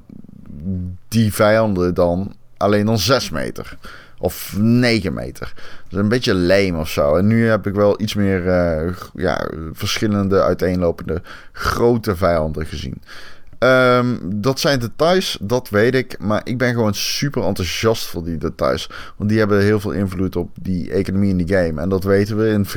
die 1.08 1.34
vijanden 1.34 1.94
dan, 1.94 2.34
alleen 2.58 2.86
dan 2.86 3.00
zes 3.00 3.30
meter. 3.30 3.78
Of 4.22 4.56
9 4.58 5.14
meter. 5.14 5.54
Dus 5.90 6.00
een 6.00 6.10
beetje 6.10 6.36
lame 6.36 6.78
of 6.78 6.90
zo. 6.90 7.16
En 7.16 7.28
nu 7.28 7.48
heb 7.48 7.68
ik 7.68 7.74
wel 7.74 8.02
iets 8.02 8.14
meer 8.14 8.48
eh, 8.48 8.94
ja, 9.14 9.50
verschillende 9.72 10.42
uiteenlopende 10.42 11.22
grote 11.52 12.16
vijanden 12.16 12.66
gezien. 12.66 13.02
Ehm, 13.60 14.16
dat 14.24 14.60
zijn 14.60 14.80
details, 14.80 15.38
dat 15.42 15.70
weet 15.70 15.96
ik. 15.96 16.20
Maar 16.20 16.42
ik 16.44 16.58
ben 16.58 16.74
gewoon 16.74 16.94
super 16.94 17.44
enthousiast 17.44 18.06
voor 18.06 18.24
die 18.24 18.38
details. 18.38 18.90
Want 19.18 19.30
die 19.30 19.40
hebben 19.40 19.62
heel 19.62 19.80
veel 19.80 19.92
invloed 19.92 20.36
op 20.36 20.50
die 20.62 20.92
economie 20.92 21.30
in 21.30 21.38
die 21.38 21.48
game. 21.48 21.82
En 21.82 21.90
dat 21.90 22.04
weten 22.04 22.38
we. 22.38 22.50
In, 22.50 22.68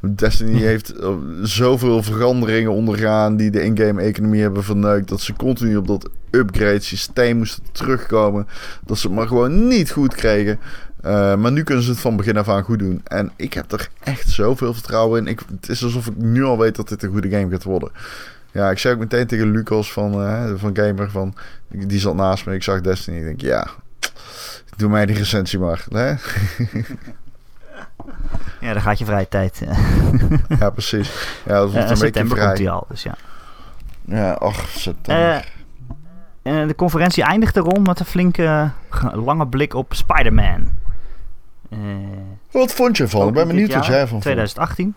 Destiny 0.16 0.60
heeft 0.72 0.92
eh, 0.92 1.14
zoveel 1.42 2.02
veranderingen 2.02 2.72
ondergaan. 2.72 3.36
die 3.36 3.50
de 3.50 3.62
in-game 3.62 4.02
economie 4.02 4.40
hebben 4.40 4.64
verneukt. 4.64 5.08
dat 5.08 5.20
ze 5.20 5.32
continu 5.32 5.76
op 5.76 5.86
dat 5.86 6.08
upgrade 6.30 6.80
systeem 6.80 7.36
moesten 7.36 7.62
terugkomen. 7.72 8.46
Dat 8.84 8.98
ze 8.98 9.06
het 9.06 9.16
maar 9.16 9.28
gewoon 9.28 9.68
niet 9.68 9.90
goed 9.90 10.14
kregen. 10.14 10.58
Uh, 11.04 11.36
maar 11.36 11.52
nu 11.52 11.62
kunnen 11.62 11.84
ze 11.84 11.90
het 11.90 12.00
van 12.00 12.16
begin 12.16 12.36
af 12.36 12.48
aan 12.48 12.62
goed 12.62 12.78
doen. 12.78 13.00
En 13.04 13.32
ik 13.36 13.52
heb 13.52 13.72
er 13.72 13.88
echt 14.02 14.28
zoveel 14.28 14.74
vertrouwen 14.74 15.20
in. 15.20 15.26
Ik, 15.26 15.40
het 15.60 15.68
is 15.68 15.84
alsof 15.84 16.06
ik 16.06 16.16
nu 16.16 16.44
al 16.44 16.58
weet 16.58 16.76
dat 16.76 16.88
dit 16.88 17.02
een 17.02 17.10
goede 17.10 17.28
game 17.28 17.50
gaat 17.50 17.64
worden. 17.64 17.90
Ja, 18.56 18.70
ik 18.70 18.78
zei 18.78 18.94
ook 18.94 19.00
meteen 19.00 19.26
tegen 19.26 19.50
Lucas 19.50 19.92
van, 19.92 20.22
uh, 20.22 20.50
van 20.54 20.76
Gamer, 20.76 21.10
van, 21.10 21.34
die 21.68 22.00
zat 22.00 22.14
naast 22.14 22.46
me. 22.46 22.54
Ik 22.54 22.62
zag 22.62 22.80
Destiny. 22.80 23.16
Ik 23.16 23.24
denk, 23.24 23.40
ja, 23.40 23.66
doe 24.76 24.88
mij 24.90 25.06
die 25.06 25.16
recensie 25.16 25.58
maar. 25.58 25.84
Hè? 25.88 26.06
ja, 28.66 28.72
dan 28.72 28.82
gaat 28.82 28.98
je 28.98 29.04
vrije 29.04 29.28
tijd. 29.28 29.62
ja, 30.60 30.70
precies. 30.70 31.38
Ja, 31.44 31.52
dat 31.52 31.70
wordt 31.70 31.84
uh, 31.84 31.90
een 31.90 31.96
september 31.96 32.36
beetje 32.36 32.36
vrij. 32.36 32.46
komt 32.46 32.58
hij 32.58 32.70
al, 32.70 32.86
dus 32.88 33.02
ja. 33.02 33.14
Ja, 34.04 34.32
ach, 34.32 34.68
september. 34.68 35.52
Uh, 36.42 36.66
de 36.66 36.74
conferentie 36.74 37.22
eindigde 37.22 37.60
rond 37.60 37.86
met 37.86 38.00
een 38.00 38.06
flinke 38.06 38.70
lange 39.12 39.46
blik 39.46 39.74
op 39.74 39.94
Spider-Man. 39.94 40.68
Uh, 41.70 41.78
wat 42.50 42.72
vond 42.72 42.96
je 42.96 43.08
van? 43.08 43.28
Ik 43.28 43.34
ben 43.34 43.46
benieuwd 43.46 43.74
wat 43.74 43.86
jij 43.86 44.06
van 44.06 44.20
2018. 44.20 44.94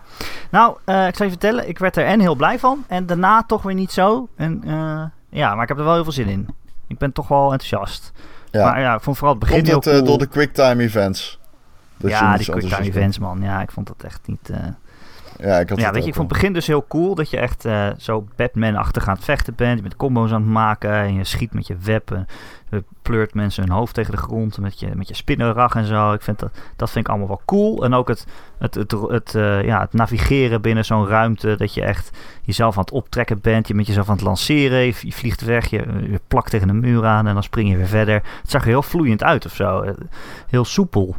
Nou, 0.50 0.76
uh, 0.86 1.06
ik 1.06 1.16
zal 1.16 1.26
je 1.26 1.32
vertellen, 1.32 1.68
ik 1.68 1.78
werd 1.78 1.96
er 1.96 2.04
en 2.04 2.20
heel 2.20 2.34
blij 2.34 2.58
van. 2.58 2.84
En 2.88 3.06
daarna 3.06 3.42
toch 3.42 3.62
weer 3.62 3.74
niet 3.74 3.92
zo. 3.92 4.28
En, 4.36 4.62
uh, 4.64 5.02
ja, 5.28 5.54
maar 5.54 5.62
ik 5.62 5.68
heb 5.68 5.78
er 5.78 5.84
wel 5.84 5.94
heel 5.94 6.02
veel 6.02 6.12
zin 6.12 6.28
in. 6.28 6.48
Ik 6.86 6.98
ben 6.98 7.12
toch 7.12 7.28
wel 7.28 7.52
enthousiast. 7.52 8.12
Ja. 8.50 8.64
Maar 8.64 8.80
ja, 8.80 8.94
ik 8.94 9.00
vond 9.00 9.16
vooral 9.16 9.34
het 9.34 9.44
begin 9.44 9.56
Komt 9.56 9.84
heel 9.84 9.94
het, 9.94 10.02
cool. 10.02 10.04
door 10.04 10.18
de 10.18 10.26
quicktime 10.26 10.82
events? 10.82 11.38
Dat 11.96 12.10
ja, 12.10 12.36
die 12.36 12.50
quicktime 12.50 12.86
events, 12.86 13.18
man. 13.18 13.42
Ja, 13.42 13.62
ik 13.62 13.70
vond 13.70 13.86
dat 13.86 14.02
echt 14.04 14.20
niet... 14.24 14.50
Ja, 15.42 15.58
ik 15.58 15.68
had 15.68 15.80
ja, 15.80 15.90
weet 15.90 16.02
je, 16.02 16.08
ik 16.08 16.14
vond 16.14 16.28
het 16.28 16.38
begin 16.38 16.52
dus 16.52 16.66
heel 16.66 16.84
cool 16.88 17.14
dat 17.14 17.30
je 17.30 17.36
echt 17.36 17.64
uh, 17.66 17.88
zo 17.98 18.26
Batman-achtig 18.36 19.08
aan 19.08 19.14
het 19.14 19.24
vechten 19.24 19.54
bent. 19.54 19.76
Je 19.76 19.82
bent 19.82 19.96
combo's 19.96 20.32
aan 20.32 20.42
het 20.42 20.50
maken 20.50 20.92
en 20.92 21.14
je 21.14 21.24
schiet 21.24 21.54
met 21.54 21.66
je 21.66 21.76
web. 21.82 22.10
En 22.10 22.26
je 22.70 22.84
pleurt 23.02 23.34
mensen 23.34 23.62
hun 23.62 23.72
hoofd 23.72 23.94
tegen 23.94 24.12
de 24.12 24.18
grond 24.18 24.58
met 24.58 24.80
je, 24.80 24.88
met 24.94 25.08
je 25.08 25.14
spinnenrag 25.14 25.74
en 25.74 25.84
zo. 25.84 26.12
Ik 26.12 26.22
vind 26.22 26.38
dat, 26.38 26.50
dat 26.76 26.90
vind 26.90 27.04
ik 27.04 27.10
allemaal 27.10 27.28
wel 27.28 27.42
cool. 27.44 27.84
En 27.84 27.94
ook 27.94 28.08
het, 28.08 28.26
het, 28.58 28.74
het, 28.74 28.90
het, 28.90 29.08
het 29.08 29.34
uh, 29.34 29.64
ja, 29.64 29.80
het 29.80 29.92
navigeren 29.92 30.60
binnen 30.60 30.84
zo'n 30.84 31.06
ruimte. 31.06 31.56
Dat 31.56 31.74
je 31.74 31.82
echt 31.82 32.10
jezelf 32.42 32.74
aan 32.74 32.82
het 32.82 32.92
optrekken 32.92 33.40
bent. 33.40 33.68
Je 33.68 33.74
bent 33.74 33.86
jezelf 33.86 34.08
aan 34.08 34.16
het 34.16 34.24
lanceren. 34.24 34.78
Je, 34.78 34.94
je 35.00 35.12
vliegt 35.12 35.40
weg. 35.40 35.66
Je, 35.66 35.84
je 36.10 36.20
plakt 36.28 36.50
tegen 36.50 36.68
een 36.68 36.80
muur 36.80 37.06
aan 37.06 37.26
en 37.26 37.34
dan 37.34 37.42
spring 37.42 37.70
je 37.70 37.76
weer 37.76 37.86
verder. 37.86 38.14
Het 38.14 38.50
zag 38.50 38.62
er 38.62 38.68
heel 38.68 38.82
vloeiend 38.82 39.22
uit 39.22 39.46
of 39.46 39.54
zo. 39.54 39.94
Heel 40.48 40.64
soepel. 40.64 41.16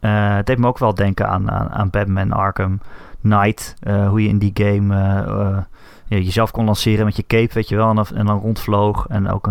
Uh, 0.00 0.34
het 0.34 0.46
deed 0.46 0.58
me 0.58 0.66
ook 0.66 0.78
wel 0.78 0.94
denken 0.94 1.28
aan, 1.28 1.50
aan, 1.50 1.70
aan 1.70 1.90
Batman 1.90 2.32
Arkham 2.32 2.80
Knight. 3.22 3.74
Uh, 3.82 4.08
hoe 4.08 4.22
je 4.22 4.28
in 4.28 4.38
die 4.38 4.50
game 4.54 4.94
uh, 4.94 5.58
ja, 6.06 6.16
jezelf 6.16 6.50
kon 6.50 6.64
lanceren 6.64 7.04
met 7.04 7.16
je 7.16 7.26
cape, 7.26 7.54
weet 7.54 7.68
je 7.68 7.76
wel. 7.76 7.88
En 8.14 8.26
dan, 8.26 8.40
rondvloog. 8.40 9.06
En 9.08 9.30
ook 9.30 9.48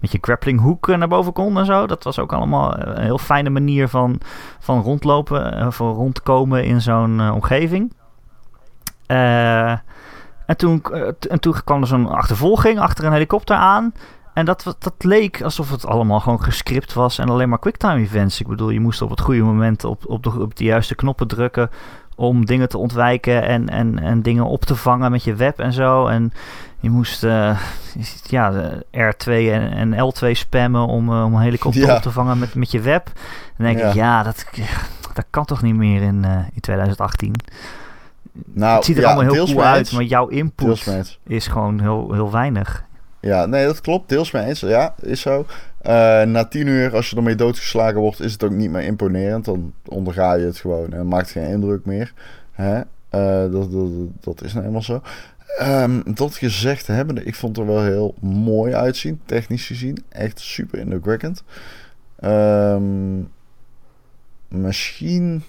met 0.00 0.12
je 0.12 0.18
grappling 0.20 0.60
hoek 0.60 0.86
naar 0.86 1.08
boven 1.08 1.32
kon 1.32 1.58
en 1.58 1.66
zo. 1.66 1.86
Dat 1.86 2.04
was 2.04 2.18
ook 2.18 2.32
allemaal 2.32 2.78
een 2.78 3.02
heel 3.02 3.18
fijne 3.18 3.50
manier 3.50 3.88
van, 3.88 4.20
van 4.58 4.80
rondlopen. 4.80 5.72
van 5.72 5.92
rondkomen 5.92 6.64
in 6.64 6.80
zo'n 6.80 7.30
omgeving. 7.30 7.92
en, 9.06 10.56
toen, 10.56 10.82
en 11.28 11.40
toen 11.40 11.54
kwam 11.64 11.80
er 11.80 11.86
zo'n 11.86 12.08
achtervolging 12.08 12.78
achter 12.78 13.04
een 13.04 13.12
helikopter 13.12 13.56
aan. 13.56 13.92
En 14.36 14.44
dat, 14.44 14.76
dat 14.78 14.94
leek 14.98 15.42
alsof 15.42 15.70
het 15.70 15.86
allemaal 15.86 16.20
gewoon 16.20 16.42
gescript 16.42 16.92
was 16.92 17.18
en 17.18 17.28
alleen 17.28 17.48
maar 17.48 17.58
quicktime 17.58 18.00
events. 18.00 18.40
Ik 18.40 18.46
bedoel, 18.46 18.70
je 18.70 18.80
moest 18.80 19.02
op 19.02 19.10
het 19.10 19.20
goede 19.20 19.42
moment 19.42 19.84
op, 19.84 20.02
op, 20.06 20.22
de, 20.22 20.40
op 20.40 20.56
de 20.56 20.64
juiste 20.64 20.94
knoppen 20.94 21.28
drukken 21.28 21.70
om 22.16 22.46
dingen 22.46 22.68
te 22.68 22.78
ontwijken 22.78 23.42
en, 23.42 23.68
en, 23.68 23.98
en 23.98 24.22
dingen 24.22 24.44
op 24.44 24.64
te 24.64 24.76
vangen 24.76 25.10
met 25.10 25.24
je 25.24 25.34
web 25.34 25.58
en 25.58 25.72
zo. 25.72 26.06
En 26.06 26.32
je 26.80 26.90
moest 26.90 27.24
uh, 27.24 27.60
ja, 28.28 28.52
R2 28.80 29.30
en, 29.30 29.72
en, 29.72 30.12
L2 30.14 30.30
spammen 30.30 30.86
om, 30.86 31.12
uh, 31.12 31.24
om 31.24 31.34
een 31.34 31.40
helikopter 31.40 31.86
ja. 31.86 31.96
op 31.96 32.02
te 32.02 32.10
vangen 32.10 32.38
met, 32.38 32.54
met 32.54 32.70
je 32.70 32.80
web. 32.80 33.10
Dan 33.56 33.66
denk 33.66 33.78
ja. 33.78 33.88
ik, 33.88 33.94
ja, 33.94 34.22
dat, 34.22 34.44
dat 35.14 35.24
kan 35.30 35.44
toch 35.44 35.62
niet 35.62 35.76
meer 35.76 36.02
in, 36.02 36.22
uh, 36.24 36.38
in 36.52 36.60
2018. 36.60 37.32
Nou, 38.44 38.76
het 38.76 38.84
ziet 38.84 38.96
er 38.96 39.02
ja, 39.02 39.12
allemaal 39.12 39.32
heel 39.32 39.44
cool 39.44 39.62
uit, 39.62 39.92
maar 39.92 40.02
jouw 40.02 40.26
input 40.26 41.18
is 41.26 41.46
gewoon 41.46 41.80
heel, 41.80 42.12
heel 42.12 42.30
weinig. 42.30 42.84
Ja, 43.20 43.46
nee, 43.46 43.66
dat 43.66 43.80
klopt. 43.80 44.08
Deels 44.08 44.30
mee 44.30 44.44
eens. 44.44 44.60
Ja, 44.60 44.94
is 45.02 45.20
zo. 45.20 45.46
Uh, 45.86 46.22
na 46.22 46.44
tien 46.44 46.66
uur, 46.66 46.94
als 46.94 47.10
je 47.10 47.16
ermee 47.16 47.34
doodgeslagen 47.34 48.00
wordt, 48.00 48.20
is 48.20 48.32
het 48.32 48.44
ook 48.44 48.50
niet 48.50 48.70
meer 48.70 48.82
imponerend. 48.82 49.44
Dan 49.44 49.72
onderga 49.86 50.34
je 50.34 50.44
het 50.44 50.56
gewoon 50.58 50.92
en 50.92 51.08
maakt 51.08 51.30
geen 51.30 51.48
indruk 51.48 51.84
meer. 51.84 52.12
Hè? 52.52 52.76
Uh, 52.76 53.52
dat, 53.52 53.72
dat, 53.72 53.90
dat, 54.20 54.42
is 54.42 54.52
nou 54.52 54.66
eenmaal 54.66 54.82
zo. 54.82 55.02
Um, 55.62 56.02
dat 56.14 56.34
gezegd 56.34 56.86
hebbende, 56.86 57.24
ik 57.24 57.34
vond 57.34 57.56
er 57.56 57.66
wel 57.66 57.82
heel 57.82 58.14
mooi 58.20 58.74
uitzien, 58.74 59.20
technisch 59.24 59.66
gezien. 59.66 60.04
Echt 60.08 60.40
super 60.40 60.78
indrukwekkend. 60.78 61.42
Um, 62.24 63.30
misschien. 64.48 65.42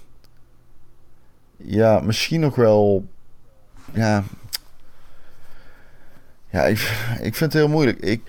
Ja, 1.58 2.00
misschien 2.00 2.40
nog 2.40 2.56
wel. 2.56 3.06
Ja. 3.94 4.24
Ja, 6.50 6.64
ik, 6.64 6.78
ik 7.22 7.36
vind 7.36 7.40
het 7.40 7.54
heel 7.54 7.68
moeilijk. 7.68 8.00
Ik 8.00 8.22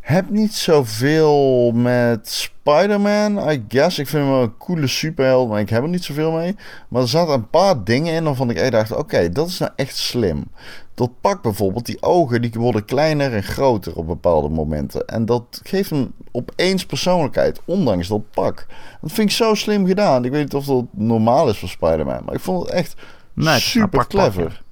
heb 0.00 0.30
niet 0.30 0.54
zoveel 0.54 1.72
met 1.72 2.28
Spider-Man, 2.28 3.50
I 3.50 3.64
guess. 3.68 3.98
Ik 3.98 4.06
vind 4.08 4.22
hem 4.22 4.32
wel 4.32 4.42
een 4.42 4.56
coole 4.56 4.86
superheld, 4.86 5.48
maar 5.48 5.60
ik 5.60 5.70
heb 5.70 5.82
er 5.82 5.88
niet 5.88 6.04
zoveel 6.04 6.32
mee. 6.32 6.56
Maar 6.88 7.02
er 7.02 7.08
zaten 7.08 7.34
een 7.34 7.50
paar 7.50 7.84
dingen 7.84 8.14
in 8.14 8.24
waarvan 8.24 8.50
ik 8.50 8.56
echt 8.56 8.72
dacht... 8.72 8.92
Oké, 8.92 9.28
dat 9.28 9.48
is 9.48 9.58
nou 9.58 9.72
echt 9.76 9.96
slim. 9.96 10.44
Dat 10.94 11.20
pak 11.20 11.42
bijvoorbeeld, 11.42 11.86
die 11.86 12.02
ogen 12.02 12.42
die 12.42 12.50
worden 12.54 12.84
kleiner 12.84 13.34
en 13.34 13.42
groter 13.42 13.96
op 13.96 14.06
bepaalde 14.06 14.48
momenten. 14.48 15.06
En 15.06 15.26
dat 15.26 15.60
geeft 15.62 15.90
hem 15.90 16.12
opeens 16.32 16.86
persoonlijkheid, 16.86 17.60
ondanks 17.64 18.08
dat 18.08 18.30
pak. 18.30 18.66
Dat 19.00 19.12
vind 19.12 19.30
ik 19.30 19.36
zo 19.36 19.54
slim 19.54 19.86
gedaan. 19.86 20.24
Ik 20.24 20.30
weet 20.30 20.42
niet 20.42 20.54
of 20.54 20.64
dat 20.64 20.84
normaal 20.90 21.48
is 21.48 21.58
voor 21.58 21.68
Spider-Man, 21.68 22.22
maar 22.24 22.34
ik 22.34 22.40
vond 22.40 22.62
het 22.62 22.70
echt 22.70 22.94
nee, 23.34 23.58
super 23.58 24.06
clever. 24.06 24.62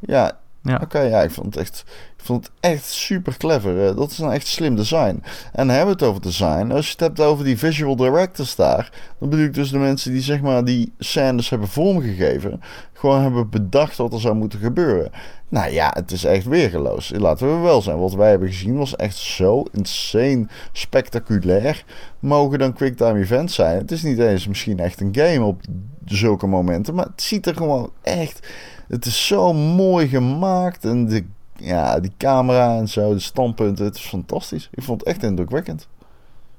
Ja, 0.00 0.38
ja. 0.66 0.80
oké, 0.82 1.00
ja, 1.00 1.22
ik 1.22 1.30
vond 1.30 1.46
het 1.46 1.56
echt 1.56 1.84
vond 2.26 2.44
het 2.44 2.54
echt 2.60 2.84
super 2.84 3.36
clever. 3.36 3.96
dat 3.96 4.10
is 4.10 4.18
een 4.18 4.30
echt 4.30 4.46
slim 4.46 4.76
design. 4.76 5.22
En 5.52 5.68
hebben 5.68 5.96
we 5.96 6.04
het 6.04 6.10
over 6.10 6.22
design. 6.22 6.70
Als 6.70 6.86
je 6.86 6.92
het 6.92 7.00
hebt 7.00 7.20
over 7.20 7.44
die 7.44 7.58
visual 7.58 7.96
directors 7.96 8.56
daar. 8.56 8.90
Dan 9.18 9.28
bedoel 9.28 9.44
ik 9.44 9.54
dus 9.54 9.70
de 9.70 9.78
mensen 9.78 10.12
die 10.12 10.22
zeg 10.22 10.40
maar 10.40 10.64
die 10.64 10.92
scènes 10.98 11.50
hebben 11.50 11.68
vormgegeven. 11.68 12.60
Gewoon 12.92 13.22
hebben 13.22 13.50
bedacht 13.50 13.96
wat 13.96 14.12
er 14.12 14.20
zou 14.20 14.34
moeten 14.34 14.58
gebeuren. 14.58 15.10
Nou 15.48 15.72
ja, 15.72 15.90
het 15.94 16.10
is 16.10 16.24
echt 16.24 16.44
weergeloos. 16.44 17.12
Laten 17.16 17.56
we 17.56 17.62
wel 17.62 17.82
zijn. 17.82 17.98
Wat 17.98 18.14
wij 18.14 18.30
hebben 18.30 18.48
gezien 18.48 18.76
was 18.76 18.96
echt 18.96 19.16
zo 19.16 19.64
insane 19.72 20.46
spectaculair. 20.72 21.84
Mogen 22.18 22.58
dan 22.58 22.72
quicktime 22.72 23.18
events 23.18 23.54
zijn. 23.54 23.78
Het 23.78 23.90
is 23.90 24.02
niet 24.02 24.18
eens 24.18 24.46
misschien 24.46 24.78
echt 24.78 25.00
een 25.00 25.14
game 25.16 25.44
op 25.44 25.60
zulke 26.04 26.46
momenten. 26.46 26.94
Maar 26.94 27.06
het 27.06 27.22
ziet 27.22 27.46
er 27.46 27.54
gewoon 27.54 27.90
echt... 28.02 28.48
Het 28.88 29.04
is 29.04 29.26
zo 29.26 29.52
mooi 29.52 30.08
gemaakt. 30.08 30.84
En 30.84 31.06
de 31.06 31.24
ja, 31.56 32.00
die 32.00 32.12
camera 32.18 32.76
en 32.76 32.88
zo, 32.88 33.12
de 33.12 33.18
standpunten, 33.18 33.84
het 33.84 33.96
is 33.96 34.06
fantastisch. 34.06 34.68
Ik 34.74 34.82
vond 34.82 35.00
het 35.00 35.08
echt 35.08 35.22
indrukwekkend. 35.22 35.88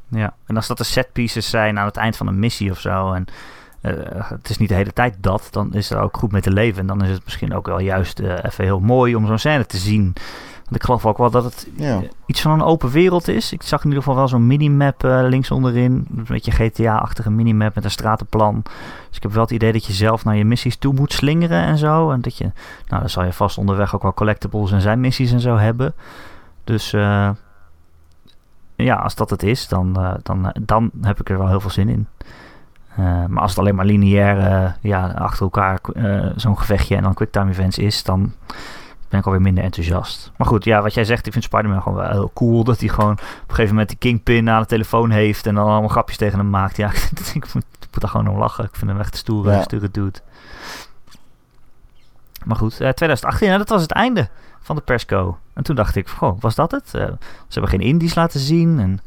Ja, 0.07 0.33
en 0.45 0.55
als 0.55 0.67
dat 0.67 0.77
de 0.77 0.83
set 0.83 1.11
pieces 1.11 1.49
zijn 1.49 1.79
aan 1.79 1.85
het 1.85 1.97
eind 1.97 2.17
van 2.17 2.27
een 2.27 2.39
missie 2.39 2.71
of 2.71 2.79
zo, 2.79 3.13
en 3.13 3.25
uh, 3.81 4.29
het 4.29 4.49
is 4.49 4.57
niet 4.57 4.69
de 4.69 4.75
hele 4.75 4.93
tijd 4.93 5.15
dat, 5.19 5.47
dan 5.51 5.73
is 5.73 5.89
er 5.89 5.99
ook 5.99 6.17
goed 6.17 6.31
mee 6.31 6.41
te 6.41 6.51
leven. 6.51 6.79
En 6.79 6.87
dan 6.87 7.03
is 7.03 7.09
het 7.09 7.23
misschien 7.23 7.53
ook 7.53 7.65
wel 7.65 7.79
juist 7.79 8.19
uh, 8.19 8.29
even 8.43 8.63
heel 8.63 8.79
mooi 8.79 9.15
om 9.15 9.27
zo'n 9.27 9.39
scène 9.39 9.65
te 9.65 9.77
zien. 9.77 10.13
Want 10.67 10.79
ik 10.79 10.85
geloof 10.85 11.05
ook 11.05 11.17
wel 11.17 11.31
dat 11.31 11.43
het 11.43 11.67
iets 12.25 12.41
van 12.41 12.51
een 12.51 12.61
open 12.61 12.89
wereld 12.89 13.27
is. 13.27 13.53
Ik 13.53 13.61
zag 13.61 13.79
in 13.79 13.85
ieder 13.85 14.03
geval 14.03 14.17
wel 14.17 14.27
zo'n 14.27 14.47
minimap 14.47 15.03
uh, 15.03 15.19
links 15.21 15.51
onderin. 15.51 16.07
Een 16.15 16.25
beetje 16.27 16.51
GTA-achtige 16.51 17.31
minimap 17.31 17.75
met 17.75 17.83
een 17.83 17.91
stratenplan. 17.91 18.61
Dus 19.07 19.17
ik 19.17 19.23
heb 19.23 19.31
wel 19.31 19.41
het 19.41 19.51
idee 19.51 19.71
dat 19.71 19.85
je 19.85 19.93
zelf 19.93 20.23
naar 20.23 20.35
je 20.35 20.45
missies 20.45 20.77
toe 20.77 20.93
moet 20.93 21.13
slingeren 21.13 21.63
en 21.63 21.77
zo. 21.77 22.11
En 22.11 22.21
dat 22.21 22.37
je, 22.37 22.43
nou 22.87 23.01
dan 23.01 23.09
zal 23.09 23.23
je 23.23 23.33
vast 23.33 23.57
onderweg 23.57 23.95
ook 23.95 24.01
wel 24.01 24.13
collectibles 24.13 24.71
en 24.71 24.81
zijn 24.81 24.99
missies 24.99 25.31
en 25.31 25.39
zo 25.39 25.55
hebben. 25.55 25.93
Dus 26.63 26.93
uh, 26.93 27.29
ja, 28.75 28.95
als 28.95 29.15
dat 29.15 29.29
het 29.29 29.43
is, 29.43 29.67
dan, 29.67 29.95
uh, 29.97 30.13
dan, 30.23 30.53
dan 30.61 30.91
heb 31.01 31.19
ik 31.19 31.29
er 31.29 31.37
wel 31.37 31.47
heel 31.47 31.59
veel 31.59 31.69
zin 31.69 31.89
in. 31.89 32.07
maar 33.27 33.41
als 33.41 33.49
het 33.49 33.59
alleen 33.59 33.75
maar 33.75 33.85
lineair 33.85 34.77
ja, 34.81 35.07
achter 35.07 35.43
elkaar 35.43 35.79
zo'n 36.35 36.57
gevechtje 36.57 36.95
en 36.95 37.03
dan 37.03 37.13
quicktime 37.13 37.51
events 37.51 37.77
is, 37.77 38.03
dan 38.03 38.33
ben 39.09 39.19
ik 39.19 39.25
alweer 39.25 39.41
minder 39.41 39.63
enthousiast. 39.63 40.31
Maar 40.37 40.47
goed, 40.47 40.63
ja, 40.63 40.81
wat 40.81 40.93
jij 40.93 41.03
zegt, 41.03 41.25
ik 41.25 41.31
vind 41.31 41.43
Spider-Man 41.43 41.81
gewoon 41.81 41.97
wel 41.97 42.09
heel 42.09 42.31
cool. 42.33 42.63
Dat 42.63 42.79
hij 42.79 42.89
gewoon 42.89 43.11
op 43.11 43.19
een 43.19 43.49
gegeven 43.55 43.69
moment 43.69 43.89
die 43.89 43.97
Kingpin 43.97 44.49
aan 44.49 44.61
de 44.61 44.67
telefoon 44.67 45.09
heeft 45.09 45.45
en 45.45 45.55
dan 45.55 45.67
allemaal 45.67 45.89
grapjes 45.89 46.17
tegen 46.17 46.37
hem 46.37 46.49
maakt. 46.49 46.77
Ja, 46.77 46.91
ik 47.33 47.53
moet, 47.53 47.65
ik 47.79 47.87
moet 47.93 48.03
er 48.03 48.09
gewoon 48.09 48.27
om 48.27 48.37
lachen. 48.37 48.63
Ik 48.63 48.75
vind 48.75 48.91
hem 48.91 48.99
echt 48.99 49.13
een 49.13 49.19
stoere, 49.19 49.51
ja. 49.51 49.61
stoere 49.61 49.91
dude. 49.91 50.19
Maar 52.45 52.57
goed, 52.57 52.71
uh, 52.71 52.89
2018, 52.89 53.57
dat 53.57 53.69
was 53.69 53.81
het 53.81 53.91
einde 53.91 54.29
van 54.59 54.75
de 54.75 54.81
persco. 54.81 55.37
En 55.53 55.63
toen 55.63 55.75
dacht 55.75 55.95
ik, 55.95 56.07
goh, 56.07 56.41
was 56.41 56.55
dat 56.55 56.71
het? 56.71 56.91
Uh, 56.95 57.01
ze 57.01 57.17
hebben 57.49 57.69
geen 57.69 57.81
indies 57.81 58.15
laten 58.15 58.39
zien. 58.39 58.79
En 58.79 58.99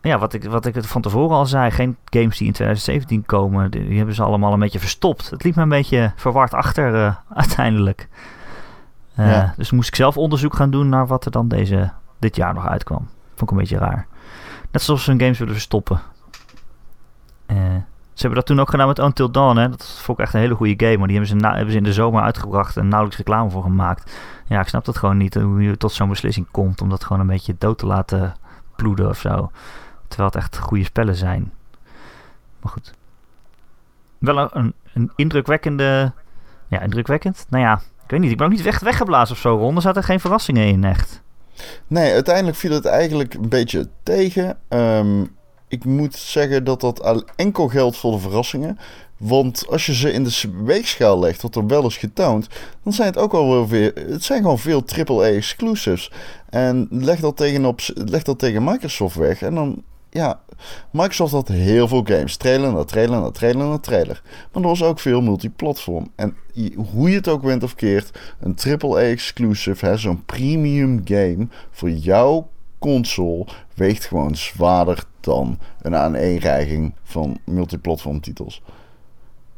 ja, 0.00 0.18
wat 0.18 0.32
ik, 0.32 0.44
wat 0.44 0.66
ik 0.66 0.84
van 0.84 1.02
tevoren 1.02 1.36
al 1.36 1.46
zei, 1.46 1.70
geen 1.70 1.96
games 2.04 2.38
die 2.38 2.46
in 2.46 2.52
2017 2.52 3.26
komen, 3.26 3.70
die, 3.70 3.96
hebben 3.96 4.14
ze 4.14 4.22
allemaal 4.22 4.52
een 4.52 4.58
beetje 4.58 4.78
verstopt. 4.78 5.30
Het 5.30 5.44
liep 5.44 5.54
me 5.54 5.62
een 5.62 5.68
beetje 5.68 6.12
verward 6.16 6.54
achter 6.54 6.94
uh, 6.94 7.14
uiteindelijk. 7.42 8.08
Uh, 9.18 9.50
Dus 9.56 9.70
moest 9.70 9.88
ik 9.88 9.94
zelf 9.94 10.16
onderzoek 10.16 10.56
gaan 10.56 10.70
doen 10.70 10.88
naar 10.88 11.06
wat 11.06 11.24
er 11.24 11.30
dan 11.30 11.48
deze, 11.48 11.92
dit 12.18 12.36
jaar 12.36 12.54
nog 12.54 12.66
uitkwam. 12.66 13.08
Vond 13.28 13.42
ik 13.42 13.50
een 13.50 13.56
beetje 13.56 13.78
raar. 13.78 14.06
Net 14.70 14.82
zoals 14.82 15.04
ze 15.04 15.10
hun 15.10 15.20
games 15.20 15.38
willen 15.38 15.54
verstoppen. 15.54 16.00
Uh, 17.46 17.56
ze 18.12 18.22
hebben 18.22 18.38
dat 18.38 18.46
toen 18.46 18.60
ook 18.60 18.70
gedaan 18.70 18.86
met 18.86 18.98
Until 18.98 19.30
Dawn. 19.30 19.56
Hè? 19.56 19.68
Dat 19.68 19.98
vond 20.02 20.18
ik 20.18 20.24
echt 20.24 20.34
een 20.34 20.40
hele 20.40 20.54
goede 20.54 20.86
game. 20.86 20.96
Maar 20.96 21.08
die 21.08 21.16
hebben 21.16 21.40
ze, 21.40 21.46
hebben 21.46 21.70
ze 21.70 21.76
in 21.76 21.84
de 21.84 21.92
zomer 21.92 22.22
uitgebracht 22.22 22.76
en 22.76 22.88
nauwelijks 22.88 23.16
reclame 23.18 23.50
voor 23.50 23.62
gemaakt. 23.62 24.16
Ja, 24.46 24.60
ik 24.60 24.68
snap 24.68 24.84
dat 24.84 24.96
gewoon 24.96 25.16
niet. 25.16 25.34
Hoe 25.34 25.62
je 25.62 25.76
tot 25.76 25.92
zo'n 25.92 26.08
beslissing 26.08 26.46
komt. 26.50 26.80
Om 26.80 26.88
dat 26.88 27.04
gewoon 27.04 27.20
een 27.20 27.26
beetje 27.26 27.54
dood 27.58 27.78
te 27.78 27.86
laten 27.86 28.34
ploeden 28.76 29.08
of 29.08 29.18
zo. 29.18 29.50
Terwijl 30.08 30.28
het 30.28 30.38
echt 30.38 30.58
goede 30.58 30.84
spellen 30.84 31.14
zijn. 31.14 31.52
Maar 32.60 32.72
goed. 32.72 32.94
Wel 34.18 34.56
een, 34.56 34.74
een 34.92 35.12
indrukwekkende... 35.16 36.12
Ja, 36.68 36.80
indrukwekkend? 36.80 37.46
Nou 37.48 37.62
ja, 37.64 37.80
ik 38.06 38.12
weet 38.12 38.20
niet, 38.20 38.30
ik 38.30 38.36
ben 38.36 38.46
ook 38.46 38.52
niet 38.52 38.62
weg, 38.62 38.80
weggeblazen 38.80 39.34
of 39.34 39.40
zo, 39.40 39.56
Ron. 39.56 39.76
Er 39.76 39.82
zaten 39.82 40.02
geen 40.02 40.20
verrassingen 40.20 40.66
in, 40.66 40.84
echt. 40.84 41.22
Nee, 41.86 42.12
uiteindelijk 42.12 42.56
viel 42.56 42.72
het 42.72 42.84
eigenlijk 42.84 43.34
een 43.34 43.48
beetje 43.48 43.88
tegen. 44.02 44.58
Um, 44.68 45.36
ik 45.68 45.84
moet 45.84 46.14
zeggen 46.14 46.64
dat 46.64 46.80
dat 46.80 47.24
enkel 47.36 47.68
geldt 47.68 47.96
voor 47.96 48.12
de 48.12 48.18
verrassingen. 48.18 48.78
Want 49.16 49.66
als 49.68 49.86
je 49.86 49.94
ze 49.94 50.12
in 50.12 50.24
de 50.24 50.40
weegschaal 50.64 51.18
legt, 51.18 51.42
wat 51.42 51.54
er 51.54 51.66
wel 51.66 51.86
is 51.86 51.96
getoond, 51.96 52.48
dan 52.82 52.92
zijn 52.92 53.08
het 53.08 53.18
ook 53.18 53.32
wel 53.32 53.68
weer. 53.68 53.92
Het 53.94 54.24
zijn 54.24 54.42
gewoon 54.42 54.58
veel 54.58 54.84
AAA 55.06 55.22
exclusives. 55.22 56.12
En 56.48 56.86
leg 56.90 57.20
dat, 57.20 57.36
tegenop, 57.36 57.80
leg 57.94 58.22
dat 58.22 58.38
tegen 58.38 58.64
Microsoft 58.64 59.16
weg. 59.16 59.42
En 59.42 59.54
dan 59.54 59.82
ja, 60.16 60.40
Microsoft 60.90 61.32
had 61.32 61.48
heel 61.48 61.88
veel 61.88 62.04
games. 62.04 62.36
Trailer 62.36 62.72
na 62.72 62.84
trailer 62.84 63.20
na 63.20 63.30
trailer 63.30 63.66
na 63.66 63.78
trailer. 63.78 64.22
Maar 64.52 64.62
er 64.62 64.68
was 64.68 64.82
ook 64.82 64.98
veel 64.98 65.22
multiplatform. 65.22 66.10
En 66.14 66.36
hoe 66.76 67.10
je 67.10 67.16
het 67.16 67.28
ook 67.28 67.42
went 67.42 67.62
of 67.62 67.74
keert, 67.74 68.18
een 68.40 68.56
AAA-exclusive, 68.80 69.96
zo'n 69.96 70.24
premium 70.24 71.00
game 71.04 71.48
voor 71.70 71.90
jouw 71.90 72.48
console, 72.78 73.46
weegt 73.74 74.04
gewoon 74.04 74.36
zwaarder 74.36 75.04
dan 75.20 75.58
een 75.82 75.96
aaneenreiging 75.96 76.94
van 77.02 77.38
multiplatform 77.44 78.20
titels. 78.20 78.62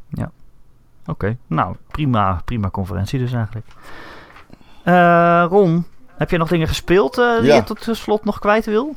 Ja, 0.07 0.31
oké. 1.05 1.37
Nou, 1.47 1.75
prima, 1.87 2.41
prima 2.45 2.69
conferentie 2.69 3.19
dus 3.19 3.33
eigenlijk. 3.33 3.67
Uh, 4.85 5.45
Ron, 5.49 5.85
heb 6.17 6.29
je 6.29 6.37
nog 6.37 6.49
dingen 6.49 6.67
gespeeld 6.67 7.17
uh, 7.17 7.39
die 7.39 7.53
je 7.53 7.63
tot 7.63 7.87
slot 7.91 8.25
nog 8.25 8.39
kwijt 8.39 8.65
wil? 8.65 8.95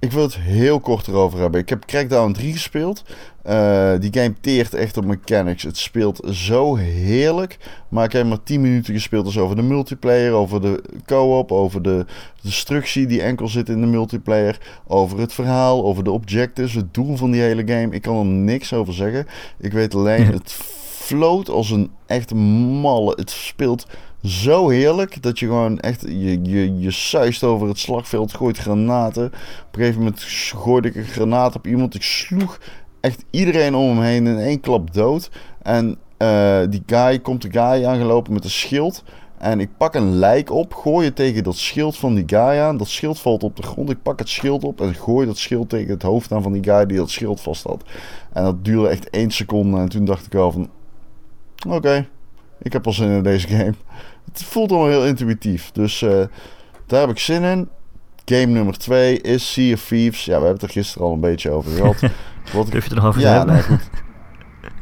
Ik 0.00 0.12
wil 0.12 0.22
het 0.22 0.38
heel 0.38 0.80
kort 0.80 1.06
erover 1.06 1.38
hebben. 1.38 1.60
Ik 1.60 1.68
heb 1.68 1.84
Crackdown 1.84 2.32
3 2.32 2.52
gespeeld. 2.52 3.02
Uh, 3.46 3.92
die 3.98 4.12
game 4.12 4.34
teert 4.40 4.74
echt 4.74 4.96
op 4.96 5.04
mechanics. 5.04 5.62
Het 5.62 5.76
speelt 5.76 6.20
zo 6.30 6.76
heerlijk. 6.76 7.58
Maar 7.88 8.04
ik 8.04 8.12
heb 8.12 8.26
maar 8.26 8.42
10 8.42 8.60
minuten 8.60 8.94
gespeeld. 8.94 9.24
Dus 9.24 9.38
over 9.38 9.56
de 9.56 9.62
multiplayer, 9.62 10.32
over 10.32 10.60
de 10.60 10.82
co-op, 11.06 11.52
over 11.52 11.82
de 11.82 12.06
destructie 12.42 13.06
die 13.06 13.22
enkel 13.22 13.48
zit 13.48 13.68
in 13.68 13.80
de 13.80 13.86
multiplayer. 13.86 14.58
Over 14.86 15.18
het 15.18 15.32
verhaal, 15.32 15.84
over 15.84 16.04
de 16.04 16.10
objectives, 16.10 16.74
het 16.74 16.94
doel 16.94 17.16
van 17.16 17.30
die 17.30 17.40
hele 17.40 17.66
game. 17.66 17.94
Ik 17.94 18.02
kan 18.02 18.18
er 18.18 18.24
niks 18.24 18.72
over 18.72 18.94
zeggen. 18.94 19.26
Ik 19.58 19.72
weet 19.72 19.94
alleen, 19.94 20.26
het 20.40 20.52
floot 21.10 21.48
als 21.48 21.70
een 21.70 21.90
echt 22.06 22.34
malle. 22.34 23.12
Het 23.16 23.30
speelt 23.30 23.86
zo 24.22 24.68
heerlijk 24.68 25.22
dat 25.22 25.38
je 25.38 25.46
gewoon 25.46 25.78
echt, 25.78 26.00
je, 26.00 26.42
je, 26.42 26.78
je 26.78 26.90
suist 26.90 27.44
over 27.44 27.68
het 27.68 27.78
slagveld, 27.78 28.34
gooit 28.34 28.58
granaten. 28.58 29.26
Op 29.26 29.32
een 29.70 29.80
gegeven 29.80 29.98
moment 29.98 30.22
gooide 30.56 30.88
ik 30.88 30.94
een 30.94 31.04
granaat 31.04 31.54
op 31.56 31.66
iemand. 31.66 31.94
Ik 31.94 32.02
sloeg 32.02 32.58
echt 33.00 33.24
iedereen 33.30 33.74
om 33.74 33.88
hem 33.88 34.02
heen 34.02 34.26
in 34.26 34.38
één 34.38 34.60
klap 34.60 34.94
dood. 34.94 35.30
En 35.62 35.98
uh, 36.18 36.60
die 36.70 36.82
guy 36.86 37.18
komt 37.18 37.42
de 37.42 37.50
guy 37.50 37.84
aangelopen 37.84 38.32
met 38.32 38.44
een 38.44 38.50
schild. 38.50 39.04
En 39.38 39.60
ik 39.60 39.76
pak 39.76 39.94
een 39.94 40.14
lijk 40.14 40.50
op, 40.50 40.74
gooi 40.74 41.06
het 41.06 41.16
tegen 41.16 41.44
dat 41.44 41.56
schild 41.56 41.96
van 41.96 42.14
die 42.14 42.24
guy 42.26 42.58
aan. 42.60 42.76
Dat 42.76 42.88
schild 42.88 43.20
valt 43.20 43.42
op 43.42 43.56
de 43.56 43.62
grond. 43.62 43.90
Ik 43.90 44.02
pak 44.02 44.18
het 44.18 44.28
schild 44.28 44.64
op 44.64 44.80
en 44.80 44.94
gooi 44.94 45.26
dat 45.26 45.38
schild 45.38 45.68
tegen 45.68 45.90
het 45.90 46.02
hoofd 46.02 46.32
aan 46.32 46.42
van 46.42 46.52
die 46.52 46.64
guy 46.64 46.86
die 46.86 46.96
dat 46.96 47.10
schild 47.10 47.40
vast 47.40 47.62
had. 47.62 47.84
En 48.32 48.44
dat 48.44 48.64
duurde 48.64 48.88
echt 48.88 49.10
één 49.10 49.30
seconde. 49.30 49.78
En 49.78 49.88
toen 49.88 50.04
dacht 50.04 50.26
ik 50.26 50.32
wel 50.32 50.52
van... 50.52 50.68
Oké, 51.68 52.06
ik 52.62 52.72
heb 52.72 52.86
al 52.86 52.92
zin 52.92 53.10
in 53.10 53.22
deze 53.22 53.48
game. 53.48 53.74
Het 54.32 54.42
voelt 54.42 54.70
allemaal 54.70 54.88
heel 54.88 55.06
intuïtief. 55.06 55.70
Dus 55.70 56.02
uh, 56.02 56.24
daar 56.86 57.00
heb 57.00 57.10
ik 57.10 57.18
zin 57.18 57.42
in. 57.42 57.68
Game 58.24 58.46
nummer 58.46 58.78
2 58.78 59.20
is 59.20 59.52
Sea 59.52 59.74
of 59.74 59.84
Thieves. 59.86 60.24
Ja, 60.24 60.38
we 60.38 60.44
hebben 60.44 60.52
het 60.52 60.62
er 60.62 60.68
gisteren 60.68 61.06
al 61.06 61.12
een 61.12 61.20
beetje 61.20 61.50
over 61.50 61.70
gehad. 61.70 62.00
Wat. 62.52 62.70
Durf 62.70 62.84
je 62.84 62.90
er 62.90 62.96
nog 62.96 63.06
over 63.06 63.20
ja? 63.20 63.44
Nee, 63.44 63.62
goed. 63.62 63.90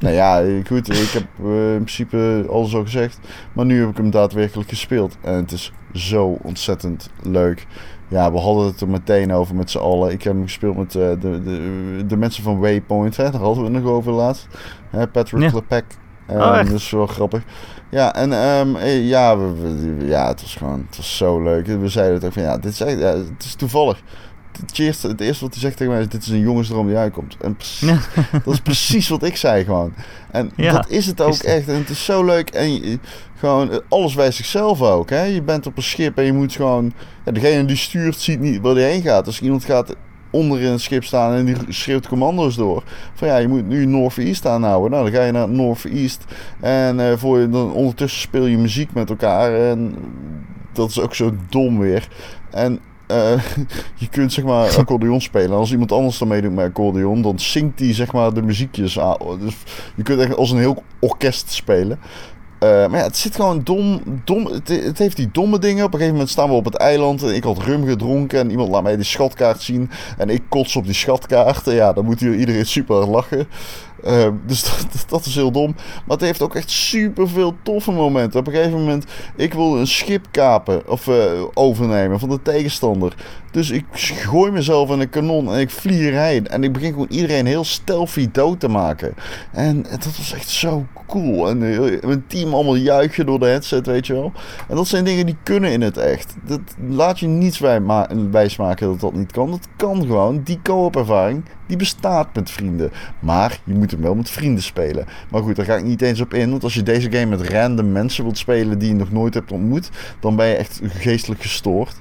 nou 0.01 0.15
ja, 0.15 0.63
goed. 0.67 0.89
Ik 0.89 1.11
heb 1.11 1.27
uh, 1.43 1.73
in 1.73 1.85
principe 1.85 2.47
alles 2.51 2.75
al 2.75 2.83
gezegd. 2.83 3.19
Maar 3.53 3.65
nu 3.65 3.81
heb 3.81 3.89
ik 3.89 3.97
hem 3.97 4.11
daadwerkelijk 4.11 4.69
gespeeld. 4.69 5.17
En 5.23 5.35
het 5.35 5.53
is 5.53 5.73
zo 5.93 6.39
ontzettend 6.43 7.11
leuk. 7.23 7.67
Ja, 8.09 8.33
we 8.33 8.39
hadden 8.39 8.67
het 8.67 8.81
er 8.81 8.89
meteen 8.89 9.33
over 9.33 9.55
met 9.55 9.71
z'n 9.71 9.79
allen. 9.79 10.13
Ik 10.13 10.23
heb 10.23 10.33
hem 10.33 10.43
gespeeld 10.43 10.77
met 10.77 10.95
uh, 10.95 11.03
de, 11.03 11.43
de, 11.43 12.05
de 12.07 12.17
mensen 12.17 12.43
van 12.43 12.59
Waypoint. 12.59 13.17
Hè? 13.17 13.31
Daar 13.31 13.41
hadden 13.41 13.65
we 13.65 13.71
het 13.71 13.83
nog 13.83 13.93
over 13.93 14.13
laatst. 14.13 14.47
Hè? 14.91 15.07
Patrick 15.07 15.43
ja. 15.43 15.83
Um, 16.31 16.37
oh, 16.37 16.57
dat 16.57 16.71
is 16.71 16.91
wel 16.91 17.07
grappig. 17.07 17.43
Ja, 17.91 18.15
en 18.15 18.33
um, 18.33 18.77
ja, 18.87 19.39
we, 19.39 19.53
we, 19.55 20.07
ja, 20.07 20.29
het 20.29 20.41
was 20.41 20.57
gewoon 20.57 20.85
het 20.87 20.97
was 20.97 21.17
zo 21.17 21.43
leuk. 21.43 21.67
We 21.67 21.89
zeiden 21.89 22.15
het 22.15 22.25
ook 22.25 22.33
van, 22.33 22.43
ja, 22.43 22.59
dit 22.59 22.73
is, 22.73 22.81
echt, 22.81 22.99
ja, 22.99 23.17
het 23.17 23.45
is 23.45 23.55
toevallig. 23.55 24.01
Het 24.61 24.79
eerste, 24.79 25.09
het 25.09 25.21
eerste 25.21 25.45
wat 25.45 25.53
hij 25.53 25.63
zegt 25.63 25.77
tegen 25.77 25.93
mij 25.93 26.03
is, 26.03 26.09
dit 26.09 26.23
is 26.23 26.29
een 26.29 26.41
jongensdroom 26.41 26.87
die 26.87 26.97
uitkomt. 26.97 27.37
En 27.41 27.57
precies, 27.57 28.09
dat 28.45 28.55
is 28.55 28.61
precies 28.61 29.09
wat 29.09 29.23
ik 29.23 29.37
zei 29.37 29.65
gewoon. 29.65 29.95
En 30.31 30.51
ja, 30.57 30.73
dat 30.73 30.89
is 30.89 31.07
het 31.07 31.21
ook 31.21 31.33
is 31.33 31.45
echt. 31.45 31.69
En 31.69 31.75
het 31.75 31.89
is 31.89 32.05
zo 32.05 32.25
leuk. 32.25 32.51
En 32.51 32.75
je, 32.75 32.99
gewoon, 33.39 33.83
alles 33.89 34.15
bij 34.15 34.31
zichzelf 34.31 34.83
ook. 34.83 35.11
Hè? 35.11 35.23
Je 35.23 35.43
bent 35.43 35.67
op 35.67 35.77
een 35.77 35.83
schip 35.83 36.19
en 36.19 36.25
je 36.25 36.33
moet 36.33 36.53
gewoon... 36.53 36.93
Ja, 37.25 37.33
degene 37.33 37.65
die 37.65 37.77
stuurt 37.77 38.17
ziet 38.21 38.41
niet 38.41 38.61
waar 38.61 38.75
hij 38.75 38.91
heen 38.91 39.03
gaat. 39.03 39.27
Als 39.27 39.41
iemand 39.41 39.65
gaat 39.65 39.95
onder 40.31 40.61
in 40.61 40.71
het 40.71 40.81
schip 40.81 41.05
staan 41.05 41.35
en 41.35 41.45
die 41.45 41.57
schreeuwt 41.69 42.09
commando's 42.09 42.57
door. 42.57 42.83
Van 43.15 43.29
ja, 43.29 43.37
je 43.37 43.49
moet 43.49 43.69
nu 43.69 43.87
North-East 43.87 44.47
aanhouden. 44.47 44.91
Nou, 44.91 45.05
dan 45.05 45.21
ga 45.21 45.27
je 45.27 45.33
naar 45.33 45.49
North-East. 45.49 46.25
En 46.61 46.99
uh, 46.99 47.13
voor 47.17 47.39
je, 47.39 47.49
dan 47.49 47.73
ondertussen 47.73 48.21
speel 48.21 48.47
je 48.47 48.59
muziek 48.59 48.93
met 48.93 49.11
elkaar. 49.11 49.55
En 49.55 49.95
dat 50.73 50.91
is 50.91 51.01
ook 51.01 51.15
zo 51.15 51.35
dom 51.49 51.79
weer. 51.79 52.09
En 52.51 52.81
uh, 53.11 53.43
je 54.03 54.09
kunt 54.11 54.33
zeg 54.33 54.45
maar 54.45 54.77
accordeon 54.79 55.21
spelen. 55.21 55.57
Als 55.57 55.73
iemand 55.73 55.93
anders 55.93 56.19
dan 56.19 56.29
meedoet 56.29 56.55
met 56.55 56.65
accordeon, 56.65 57.23
dan 57.23 57.39
zingt 57.39 57.79
hij 57.79 57.95
zeg 57.95 58.13
maar 58.13 58.35
de 58.35 58.43
muziekjes 58.43 59.01
aan. 59.01 59.17
Dus 59.41 59.57
je 59.95 60.03
kunt 60.03 60.21
echt 60.21 60.37
als 60.37 60.51
een 60.51 60.59
heel 60.59 60.83
orkest 61.01 61.51
spelen. 61.51 61.99
Uh, 62.61 62.69
maar 62.69 62.99
ja, 62.99 63.07
het 63.07 63.17
zit 63.17 63.35
gewoon 63.35 63.61
dom. 63.65 64.03
dom 64.25 64.47
het, 64.47 64.69
het, 64.69 64.99
heeft 64.99 65.17
die 65.17 65.31
domme 65.33 65.59
dingen. 65.59 65.85
Op 65.85 65.93
een 65.93 65.99
gegeven 65.99 66.13
moment 66.13 66.31
staan 66.31 66.49
we 66.49 66.55
op 66.55 66.65
het 66.65 66.77
eiland. 66.77 67.23
En 67.23 67.35
ik 67.35 67.43
had 67.43 67.59
rum 67.59 67.87
gedronken. 67.87 68.39
En 68.39 68.51
iemand 68.51 68.69
laat 68.69 68.83
mij 68.83 68.97
die 68.97 69.05
schatkaart 69.05 69.63
zien. 69.63 69.91
En 70.17 70.29
ik 70.29 70.43
kots 70.49 70.77
op 70.77 70.85
die 70.85 70.95
schatkaart. 70.95 71.67
En 71.67 71.75
ja, 71.75 71.93
dan 71.93 72.05
moet 72.05 72.21
hier 72.21 72.35
iedereen 72.35 72.67
super 72.67 73.07
lachen. 73.07 73.49
Uh, 74.05 74.29
dus 74.47 74.65
dat, 75.09 75.25
is 75.27 75.35
heel 75.35 75.51
dom. 75.51 75.75
Maar 75.75 76.17
het 76.17 76.27
heeft 76.27 76.43
ook 76.43 76.55
echt 76.55 76.71
super 76.71 77.29
veel 77.29 77.55
toffe 77.63 77.93
momenten. 77.93 78.41
Op 78.41 78.47
een 78.47 78.53
gegeven 78.53 78.79
moment, 78.79 79.05
ik 79.37 79.55
wil 79.55 79.79
een 79.79 79.87
schip 79.87 80.27
kapen 80.31 80.89
of 80.89 81.07
uh, 81.07 81.15
overnemen 81.55 82.19
van 82.19 82.29
de 82.29 82.43
tegenstander. 82.43 83.15
Dus 83.51 83.71
ik 83.71 83.85
gooi 83.93 84.51
mezelf 84.51 84.91
in 84.91 85.01
een 85.01 85.09
kanon 85.09 85.53
en 85.53 85.61
ik 85.61 85.71
vlieg 85.71 86.01
erheen. 86.01 86.47
En 86.49 86.65
ik 86.65 86.73
begin 86.73 86.93
gewoon 86.93 87.07
iedereen 87.11 87.47
heel 87.47 87.65
stealthy 87.65 88.29
dood 88.33 88.61
te 88.61 88.69
maken. 88.69 89.15
En 89.53 89.83
dat 89.83 90.17
was 90.17 90.33
echt 90.33 90.49
zo 90.49 90.87
cool. 91.07 91.49
En 91.49 91.59
mijn 92.07 92.25
team 92.27 92.55
allemaal 92.55 92.77
juichen 92.77 93.27
door 93.27 93.39
de 93.39 93.47
headset, 93.47 93.87
weet 93.87 94.07
je 94.07 94.13
wel. 94.13 94.33
En 94.69 94.77
dat 94.77 94.87
zijn 94.87 95.05
dingen 95.05 95.27
die 95.27 95.37
kunnen 95.43 95.73
in 95.73 95.81
het 95.81 95.97
echt. 95.97 96.35
Dat 96.45 96.61
laat 96.89 97.19
je 97.19 97.27
niets 97.27 97.59
wijsmaken 98.31 98.87
dat 98.87 99.01
dat 99.01 99.15
niet 99.15 99.33
kan. 99.33 99.51
Dat 99.51 99.69
kan 99.77 100.01
gewoon. 100.01 100.43
Die 100.43 100.61
co-op 100.63 100.97
ervaring, 100.97 101.45
die 101.67 101.77
bestaat 101.77 102.35
met 102.35 102.51
vrienden. 102.51 102.91
Maar 103.19 103.61
je 103.65 103.75
moet 103.75 103.88
hem 103.91 104.01
wel 104.01 104.15
met 104.15 104.31
vrienden 104.31 104.63
spelen. 104.63 105.07
Maar 105.31 105.43
goed, 105.43 105.57
daar 105.57 105.65
ga 105.65 105.77
ik 105.77 105.85
niet 105.85 106.03
eens 106.03 106.21
op 106.21 106.35
in. 106.35 106.51
Want 106.51 106.65
als 106.65 106.75
je 106.75 106.83
deze 106.83 107.11
game 107.11 107.37
met 107.37 107.49
random 107.49 107.93
mensen 107.93 108.25
wilt 108.25 108.39
spelen 108.39 108.79
die 108.79 108.89
je 108.89 108.95
nog 108.95 109.13
nooit 109.13 109.35
hebt 109.35 109.53
ontmoet, 109.53 109.91
dan 110.21 110.37
ben 110.37 110.47
je 110.47 110.55
echt 110.55 110.81
geestelijk 110.85 111.43
gestoord. 111.43 112.01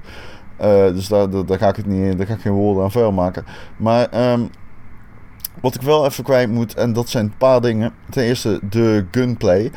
Uh, 0.61 0.87
dus 0.87 1.07
daar, 1.07 1.29
daar, 1.29 1.57
ga 1.57 1.69
ik 1.69 1.75
het 1.75 1.85
niet, 1.85 2.17
daar 2.17 2.27
ga 2.27 2.33
ik 2.33 2.41
geen 2.41 2.51
woorden 2.51 2.83
aan 2.83 2.91
vuil 2.91 3.11
maken. 3.11 3.45
Maar 3.77 4.31
um, 4.31 4.49
wat 5.61 5.75
ik 5.75 5.81
wel 5.81 6.05
even 6.05 6.23
kwijt 6.23 6.51
moet, 6.51 6.73
en 6.73 6.93
dat 6.93 7.09
zijn 7.09 7.25
een 7.25 7.37
paar 7.37 7.61
dingen. 7.61 7.93
Ten 8.09 8.23
eerste 8.23 8.59
de 8.69 9.05
gunplay. 9.11 9.71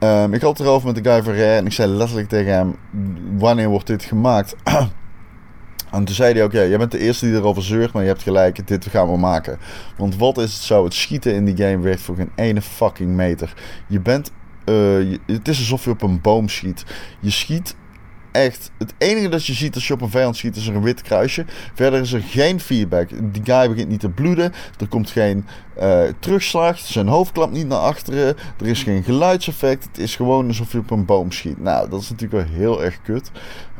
Um, 0.00 0.34
ik 0.34 0.40
had 0.40 0.58
het 0.58 0.66
erover 0.66 0.86
met 0.92 1.04
de 1.04 1.10
guy 1.10 1.22
van 1.22 1.32
Rare 1.32 1.56
en 1.56 1.66
ik 1.66 1.72
zei 1.72 1.90
letterlijk 1.90 2.28
tegen 2.28 2.52
hem: 2.52 2.76
Wanneer 3.38 3.68
wordt 3.68 3.86
dit 3.86 4.04
gemaakt? 4.04 4.56
En 5.90 6.04
toen 6.04 6.14
zei 6.14 6.32
hij 6.32 6.44
ook, 6.44 6.52
ja, 6.52 6.64
jij 6.64 6.78
bent 6.78 6.90
de 6.90 6.98
eerste 6.98 7.26
die 7.26 7.34
erover 7.34 7.62
zeurt, 7.62 7.92
maar 7.92 8.02
je 8.02 8.08
hebt 8.08 8.22
gelijk, 8.22 8.66
dit 8.66 8.86
gaan 8.86 9.10
we 9.10 9.16
maken. 9.16 9.58
Want 9.96 10.16
wat 10.16 10.38
is 10.38 10.52
het 10.52 10.62
zo, 10.62 10.84
het 10.84 10.94
schieten 10.94 11.34
in 11.34 11.44
die 11.44 11.56
game 11.56 11.78
werkt 11.78 12.00
voor 12.00 12.16
geen 12.16 12.30
ene 12.34 12.62
fucking 12.62 13.10
meter. 13.10 13.54
Je 13.86 14.00
bent, 14.00 14.32
uh, 14.64 15.18
het 15.26 15.48
is 15.48 15.58
alsof 15.58 15.84
je 15.84 15.90
op 15.90 16.02
een 16.02 16.20
boom 16.20 16.48
schiet. 16.48 16.84
Je 17.20 17.30
schiet 17.30 17.76
echt, 18.36 18.70
het 18.78 18.94
enige 18.98 19.28
dat 19.28 19.46
je 19.46 19.52
ziet 19.52 19.74
als 19.74 19.86
je 19.86 19.92
op 19.92 20.00
een 20.00 20.10
vijand 20.10 20.36
schiet 20.36 20.56
is 20.56 20.66
er 20.66 20.74
een 20.74 20.82
wit 20.82 21.02
kruisje. 21.02 21.44
Verder 21.74 22.00
is 22.00 22.12
er 22.12 22.22
geen 22.22 22.60
feedback. 22.60 23.08
Die 23.32 23.42
guy 23.44 23.68
begint 23.68 23.88
niet 23.88 24.00
te 24.00 24.08
bloeden. 24.08 24.52
Er 24.78 24.88
komt 24.88 25.10
geen 25.10 25.46
uh, 25.78 26.00
terugslag. 26.18 26.78
Zijn 26.78 27.08
hoofd 27.08 27.32
klapt 27.32 27.52
niet 27.52 27.68
naar 27.68 27.78
achteren. 27.78 28.36
Er 28.60 28.66
is 28.66 28.82
geen 28.82 29.02
geluidseffect. 29.02 29.84
Het 29.84 29.98
is 29.98 30.16
gewoon 30.16 30.46
alsof 30.46 30.72
je 30.72 30.78
op 30.78 30.90
een 30.90 31.04
boom 31.04 31.32
schiet. 31.32 31.62
Nou, 31.62 31.88
dat 31.88 32.00
is 32.00 32.10
natuurlijk 32.10 32.48
wel 32.48 32.58
heel 32.58 32.84
erg 32.84 33.02
kut. 33.02 33.30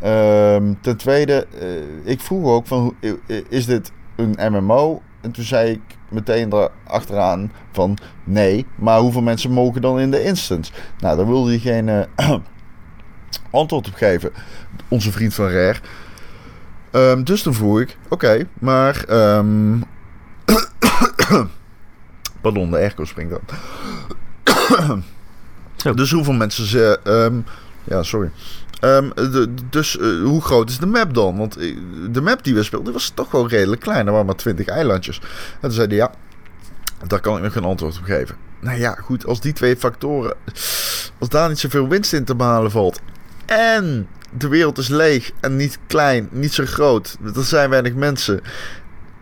Um, 0.05 0.81
ten 0.81 0.97
tweede, 0.97 1.47
uh, 1.63 2.11
ik 2.11 2.21
vroeg 2.21 2.45
ook 2.51 2.67
van, 2.67 2.95
is 3.49 3.67
dit 3.67 3.93
een 4.17 4.37
MMO? 4.53 5.03
En 5.21 5.31
toen 5.33 5.45
zei 5.45 5.71
ik 5.71 5.81
meteen 6.09 6.53
erachteraan 6.53 7.53
van 7.73 7.99
nee, 8.25 8.67
maar 8.75 9.01
hoeveel 9.01 9.23
mensen 9.23 9.51
mogen 9.51 9.81
dan 9.81 10.01
in 10.01 10.11
de 10.11 10.23
instance? 10.23 10.73
Nou, 10.99 11.17
daar 11.17 11.27
wilde 11.27 11.61
uh, 12.17 12.35
antwoord 13.51 13.89
op 13.89 13.95
geven. 13.95 14.32
Onze 14.89 15.12
vriend 15.12 15.34
van 15.34 15.49
Rare. 15.49 15.78
Um, 16.93 17.24
dus 17.24 17.43
toen 17.43 17.55
vroeg 17.55 17.80
ik, 17.80 17.97
oké, 18.05 18.14
okay, 18.14 18.47
maar... 18.59 19.05
Um... 19.09 19.84
Pardon, 22.41 22.70
de 22.70 22.76
airco 22.76 23.05
springt 23.05 23.34
dan. 24.45 25.03
dus 25.97 26.11
hoeveel 26.11 26.32
mensen 26.32 26.66
ze... 26.66 27.01
Um, 27.05 27.45
ja, 27.84 28.03
sorry. 28.03 28.30
Um, 28.80 29.12
de, 29.14 29.55
dus 29.70 29.97
uh, 29.97 30.22
hoe 30.22 30.43
groot 30.43 30.70
is 30.70 30.78
de 30.78 30.87
map 30.87 31.14
dan? 31.14 31.37
Want 31.37 31.59
uh, 31.59 31.76
de 32.11 32.20
map 32.20 32.45
die 32.45 32.55
we 32.55 32.62
speelden 32.62 32.93
was 32.93 33.12
toch 33.14 33.30
wel 33.30 33.49
redelijk 33.49 33.80
klein. 33.80 34.07
Er 34.07 34.12
waren 34.12 34.26
maar 34.26 34.37
20 34.37 34.66
eilandjes. 34.66 35.20
En 35.20 35.61
toen 35.61 35.70
zeiden 35.70 35.97
ja, 35.97 36.11
daar 37.07 37.20
kan 37.20 37.37
ik 37.37 37.43
nog 37.43 37.53
geen 37.53 37.64
antwoord 37.64 37.99
op 37.99 38.05
geven. 38.05 38.37
Nou 38.61 38.78
ja, 38.78 38.95
goed, 38.95 39.26
als 39.26 39.41
die 39.41 39.53
twee 39.53 39.76
factoren. 39.76 40.37
Als 41.18 41.28
daar 41.28 41.49
niet 41.49 41.59
zoveel 41.59 41.89
winst 41.89 42.12
in 42.12 42.24
te 42.24 42.34
behalen 42.34 42.70
valt. 42.70 43.01
En 43.47 44.09
de 44.38 44.49
wereld 44.49 44.78
is 44.78 44.88
leeg 44.88 45.30
en 45.40 45.57
niet 45.57 45.78
klein, 45.86 46.28
niet 46.30 46.53
zo 46.53 46.64
groot. 46.64 47.16
Er 47.34 47.44
zijn 47.44 47.70
weinig 47.70 47.94
mensen. 47.94 48.40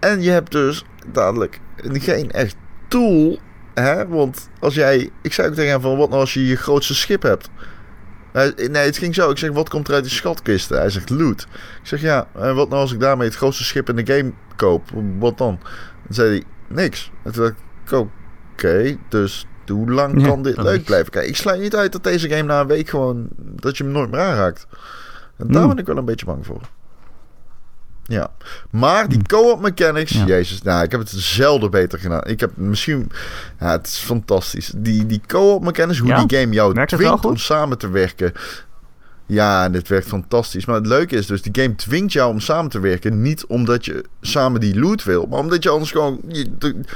En 0.00 0.22
je 0.22 0.30
hebt 0.30 0.50
dus 0.50 0.84
dadelijk 1.06 1.60
geen 1.76 2.30
echt 2.30 2.56
tool. 2.88 3.38
Hè? 3.74 4.08
Want 4.08 4.48
als 4.60 4.74
jij. 4.74 5.10
Ik 5.22 5.32
zei 5.32 5.48
ook 5.48 5.54
tegen 5.54 5.70
hem 5.70 5.80
van 5.80 5.96
wat 5.96 6.08
nou 6.08 6.20
als 6.20 6.34
je 6.34 6.46
je 6.46 6.56
grootste 6.56 6.94
schip 6.94 7.22
hebt. 7.22 7.48
Nee, 8.32 8.76
het 8.76 8.98
ging 8.98 9.14
zo. 9.14 9.30
Ik 9.30 9.38
zeg, 9.38 9.50
wat 9.50 9.68
komt 9.68 9.88
er 9.88 9.94
uit 9.94 10.04
die 10.04 10.12
schatkisten? 10.12 10.78
Hij 10.78 10.90
zegt, 10.90 11.10
loot. 11.10 11.42
Ik 11.80 11.86
zeg, 11.86 12.00
ja, 12.00 12.28
en 12.34 12.54
wat 12.54 12.68
nou 12.68 12.80
als 12.80 12.92
ik 12.92 13.00
daarmee 13.00 13.28
het 13.28 13.36
grootste 13.36 13.64
schip 13.64 13.88
in 13.88 13.96
de 13.96 14.14
game 14.14 14.32
koop? 14.56 14.90
Wat 15.18 15.38
dan? 15.38 15.58
Dan 16.04 16.14
zei 16.14 16.28
hij, 16.28 16.42
niks. 16.68 17.10
En 17.22 17.32
toen 17.32 17.42
dacht 17.42 17.54
ik, 17.86 18.08
oké, 18.52 18.96
dus 19.08 19.46
hoe 19.68 19.90
lang 19.90 20.26
kan 20.26 20.42
dit 20.42 20.56
leuk 20.56 20.84
blijven? 20.84 21.10
Kijk, 21.10 21.26
ik 21.26 21.36
sluit 21.36 21.60
niet 21.60 21.76
uit 21.76 21.92
dat 21.92 22.05
deze 22.05 22.28
game 22.28 22.43
na 22.43 22.60
een 22.60 22.66
week 22.66 22.89
gewoon... 22.89 23.28
dat 23.36 23.76
je 23.76 23.84
hem 23.84 23.93
nooit 23.93 24.10
meer 24.10 24.20
aanraakt. 24.20 24.66
En 25.36 25.47
daar 25.47 25.62
hmm. 25.62 25.68
ben 25.68 25.78
ik 25.78 25.86
wel 25.86 25.97
een 25.97 26.05
beetje 26.05 26.26
bang 26.26 26.47
voor. 26.47 26.60
Ja, 28.06 28.30
maar 28.70 29.09
die 29.09 29.18
hmm. 29.18 29.26
co-op 29.26 29.60
mechanics, 29.60 30.12
jezus, 30.26 30.62
nou, 30.62 30.84
ik 30.84 30.90
heb 30.90 31.01
het 31.01 31.10
zelden 31.10 31.70
beter 31.70 31.98
gedaan. 31.98 32.24
Ik 32.24 32.40
heb 32.40 32.51
misschien, 32.55 33.10
ja, 33.60 33.70
het 33.70 33.86
is 33.86 33.98
fantastisch. 33.98 34.72
Die, 34.76 35.06
die 35.06 35.20
co-op 35.26 35.64
mechanics, 35.64 35.98
hoe 35.98 36.26
die 36.26 36.39
game 36.39 36.52
jou 36.52 36.86
dwingt 36.86 37.24
om 37.24 37.36
samen 37.36 37.78
te 37.78 37.89
werken. 37.89 38.32
Ja, 39.26 39.68
dit 39.68 39.88
werkt 39.88 40.06
fantastisch. 40.06 40.64
Maar 40.64 40.76
het 40.76 40.86
leuke 40.86 41.16
is 41.16 41.26
dus, 41.26 41.42
die 41.42 41.62
game 41.62 41.74
dwingt 41.74 42.12
jou 42.12 42.30
om 42.30 42.40
samen 42.40 42.70
te 42.70 42.80
werken. 42.80 43.22
Niet 43.22 43.46
omdat 43.46 43.84
je 43.84 44.05
samen 44.20 44.60
die 44.60 44.80
loot 44.80 45.05
wil, 45.05 45.26
maar 45.26 45.38
omdat 45.38 45.62
je 45.62 45.68
anders 45.68 45.90
gewoon... 45.90 46.20
Je, 46.28 46.46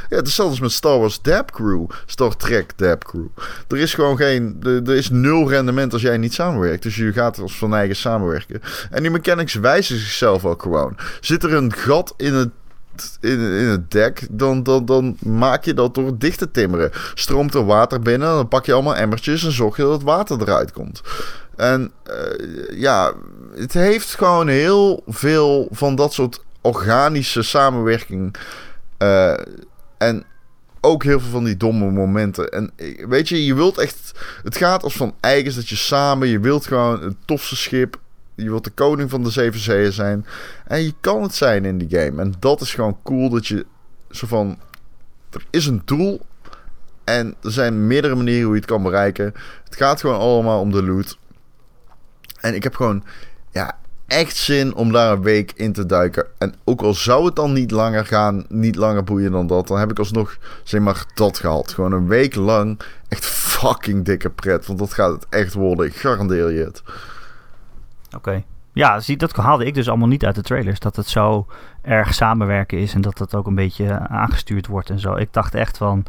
ja, 0.08 0.16
het 0.16 0.26
is 0.26 0.60
met 0.60 0.72
Star 0.72 0.98
Wars 0.98 1.22
Dab 1.22 1.50
Crew. 1.52 1.86
Star 2.06 2.36
Trek 2.36 2.72
Dab 2.76 3.04
Crew. 3.04 3.26
Er 3.68 3.78
is 3.78 3.94
gewoon 3.94 4.16
geen... 4.16 4.56
Er, 4.62 4.94
is 4.94 5.10
nul 5.10 5.48
rendement 5.48 5.92
als 5.92 6.02
jij 6.02 6.16
niet 6.16 6.34
samenwerkt. 6.34 6.82
Dus 6.82 6.96
je 6.96 7.12
gaat 7.12 7.38
als 7.38 7.58
van 7.58 7.74
eigen 7.74 7.96
samenwerken. 7.96 8.60
En 8.90 9.02
die 9.02 9.10
mechanics 9.10 9.54
wijzen 9.54 9.98
zichzelf 9.98 10.44
ook 10.44 10.62
gewoon. 10.62 10.96
Zit 11.20 11.42
er 11.42 11.54
een 11.54 11.72
gat 11.72 12.14
in 12.16 12.34
het 12.34 12.50
in, 13.20 13.40
in 13.40 13.66
het 13.66 13.90
dek, 13.90 14.26
dan, 14.30 14.62
dan, 14.62 14.84
dan 14.84 15.16
maak 15.22 15.64
je 15.64 15.74
dat 15.74 15.94
door 15.94 16.18
dicht 16.18 16.38
te 16.38 16.50
timmeren. 16.50 16.90
Stroomt 17.14 17.54
er 17.54 17.64
water 17.64 18.00
binnen, 18.00 18.28
dan 18.28 18.48
pak 18.48 18.66
je 18.66 18.72
allemaal 18.72 18.96
emmertjes 18.96 19.44
en 19.44 19.52
zorg 19.52 19.76
je 19.76 19.82
dat 19.82 19.92
het 19.92 20.02
water 20.02 20.40
eruit 20.40 20.72
komt. 20.72 21.02
En 21.58 21.92
uh, 22.10 22.80
ja, 22.80 23.12
het 23.54 23.72
heeft 23.72 24.14
gewoon 24.14 24.48
heel 24.48 25.02
veel 25.06 25.68
van 25.70 25.94
dat 25.94 26.12
soort 26.12 26.44
organische 26.60 27.42
samenwerking. 27.42 28.34
Uh, 28.98 29.38
en 29.98 30.24
ook 30.80 31.04
heel 31.04 31.20
veel 31.20 31.30
van 31.30 31.44
die 31.44 31.56
domme 31.56 31.90
momenten. 31.90 32.48
En 32.48 32.70
weet 33.08 33.28
je, 33.28 33.44
je 33.44 33.54
wilt 33.54 33.78
echt. 33.78 34.12
Het 34.42 34.56
gaat 34.56 34.82
als 34.82 34.96
van 34.96 35.14
eigens 35.20 35.54
dat 35.54 35.68
je 35.68 35.76
samen. 35.76 36.28
Je 36.28 36.40
wilt 36.40 36.66
gewoon 36.66 37.02
een 37.02 37.16
tofste 37.24 37.56
schip. 37.56 38.00
Je 38.34 38.50
wilt 38.50 38.64
de 38.64 38.70
koning 38.70 39.10
van 39.10 39.22
de 39.22 39.30
zeven 39.30 39.60
zeeën 39.60 39.92
zijn. 39.92 40.26
En 40.66 40.82
je 40.82 40.94
kan 41.00 41.22
het 41.22 41.34
zijn 41.34 41.64
in 41.64 41.78
die 41.78 41.98
game. 41.98 42.22
En 42.22 42.34
dat 42.38 42.60
is 42.60 42.74
gewoon 42.74 42.98
cool 43.02 43.28
dat 43.28 43.46
je 43.46 43.66
zo 44.10 44.26
van... 44.26 44.58
Er 45.30 45.44
is 45.50 45.66
een 45.66 45.82
doel. 45.84 46.20
En 47.04 47.34
er 47.42 47.52
zijn 47.52 47.86
meerdere 47.86 48.14
manieren 48.14 48.44
hoe 48.44 48.54
je 48.54 48.60
het 48.60 48.70
kan 48.70 48.82
bereiken. 48.82 49.34
Het 49.64 49.76
gaat 49.76 50.00
gewoon 50.00 50.18
allemaal 50.18 50.60
om 50.60 50.72
de 50.72 50.82
loot. 50.82 51.18
En 52.40 52.54
ik 52.54 52.62
heb 52.62 52.74
gewoon... 52.74 53.04
Ja, 53.50 53.78
echt 54.08 54.36
zin 54.36 54.74
om 54.74 54.92
daar 54.92 55.12
een 55.12 55.22
week 55.22 55.52
in 55.54 55.72
te 55.72 55.86
duiken. 55.86 56.26
En 56.38 56.54
ook 56.64 56.80
al 56.82 56.94
zou 56.94 57.24
het 57.24 57.36
dan 57.36 57.52
niet 57.52 57.70
langer 57.70 58.06
gaan, 58.06 58.44
niet 58.48 58.76
langer 58.76 59.04
boeien 59.04 59.32
dan 59.32 59.46
dat, 59.46 59.68
dan 59.68 59.78
heb 59.78 59.90
ik 59.90 59.98
alsnog, 59.98 60.38
zeg 60.64 60.80
maar, 60.80 61.04
dat 61.14 61.38
gehad. 61.38 61.72
Gewoon 61.72 61.92
een 61.92 62.06
week 62.06 62.34
lang 62.34 62.80
echt 63.08 63.26
fucking 63.26 64.04
dikke 64.04 64.30
pret. 64.30 64.66
Want 64.66 64.78
dat 64.78 64.92
gaat 64.92 65.12
het 65.12 65.26
echt 65.28 65.54
worden. 65.54 65.86
Ik 65.86 65.96
garandeer 65.96 66.50
je 66.50 66.64
het. 66.64 66.82
Oké. 68.16 68.44
Ja, 68.72 69.00
zie, 69.00 69.16
dat 69.16 69.32
haalde 69.32 69.64
ik 69.64 69.74
dus 69.74 69.88
allemaal 69.88 70.08
niet 70.08 70.24
uit 70.24 70.34
de 70.34 70.42
trailers. 70.42 70.78
Dat 70.78 70.96
het 70.96 71.08
zo 71.08 71.46
erg 71.82 72.14
samenwerken 72.14 72.78
is 72.78 72.94
en 72.94 73.00
dat 73.00 73.18
het 73.18 73.34
ook 73.34 73.46
een 73.46 73.54
beetje 73.54 73.98
aangestuurd 74.08 74.66
wordt 74.66 74.90
en 74.90 74.98
zo. 74.98 75.14
Ik 75.14 75.32
dacht 75.32 75.54
echt 75.54 75.76
van 75.76 76.04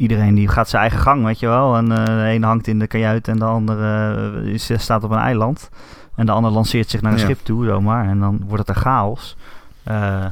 iedereen 0.00 0.34
die 0.34 0.48
gaat 0.48 0.68
zijn 0.68 0.82
eigen 0.82 1.00
gang, 1.00 1.24
weet 1.24 1.38
je 1.38 1.46
wel. 1.46 1.76
En 1.76 1.90
uh, 1.90 2.04
de 2.04 2.12
een 2.34 2.42
hangt 2.42 2.66
in 2.66 2.78
de 2.78 2.86
kajuit 2.86 3.28
en 3.28 3.38
de 3.38 3.44
andere 3.44 4.16
uh, 4.44 4.52
is, 4.52 4.70
staat 4.76 5.04
op 5.04 5.10
een 5.10 5.18
eiland. 5.18 5.70
En 6.14 6.26
de 6.26 6.32
ander 6.32 6.50
lanceert 6.50 6.90
zich 6.90 7.00
naar 7.02 7.12
een 7.12 7.18
Ja. 7.18 7.24
schip 7.24 7.38
toe, 7.42 7.64
zomaar. 7.64 8.08
En 8.08 8.20
dan 8.20 8.40
wordt 8.46 8.66
het 8.66 8.76
een 8.76 8.82
chaos. 8.82 9.36
Eh, 9.82 10.24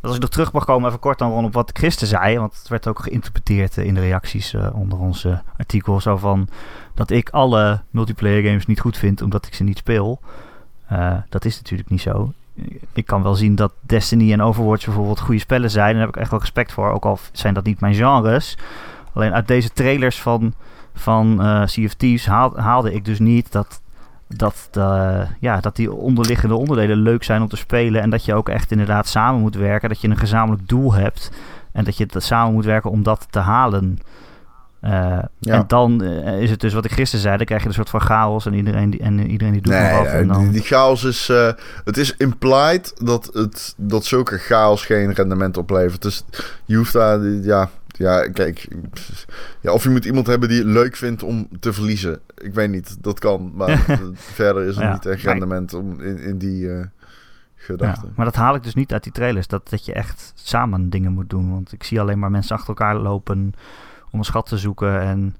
als 0.00 0.14
ik 0.14 0.20
nog 0.20 0.30
terug 0.30 0.52
mag 0.52 0.64
komen, 0.64 0.88
even 0.88 1.00
kort 1.00 1.18
dan 1.18 1.30
rond 1.30 1.46
op 1.46 1.52
wat 1.52 1.70
Christen 1.74 2.06
zei. 2.06 2.38
Want 2.38 2.56
het 2.58 2.68
werd 2.68 2.88
ook 2.88 2.98
geïnterpreteerd 2.98 3.78
eh, 3.78 3.84
in 3.84 3.94
de 3.94 4.00
reacties 4.00 4.54
eh, 4.54 4.68
onder 4.72 4.98
ons 4.98 5.24
eh, 5.24 5.38
artikel. 5.58 6.00
Zo 6.00 6.16
van 6.16 6.48
dat 6.94 7.10
ik 7.10 7.28
alle 7.30 7.80
multiplayer 7.90 8.42
games 8.42 8.66
niet 8.66 8.80
goed 8.80 8.96
vind 8.96 9.22
omdat 9.22 9.46
ik 9.46 9.54
ze 9.54 9.64
niet 9.64 9.78
speel. 9.78 10.20
Eh, 10.86 11.14
dat 11.28 11.44
is 11.44 11.56
natuurlijk 11.56 11.90
niet 11.90 12.00
zo. 12.00 12.32
Ik 12.92 13.06
kan 13.06 13.22
wel 13.22 13.34
zien 13.34 13.54
dat 13.54 13.72
Destiny 13.80 14.32
en 14.32 14.42
Overwatch 14.42 14.84
bijvoorbeeld 14.84 15.20
goede 15.20 15.40
spellen 15.40 15.70
zijn. 15.70 15.88
En 15.88 15.94
daar 15.94 16.06
heb 16.06 16.14
ik 16.14 16.20
echt 16.20 16.30
wel 16.30 16.40
respect 16.40 16.72
voor. 16.72 16.90
Ook 16.90 17.04
al 17.04 17.18
zijn 17.32 17.54
dat 17.54 17.64
niet 17.64 17.80
mijn 17.80 17.94
genres. 17.94 18.58
Alleen 19.12 19.34
uit 19.34 19.48
deze 19.48 19.72
trailers 19.72 20.22
van, 20.22 20.54
van 20.94 21.40
haal- 22.26 22.58
haalde 22.58 22.94
ik 22.94 23.04
dus 23.04 23.18
niet 23.18 23.52
dat, 23.52 23.80
dat, 24.28 24.68
ja, 25.40 25.60
dat 25.60 25.76
die 25.76 25.92
onderliggende 25.92 26.54
onderdelen 26.54 26.98
leuk 26.98 27.24
zijn 27.24 27.42
om 27.42 27.48
te 27.48 27.56
spelen. 27.56 28.02
En 28.02 28.10
dat 28.10 28.24
je 28.24 28.34
ook 28.34 28.48
echt 28.48 28.70
inderdaad 28.70 29.08
samen 29.08 29.40
moet 29.40 29.54
werken. 29.54 29.88
Dat 29.88 30.00
je 30.00 30.08
een 30.08 30.16
gezamenlijk 30.16 30.68
doel 30.68 30.94
hebt. 30.94 31.30
En 31.72 31.84
dat 31.84 31.96
je 31.96 32.06
samen 32.16 32.52
moet 32.52 32.64
werken 32.64 32.90
om 32.90 33.02
dat 33.02 33.26
te 33.30 33.38
halen. 33.38 33.98
Eh, 34.80 35.18
Ja. 35.38 35.54
En 35.54 35.64
dan 35.66 36.02
eh, 36.02 36.40
is 36.42 36.50
het 36.50 36.60
dus 36.60 36.72
wat 36.72 36.84
ik 36.84 36.90
gisteren 36.92 37.22
zei. 37.22 37.36
Dan 37.36 37.46
krijg 37.46 37.62
je 37.62 37.68
een 37.68 37.74
soort 37.74 37.90
van 37.90 38.00
chaos. 38.00 38.46
En 38.46 38.54
iedereen 38.54 38.90
die, 38.90 39.00
en 39.00 39.30
iedereen 39.30 39.52
die 39.52 39.62
doet 39.62 39.72
Nee, 39.72 39.92
wat. 39.92 40.02
nee, 40.02 40.12
En 40.12 40.28
dan, 40.28 40.42
die, 40.42 40.50
die 40.50 40.62
chaos 40.62 41.04
is... 41.04 41.28
eh, 41.28 41.52
het 41.84 41.96
is 41.96 42.16
implied 42.16 42.92
dat, 43.06 43.30
het, 43.32 43.74
dat 43.76 44.04
zulke 44.04 44.38
chaos 44.38 44.84
geen 44.86 45.12
rendement 45.12 45.56
oplevert. 45.56 46.02
Dus 46.02 46.24
je 46.64 46.76
hoeft 46.76 46.92
daar... 46.92 47.20
Ja, 47.24 47.70
ja, 47.86 48.28
kijk... 48.28 48.68
Ja, 49.60 49.72
of 49.72 49.82
je 49.82 49.90
moet 49.90 50.04
iemand 50.04 50.26
hebben 50.26 50.48
die 50.48 50.58
het 50.58 50.66
leuk 50.68 50.96
vindt 50.96 51.22
om 51.22 51.48
te 51.60 51.72
verliezen. 51.72 52.20
Ik 52.36 52.54
weet 52.54 52.70
niet, 52.70 52.96
dat 53.00 53.18
kan. 53.18 53.52
Maar 53.54 53.78
verder 54.14 54.62
is 54.66 54.76
er 54.76 54.82
Ja, 54.82 54.92
niet 54.92 55.06
echt 55.06 55.22
rendement 55.22 55.74
om, 55.74 56.00
in, 56.00 56.18
in 56.18 56.38
die 56.38 56.70
ja, 57.76 57.96
maar 58.14 58.24
dat 58.24 58.34
haal 58.34 58.54
ik 58.54 58.62
dus 58.62 58.74
niet 58.74 58.92
uit 58.92 59.02
die 59.02 59.12
trailers. 59.12 59.46
Dat, 59.46 59.68
dat 59.68 59.84
je 59.84 59.92
echt 59.92 60.32
samen 60.34 60.90
dingen 60.90 61.12
moet 61.12 61.30
doen. 61.30 61.50
Want 61.52 61.72
ik 61.72 61.84
zie 61.84 62.00
alleen 62.00 62.18
maar 62.18 62.30
mensen 62.30 62.54
achter 62.56 62.68
elkaar 62.68 62.96
lopen 62.96 63.52
om 64.10 64.18
een 64.18 64.24
schat 64.24 64.46
te 64.46 64.58
zoeken. 64.58 65.00
En 65.00 65.36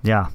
ja, 0.00 0.30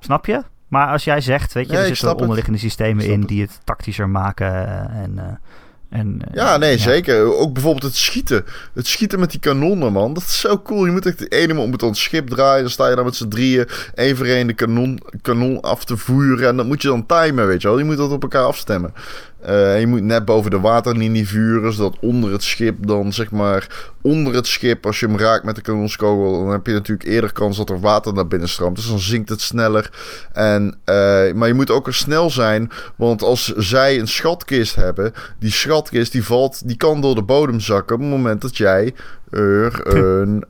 snap 0.00 0.26
je? 0.26 0.42
Maar 0.68 0.88
als 0.88 1.04
jij 1.04 1.20
zegt, 1.20 1.52
weet 1.52 1.66
je, 1.66 1.72
Nee, 1.72 1.80
er 1.80 1.86
zitten 1.88 2.08
het. 2.08 2.20
onderliggende 2.20 2.58
systemen 2.58 3.04
in 3.04 3.20
die 3.20 3.40
het 3.42 3.60
tactischer 3.64 4.08
maken. 4.08 4.66
En, 4.90 5.18
eh, 5.18 5.98
en, 5.98 6.22
eh, 6.24 6.34
Ja, 6.34 6.56
nee, 6.56 6.78
zeker. 6.78 7.38
Ook 7.38 7.52
bijvoorbeeld 7.52 7.84
het 7.84 7.96
schieten. 7.96 8.44
Het 8.74 8.86
schieten 8.86 9.20
met 9.20 9.30
die 9.30 9.40
kanonnen, 9.40 9.92
man. 9.92 10.14
Dat 10.14 10.22
is 10.22 10.40
zo 10.40 10.58
cool. 10.62 10.84
Je 10.86 10.92
moet 10.92 11.06
echt 11.06 11.18
de 11.18 11.28
ene 11.28 11.54
man 11.54 11.68
moet 11.70 11.80
het 11.80 11.96
schip 11.96 12.28
draaien. 12.28 12.62
Dan 12.62 12.70
sta 12.70 12.88
je 12.88 12.94
daar 12.94 13.04
met 13.04 13.16
z'n 13.16 13.28
drieën 13.28 13.68
één 13.94 14.16
voor 14.16 14.26
één 14.26 14.46
de 14.46 14.52
kanon, 14.52 15.00
kanon 15.22 15.60
af 15.60 15.84
te 15.84 15.96
vuren. 15.96 16.48
En 16.48 16.56
dat 16.56 16.66
moet 16.66 16.82
je 16.82 16.88
dan 16.88 17.06
timen, 17.06 17.46
weet 17.46 17.62
je 17.62 17.68
wel. 17.68 17.78
Je 17.78 17.84
moet 17.84 17.96
dat 17.96 18.10
op 18.10 18.22
elkaar 18.22 18.44
afstemmen. 18.44 18.94
Eh, 19.40 19.80
je 19.80 19.86
moet 19.86 20.02
net 20.02 20.24
boven 20.24 20.50
de 20.50 20.60
waterlinie 20.60 21.28
vuren. 21.28 21.72
Zodat 21.72 21.96
onder 22.00 22.32
het 22.32 22.42
schip 22.42 22.86
dan, 22.86 23.12
zeg 23.12 23.30
maar... 23.30 23.92
Onder 24.02 24.34
het 24.34 24.46
schip, 24.46 24.86
als 24.86 25.00
je 25.00 25.06
hem 25.06 25.18
raakt 25.18 25.44
met 25.44 25.54
de 25.54 25.60
kanonskogel... 25.60 26.44
dan 26.44 26.52
heb 26.52 26.66
je 26.66 26.72
natuurlijk 26.72 27.08
eerder 27.08 27.32
kans 27.32 27.56
dat 27.56 27.70
er 27.70 27.80
water 27.80 28.12
naar 28.14 28.26
binnen 28.26 28.48
stroomt. 28.48 28.76
Dus 28.76 28.88
dan 28.88 28.98
zinkt 28.98 29.28
het 29.28 29.40
sneller. 29.40 29.90
En, 30.32 30.78
eh, 30.84 31.32
maar 31.34 31.48
je 31.48 31.54
moet 31.54 31.70
ook 31.70 31.86
er 31.86 31.94
snel 31.94 32.30
zijn. 32.30 32.70
Want 32.96 33.22
als 33.22 33.54
zij 33.56 33.98
een 33.98 34.08
schatkist 34.08 34.74
hebben... 34.74 35.12
die 35.38 35.52
schatkist 35.52 36.12
die 36.12 36.24
valt... 36.24 36.68
die 36.68 36.76
kan 36.76 37.00
door 37.00 37.14
de 37.14 37.22
bodem 37.22 37.60
zakken... 37.60 37.94
op 37.94 38.00
het 38.00 38.10
moment 38.10 38.40
dat 38.40 38.56
jij 38.56 38.94
er 39.30 39.96
een 39.96 40.44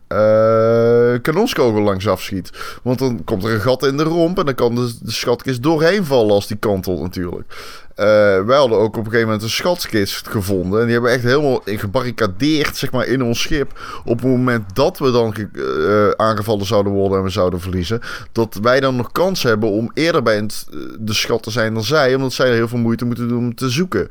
eh 1.19 1.33
kanonskogel 1.33 1.83
langs 1.83 2.09
afschiet. 2.09 2.51
Want 2.83 2.99
dan 2.99 3.25
komt 3.25 3.45
er 3.45 3.53
een 3.53 3.61
gat 3.61 3.87
in 3.87 3.97
de 3.97 4.03
romp... 4.03 4.39
en 4.39 4.45
dan 4.45 4.55
kan 4.55 4.75
de, 4.75 4.93
schatkist 5.05 5.63
doorheen 5.63 6.05
vallen 6.05 6.35
als 6.35 6.47
die 6.47 6.57
kantelt 6.57 7.01
natuurlijk. 7.01 7.55
Eh, 7.95 8.07
wij 8.45 8.57
hadden 8.57 8.79
ook 8.79 8.97
op 8.97 8.97
een 8.97 9.05
gegeven 9.05 9.27
moment 9.27 9.43
een 9.43 9.51
schatkist 9.51 10.29
gevonden. 10.29 10.79
En 10.79 10.85
die 10.85 10.95
hebben 10.95 11.13
echt 11.13 11.23
helemaal 11.23 11.63
gebarricadeerd 11.65 12.77
zeg 12.77 12.93
maar, 12.93 13.07
in 13.07 13.23
ons 13.23 13.41
schip. 13.41 13.81
Op 14.05 14.19
het 14.19 14.31
moment 14.31 14.75
dat 14.75 14.99
we 14.99 15.11
dan 15.11 15.35
eh, 15.35 16.11
aangevallen 16.11 16.67
zouden 16.67 16.93
worden 16.93 17.19
en 17.19 17.25
we 17.25 17.31
zouden 17.31 17.61
verliezen. 17.61 18.01
Dat 18.33 18.59
wij 18.63 18.81
dan 18.81 18.97
nog 18.97 19.13
kans 19.13 19.43
hebben 19.43 19.71
om 19.71 19.91
eerder 19.95 20.23
bij 20.23 20.37
het, 20.37 20.67
de 20.99 21.15
schat 21.15 21.43
te 21.43 21.51
zijn 21.51 21.75
dan 21.75 21.85
zij. 21.85 22.15
Omdat 22.15 22.33
zij 22.33 22.53
heel 22.55 22.69
veel 22.69 22.79
moeite 22.79 23.05
moeten 23.05 23.29
doen 23.29 23.45
om 23.45 23.55
te 23.55 23.71
zoeken 23.71 24.09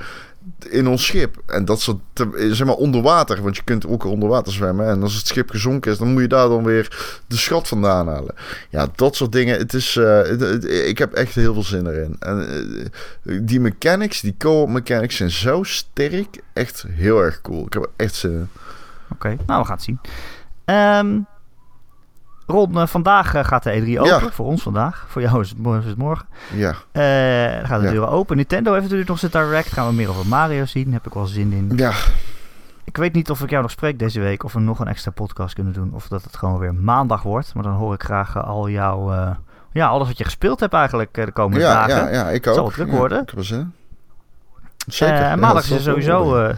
in 0.69 0.88
ons 0.88 1.06
schip. 1.06 1.41
En 1.45 1.65
dat 1.65 1.82
soort, 1.82 1.99
zeg 2.36 2.65
maar 2.65 2.76
onder 2.76 3.02
water. 3.02 3.41
Want 3.41 3.56
je 3.56 3.64
kunt 3.64 3.88
ook 3.88 4.03
onder 4.03 4.30
water 4.30 4.53
zwemmen. 4.53 4.88
En 4.88 5.03
als 5.03 5.15
het 5.15 5.28
schip 5.28 5.49
gezonken 5.49 5.91
is, 5.91 5.98
dan 5.98 6.11
moet 6.11 6.22
je 6.22 6.28
daar 6.28 6.48
dan 6.48 6.64
weer 6.64 7.19
de 7.28 7.38
schat 7.38 7.68
vandaan 7.68 8.07
halen. 8.07 8.36
Ja, 8.69 8.88
dat 8.95 9.15
soort 9.15 9.32
dingen. 9.32 9.57
Het 9.57 9.74
is, 9.74 9.95
eh, 9.95 10.88
ik 10.88 10.98
heb 10.98 11.14
echt 11.14 11.36
heel 11.36 11.53
veel 11.53 11.64
zin 11.64 11.88
erin. 11.88 12.15
En 12.19 12.49
eh, 12.49 13.40
die 13.41 13.60
mechanics, 13.60 14.22
die 14.22 14.36
co-op 14.38 14.69
mechanics 14.69 15.15
zijn 15.15 15.32
zo 15.32 15.64
sterk. 15.64 16.41
Echt 16.53 16.86
heel 16.90 17.22
erg 17.22 17.41
cool. 17.41 17.65
Ik 17.65 17.74
heb 17.74 17.84
er 17.84 17.90
echt 17.95 18.15
zin 18.15 18.32
in. 18.32 18.49
Oké, 19.11 19.38
nou 19.45 19.61
we 19.61 19.68
gaan 19.68 19.76
het 19.76 19.84
zien. 19.84 19.99
Ehm 20.65 21.36
Ron, 22.48 22.78
eh, 22.78 22.88
vandaag 22.88 23.34
eh, 23.34 23.44
gaat 23.44 23.64
de 23.64 23.72
E3 23.72 23.99
open. 23.99 24.06
Ja. 24.26 24.30
Voor 24.32 24.45
ons 24.45 24.61
vandaag. 24.64 25.06
Voor 25.07 25.22
jou 25.22 25.41
is 25.41 25.49
het, 25.49 25.57
morgen. 25.57 25.82
Is 25.84 25.90
het 25.90 25.98
morgen. 25.98 26.26
Ja, 26.53 26.69
Eh, 26.69 27.57
dan 27.57 27.68
gaat 27.68 27.80
de 27.80 27.86
Ja. 27.86 27.91
deuren 27.91 28.10
open. 28.10 28.36
Nintendo 28.36 28.69
heeft 28.72 28.82
natuurlijk 28.84 29.10
nog 29.10 29.19
zijn 29.19 29.32
direct. 29.32 29.72
Gaan 29.72 29.88
we 29.88 29.94
meer 29.94 30.10
over 30.10 30.28
Mario 30.28 30.65
zien. 30.65 30.94
Heb 30.94 31.06
ik 31.06 31.14
wel 31.14 31.26
zin 31.26 31.52
in. 31.53 31.72
ja. 31.78 31.91
Ik 32.84 32.98
weet 32.98 33.14
niet 33.14 33.30
of 33.30 33.41
ik 33.41 33.49
jou 33.49 33.61
nog 33.61 33.72
spreek 33.72 33.99
deze 33.99 34.19
week. 34.19 34.44
Of 34.44 34.53
we 34.53 34.60
nog 34.60 34.80
een 34.80 34.88
extra 34.88 35.11
podcast 35.11 35.53
kunnen 35.53 35.74
doen. 35.74 35.91
Of 35.94 36.07
dat 36.07 36.24
het 36.24 36.38
gewoon 36.38 36.57
weer 36.60 36.74
maandag 36.76 37.24
wordt. 37.24 37.53
Maar 37.53 37.64
dan 37.64 37.74
hoor 37.74 37.94
ik 37.94 38.03
graag 38.03 38.44
al 38.45 38.69
jouw... 38.69 39.14
ja, 39.72 39.88
alles 39.88 40.07
wat 40.07 40.18
je 40.18 40.24
gespeeld 40.24 40.60
hebt 40.60 40.74
eigenlijk 40.74 41.14
de 41.14 41.32
komende 41.32 41.60
Ja, 41.64 41.74
dagen. 41.88 42.03
ja, 42.06 42.10
ja, 42.11 42.30
ik 42.30 42.48
ook. 42.48 42.53
zal 42.53 42.64
wel 42.64 42.72
druk 42.72 42.91
worden. 42.91 43.26
er. 43.26 43.68
Zeker. 44.88 45.40
Maandag 45.40 45.64
is 45.64 45.69
er 45.72 45.80
zal 45.82 45.94
sowieso... 45.94 46.53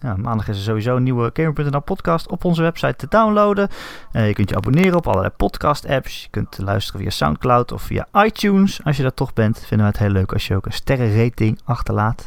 ja, 0.00 0.16
maandag 0.16 0.48
is 0.48 0.56
er 0.56 0.62
sowieso 0.62 0.96
een 0.96 1.02
nieuwe 1.02 1.30
Gamer.nl 1.32 1.80
podcast 1.80 2.28
op 2.30 2.44
onze 2.44 2.62
website 2.62 2.96
te 2.96 3.06
downloaden. 3.08 3.68
Eh, 4.12 4.26
je 4.26 4.32
kunt 4.32 4.50
je 4.50 4.56
abonneren 4.56 4.96
op 4.96 5.06
allerlei 5.06 5.32
podcast 5.36 5.86
apps. 5.86 6.22
Je 6.22 6.28
kunt 6.30 6.58
luisteren 6.58 7.00
via 7.00 7.10
Soundcloud 7.10 7.72
of 7.72 7.82
via 7.82 8.06
iTunes. 8.12 8.84
Als 8.84 8.96
je 8.96 9.02
dat 9.02 9.16
toch 9.16 9.32
bent, 9.32 9.58
vinden 9.58 9.86
we 9.86 9.92
het 9.92 10.00
heel 10.00 10.10
leuk 10.10 10.32
als 10.32 10.46
je 10.46 10.56
ook 10.56 10.66
een 10.66 10.72
sterrenrating 10.72 11.60
achterlaat. 11.64 12.26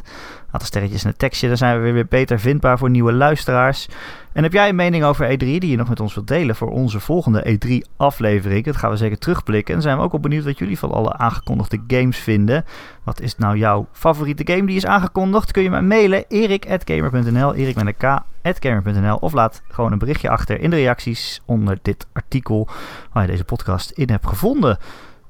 Aantal 0.52 0.68
sterretjes 0.68 1.02
en 1.02 1.08
een 1.08 1.16
tekstje. 1.16 1.48
Dan 1.48 1.56
zijn 1.56 1.82
we 1.82 1.90
weer, 1.90 2.06
beter 2.06 2.40
vindbaar 2.40 2.78
voor 2.78 2.90
nieuwe 2.90 3.12
luisteraars. 3.12 3.88
En 4.32 4.42
heb 4.42 4.52
jij 4.52 4.68
een 4.68 4.74
mening 4.74 5.04
over 5.04 5.30
E3 5.30 5.36
die 5.36 5.68
je 5.68 5.76
nog 5.76 5.88
met 5.88 6.00
ons 6.00 6.14
wilt 6.14 6.28
delen 6.28 6.56
voor 6.56 6.70
onze 6.70 7.00
volgende 7.00 7.58
E3 7.58 7.90
aflevering? 7.96 8.64
Dat 8.64 8.76
gaan 8.76 8.90
we 8.90 8.96
zeker 8.96 9.18
terugblikken. 9.18 9.74
En 9.74 9.80
dan 9.80 9.82
zijn 9.82 9.96
we 9.96 10.02
ook 10.02 10.12
wel 10.12 10.20
benieuwd 10.20 10.44
wat 10.44 10.58
jullie 10.58 10.78
van 10.78 10.90
alle 10.90 11.12
aangekondigde 11.12 11.80
games 11.86 12.18
vinden. 12.18 12.64
Wat 13.02 13.20
is 13.20 13.36
nou 13.36 13.56
jouw 13.56 13.86
favoriete 13.92 14.52
game 14.52 14.66
die 14.66 14.76
is 14.76 14.86
aangekondigd? 14.86 15.50
Kun 15.50 15.62
je 15.62 15.70
mij 15.70 15.82
mailen 15.82 16.24
erik.gamer.nl, 16.28 17.54
erik 17.54 17.74
met 17.74 19.20
of 19.20 19.32
laat 19.32 19.62
gewoon 19.68 19.92
een 19.92 19.98
berichtje 19.98 20.28
achter 20.28 20.60
in 20.60 20.70
de 20.70 20.76
reacties 20.76 21.42
onder 21.44 21.78
dit 21.82 22.06
artikel 22.12 22.68
waar 23.12 23.22
je 23.22 23.30
deze 23.30 23.44
podcast 23.44 23.90
in 23.90 24.10
hebt 24.10 24.26
gevonden. 24.26 24.78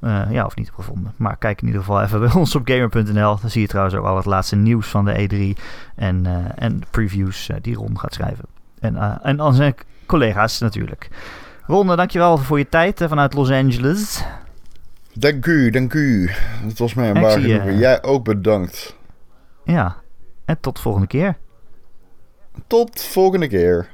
Eh, 0.03 0.23
ja, 0.31 0.45
of 0.45 0.57
niet 0.57 0.71
gevonden. 0.75 1.13
Maar 1.17 1.37
kijk 1.37 1.61
in 1.61 1.67
ieder 1.67 1.83
geval 1.83 2.03
even 2.03 2.21
bij 2.21 2.33
ons 2.41 2.55
op 2.55 2.63
gamer.nl. 2.65 3.39
Dan 3.41 3.51
zie 3.51 3.61
je 3.61 3.69
trouwens 3.69 3.97
ook 3.97 4.05
al 4.05 4.17
het 4.17 4.25
laatste 4.25 4.57
nieuws 4.57 4.87
van 4.87 5.05
de 5.05 5.13
E3 5.13 5.61
en, 5.97 6.27
eh, 6.27 6.65
en 6.65 6.81
de 6.81 6.87
previews 6.91 7.49
eh, 7.49 7.57
die 7.61 7.75
Ron 7.75 7.99
gaat 7.99 8.15
schrijven. 8.15 8.45
En, 8.81 9.21
en 9.23 9.41
aan 9.41 9.55
zijn 9.55 9.75
collega's 10.07 10.59
natuurlijk. 10.59 11.09
Ron, 11.67 11.87
dankjewel 11.87 12.39
voor 12.39 12.59
je 12.59 12.69
tijd 12.69 13.05
vanuit 13.09 13.35
Los 13.35 13.51
Angeles. 13.51 14.25
Dank 15.15 15.47
u, 15.47 15.71
dank 15.71 15.93
u. 15.93 16.31
Het 16.65 16.79
was 16.79 16.95
mij 16.95 17.11
een 17.11 17.21
waar 17.21 17.41
genoegen. 17.41 17.79
Jij 17.79 18.03
ook 18.03 18.25
bedankt. 18.25 18.97
Ja, 19.65 19.97
en 20.45 20.57
tot 20.61 20.77
de 20.77 20.83
volgende 20.83 21.07
keer. 21.07 21.37
Tot 22.67 23.03
volgende 23.03 23.49
keer. 23.49 23.89